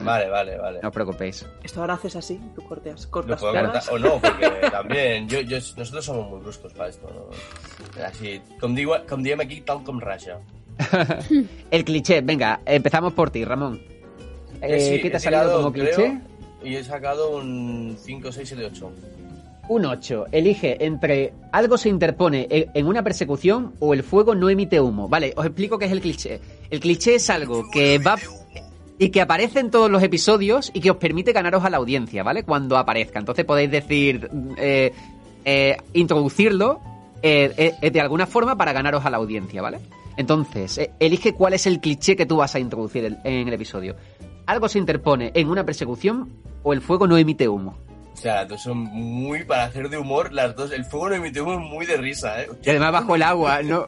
Vale, 0.02 0.28
vale, 0.30 0.56
vale. 0.56 0.78
No 0.82 0.88
os 0.88 0.94
preocupéis. 0.94 1.44
Esto 1.62 1.80
ahora 1.82 1.94
haces 1.94 2.16
así, 2.16 2.40
tú 2.54 2.62
cortas, 2.66 3.04
Lo 3.04 3.10
cortas 3.10 3.40
puedo 3.40 3.52
cortar. 3.52 3.82
O 3.92 3.98
no, 3.98 4.18
porque 4.18 4.48
también 4.70 5.28
yo, 5.28 5.40
yo, 5.42 5.58
nosotros 5.76 6.02
somos 6.02 6.30
muy 6.30 6.40
bruscos 6.40 6.72
para 6.72 6.88
esto. 6.88 7.10
¿no? 7.14 8.02
Así, 8.04 8.40
com, 8.58 8.74
digo, 8.74 8.96
aquí, 9.42 9.60
tal 9.60 9.84
com 9.84 10.00
raja. 10.00 10.38
El 11.70 11.84
cliché, 11.84 12.22
venga, 12.22 12.60
empezamos 12.64 13.12
por 13.12 13.30
ti, 13.30 13.44
Ramón. 13.44 13.82
Eh, 14.62 14.80
sí, 14.80 15.02
¿Qué 15.02 15.10
te 15.10 15.16
ha 15.16 15.20
salido 15.20 15.56
como 15.56 15.72
creo, 15.72 15.94
cliché? 15.94 16.20
Y 16.62 16.76
he 16.76 16.84
sacado 16.84 17.36
un 17.36 17.96
5, 17.98 18.32
6, 18.32 18.48
7, 18.48 18.64
8. 18.72 18.92
Un 19.68 19.84
8. 19.86 20.26
Elige 20.32 20.84
entre 20.84 21.32
algo 21.52 21.78
se 21.78 21.88
interpone 21.88 22.46
en 22.50 22.70
en 22.74 22.86
una 22.86 23.02
persecución 23.02 23.74
o 23.78 23.94
el 23.94 24.02
fuego 24.02 24.34
no 24.34 24.50
emite 24.50 24.80
humo. 24.80 25.08
Vale, 25.08 25.32
os 25.36 25.46
explico 25.46 25.78
qué 25.78 25.86
es 25.86 25.92
el 25.92 26.00
cliché. 26.00 26.40
El 26.70 26.80
cliché 26.80 27.14
es 27.14 27.30
algo 27.30 27.70
que 27.70 27.98
va 27.98 28.16
y 28.98 29.08
que 29.08 29.22
aparece 29.22 29.60
en 29.60 29.70
todos 29.70 29.90
los 29.90 30.02
episodios 30.02 30.70
y 30.74 30.80
que 30.80 30.90
os 30.90 30.98
permite 30.98 31.32
ganaros 31.32 31.64
a 31.64 31.70
la 31.70 31.78
audiencia, 31.78 32.22
¿vale? 32.22 32.42
Cuando 32.42 32.76
aparezca. 32.76 33.18
Entonces 33.18 33.46
podéis 33.46 33.70
decir, 33.70 34.28
eh, 34.58 34.92
eh, 35.44 35.76
introducirlo 35.94 36.80
eh, 37.22 37.74
eh, 37.80 37.90
de 37.90 38.00
alguna 38.00 38.26
forma 38.26 38.56
para 38.56 38.72
ganaros 38.72 39.04
a 39.06 39.10
la 39.10 39.16
audiencia, 39.16 39.62
¿vale? 39.62 39.78
Entonces, 40.16 40.90
elige 40.98 41.32
cuál 41.32 41.54
es 41.54 41.66
el 41.66 41.80
cliché 41.80 42.14
que 42.14 42.26
tú 42.26 42.36
vas 42.36 42.54
a 42.54 42.58
introducir 42.58 43.18
en 43.24 43.48
el 43.48 43.54
episodio. 43.54 43.96
Algo 44.50 44.68
se 44.68 44.78
interpone 44.80 45.30
en 45.36 45.48
una 45.48 45.64
persecución 45.64 46.28
o 46.64 46.72
el 46.72 46.80
fuego 46.80 47.06
no 47.06 47.16
emite 47.16 47.48
humo. 47.48 47.78
O 48.12 48.16
sea, 48.16 48.34
las 48.40 48.48
dos 48.48 48.60
son 48.64 48.78
muy 48.78 49.44
para 49.44 49.62
hacer 49.66 49.88
de 49.88 49.96
humor. 49.96 50.32
Las 50.32 50.56
dos, 50.56 50.72
el 50.72 50.84
fuego 50.84 51.10
no 51.10 51.14
emite 51.14 51.40
humo 51.40 51.60
muy 51.60 51.86
de 51.86 51.96
risa, 51.96 52.42
¿eh? 52.42 52.48
Y 52.64 52.70
además 52.70 52.90
bajo 52.90 53.14
el 53.14 53.22
agua, 53.22 53.62
¿no? 53.62 53.86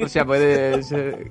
O 0.00 0.08
sea, 0.08 0.24
puede 0.24 0.82
ser... 0.82 1.30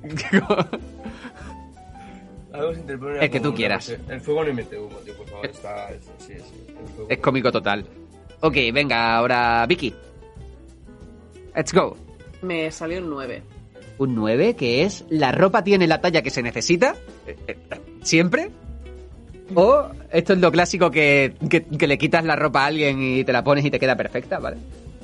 Algo 2.54 2.72
se 2.72 2.80
interpone 2.80 3.18
El 3.22 3.30
que 3.30 3.40
tú 3.40 3.52
quieras. 3.54 3.88
El 4.08 4.20
fuego 4.22 4.44
no 4.44 4.50
emite 4.50 4.78
humo, 4.78 4.96
tío, 5.04 5.14
por 5.14 5.28
favor. 5.28 5.44
Está, 5.46 5.90
es- 5.90 6.04
sí, 6.18 6.32
sí. 6.38 6.66
el 6.68 6.88
fuego- 6.88 7.10
es 7.10 7.18
cómico 7.18 7.52
total. 7.52 7.84
Ok, 8.40 8.54
venga, 8.72 9.14
ahora 9.16 9.66
Vicky. 9.68 9.94
Let's 11.54 11.74
go. 11.74 11.98
Me 12.40 12.70
salió 12.70 13.00
un 13.00 13.10
9. 13.10 13.42
Un 13.98 14.14
9, 14.14 14.56
que 14.56 14.82
es 14.82 15.04
la 15.08 15.30
ropa 15.32 15.62
tiene 15.62 15.86
la 15.86 16.00
talla 16.00 16.22
que 16.22 16.30
se 16.30 16.42
necesita. 16.42 16.96
Siempre. 18.02 18.50
O 19.54 19.86
esto 20.10 20.32
es 20.32 20.38
lo 20.40 20.50
clásico 20.50 20.90
que, 20.90 21.34
que- 21.48 21.64
que 21.64 21.86
le 21.86 21.98
quitas 21.98 22.24
la 22.24 22.34
ropa 22.34 22.62
a 22.64 22.66
alguien 22.66 23.00
y 23.02 23.24
te 23.24 23.32
la 23.32 23.44
pones 23.44 23.64
y 23.64 23.70
te 23.70 23.78
queda 23.78 23.96
perfecta, 23.96 24.38
¿vale? 24.38 24.56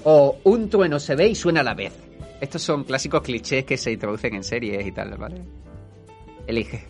O 0.05 0.39
un 0.45 0.69
trueno 0.71 0.99
se 0.99 1.15
ve 1.15 1.29
y 1.29 1.35
suena 1.35 1.61
a 1.61 1.65
la 1.65 1.75
vez. 1.75 1.93
Estos 2.41 2.63
son 2.63 2.85
clásicos 2.85 3.21
clichés 3.23 3.65
que 3.65 3.77
se 3.77 3.93
introducen 3.93 4.35
en 4.35 4.43
series 4.43 4.87
y 4.87 4.93
tal, 4.93 5.15
¿vale? 5.19 5.43
Elige. 6.47 6.87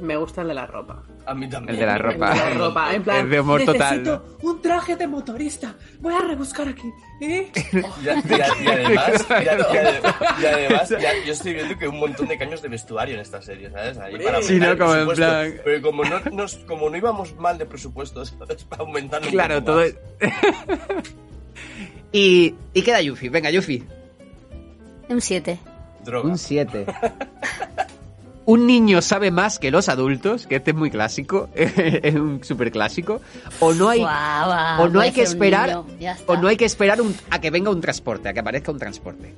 Me 0.00 0.16
gusta 0.16 0.42
el 0.42 0.48
de 0.48 0.54
la 0.54 0.66
ropa. 0.66 1.02
A 1.26 1.34
mí 1.34 1.48
también. 1.48 1.74
El 1.74 1.80
de 1.80 1.86
la 1.86 1.96
El 1.96 1.98
ropa. 2.02 2.30
de 2.30 2.36
la 2.36 2.50
ropa, 2.54 2.94
en 2.94 3.02
plan. 3.02 3.24
Es 3.24 3.30
de 3.30 3.40
humor 3.40 3.64
total, 3.64 4.02
Necesito 4.02 4.36
un 4.42 4.62
traje 4.62 4.96
de 4.96 5.06
motorista. 5.06 5.74
Voy 6.00 6.14
a 6.14 6.20
rebuscar 6.20 6.68
aquí. 6.68 6.90
¿eh? 7.20 7.50
Y, 8.02 8.08
a- 8.08 8.14
y 8.28 8.40
a- 8.40 8.48
y 8.62 8.66
además, 8.66 9.26
y 9.28 9.32
a- 9.32 9.42
y 9.42 9.46
ade- 9.46 10.14
y 10.40 10.46
además 10.46 10.88
ya- 11.00 11.24
yo 11.26 11.32
estoy 11.32 11.54
viendo 11.54 11.76
que 11.78 11.86
un 11.86 11.98
montón 12.00 12.26
de 12.28 12.38
cambios 12.38 12.62
de 12.62 12.68
vestuario 12.68 13.14
en 13.14 13.20
esta 13.20 13.42
serie, 13.42 13.70
¿sabes? 13.70 13.98
Ahí 13.98 14.18
para 14.18 14.42
Sí, 14.42 14.58
¿no? 14.58 14.70
el 14.70 14.78
Como 14.78 14.94
en 14.94 15.08
plan- 15.08 15.54
Pero 15.64 15.82
como 15.82 16.04
no, 16.04 16.20
nos- 16.32 16.56
como 16.66 16.88
no 16.90 16.96
íbamos 16.96 17.36
mal 17.36 17.58
de 17.58 17.66
presupuesto, 17.66 18.24
¿sabes? 18.24 18.64
Para 18.64 18.82
aumentar 18.82 19.22
un 19.22 19.28
Claro, 19.30 19.60
poco 19.60 19.72
todo. 19.72 19.84
y, 22.12 22.54
y 22.72 22.82
queda 22.82 23.00
Yuffie. 23.02 23.28
Venga, 23.30 23.50
Yuffie. 23.50 23.82
Un 25.08 25.20
7. 25.20 25.58
Droga. 26.04 26.28
Un 26.30 26.38
7. 26.38 26.86
Un 28.50 28.66
niño 28.66 29.00
sabe 29.00 29.30
más 29.30 29.58
que 29.60 29.70
los 29.70 29.88
adultos, 29.88 30.46
que 30.48 30.56
este 30.56 30.72
es 30.72 30.76
muy 30.76 30.90
clásico, 30.90 31.48
es 31.54 32.14
un 32.16 32.42
súper 32.42 32.72
clásico. 32.72 33.20
O 33.60 33.72
no 33.72 33.88
hay, 33.88 34.00
Guau, 34.00 34.46
guau, 34.46 34.82
o 34.82 34.88
no 34.88 35.00
hay 35.00 35.12
que 35.12 35.22
esperar, 35.22 35.84
o 36.26 36.36
no 36.36 36.48
hay 36.48 36.56
que 36.56 36.64
esperar 36.64 37.00
un- 37.00 37.14
a 37.30 37.40
que 37.40 37.50
venga 37.50 37.70
un 37.70 37.80
transporte, 37.80 38.28
a 38.28 38.32
que 38.32 38.40
aparezca 38.40 38.72
un 38.72 38.78
transporte. 38.78 39.34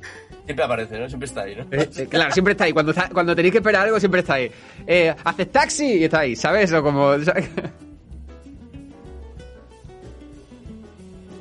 Siempre 0.47 0.65
aparece, 0.65 0.99
¿no? 0.99 1.09
Siempre 1.09 1.27
está 1.27 1.43
ahí, 1.43 1.55
¿no? 1.57 1.63
Eh, 1.71 1.91
eh, 1.95 2.07
claro, 2.09 2.33
siempre 2.33 2.53
está 2.53 2.65
ahí. 2.65 2.73
Cuando, 2.73 2.93
está- 2.93 3.11
cuando 3.11 3.37
tenéis 3.37 3.53
que 3.53 3.59
esperar 3.59 3.85
algo, 3.85 4.01
siempre 4.01 4.21
está 4.21 4.35
ahí. 4.35 4.51
Eh, 4.87 5.15
Haces 5.25 5.53
taxi 5.53 5.85
y 5.99 6.05
está 6.05 6.21
ahí, 6.21 6.35
¿sabes? 6.35 6.73
O 6.73 6.83
como. 6.83 7.13
¿sabes? 7.25 7.51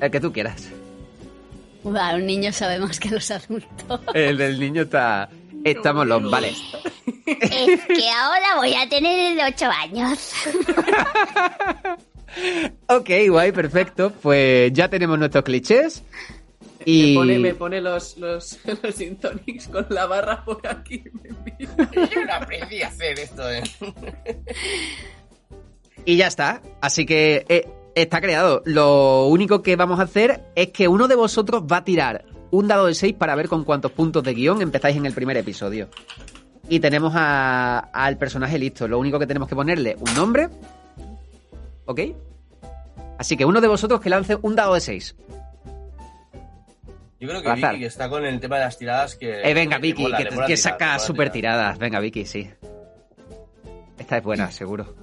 El 0.01 0.11
que 0.11 0.19
tú 0.19 0.33
quieras. 0.33 0.67
Un 1.83 2.25
niño 2.25 2.51
sabe 2.51 2.79
más 2.79 2.99
que 2.99 3.09
los 3.09 3.31
adultos. 3.31 4.01
El 4.13 4.37
del 4.37 4.59
niño 4.59 4.81
está. 4.83 5.29
Estamos 5.63 6.05
los. 6.07 6.29
Vale. 6.29 6.51
Es 7.25 7.81
que 7.85 8.09
ahora 8.09 8.55
voy 8.57 8.73
a 8.73 8.87
tener 8.89 9.37
8 9.53 9.65
años. 9.65 10.33
Ok, 12.87 13.09
guay, 13.27 13.51
perfecto. 13.51 14.11
Pues 14.21 14.71
ya 14.73 14.89
tenemos 14.89 15.19
nuestros 15.19 15.43
clichés. 15.43 16.03
Y. 16.85 17.09
Me 17.09 17.15
pone, 17.15 17.39
me 17.39 17.53
pone 17.53 17.81
los, 17.81 18.17
los, 18.17 18.59
los 18.83 18.95
gin 18.95 19.17
tonics 19.17 19.67
con 19.67 19.85
la 19.89 20.05
barra 20.05 20.43
por 20.43 20.65
aquí. 20.67 21.03
Yo 21.59 22.25
no 22.25 22.33
aprendí 22.33 22.81
a 22.81 22.87
hacer 22.87 23.19
esto, 23.19 23.49
¿eh? 23.51 23.63
Y 26.05 26.17
ya 26.17 26.27
está. 26.27 26.61
Así 26.81 27.05
que 27.05 27.45
eh, 27.49 27.67
está 27.95 28.21
creado. 28.21 28.63
Lo 28.65 29.27
único 29.27 29.61
que 29.61 29.75
vamos 29.75 29.99
a 29.99 30.03
hacer 30.03 30.41
es 30.55 30.69
que 30.69 30.87
uno 30.87 31.07
de 31.07 31.15
vosotros 31.15 31.63
va 31.63 31.77
a 31.77 31.83
tirar 31.83 32.25
un 32.49 32.67
dado 32.67 32.87
de 32.87 32.95
6 32.95 33.13
para 33.13 33.35
ver 33.35 33.47
con 33.47 33.63
cuántos 33.63 33.91
puntos 33.91 34.23
de 34.23 34.33
guion 34.33 34.61
empezáis 34.61 34.97
en 34.97 35.05
el 35.05 35.13
primer 35.13 35.37
episodio. 35.37 35.89
Y 36.71 36.79
tenemos 36.79 37.11
a- 37.17 37.79
al 37.91 38.15
personaje 38.17 38.57
listo. 38.57 38.87
Lo 38.87 38.97
único 38.97 39.19
que 39.19 39.27
tenemos 39.27 39.49
que 39.49 39.55
ponerle 39.55 39.97
un 39.99 40.13
nombre. 40.15 40.47
¿Ok? 41.83 41.99
Así 43.17 43.35
que 43.35 43.43
uno 43.43 43.59
de 43.59 43.67
vosotros 43.67 43.99
que 43.99 44.09
lance 44.09 44.37
un 44.41 44.55
dado 44.55 44.73
de 44.75 44.79
6. 44.79 45.13
Yo 47.19 47.27
creo 47.27 47.41
que. 47.41 47.53
Vicky, 47.53 47.79
que 47.79 47.85
está 47.87 48.07
con 48.07 48.25
el 48.25 48.39
tema 48.39 48.55
de 48.55 48.63
las 48.63 48.77
tiradas 48.77 49.17
que... 49.17 49.41
Eh, 49.41 49.53
venga, 49.53 49.79
Vicky, 49.79 50.07
que, 50.47 50.55
saca 50.55 50.97
super 50.97 51.29
tiradas. 51.29 51.77
Venga, 51.77 51.99
Vicky, 51.99 52.25
sí. 52.25 52.49
Esta 53.99 54.17
es 54.19 54.23
buena, 54.23 54.49
seguro. 54.49 54.95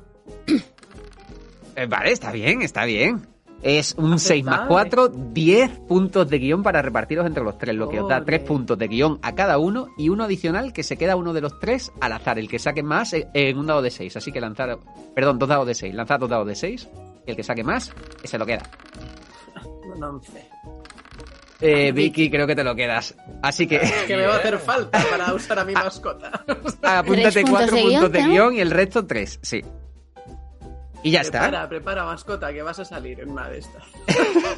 Eh, 1.77 1.85
vale, 1.87 2.13
está 2.13 2.33
bien, 2.33 2.63
está 2.63 2.87
bien. 2.87 3.27
Es 3.61 3.95
un 3.99 4.19
6 4.21 4.45
más 4.45 4.55
Aceptable. 4.61 4.91
4, 4.91 5.09
10 5.33 5.71
puntos 5.89 6.29
de 6.29 6.39
guion 6.39 6.63
para 6.63 6.81
repartiros 6.81 7.27
entre 7.27 7.43
los 7.43 7.59
tres, 7.59 7.75
lo 7.75 7.89
que 7.89 8.01
os 8.01 8.09
da 8.09 8.19
Ole. 8.19 8.27
3 8.27 8.41
puntos 8.43 8.79
de 8.79 8.87
guion 8.87 9.19
a 9.23 9.35
cada 9.35 9.59
uno 9.59 9.89
y 9.99 10.09
uno 10.11 10.25
adicional 10.25 10.73
que 10.73 10.83
se 10.85 10.97
queda 10.97 11.17
uno 11.17 11.33
de 11.33 11.41
los 11.41 11.59
tres 11.59 11.91
al 12.01 12.13
azar, 12.13 12.39
el 12.39 12.49
que 12.49 12.59
saque 12.61 12.83
más 12.85 13.13
eh, 13.15 13.29
en 13.35 13.59
un 13.59 13.67
dado 13.67 13.83
de 13.83 13.91
6. 13.91 14.17
Así 14.17 14.31
que 14.31 14.41
lanzar, 14.41 14.79
perdón, 15.15 15.39
dos 15.41 15.49
dados 15.49 15.67
de 15.67 15.75
6. 15.75 15.95
Lanzad 15.95 16.21
dos 16.21 16.31
dados 16.31 16.47
de 16.47 16.55
6 16.55 16.89
y 17.27 17.31
el 17.31 17.37
que 17.37 17.43
saque 17.43 17.65
más, 17.65 17.93
ese 18.23 18.39
lo 18.39 18.47
queda. 18.47 18.63
Un 19.93 20.03
11. 20.05 20.49
Eh, 21.61 21.91
Vicky, 21.91 22.31
creo 22.31 22.47
que 22.47 22.55
te 22.55 22.63
lo 22.63 22.77
quedas. 22.77 23.17
Así 23.43 23.67
que 23.67 23.81
Que 24.07 24.17
me 24.17 24.27
va 24.27 24.35
a 24.37 24.39
hacer 24.39 24.59
falta 24.59 25.03
para 25.11 25.35
usar 25.35 25.59
a 25.59 25.65
mi 25.65 25.73
mascota. 25.75 26.45
apúntate 26.83 27.43
Tres 27.43 27.45
puntos 27.45 27.71
4 27.71 27.77
de 27.77 27.83
puntos 27.83 27.91
guion, 27.91 28.13
de 28.13 28.23
¿no? 28.23 28.29
guion 28.29 28.55
y 28.55 28.61
el 28.61 28.71
resto 28.71 29.05
3, 29.05 29.41
sí. 29.43 29.63
Y 31.03 31.13
ya 31.13 31.21
está. 31.21 31.41
Prepara, 31.43 31.69
prepara, 31.69 32.05
mascota, 32.05 32.53
que 32.53 32.63
vas 32.63 32.79
a 32.79 32.85
salir 32.85 33.21
en 33.21 33.31
una 33.31 33.49
de 33.49 33.59
estas. 33.59 33.85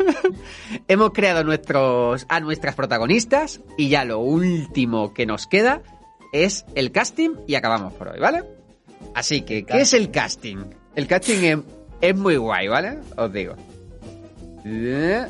Hemos 0.89 1.11
creado 1.13 1.45
nuestros, 1.45 2.27
a 2.29 2.41
nuestras 2.41 2.75
protagonistas 2.75 3.61
y 3.77 3.89
ya 3.89 4.05
lo 4.05 4.21
último 4.21 5.13
que 5.13 5.27
nos 5.27 5.47
queda 5.47 5.83
es 6.33 6.65
el 6.75 6.93
casting 6.93 7.31
y 7.47 7.57
acabamos 7.57 7.93
por 7.95 8.09
hoy, 8.09 8.21
¿vale? 8.21 8.45
Así 9.15 9.43
que, 9.43 9.65
¿qué 9.65 9.81
es 9.81 9.93
el 9.93 10.11
casting? 10.11 10.59
El 10.95 11.07
casting 11.07 11.39
es, 11.43 11.59
es 12.01 12.17
muy 12.17 12.37
guay, 12.37 12.69
¿vale? 12.69 12.99
Os 13.17 13.33
digo. 13.33 13.55
Eh, 14.65 15.27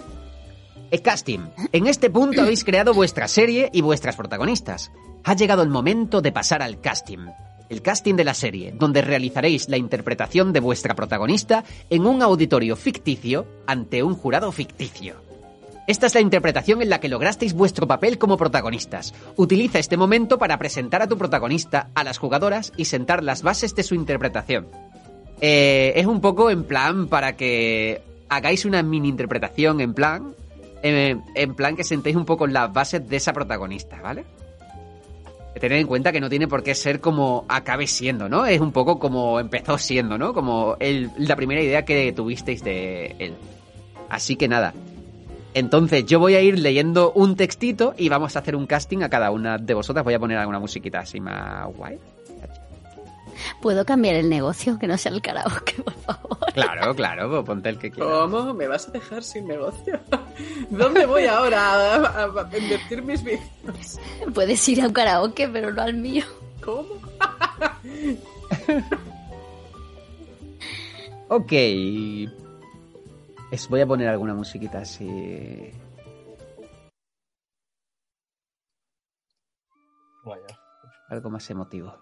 El 0.90 1.02
casting. 1.02 1.40
En 1.72 1.86
este 1.86 2.10
punto 2.10 2.42
habéis 2.42 2.64
creado 2.64 2.94
vuestra 2.94 3.28
serie 3.28 3.70
y 3.72 3.80
vuestras 3.80 4.16
protagonistas. 4.16 4.90
Ha 5.24 5.34
llegado 5.34 5.62
el 5.62 5.68
momento 5.70 6.20
de 6.20 6.32
pasar 6.32 6.62
al 6.62 6.80
casting. 6.80 7.26
El 7.70 7.82
casting 7.82 8.16
de 8.16 8.24
la 8.24 8.34
serie, 8.34 8.74
donde 8.76 9.00
realizaréis 9.00 9.68
la 9.68 9.78
interpretación 9.78 10.52
de 10.52 10.60
vuestra 10.60 10.94
protagonista 10.94 11.64
en 11.88 12.04
un 12.04 12.20
auditorio 12.20 12.76
ficticio 12.76 13.46
ante 13.66 14.02
un 14.02 14.14
jurado 14.14 14.52
ficticio. 14.52 15.14
Esta 15.86 16.06
es 16.06 16.14
la 16.14 16.20
interpretación 16.20 16.82
en 16.82 16.88
la 16.88 17.00
que 17.00 17.08
lograsteis 17.08 17.54
vuestro 17.54 17.86
papel 17.86 18.18
como 18.18 18.36
protagonistas. 18.36 19.14
Utiliza 19.36 19.78
este 19.78 19.96
momento 19.96 20.38
para 20.38 20.58
presentar 20.58 21.02
a 21.02 21.08
tu 21.08 21.16
protagonista, 21.16 21.90
a 21.94 22.04
las 22.04 22.18
jugadoras 22.18 22.72
y 22.76 22.84
sentar 22.84 23.24
las 23.24 23.42
bases 23.42 23.74
de 23.74 23.82
su 23.82 23.94
interpretación. 23.94 24.68
Eh, 25.40 25.92
es 25.96 26.06
un 26.06 26.20
poco 26.20 26.50
en 26.50 26.64
plan 26.64 27.08
para 27.08 27.36
que 27.36 28.02
hagáis 28.28 28.64
una 28.64 28.82
mini 28.82 29.08
interpretación 29.08 29.80
en 29.80 29.94
plan, 29.94 30.34
eh, 30.82 31.16
en 31.34 31.54
plan 31.54 31.76
que 31.76 31.84
sentéis 31.84 32.16
un 32.16 32.24
poco 32.24 32.46
las 32.46 32.72
bases 32.72 33.08
de 33.08 33.16
esa 33.16 33.32
protagonista, 33.32 34.00
¿vale? 34.00 34.24
Tened 35.58 35.78
en 35.80 35.86
cuenta 35.86 36.12
que 36.12 36.20
no 36.20 36.28
tiene 36.30 36.46
por 36.48 36.62
qué 36.62 36.74
ser 36.74 37.00
como 37.00 37.44
acabe 37.48 37.86
siendo, 37.86 38.28
¿no? 38.28 38.46
Es 38.46 38.60
un 38.60 38.72
poco 38.72 38.98
como 38.98 39.40
empezó 39.40 39.78
siendo, 39.78 40.16
¿no? 40.16 40.32
Como 40.32 40.76
el- 40.80 41.10
la 41.18 41.34
primera 41.36 41.60
idea 41.60 41.84
que 41.84 42.12
tuvisteis 42.12 42.62
de 42.62 43.16
él. 43.18 43.34
Así 44.08 44.36
que 44.36 44.48
nada. 44.48 44.72
Entonces 45.52 46.06
yo 46.06 46.20
voy 46.20 46.34
a 46.34 46.40
ir 46.40 46.58
leyendo 46.58 47.10
un 47.12 47.34
textito 47.34 47.94
y 47.98 48.08
vamos 48.08 48.36
a 48.36 48.38
hacer 48.38 48.54
un 48.54 48.66
casting 48.66 49.02
a 49.02 49.08
cada 49.08 49.32
una 49.32 49.58
de 49.58 49.74
vosotras. 49.74 50.04
Voy 50.04 50.14
a 50.14 50.20
poner 50.20 50.38
alguna 50.38 50.60
musiquita 50.60 51.00
así 51.00 51.20
más 51.20 51.66
guay. 51.76 51.98
¿Puedo 53.60 53.84
cambiar 53.84 54.16
el 54.16 54.28
negocio? 54.28 54.78
Que 54.78 54.86
no 54.86 54.96
sea 54.98 55.12
el 55.12 55.22
karaoke, 55.22 55.82
por 55.82 55.94
favor. 55.94 56.38
Claro, 56.54 56.94
claro, 56.94 57.30
pues 57.30 57.44
ponte 57.44 57.68
el 57.68 57.78
que 57.78 57.90
quieras. 57.90 58.12
¿Cómo? 58.12 58.54
¿Me 58.54 58.66
vas 58.66 58.88
a 58.88 58.92
dejar 58.92 59.22
sin 59.22 59.46
negocio? 59.46 60.00
¿Dónde 60.70 61.06
voy 61.06 61.26
ahora 61.26 61.60
a, 61.72 61.96
a- 62.24 62.24
a 62.50 62.58
invertir 62.58 63.02
mis 63.02 63.22
bienes? 63.22 64.00
Puedes 64.34 64.68
ir 64.68 64.82
a 64.82 64.86
un 64.86 64.92
karaoke, 64.92 65.48
pero 65.48 65.72
no 65.72 65.82
al 65.82 65.94
mío. 65.94 66.24
¿Cómo? 66.64 66.88
Ok. 71.32 71.52
Es, 73.52 73.68
voy 73.68 73.80
a 73.80 73.86
poner 73.86 74.08
alguna 74.08 74.34
musiquita 74.34 74.78
así. 74.78 75.70
Vaya. 80.24 80.58
Algo 81.08 81.30
más 81.30 81.48
emotivo. 81.50 81.94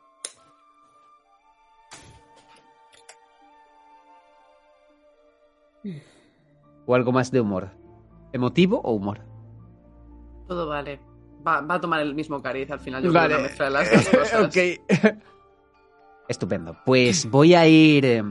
O 6.89 6.95
algo 6.95 7.13
más 7.13 7.31
de 7.31 7.41
humor. 7.41 7.71
¿Emotivo 8.33 8.81
o 8.83 8.93
humor? 8.93 9.21
Todo 10.49 10.67
vale. 10.67 11.01
Va, 11.47 11.61
va 11.61 11.75
a 11.75 11.81
tomar 11.81 12.01
el 12.01 12.15
mismo 12.15 12.43
cariz 12.43 12.71
al 12.71 12.81
final. 12.81 13.03
Yo 13.03 13.13
Vale. 13.13 13.27
creo 13.35 13.39
una 13.39 13.49
mezcla 13.49 13.65
de 13.67 13.71
las 13.71 13.93
dos 13.93 14.09
cosas. 14.19 14.47
ok. 14.47 15.13
Estupendo. 16.29 16.77
Pues 16.85 17.31
voy 17.31 17.55
a 17.55 17.67
ir. 17.67 18.05
eh, 18.05 18.23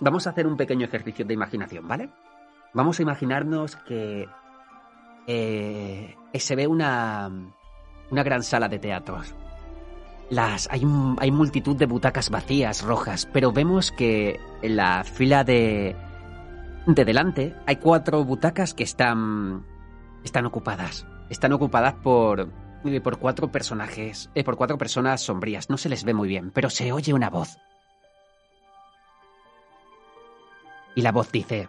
Vamos 0.00 0.26
a 0.26 0.30
hacer 0.30 0.46
un 0.46 0.56
pequeño 0.56 0.84
ejercicio 0.86 1.24
de 1.24 1.34
imaginación, 1.34 1.86
¿vale? 1.88 2.10
Vamos 2.72 2.98
a 2.98 3.02
imaginarnos 3.02 3.76
que. 3.76 4.28
eh, 5.26 6.16
se 6.34 6.56
ve 6.56 6.66
una. 6.66 7.30
Una 8.10 8.22
gran 8.22 8.42
sala 8.42 8.68
de 8.68 8.78
teatros. 8.78 9.34
Las, 10.30 10.68
hay, 10.70 10.82
hay 11.18 11.30
multitud 11.30 11.76
de 11.76 11.86
butacas 11.86 12.30
vacías, 12.30 12.82
rojas, 12.82 13.26
pero 13.32 13.52
vemos 13.52 13.92
que 13.92 14.40
en 14.62 14.76
la 14.76 15.04
fila 15.04 15.44
de. 15.44 15.96
De 16.86 17.04
delante 17.04 17.54
hay 17.66 17.76
cuatro 17.76 18.24
butacas 18.24 18.74
que 18.74 18.84
están. 18.84 19.64
Están 20.22 20.46
ocupadas. 20.46 21.06
Están 21.30 21.52
ocupadas 21.52 21.94
por 21.94 22.50
eh, 22.84 23.00
por 23.00 23.18
cuatro 23.18 23.50
personajes, 23.50 24.30
eh, 24.34 24.44
por 24.44 24.56
cuatro 24.56 24.76
personas 24.76 25.22
sombrías. 25.22 25.70
No 25.70 25.78
se 25.78 25.88
les 25.88 26.04
ve 26.04 26.12
muy 26.12 26.28
bien, 26.28 26.50
pero 26.50 26.68
se 26.68 26.92
oye 26.92 27.14
una 27.14 27.30
voz. 27.30 27.56
Y 30.94 31.00
la 31.00 31.12
voz 31.12 31.32
dice: 31.32 31.68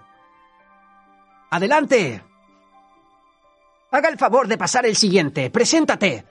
¡Adelante! 1.49 2.21
Haga 3.91 4.09
el 4.09 4.17
favor 4.17 4.49
de 4.49 4.57
pasar 4.57 4.85
el 4.85 4.97
siguiente. 4.97 5.49
Preséntate. 5.49 6.25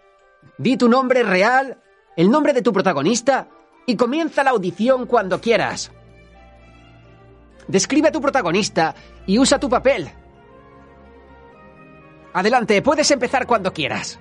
Di 0.59 0.77
tu 0.77 0.91
nombre 0.91 1.23
real, 1.23 1.83
el 2.17 2.31
nombre 2.31 2.53
de 2.53 2.61
tu 2.61 2.75
protagonista 2.75 3.49
y 3.87 3.97
comienza 3.97 4.45
la 4.45 4.51
audición 4.51 5.07
cuando 5.07 5.41
quieras. 5.41 5.91
Describe 7.69 8.09
a 8.09 8.13
tu 8.13 8.21
protagonista 8.21 8.95
y 9.27 9.39
usa 9.39 9.59
tu 9.59 9.69
papel. 9.69 10.11
Adelante, 12.33 12.83
puedes 12.83 13.11
empezar 13.11 13.47
cuando 13.47 13.73
quieras 13.73 14.19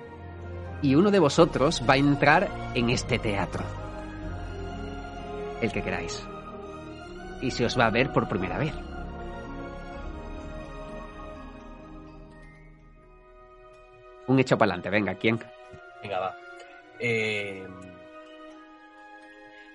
y 0.83 0.95
uno 0.95 1.09
de 1.09 1.19
vosotros 1.19 1.81
va 1.89 1.93
a 1.93 1.97
entrar 1.97 2.49
en 2.75 2.89
este 2.89 3.17
teatro. 3.17 3.63
El 5.61 5.71
que 5.71 5.81
queráis. 5.81 6.27
Y 7.41 7.49
se 7.51 7.65
os 7.65 7.79
va 7.79 7.85
a 7.85 7.89
ver 7.89 8.11
por 8.11 8.27
primera 8.27 8.57
vez. 8.57 8.73
Un 14.27 14.39
hecho 14.39 14.57
para 14.57 14.73
adelante, 14.73 14.89
venga, 14.89 15.15
¿quién? 15.15 15.39
Venga, 16.01 16.19
va. 16.19 16.35
Eh, 16.99 17.65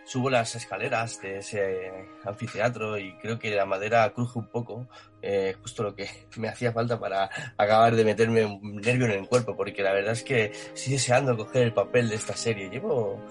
subo 0.09 0.31
las 0.31 0.55
escaleras 0.55 1.21
de 1.21 1.39
ese 1.39 1.93
anfiteatro 2.25 2.97
y 2.97 3.13
creo 3.19 3.39
que 3.39 3.55
la 3.55 3.67
madera 3.67 4.11
cruje 4.15 4.39
un 4.39 4.47
poco, 4.47 4.89
eh, 5.21 5.55
justo 5.61 5.83
lo 5.83 5.95
que 5.95 6.09
me 6.39 6.49
hacía 6.49 6.73
falta 6.73 6.99
para 6.99 7.29
acabar 7.59 7.95
de 7.95 8.05
meterme 8.07 8.47
un 8.47 8.77
nervio 8.77 9.05
en 9.05 9.13
el 9.13 9.29
cuerpo, 9.29 9.55
porque 9.55 9.83
la 9.83 9.93
verdad 9.93 10.13
es 10.13 10.23
que 10.23 10.47
estoy 10.47 10.95
deseando 10.95 11.37
coger 11.37 11.63
el 11.65 11.75
papel 11.75 12.09
de 12.09 12.17
esta 12.17 12.35
serie. 12.35 12.71
Llevo 12.71 13.23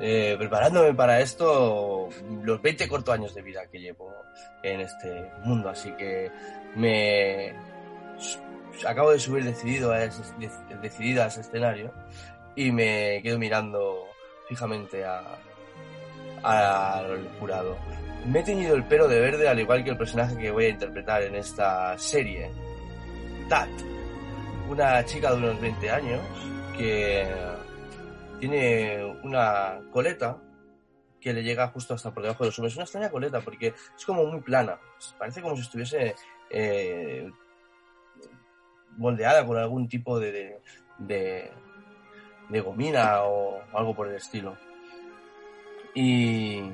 eh, 0.00 0.36
preparándome 0.38 0.94
para 0.94 1.20
esto 1.20 2.08
los 2.44 2.62
20 2.62 2.88
cortos 2.88 3.14
años 3.14 3.34
de 3.34 3.42
vida 3.42 3.66
que 3.66 3.80
llevo 3.80 4.14
en 4.62 4.80
este 4.80 5.28
mundo, 5.42 5.70
así 5.70 5.90
que 5.96 6.30
me 6.76 7.52
acabo 8.86 9.10
de 9.10 9.18
subir 9.18 9.44
decidido 9.44 9.90
a 9.90 10.04
ese, 10.04 10.22
decidido 10.80 11.24
a 11.24 11.26
ese 11.26 11.40
escenario 11.40 11.92
y 12.54 12.70
me 12.70 13.20
quedo 13.24 13.40
mirando 13.40 14.06
fijamente 14.48 15.04
a, 15.04 15.22
al 16.42 17.28
jurado. 17.38 17.76
Me 18.26 18.40
he 18.40 18.42
teñido 18.42 18.74
el 18.74 18.84
pelo 18.84 19.08
de 19.08 19.20
verde 19.20 19.48
al 19.48 19.58
igual 19.58 19.82
que 19.82 19.90
el 19.90 19.96
personaje 19.96 20.36
que 20.36 20.50
voy 20.50 20.66
a 20.66 20.70
interpretar 20.70 21.22
en 21.22 21.34
esta 21.34 21.98
serie. 21.98 22.50
Tat, 23.48 23.68
una 24.68 25.04
chica 25.04 25.32
de 25.32 25.36
unos 25.38 25.60
20 25.60 25.90
años 25.90 26.20
que 26.76 27.26
tiene 28.38 29.04
una 29.22 29.80
coleta 29.90 30.38
que 31.20 31.32
le 31.32 31.42
llega 31.42 31.68
justo 31.68 31.94
hasta 31.94 32.12
por 32.12 32.22
debajo 32.22 32.44
de 32.44 32.48
los 32.48 32.58
hombros. 32.58 32.72
Es 32.72 32.76
una 32.76 32.84
extraña 32.84 33.10
coleta 33.10 33.40
porque 33.40 33.68
es 33.96 34.04
como 34.04 34.24
muy 34.26 34.40
plana. 34.40 34.78
Parece 35.18 35.42
como 35.42 35.56
si 35.56 35.62
estuviese 35.62 36.14
eh, 36.50 37.30
moldeada 38.96 39.46
con 39.46 39.56
algún 39.56 39.88
tipo 39.88 40.18
de, 40.18 40.32
de, 40.32 40.60
de, 40.98 41.50
de 42.48 42.60
gomina 42.60 43.22
o 43.22 43.62
algo 43.72 43.94
por 43.94 44.08
el 44.08 44.16
estilo. 44.16 44.56
Y 45.94 46.72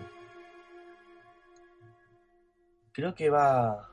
creo 2.93 3.15
que 3.15 3.31
va 3.31 3.89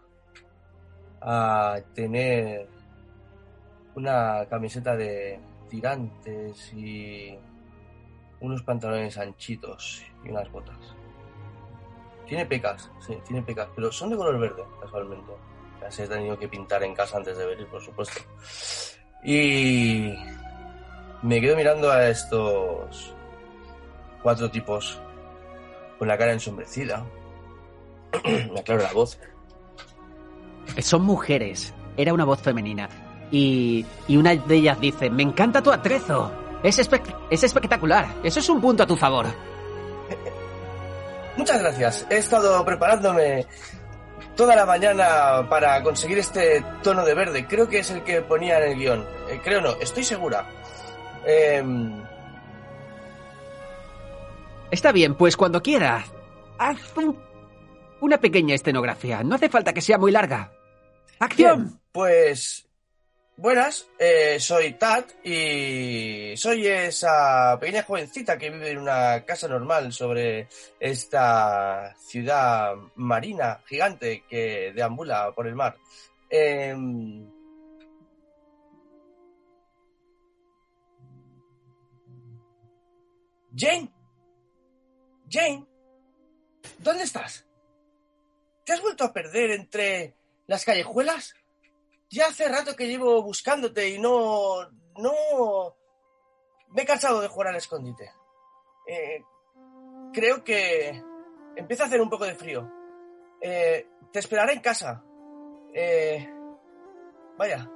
a 1.22 1.80
tener 1.94 2.68
una 3.96 4.46
camiseta 4.50 4.96
de 4.96 5.40
tirantes 5.70 6.74
y 6.74 7.38
unos 8.42 8.62
pantalones 8.64 9.18
anchitos 9.18 10.04
y 10.24 10.30
unas 10.30 10.52
botas. 10.52 10.78
Tiene 12.28 12.46
pecas, 12.46 12.92
sí, 13.00 13.18
tiene 13.26 13.42
pecas, 13.42 13.68
pero 13.76 13.92
son 13.92 14.10
de 14.10 14.18
color 14.18 14.40
verde, 14.40 14.64
casualmente. 14.82 15.32
Las 15.82 16.00
he 16.00 16.08
tenido 16.08 16.38
que 16.38 16.48
pintar 16.48 16.84
en 16.84 16.96
casa 16.96 17.18
antes 17.18 17.38
de 17.38 17.46
venir, 17.46 17.68
por 17.68 17.82
supuesto. 17.82 18.22
Y 19.24 20.16
me 21.22 21.42
quedo 21.42 21.56
mirando 21.56 21.92
a 21.92 22.08
estos 22.08 23.14
cuatro 24.22 24.50
tipos 24.50 25.00
con 25.98 26.08
la 26.08 26.18
cara 26.18 26.34
ensombrecida. 26.34 27.06
me 28.24 28.60
aclaro 28.60 28.84
la 28.84 28.94
voz. 28.94 29.18
Son 30.80 31.04
mujeres. 31.04 31.74
Era 31.98 32.14
una 32.14 32.26
voz 32.26 32.42
femenina. 32.42 32.90
Y, 33.32 33.86
y 34.08 34.18
una 34.18 34.36
de 34.36 34.56
ellas 34.56 34.80
dice, 34.80 35.10
me 35.10 35.24
encanta 35.24 35.62
tu 35.62 35.72
atrezo. 35.72 36.32
Es, 36.64 36.80
espe- 36.80 37.16
es 37.30 37.44
espectacular. 37.44 38.08
Eso 38.24 38.40
es 38.40 38.50
un 38.50 38.62
punto 38.62 38.84
a 38.84 38.88
tu 38.88 38.96
favor. 38.96 39.26
Muchas 41.38 41.60
gracias. 41.62 42.06
He 42.10 42.18
estado 42.18 42.64
preparándome 42.66 43.46
toda 44.36 44.56
la 44.56 44.66
mañana 44.66 45.48
para 45.50 45.82
conseguir 45.84 46.18
este 46.20 46.64
tono 46.84 47.04
de 47.06 47.14
verde. 47.14 47.46
Creo 47.48 47.68
que 47.68 47.80
es 47.80 47.92
el 47.92 48.04
que 48.04 48.22
ponía 48.22 48.58
en 48.60 48.72
el 48.72 48.78
guion. 48.78 49.06
Eh, 49.30 49.40
creo 49.44 49.62
no, 49.62 49.72
estoy 49.82 50.04
segura. 50.04 50.46
Em, 51.26 52.02
Está 54.72 54.92
bien, 54.92 55.16
pues 55.16 55.38
cuando 55.38 55.62
quieras. 55.62 56.06
Haz 56.58 56.78
un- 56.98 57.18
una 58.02 58.20
pequeña 58.20 58.56
escenografía. 58.56 59.24
No 59.24 59.36
hace 59.36 59.50
falta 59.50 59.74
que 59.74 59.82
sea 59.82 59.98
muy 59.98 60.12
larga. 60.12 60.52
¡Acción! 61.20 61.80
Pues 61.92 62.68
buenas, 63.38 63.88
eh, 64.00 64.38
soy 64.40 64.74
Tat 64.74 65.12
y 65.26 66.34
soy 66.36 66.68
esa 66.68 67.58
pequeña 67.60 67.84
jovencita 67.84 68.38
que 68.38 68.50
vive 68.50 68.72
en 68.72 68.80
una 68.80 69.24
casa 69.24 69.48
normal 69.48 69.94
sobre 69.94 70.48
esta 70.80 71.96
ciudad 71.98 72.76
marina 72.96 73.62
gigante 73.66 74.24
que 74.30 74.74
deambula 74.76 75.32
por 75.34 75.48
el 75.48 75.56
mar. 75.56 75.78
Em, 76.30 77.26
Jane, 83.56 83.90
Jane, 85.36 85.68
¿dónde 86.80 87.04
estás? 87.04 87.46
¿Te 88.64 88.72
has 88.72 88.82
vuelto 88.82 89.04
a 89.04 89.12
perder 89.12 89.52
entre 89.52 90.16
las 90.48 90.64
callejuelas? 90.64 91.34
Ya 92.10 92.28
hace 92.28 92.48
rato 92.48 92.74
que 92.74 92.88
llevo 92.88 93.22
buscándote 93.22 93.90
y 93.90 94.00
no. 94.00 94.70
no. 94.96 95.76
Me 96.70 96.84
he 96.84 96.86
cansado 96.86 97.20
de 97.20 97.28
jugar 97.28 97.50
al 97.50 97.58
escondite. 97.58 98.14
Eh, 98.88 99.26
creo 100.14 100.42
que 100.42 101.04
empieza 101.58 101.84
a 101.84 101.88
hacer 101.88 102.00
un 102.00 102.10
poco 102.10 102.24
de 102.24 102.36
frío. 102.36 102.72
Eh, 103.42 103.90
te 104.14 104.20
esperaré 104.20 104.54
en 104.54 104.62
casa. 104.62 105.04
Eh, 105.74 106.30
vaya, 107.38 107.70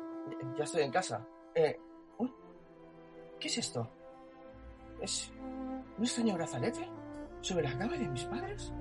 ya 0.57 0.63
estoy 0.63 0.83
en 0.83 0.91
casa. 0.91 1.27
¿Qué 1.53 3.47
es 3.47 3.57
esto? 3.57 3.91
¿Es 5.01 5.29
un 5.97 6.03
extraño 6.05 6.35
brazalete? 6.35 6.98
¿Sobre 7.41 7.63
la 7.63 7.77
cama 7.77 7.97
de 7.97 8.07
mis 8.07 8.23
padres? 8.25 8.73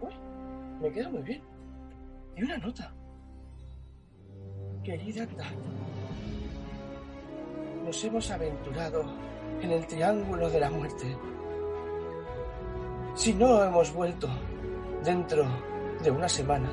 Uy, 0.00 0.12
me 0.80 0.92
queda 0.92 1.08
muy 1.08 1.22
bien. 1.22 1.42
Y 2.36 2.42
una 2.42 2.58
nota. 2.58 2.92
Querida 4.82 5.26
Tat, 5.28 5.52
nos 7.84 8.04
hemos 8.04 8.30
aventurado 8.30 9.04
en 9.60 9.70
el 9.70 9.86
triángulo 9.86 10.50
de 10.50 10.60
la 10.60 10.70
muerte. 10.70 11.16
Si 13.14 13.32
no 13.34 13.62
hemos 13.62 13.92
vuelto 13.92 14.28
dentro 15.04 15.44
de 16.02 16.10
una 16.10 16.28
semana, 16.28 16.68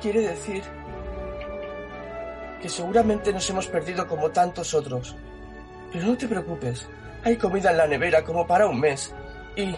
quiere 0.00 0.20
decir 0.22 0.62
que 2.62 2.68
seguramente 2.68 3.32
nos 3.32 3.48
hemos 3.50 3.66
perdido 3.66 4.06
como 4.06 4.30
tantos 4.30 4.72
otros. 4.72 5.14
Pero 5.92 6.06
no 6.06 6.16
te 6.16 6.28
preocupes, 6.28 6.88
hay 7.24 7.36
comida 7.36 7.70
en 7.70 7.76
la 7.76 7.86
nevera 7.86 8.24
como 8.24 8.46
para 8.46 8.66
un 8.66 8.80
mes. 8.80 9.14
Y 9.56 9.74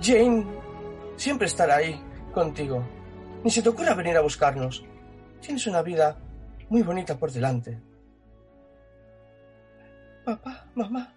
Jane 0.00 0.46
siempre 1.16 1.46
estará 1.46 1.76
ahí 1.76 2.00
contigo. 2.32 2.84
Ni 3.44 3.50
se 3.50 3.62
te 3.62 3.68
ocurra 3.68 3.94
venir 3.94 4.16
a 4.16 4.20
buscarnos. 4.20 4.84
Tienes 5.40 5.66
una 5.66 5.82
vida 5.82 6.18
muy 6.68 6.82
bonita 6.82 7.18
por 7.18 7.30
delante. 7.30 7.80
Papá, 10.24 10.70
mamá. 10.74 11.14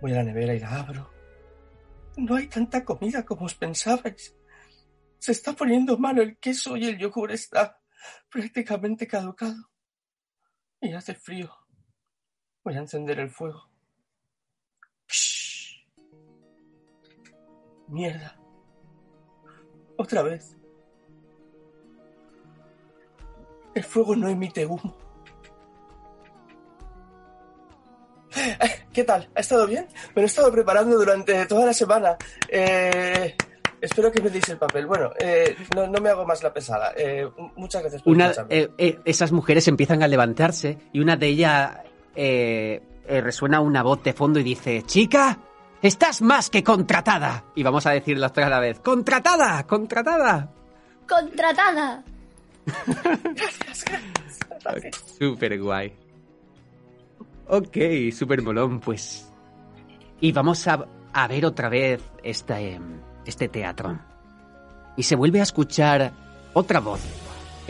Voy 0.00 0.12
a 0.12 0.16
la 0.16 0.24
nevera 0.24 0.54
y 0.54 0.60
la 0.60 0.80
abro. 0.80 1.10
No 2.16 2.36
hay 2.36 2.46
tanta 2.46 2.84
comida 2.84 3.24
como 3.24 3.46
os 3.46 3.54
pensabais. 3.54 4.36
Se 5.18 5.32
está 5.32 5.52
poniendo 5.52 5.98
malo 5.98 6.22
el 6.22 6.38
queso 6.38 6.76
y 6.76 6.84
el 6.84 6.98
yogur 6.98 7.32
está 7.32 7.80
prácticamente 8.30 9.06
caducado. 9.06 9.70
Y 10.80 10.92
hace 10.92 11.14
frío. 11.14 11.63
Voy 12.64 12.74
a 12.76 12.78
encender 12.78 13.20
el 13.20 13.28
fuego. 13.28 13.68
Shh. 15.06 15.84
Mierda. 17.88 18.38
Otra 19.98 20.22
vez. 20.22 20.56
El 23.74 23.84
fuego 23.84 24.16
no 24.16 24.28
emite 24.28 24.64
humo. 24.64 24.96
Eh, 28.36 28.86
¿Qué 28.92 29.04
tal? 29.04 29.28
¿Ha 29.34 29.40
estado 29.40 29.66
bien? 29.66 29.86
Me 30.14 30.22
lo 30.22 30.22
he 30.22 30.24
estado 30.24 30.50
preparando 30.50 30.96
durante 30.96 31.44
toda 31.46 31.66
la 31.66 31.74
semana. 31.74 32.16
Eh, 32.48 33.36
espero 33.80 34.10
que 34.10 34.22
me 34.22 34.30
deis 34.30 34.48
el 34.48 34.56
papel. 34.56 34.86
Bueno, 34.86 35.10
eh, 35.18 35.54
no, 35.74 35.86
no 35.86 36.00
me 36.00 36.08
hago 36.08 36.24
más 36.24 36.42
la 36.42 36.52
pesada. 36.52 36.94
Eh, 36.96 37.28
muchas 37.56 37.82
gracias 37.82 38.02
por 38.02 38.12
Una, 38.12 38.32
esas 39.04 39.32
mujeres 39.32 39.68
empiezan 39.68 40.02
a 40.02 40.08
levantarse 40.08 40.78
y 40.92 41.00
una 41.00 41.16
de 41.16 41.26
ellas 41.26 41.76
eh, 42.14 42.82
eh, 43.06 43.20
resuena 43.20 43.60
una 43.60 43.82
voz 43.82 44.02
de 44.02 44.12
fondo 44.12 44.40
y 44.40 44.42
dice, 44.42 44.82
chica, 44.82 45.38
estás 45.82 46.22
más 46.22 46.50
que 46.50 46.62
contratada. 46.62 47.44
Y 47.54 47.62
vamos 47.62 47.86
a 47.86 47.90
decir 47.90 48.18
las 48.18 48.32
tres 48.32 48.46
a 48.46 48.50
la 48.50 48.60
vez, 48.60 48.80
contratada, 48.80 49.66
contratada. 49.66 50.50
¡Contratada! 51.06 52.02
Súper 55.18 55.60
guay. 55.60 55.92
Ok, 57.48 57.76
súper 58.12 58.42
molón, 58.42 58.80
pues. 58.80 59.28
Y 60.20 60.32
vamos 60.32 60.66
a, 60.66 60.86
a 61.12 61.28
ver 61.28 61.44
otra 61.44 61.68
vez 61.68 62.02
este, 62.22 62.80
este 63.26 63.48
teatro. 63.48 63.98
Y 64.96 65.02
se 65.02 65.16
vuelve 65.16 65.40
a 65.40 65.42
escuchar 65.42 66.12
otra 66.54 66.80
voz. 66.80 67.00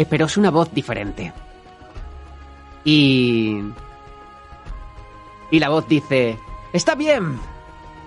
Pero 0.09 0.27
es 0.27 0.37
una 0.37 0.51
voz 0.51 0.73
diferente. 0.73 1.33
Y... 2.85 3.61
Y 5.55 5.61
la 5.61 5.69
voz 5.69 5.87
dice... 5.87 6.37
Está 6.73 6.97
bien. 6.97 7.39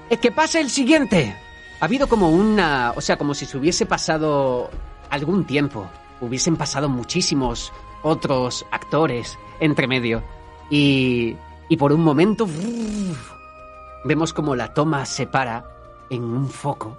Es 0.10 0.20
que 0.20 0.34
pase 0.34 0.60
el 0.60 0.70
siguiente. 0.70 1.34
Ha 1.80 1.86
habido 1.86 2.10
como 2.10 2.30
una... 2.30 2.92
O 2.98 3.00
sea, 3.00 3.18
como 3.18 3.34
si 3.34 3.46
se 3.46 3.58
hubiese 3.58 3.86
pasado 3.86 4.70
algún 5.10 5.46
tiempo. 5.46 5.90
Hubiesen 6.20 6.58
pasado 6.58 6.90
muchísimos 6.90 7.72
otros 8.04 8.66
actores 8.70 9.40
entre 9.62 9.88
medio. 9.88 10.24
Y... 10.70 11.38
Y 11.70 11.78
por 11.78 11.94
un 11.94 12.04
momento... 12.04 12.46
Vemos 14.04 14.34
como 14.34 14.54
la 14.54 14.74
toma 14.74 15.06
se 15.06 15.26
para 15.26 15.72
en 16.10 16.26
un 16.26 16.50
foco, 16.50 16.98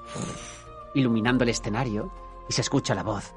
iluminando 0.94 1.44
el 1.44 1.50
escenario, 1.50 2.10
y 2.48 2.54
se 2.54 2.62
escucha 2.62 2.94
la 2.94 3.02
voz. 3.02 3.34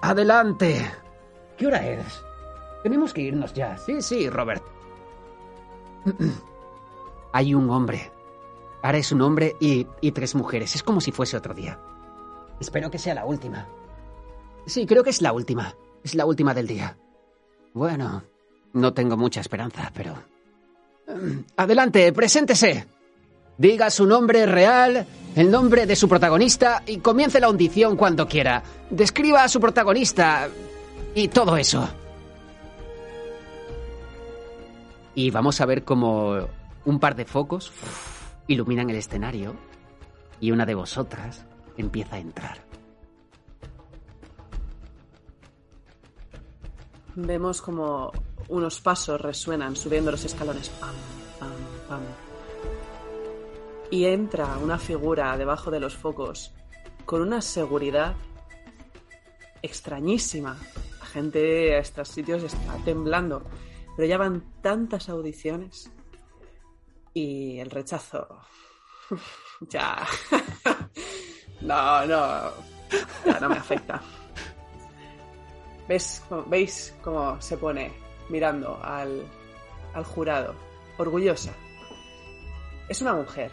Adelante. 0.00 0.90
¿Qué 1.56 1.68
hora 1.68 1.86
es? 1.86 2.24
Tenemos 2.82 3.14
que 3.14 3.20
irnos 3.20 3.54
ya. 3.54 3.78
Sí, 3.78 4.02
sí, 4.02 4.28
Robert. 4.28 4.75
Hay 7.32 7.54
un 7.54 7.70
hombre. 7.70 8.10
Ahora 8.82 8.98
es 8.98 9.12
un 9.12 9.22
hombre 9.22 9.56
y, 9.60 9.86
y 10.00 10.12
tres 10.12 10.34
mujeres. 10.34 10.74
Es 10.74 10.82
como 10.82 11.00
si 11.00 11.12
fuese 11.12 11.36
otro 11.36 11.54
día. 11.54 11.78
Espero 12.60 12.90
que 12.90 12.98
sea 12.98 13.14
la 13.14 13.24
última. 13.24 13.66
Sí, 14.66 14.86
creo 14.86 15.02
que 15.04 15.10
es 15.10 15.20
la 15.22 15.32
última. 15.32 15.74
Es 16.02 16.14
la 16.14 16.24
última 16.24 16.54
del 16.54 16.66
día. 16.66 16.96
Bueno, 17.74 18.22
no 18.72 18.92
tengo 18.94 19.16
mucha 19.16 19.40
esperanza, 19.40 19.90
pero... 19.94 20.14
Adelante, 21.56 22.12
preséntese. 22.12 22.86
Diga 23.58 23.90
su 23.90 24.06
nombre 24.06 24.44
real, 24.44 25.06
el 25.34 25.50
nombre 25.50 25.86
de 25.86 25.96
su 25.96 26.08
protagonista 26.08 26.82
y 26.86 26.98
comience 26.98 27.40
la 27.40 27.46
audición 27.46 27.96
cuando 27.96 28.28
quiera. 28.28 28.62
Describa 28.90 29.44
a 29.44 29.48
su 29.48 29.60
protagonista 29.60 30.48
y 31.14 31.28
todo 31.28 31.56
eso. 31.56 31.88
Y 35.16 35.30
vamos 35.30 35.62
a 35.62 35.66
ver 35.66 35.82
como 35.82 36.46
un 36.84 37.00
par 37.00 37.16
de 37.16 37.24
focos 37.24 37.72
iluminan 38.48 38.90
el 38.90 38.96
escenario 38.96 39.56
y 40.40 40.50
una 40.50 40.66
de 40.66 40.74
vosotras 40.74 41.46
empieza 41.78 42.16
a 42.16 42.18
entrar. 42.18 42.58
Vemos 47.14 47.62
como 47.62 48.12
unos 48.50 48.82
pasos 48.82 49.18
resuenan 49.18 49.74
subiendo 49.74 50.10
los 50.10 50.22
escalones. 50.26 50.70
Y 53.90 54.04
entra 54.04 54.58
una 54.58 54.78
figura 54.78 55.34
debajo 55.38 55.70
de 55.70 55.80
los 55.80 55.96
focos 55.96 56.52
con 57.06 57.22
una 57.22 57.40
seguridad 57.40 58.14
extrañísima. 59.62 60.58
La 61.00 61.06
gente 61.06 61.74
a 61.74 61.78
estos 61.78 62.08
sitios 62.08 62.42
está 62.42 62.74
temblando. 62.84 63.44
Pero 63.96 64.08
ya 64.08 64.18
van 64.18 64.44
tantas 64.60 65.08
audiciones 65.08 65.90
y 67.14 67.58
el 67.58 67.70
rechazo. 67.70 68.28
ya. 69.60 70.06
no, 71.62 72.06
no. 72.06 72.50
Ya 73.24 73.40
no 73.40 73.48
me 73.48 73.56
afecta. 73.56 74.00
¿Ves, 75.88 76.22
¿Veis 76.46 76.94
cómo 77.02 77.40
se 77.40 77.56
pone 77.56 77.92
mirando 78.28 78.78
al, 78.82 79.22
al 79.94 80.04
jurado? 80.04 80.54
Orgullosa. 80.98 81.52
Es 82.88 83.00
una 83.00 83.14
mujer. 83.14 83.52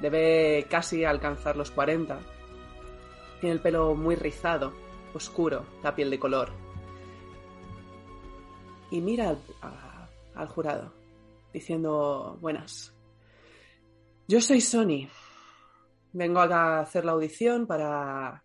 Debe 0.00 0.66
casi 0.68 1.04
alcanzar 1.04 1.56
los 1.56 1.70
40. 1.70 2.18
Tiene 3.40 3.54
el 3.54 3.60
pelo 3.60 3.94
muy 3.94 4.16
rizado, 4.16 4.72
oscuro, 5.14 5.64
la 5.82 5.94
piel 5.94 6.10
de 6.10 6.18
color. 6.18 6.65
Y 8.96 9.00
mira 9.02 9.28
al, 9.28 9.38
a- 9.60 10.08
al 10.36 10.48
jurado, 10.48 10.92
diciendo 11.52 12.38
buenas. 12.40 12.94
Yo 14.26 14.40
soy 14.40 14.60
Sony. 14.62 15.06
Vengo 16.12 16.40
a 16.40 16.80
hacer 16.80 17.04
la 17.04 17.12
audición 17.12 17.66
para... 17.66 18.42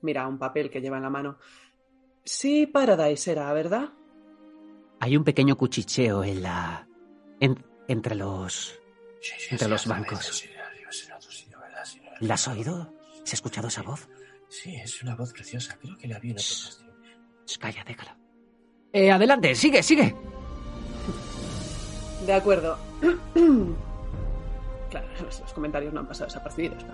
Mira, 0.00 0.26
un 0.26 0.38
papel 0.38 0.70
que 0.70 0.80
lleva 0.80 0.96
en 0.96 1.02
la 1.02 1.10
mano. 1.10 1.38
Sí, 2.24 2.66
Paradise 2.66 3.30
era, 3.30 3.52
¿verdad? 3.52 3.90
Hay 5.00 5.16
un 5.18 5.24
pequeño 5.24 5.56
cuchicheo 5.56 6.24
en 6.24 6.42
la... 6.42 6.88
en- 7.40 7.62
entre 7.86 8.14
los... 8.14 8.78
entre 9.50 9.68
los 9.68 9.86
bancos. 9.86 10.44
¿La 12.20 12.34
has 12.34 12.48
oído? 12.48 12.90
¿Se 13.24 13.34
ha 13.34 13.36
escuchado 13.36 13.68
esa 13.68 13.82
voz? 13.82 14.08
Sí, 14.48 14.74
es 14.76 15.02
una 15.02 15.14
voz 15.14 15.32
preciosa. 15.34 15.76
Creo 15.78 15.96
que 15.98 16.08
la 16.08 16.18
vi 16.18 16.30
en 16.30 16.36
otro. 16.38 16.46
Shh, 17.46 17.58
Calla, 17.58 17.84
déjala. 17.84 18.16
Eh, 18.94 19.10
adelante, 19.10 19.54
sigue, 19.56 19.82
sigue. 19.82 20.14
De 22.24 22.32
acuerdo. 22.32 22.78
claro, 24.88 25.08
los, 25.20 25.40
los 25.40 25.52
comentarios 25.52 25.92
no 25.92 25.98
han 25.98 26.06
pasado 26.06 26.26
desapercibidos. 26.26 26.84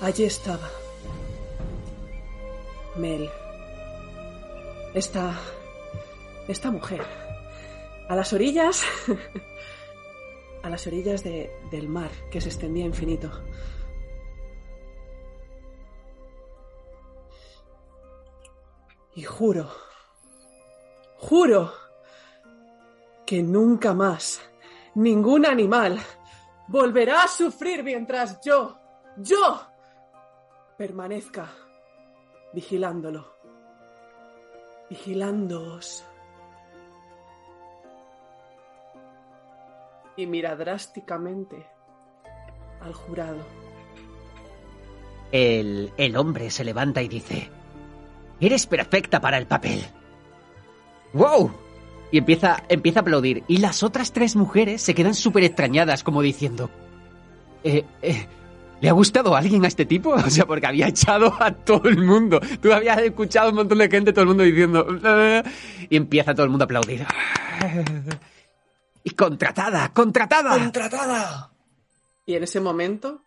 Allí 0.00 0.24
estaba. 0.24 0.68
Mel. 2.96 3.30
Esta. 4.92 5.38
Esta 6.48 6.72
mujer. 6.72 7.04
A 8.08 8.16
las 8.16 8.32
orillas. 8.32 8.82
A 10.68 10.70
las 10.70 10.86
orillas 10.86 11.24
de- 11.24 11.50
del 11.70 11.88
mar 11.88 12.10
que 12.30 12.40
se 12.40 12.48
extendía 12.48 12.84
infinito. 12.84 13.30
Y 19.14 19.22
juro, 19.22 19.68
juro 21.16 21.72
que 23.26 23.42
nunca 23.42 23.92
más 23.92 24.40
ningún 24.94 25.44
animal 25.44 25.98
volverá 26.68 27.24
a 27.24 27.28
sufrir 27.28 27.82
mientras 27.82 28.40
yo, 28.42 28.78
yo, 29.16 29.60
permanezca 30.76 31.50
vigilándolo, 32.52 33.34
vigilándoos. 34.88 36.04
Y 40.18 40.26
mira 40.26 40.56
drásticamente 40.56 41.64
al 42.80 42.92
jurado. 42.92 43.38
El, 45.30 45.92
el 45.96 46.16
hombre 46.16 46.50
se 46.50 46.64
levanta 46.64 47.00
y 47.02 47.08
dice, 47.08 47.48
Eres 48.40 48.66
perfecta 48.66 49.20
para 49.20 49.38
el 49.38 49.46
papel. 49.46 49.80
¡Wow! 51.12 51.52
Y 52.10 52.18
empieza, 52.18 52.64
empieza 52.68 53.00
a 53.00 53.02
aplaudir. 53.02 53.44
Y 53.46 53.58
las 53.58 53.82
otras 53.82 54.12
tres 54.12 54.34
mujeres 54.34 54.82
se 54.82 54.94
quedan 54.94 55.14
súper 55.14 55.44
extrañadas, 55.44 56.02
como 56.02 56.20
diciendo, 56.20 56.68
eh, 57.62 57.84
eh, 58.02 58.26
¿Le 58.80 58.88
ha 58.88 58.92
gustado 58.92 59.34
alguien 59.36 59.64
a 59.64 59.68
este 59.68 59.86
tipo? 59.86 60.14
O 60.14 60.30
sea, 60.30 60.46
porque 60.46 60.66
había 60.66 60.88
echado 60.88 61.32
a 61.40 61.52
todo 61.52 61.88
el 61.88 62.04
mundo. 62.04 62.40
Tú 62.60 62.72
habías 62.72 62.98
escuchado 62.98 63.50
un 63.50 63.56
montón 63.56 63.78
de 63.78 63.88
gente, 63.88 64.12
todo 64.12 64.22
el 64.22 64.28
mundo 64.28 64.42
diciendo... 64.44 64.86
"Eh", 65.04 65.42
Y 65.90 65.96
empieza 65.96 66.34
todo 66.34 66.44
el 66.44 66.50
mundo 66.50 66.64
a 66.64 66.66
aplaudir. 66.66 67.04
Y 69.08 69.12
contratada, 69.12 69.90
contratada. 69.94 70.50
¡Contratada! 70.50 71.50
Y 72.26 72.34
en 72.34 72.42
ese 72.42 72.60
momento... 72.60 73.22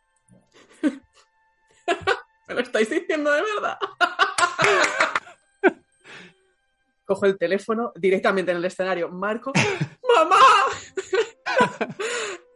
¿Me 2.47 2.53
lo 2.53 2.59
estáis 2.59 2.87
diciendo 2.87 3.31
de 3.31 3.41
verdad? 3.41 3.79
Cojo 7.03 7.25
el 7.25 7.35
teléfono 7.35 7.93
directamente 7.95 8.51
en 8.51 8.57
el 8.57 8.65
escenario. 8.65 9.09
Marco. 9.09 9.53
¡Mamá! 10.15 10.37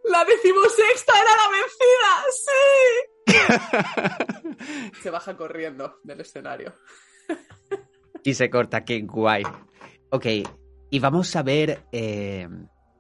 ¡La 0.04 0.24
decimosexta 0.24 1.14
era 1.20 1.32
la 1.36 1.50
vencida! 1.50 2.12
¡Sí! 4.94 5.02
Se 5.02 5.10
baja 5.10 5.36
corriendo 5.36 5.98
del 6.04 6.22
escenario. 6.22 6.76
Y 8.22 8.36
se 8.36 8.52
corta, 8.52 8.86
qué 8.86 9.02
guay. 9.02 9.42
Ok, 10.12 10.28
y 10.92 11.00
vamos 11.00 11.36
a 11.36 11.42
ver 11.42 11.88
eh, 11.92 12.48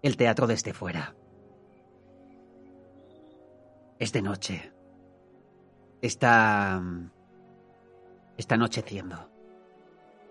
el 0.05 0.17
teatro 0.17 0.45
desde 0.45 0.71
fuera. 0.71 1.15
Es 3.97 4.13
de 4.13 4.21
noche. 4.21 4.71
Está... 5.99 6.79
Está 8.37 8.53
anocheciendo. 8.53 9.31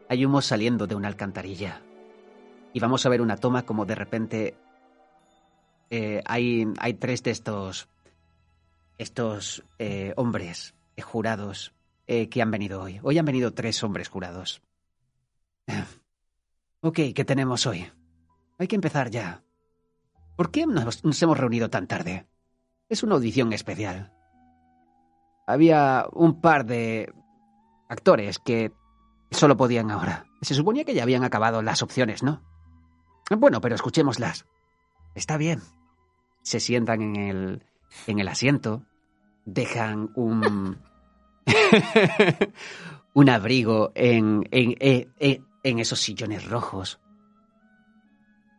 Hay 0.08 0.24
humo 0.24 0.42
saliendo 0.42 0.86
de 0.86 0.94
una 0.94 1.08
alcantarilla. 1.08 1.82
Y 2.72 2.78
vamos 2.78 3.04
a 3.04 3.08
ver 3.08 3.20
una 3.20 3.36
toma 3.36 3.64
como 3.66 3.84
de 3.84 3.96
repente... 3.96 4.56
eh, 5.90 6.22
hay, 6.24 6.66
hay 6.78 6.94
tres 6.94 7.24
de 7.24 7.32
estos... 7.32 7.88
Estos 8.96 9.64
eh, 9.80 10.12
hombres 10.16 10.76
eh, 10.94 11.02
jurados 11.02 11.74
que 12.06 12.42
han 12.42 12.50
venido 12.52 12.80
hoy. 12.80 13.00
Hoy 13.02 13.18
han 13.18 13.24
venido 13.24 13.52
tres 13.52 13.82
hombres 13.82 14.08
jurados. 14.08 14.62
Ok, 16.86 17.00
¿qué 17.14 17.24
tenemos 17.24 17.66
hoy? 17.66 17.90
Hay 18.58 18.68
que 18.68 18.74
empezar 18.74 19.08
ya. 19.08 19.43
¿Por 20.36 20.50
qué 20.50 20.66
nos, 20.66 21.22
hemos 21.22 21.38
reunido 21.38 21.70
tan 21.70 21.86
tarde? 21.86 22.26
Es 22.88 23.02
una 23.02 23.14
audición 23.14 23.52
especial. 23.52 24.12
Había 25.46 26.06
un 26.12 26.40
par 26.40 26.64
de 26.66 27.12
actores 27.88 28.38
que 28.38 28.72
solo 29.30 29.56
podían 29.56 29.90
ahora. 29.90 30.26
Se 30.42 30.54
suponía 30.54 30.84
que 30.84 30.94
ya 30.94 31.02
habían 31.02 31.24
acabado 31.24 31.62
las 31.62 31.82
opciones, 31.82 32.22
¿no? 32.22 32.42
Bueno, 33.30 33.60
pero 33.60 33.74
escuchémoslas. 33.74 34.46
Está 35.14 35.36
bien. 35.36 35.60
Se 36.42 36.60
sientan 36.60 37.00
en 37.02 37.16
el, 37.16 37.62
en 38.06 38.18
el 38.18 38.28
asiento, 38.28 38.82
dejan 39.44 40.10
un... 40.14 40.78
un 43.14 43.28
abrigo 43.30 43.92
en, 43.94 44.46
en- 44.50 44.76
en 45.62 45.78
esos 45.78 46.00
sillones 46.00 46.48
rojos. 46.48 47.00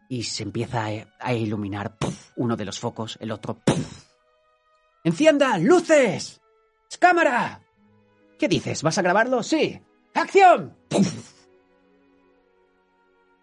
Y 0.08 0.24
se 0.24 0.44
empieza 0.44 0.86
a, 0.86 0.92
a 1.20 1.34
iluminar 1.34 1.96
uno 2.36 2.56
de 2.56 2.66
los 2.66 2.80
focos, 2.80 3.18
el 3.20 3.32
otro. 3.32 3.56
¡puf! 3.56 4.06
¡Encienda! 5.04 5.58
¡Luces! 5.58 6.42
¡Cámara! 7.00 7.62
¿Qué 8.40 8.48
dices? 8.48 8.84
¿Vas 8.84 8.98
a 8.98 9.02
grabarlo? 9.02 9.44
Sí. 9.44 9.80
¡Acción! 10.14 10.76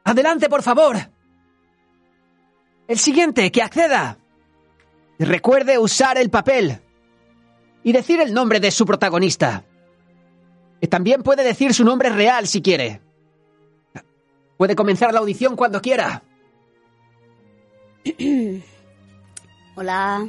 ¡Adelante, 0.04 0.48
por 0.48 0.62
favor! 0.62 0.96
El 2.88 2.98
siguiente, 2.98 3.50
que 3.52 3.62
acceda. 3.62 4.18
Recuerde 5.18 5.78
usar 5.78 6.18
el 6.18 6.30
papel 6.30 6.80
y 7.84 7.92
decir 7.92 8.20
el 8.20 8.34
nombre 8.34 8.60
de 8.60 8.70
su 8.70 8.84
protagonista. 8.84 9.64
Y 10.80 10.88
también 10.88 11.22
puede 11.22 11.44
decir 11.44 11.72
su 11.74 11.84
nombre 11.84 12.10
real 12.10 12.46
si 12.48 12.60
quiere. 12.60 13.00
Puede 14.56 14.74
comenzar 14.74 15.12
la 15.12 15.20
audición 15.20 15.54
cuando 15.56 15.80
quiera. 15.80 16.22
Hola, 19.74 20.28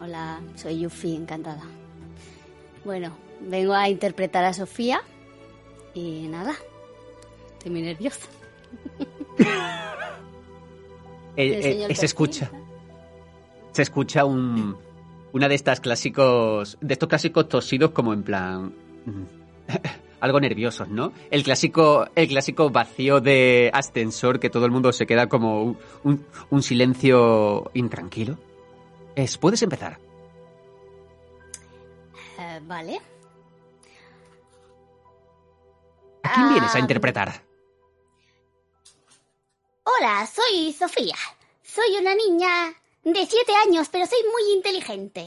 hola, 0.00 0.40
soy 0.56 0.80
Yuffie, 0.80 1.16
encantada. 1.16 1.62
Bueno, 2.84 3.16
vengo 3.40 3.74
a 3.74 3.88
interpretar 3.88 4.44
a 4.44 4.52
Sofía 4.52 5.02
y 5.94 6.28
nada, 6.28 6.54
estoy 7.52 7.70
muy 7.70 7.82
nerviosa. 7.82 8.26
Eh, 11.34 11.60
eh, 11.64 11.86
el 11.88 11.96
se 11.96 12.04
escucha. 12.04 12.50
Se 13.70 13.80
escucha 13.80 14.26
un. 14.26 14.76
Una 15.32 15.48
de 15.48 15.54
estas 15.54 15.80
clásicos. 15.80 16.76
De 16.82 16.92
estos 16.92 17.08
clásicos 17.08 17.48
tosidos, 17.48 17.92
como 17.92 18.12
en 18.12 18.22
plan. 18.22 18.74
Algo 20.22 20.38
nerviosos, 20.38 20.88
¿no? 20.88 21.12
El 21.32 21.42
clásico, 21.42 22.06
el 22.14 22.28
clásico 22.28 22.70
vacío 22.70 23.20
de 23.20 23.70
ascensor 23.74 24.38
que 24.38 24.50
todo 24.50 24.64
el 24.66 24.70
mundo 24.70 24.92
se 24.92 25.04
queda 25.04 25.28
como 25.28 25.62
un, 25.64 25.78
un- 26.04 26.26
un 26.48 26.62
silencio 26.62 27.70
intranquilo. 27.74 28.38
Es, 29.16 29.36
puedes 29.36 29.60
empezar. 29.62 29.98
Eh, 32.38 32.60
vale. 32.62 33.00
¿A 36.22 36.34
quién 36.34 36.48
vienes 36.50 36.72
a 36.74 36.78
Ah, 36.78 36.80
interpretar? 36.80 37.42
Hola, 39.84 40.26
soy 40.26 40.72
Sofía. 40.72 41.16
Soy 41.64 41.96
una 42.00 42.14
niña 42.14 42.72
de 43.02 43.26
siete 43.26 43.52
años, 43.66 43.88
pero 43.90 44.06
soy 44.06 44.18
muy 44.22 44.52
inteligente. 44.56 45.20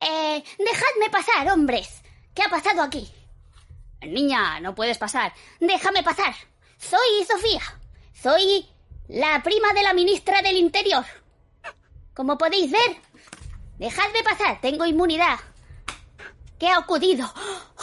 Eh, 0.00 0.42
dejadme 0.58 1.08
pasar, 1.12 1.52
hombres. 1.52 2.02
¿Qué 2.34 2.42
ha 2.42 2.48
pasado 2.48 2.82
aquí? 2.82 3.08
Niña, 4.02 4.60
no 4.60 4.74
puedes 4.74 4.98
pasar. 4.98 5.32
Déjame 5.60 6.02
pasar. 6.02 6.34
Soy 6.78 7.24
Sofía. 7.28 7.62
Soy 8.12 8.66
la 9.08 9.42
prima 9.42 9.72
de 9.72 9.82
la 9.82 9.94
ministra 9.94 10.42
del 10.42 10.56
Interior. 10.56 11.04
Como 12.14 12.38
podéis 12.38 12.70
ver, 12.70 12.96
dejadme 13.78 14.22
pasar. 14.22 14.60
Tengo 14.60 14.84
inmunidad. 14.84 15.38
¿Qué 16.58 16.68
ha 16.68 16.78
ocurrido? 16.78 17.32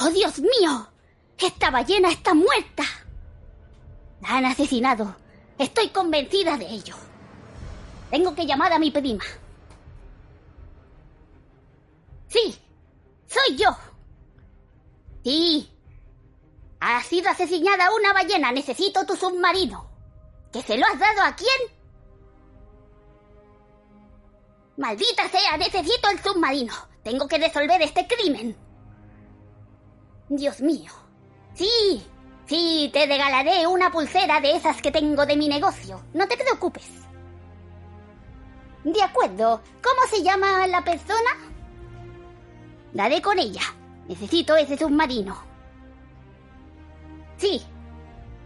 ¡Oh, 0.02 0.10
Dios 0.10 0.40
mío! 0.40 0.90
Esta 1.38 1.70
ballena 1.70 2.10
está 2.10 2.34
muerta. 2.34 2.84
La 4.22 4.38
han 4.38 4.46
asesinado. 4.46 5.16
Estoy 5.58 5.90
convencida 5.90 6.58
de 6.58 6.66
ello. 6.66 6.96
Tengo 8.10 8.36
que 8.36 8.46
llamar 8.46 8.74
a 8.74 8.80
mi 8.80 8.92
prima. 8.92 9.24
Sí, 12.28 12.58
soy 13.28 13.58
yo. 13.58 13.70
Sí. 15.24 15.75
Ha 16.88 17.02
sido 17.02 17.32
asesinada 17.32 17.90
una 17.96 18.14
ballena. 18.14 18.52
Necesito 18.52 19.04
tu 19.08 19.16
submarino. 19.16 19.90
¿Que 20.54 20.62
se 20.62 20.78
lo 20.78 20.86
has 20.86 21.00
dado 21.00 21.24
a 21.24 21.36
quién? 21.36 21.76
Maldita 24.78 25.28
sea, 25.30 25.58
necesito 25.58 26.12
el 26.12 26.22
submarino. 26.22 26.76
Tengo 27.04 27.28
que 27.28 27.40
resolver 27.40 27.82
este 27.82 28.06
crimen. 28.06 28.56
Dios 30.30 30.62
mío. 30.62 30.92
Sí, 31.56 32.06
sí, 32.46 32.92
te 32.94 33.08
regalaré 33.08 33.66
una 33.66 33.92
pulsera 33.92 34.40
de 34.40 34.56
esas 34.56 34.80
que 34.80 34.92
tengo 34.92 35.26
de 35.26 35.38
mi 35.38 35.48
negocio. 35.48 36.04
No 36.14 36.28
te 36.28 36.38
preocupes. 36.38 36.88
De 38.84 39.02
acuerdo. 39.02 39.60
¿Cómo 39.82 40.08
se 40.08 40.22
llama 40.22 40.68
la 40.68 40.84
persona? 40.84 41.32
Daré 42.94 43.24
con 43.24 43.40
ella. 43.40 43.64
Necesito 44.08 44.56
ese 44.56 44.78
submarino. 44.78 45.55
Sí. 47.46 47.62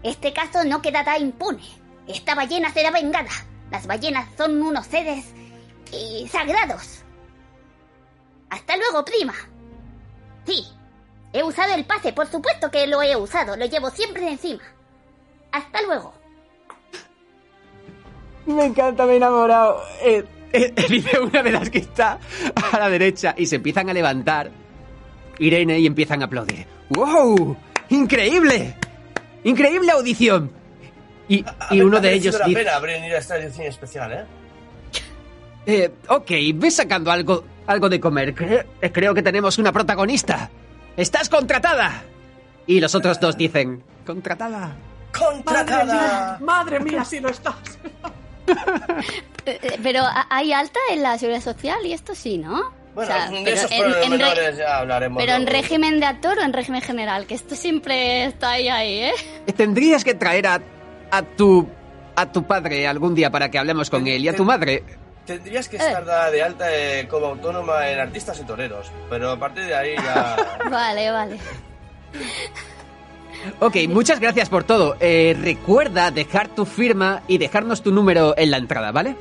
Este 0.03 0.33
caso 0.33 0.65
no 0.65 0.81
quedará 0.81 1.17
impune. 1.17 1.63
Esta 2.05 2.35
ballena 2.35 2.69
será 2.73 2.91
vengada. 2.91 3.29
Las 3.71 3.87
ballenas 3.87 4.27
son 4.37 4.61
unos 4.61 4.85
seres 4.87 5.25
eh, 5.93 6.27
sagrados. 6.29 7.03
Hasta 8.49 8.75
luego, 8.75 9.05
prima. 9.05 9.33
Sí. 10.45 10.65
He 11.31 11.43
usado 11.43 11.75
el 11.75 11.85
pase, 11.85 12.11
por 12.11 12.27
supuesto 12.27 12.69
que 12.71 12.87
lo 12.87 13.01
he 13.01 13.15
usado. 13.15 13.55
Lo 13.55 13.65
llevo 13.67 13.89
siempre 13.89 14.27
encima. 14.27 14.63
Hasta 15.53 15.81
luego. 15.83 16.13
Me 18.47 18.65
encanta, 18.65 19.05
me 19.05 19.13
he 19.13 19.17
enamorado. 19.17 19.81
Eh, 20.01 20.25
eh, 20.51 20.73
dice 20.89 21.19
una 21.21 21.41
de 21.41 21.51
las 21.51 21.69
que 21.69 21.77
está 21.77 22.19
a 22.73 22.79
la 22.79 22.89
derecha 22.89 23.33
y 23.37 23.45
se 23.45 23.57
empiezan 23.57 23.89
a 23.89 23.93
levantar 23.93 24.51
Irene 25.37 25.79
y 25.79 25.85
empiezan 25.85 26.21
a 26.21 26.25
aplaudir. 26.25 26.67
¡Wow! 26.89 27.55
¡Increíble! 27.89 28.78
¡Increíble 29.43 29.91
audición! 29.91 30.51
Y, 31.27 31.43
A 31.45 31.67
y 31.71 31.77
ver, 31.77 31.85
uno 31.85 31.99
de 31.99 32.13
ellos 32.13 32.37
la 32.39 32.45
dice... 32.45 32.59
pena 32.63 32.79
venir 32.79 33.13
a 33.13 33.19
esta 33.19 33.37
edición 33.37 33.67
especial, 33.67 34.11
¿eh? 34.13 34.25
Eh, 35.65 35.91
ok, 36.07 36.31
ve 36.55 36.71
sacando 36.71 37.11
algo, 37.11 37.43
algo 37.67 37.89
de 37.89 37.99
comer. 37.99 38.33
Cre- 38.33 38.65
eh, 38.81 38.91
creo 38.91 39.13
que 39.13 39.21
tenemos 39.21 39.57
una 39.59 39.71
protagonista. 39.71 40.49
¡Estás 40.97 41.29
contratada! 41.29 42.01
Y 42.65 42.79
los 42.79 42.95
otros 42.95 43.19
dos 43.19 43.37
dicen, 43.37 43.83
¿contratada? 44.05 44.75
¡Contratada! 45.15 46.39
Madre 46.41 46.79
mía, 46.79 47.03
si 47.05 47.19
no 47.21 47.29
estás. 47.29 47.55
Eh, 49.45 49.79
Pero 49.83 50.01
¿ha- 50.01 50.27
hay 50.29 50.51
alta 50.53 50.79
en 50.91 51.01
la 51.03 51.17
seguridad 51.17 51.41
social 51.43 51.85
y 51.85 51.93
esto 51.93 52.13
sí, 52.15 52.37
¿no? 52.37 52.71
Bueno, 52.95 53.13
O 53.13 53.17
sea, 53.17 53.29
de 53.29 53.53
esos 53.53 53.71
en- 53.71 53.83
en 53.85 53.93
re- 53.93 53.99
pormenores 54.01 54.57
ya 54.57 54.77
hablaremos. 54.79 55.21
Pero 55.23 55.35
en 55.37 55.43
luego. 55.45 55.57
régimen 55.61 55.99
de 55.99 56.05
actor 56.07 56.37
o 56.39 56.41
en 56.41 56.53
régimen 56.53 56.81
general, 56.81 57.25
que 57.27 57.35
esto 57.35 57.55
siempre 57.55 58.25
está 58.25 58.51
ahí, 58.51 58.67
ahí, 58.67 58.99
¿eh? 59.03 59.13
Eh, 59.47 59.53
Tendrías 59.53 60.03
que 60.03 60.15
traer 60.15 60.47
a, 60.47 60.59
a 61.11 61.21
tu 61.21 61.67
a 62.15 62.31
tu 62.31 62.43
padre 62.43 62.85
algún 62.87 63.15
día 63.15 63.29
para 63.31 63.49
que 63.49 63.57
hablemos 63.57 63.89
con 63.89 64.05
él 64.07 64.23
y 64.25 64.27
a 64.27 64.35
tu 64.35 64.43
madre. 64.43 64.83
Tendrías 65.25 65.69
que 65.69 65.77
estar 65.77 66.03
dada 66.03 66.29
de 66.31 66.41
alta 66.41 66.65
eh, 66.75 67.07
como 67.07 67.27
autónoma 67.27 67.87
en 67.89 67.99
artistas 67.99 68.39
y 68.39 68.43
toreros, 68.43 68.91
pero 69.09 69.29
a 69.31 69.39
partir 69.39 69.63
de 69.65 69.75
ahí 69.75 69.95
ya... 69.95 70.35
Vale, 70.69 71.11
vale. 71.11 71.37
Ok, 73.59 73.75
muchas 73.87 74.19
gracias 74.19 74.49
por 74.49 74.63
todo. 74.65 74.97
Eh, 74.99 75.37
recuerda 75.39 76.11
dejar 76.11 76.49
tu 76.49 76.65
firma 76.65 77.21
y 77.27 77.37
dejarnos 77.37 77.81
tu 77.81 77.91
número 77.91 78.33
en 78.37 78.51
la 78.51 78.57
entrada, 78.57 78.91
¿vale? 78.91 79.15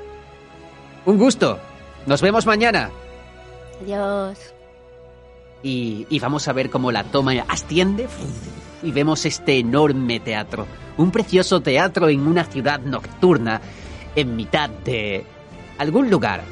Un 1.05 1.19
gusto. 1.19 1.61
Nos 2.07 2.21
vemos 2.23 2.47
mañana. 2.47 2.91
Adiós. 3.83 4.39
Y, 5.63 6.07
y 6.09 6.19
vamos 6.21 6.47
a 6.49 6.53
ver 6.53 6.71
cómo 6.71 6.93
la 6.93 7.05
toma 7.05 7.33
asciende 7.49 8.07
y 8.83 8.93
vemos 8.93 9.25
este 9.27 9.59
enorme 9.59 10.21
teatro. 10.21 10.67
Un 10.97 11.11
precioso 11.11 11.61
teatro 11.61 12.09
en 12.09 12.27
una 12.27 12.45
ciudad 12.45 12.81
nocturna 12.81 13.61
en 14.15 14.37
mitad 14.37 14.71
de 14.71 15.25
algún 15.79 16.11
lugar 16.11 16.43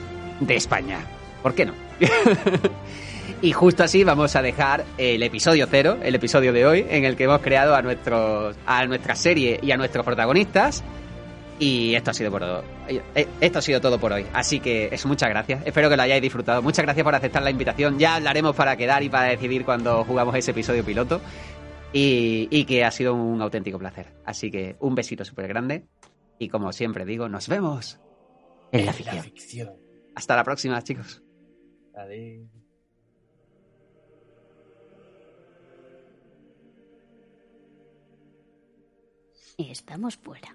de 0.40 0.56
España. 0.56 1.00
¿Por 1.42 1.54
qué 1.54 1.66
no? 1.66 1.74
y 3.42 3.52
justo 3.52 3.84
así 3.84 4.04
vamos 4.04 4.36
a 4.36 4.42
dejar 4.42 4.84
el 4.98 5.22
episodio 5.22 5.66
cero, 5.70 5.98
el 6.02 6.14
episodio 6.14 6.52
de 6.52 6.66
hoy, 6.66 6.86
en 6.88 7.04
el 7.04 7.16
que 7.16 7.24
hemos 7.24 7.40
creado 7.40 7.74
a, 7.74 7.82
nuestros, 7.82 8.56
a 8.66 8.86
nuestra 8.86 9.14
serie 9.14 9.58
y 9.62 9.70
a 9.72 9.76
nuestros 9.76 10.04
protagonistas. 10.04 10.84
Y 11.58 11.94
esto 11.94 12.10
ha 12.10 12.14
sido 12.14 12.30
por 12.30 12.40
todo. 12.42 12.62
eh, 12.88 13.26
Esto 13.40 13.58
ha 13.60 13.62
sido 13.62 13.80
todo 13.80 13.98
por 13.98 14.12
hoy. 14.12 14.26
Así 14.34 14.60
que 14.60 14.88
eso, 14.92 15.08
muchas 15.08 15.30
gracias. 15.30 15.62
Espero 15.66 15.88
que 15.88 15.96
lo 15.96 16.02
hayáis 16.02 16.20
disfrutado. 16.20 16.60
Muchas 16.60 16.84
gracias 16.84 17.02
por 17.02 17.14
aceptar 17.14 17.42
la 17.42 17.50
invitación. 17.50 17.98
Ya 17.98 18.16
hablaremos 18.16 18.54
para 18.54 18.76
quedar 18.76 19.02
y 19.02 19.08
para 19.08 19.28
decidir 19.30 19.64
cuando 19.64 20.04
jugamos 20.04 20.34
ese 20.36 20.50
episodio 20.50 20.84
piloto. 20.84 21.20
Y, 21.92 22.48
y 22.50 22.64
que 22.66 22.84
ha 22.84 22.90
sido 22.90 23.14
un 23.14 23.40
auténtico 23.40 23.78
placer. 23.78 24.12
Así 24.26 24.50
que 24.50 24.76
un 24.80 24.94
besito 24.94 25.24
súper 25.24 25.48
grande. 25.48 25.86
Y 26.38 26.48
como 26.50 26.72
siempre 26.72 27.06
digo, 27.06 27.26
nos 27.30 27.48
vemos 27.48 27.98
en 28.72 28.80
la 28.80 28.86
La 28.86 28.92
ficción. 28.92 29.22
ficción. 29.24 29.70
Hasta 30.14 30.36
la 30.36 30.44
próxima, 30.44 30.82
chicos. 30.82 31.22
Adiós. 31.96 32.50
Y 39.56 39.70
estamos 39.70 40.16
fuera. 40.16 40.54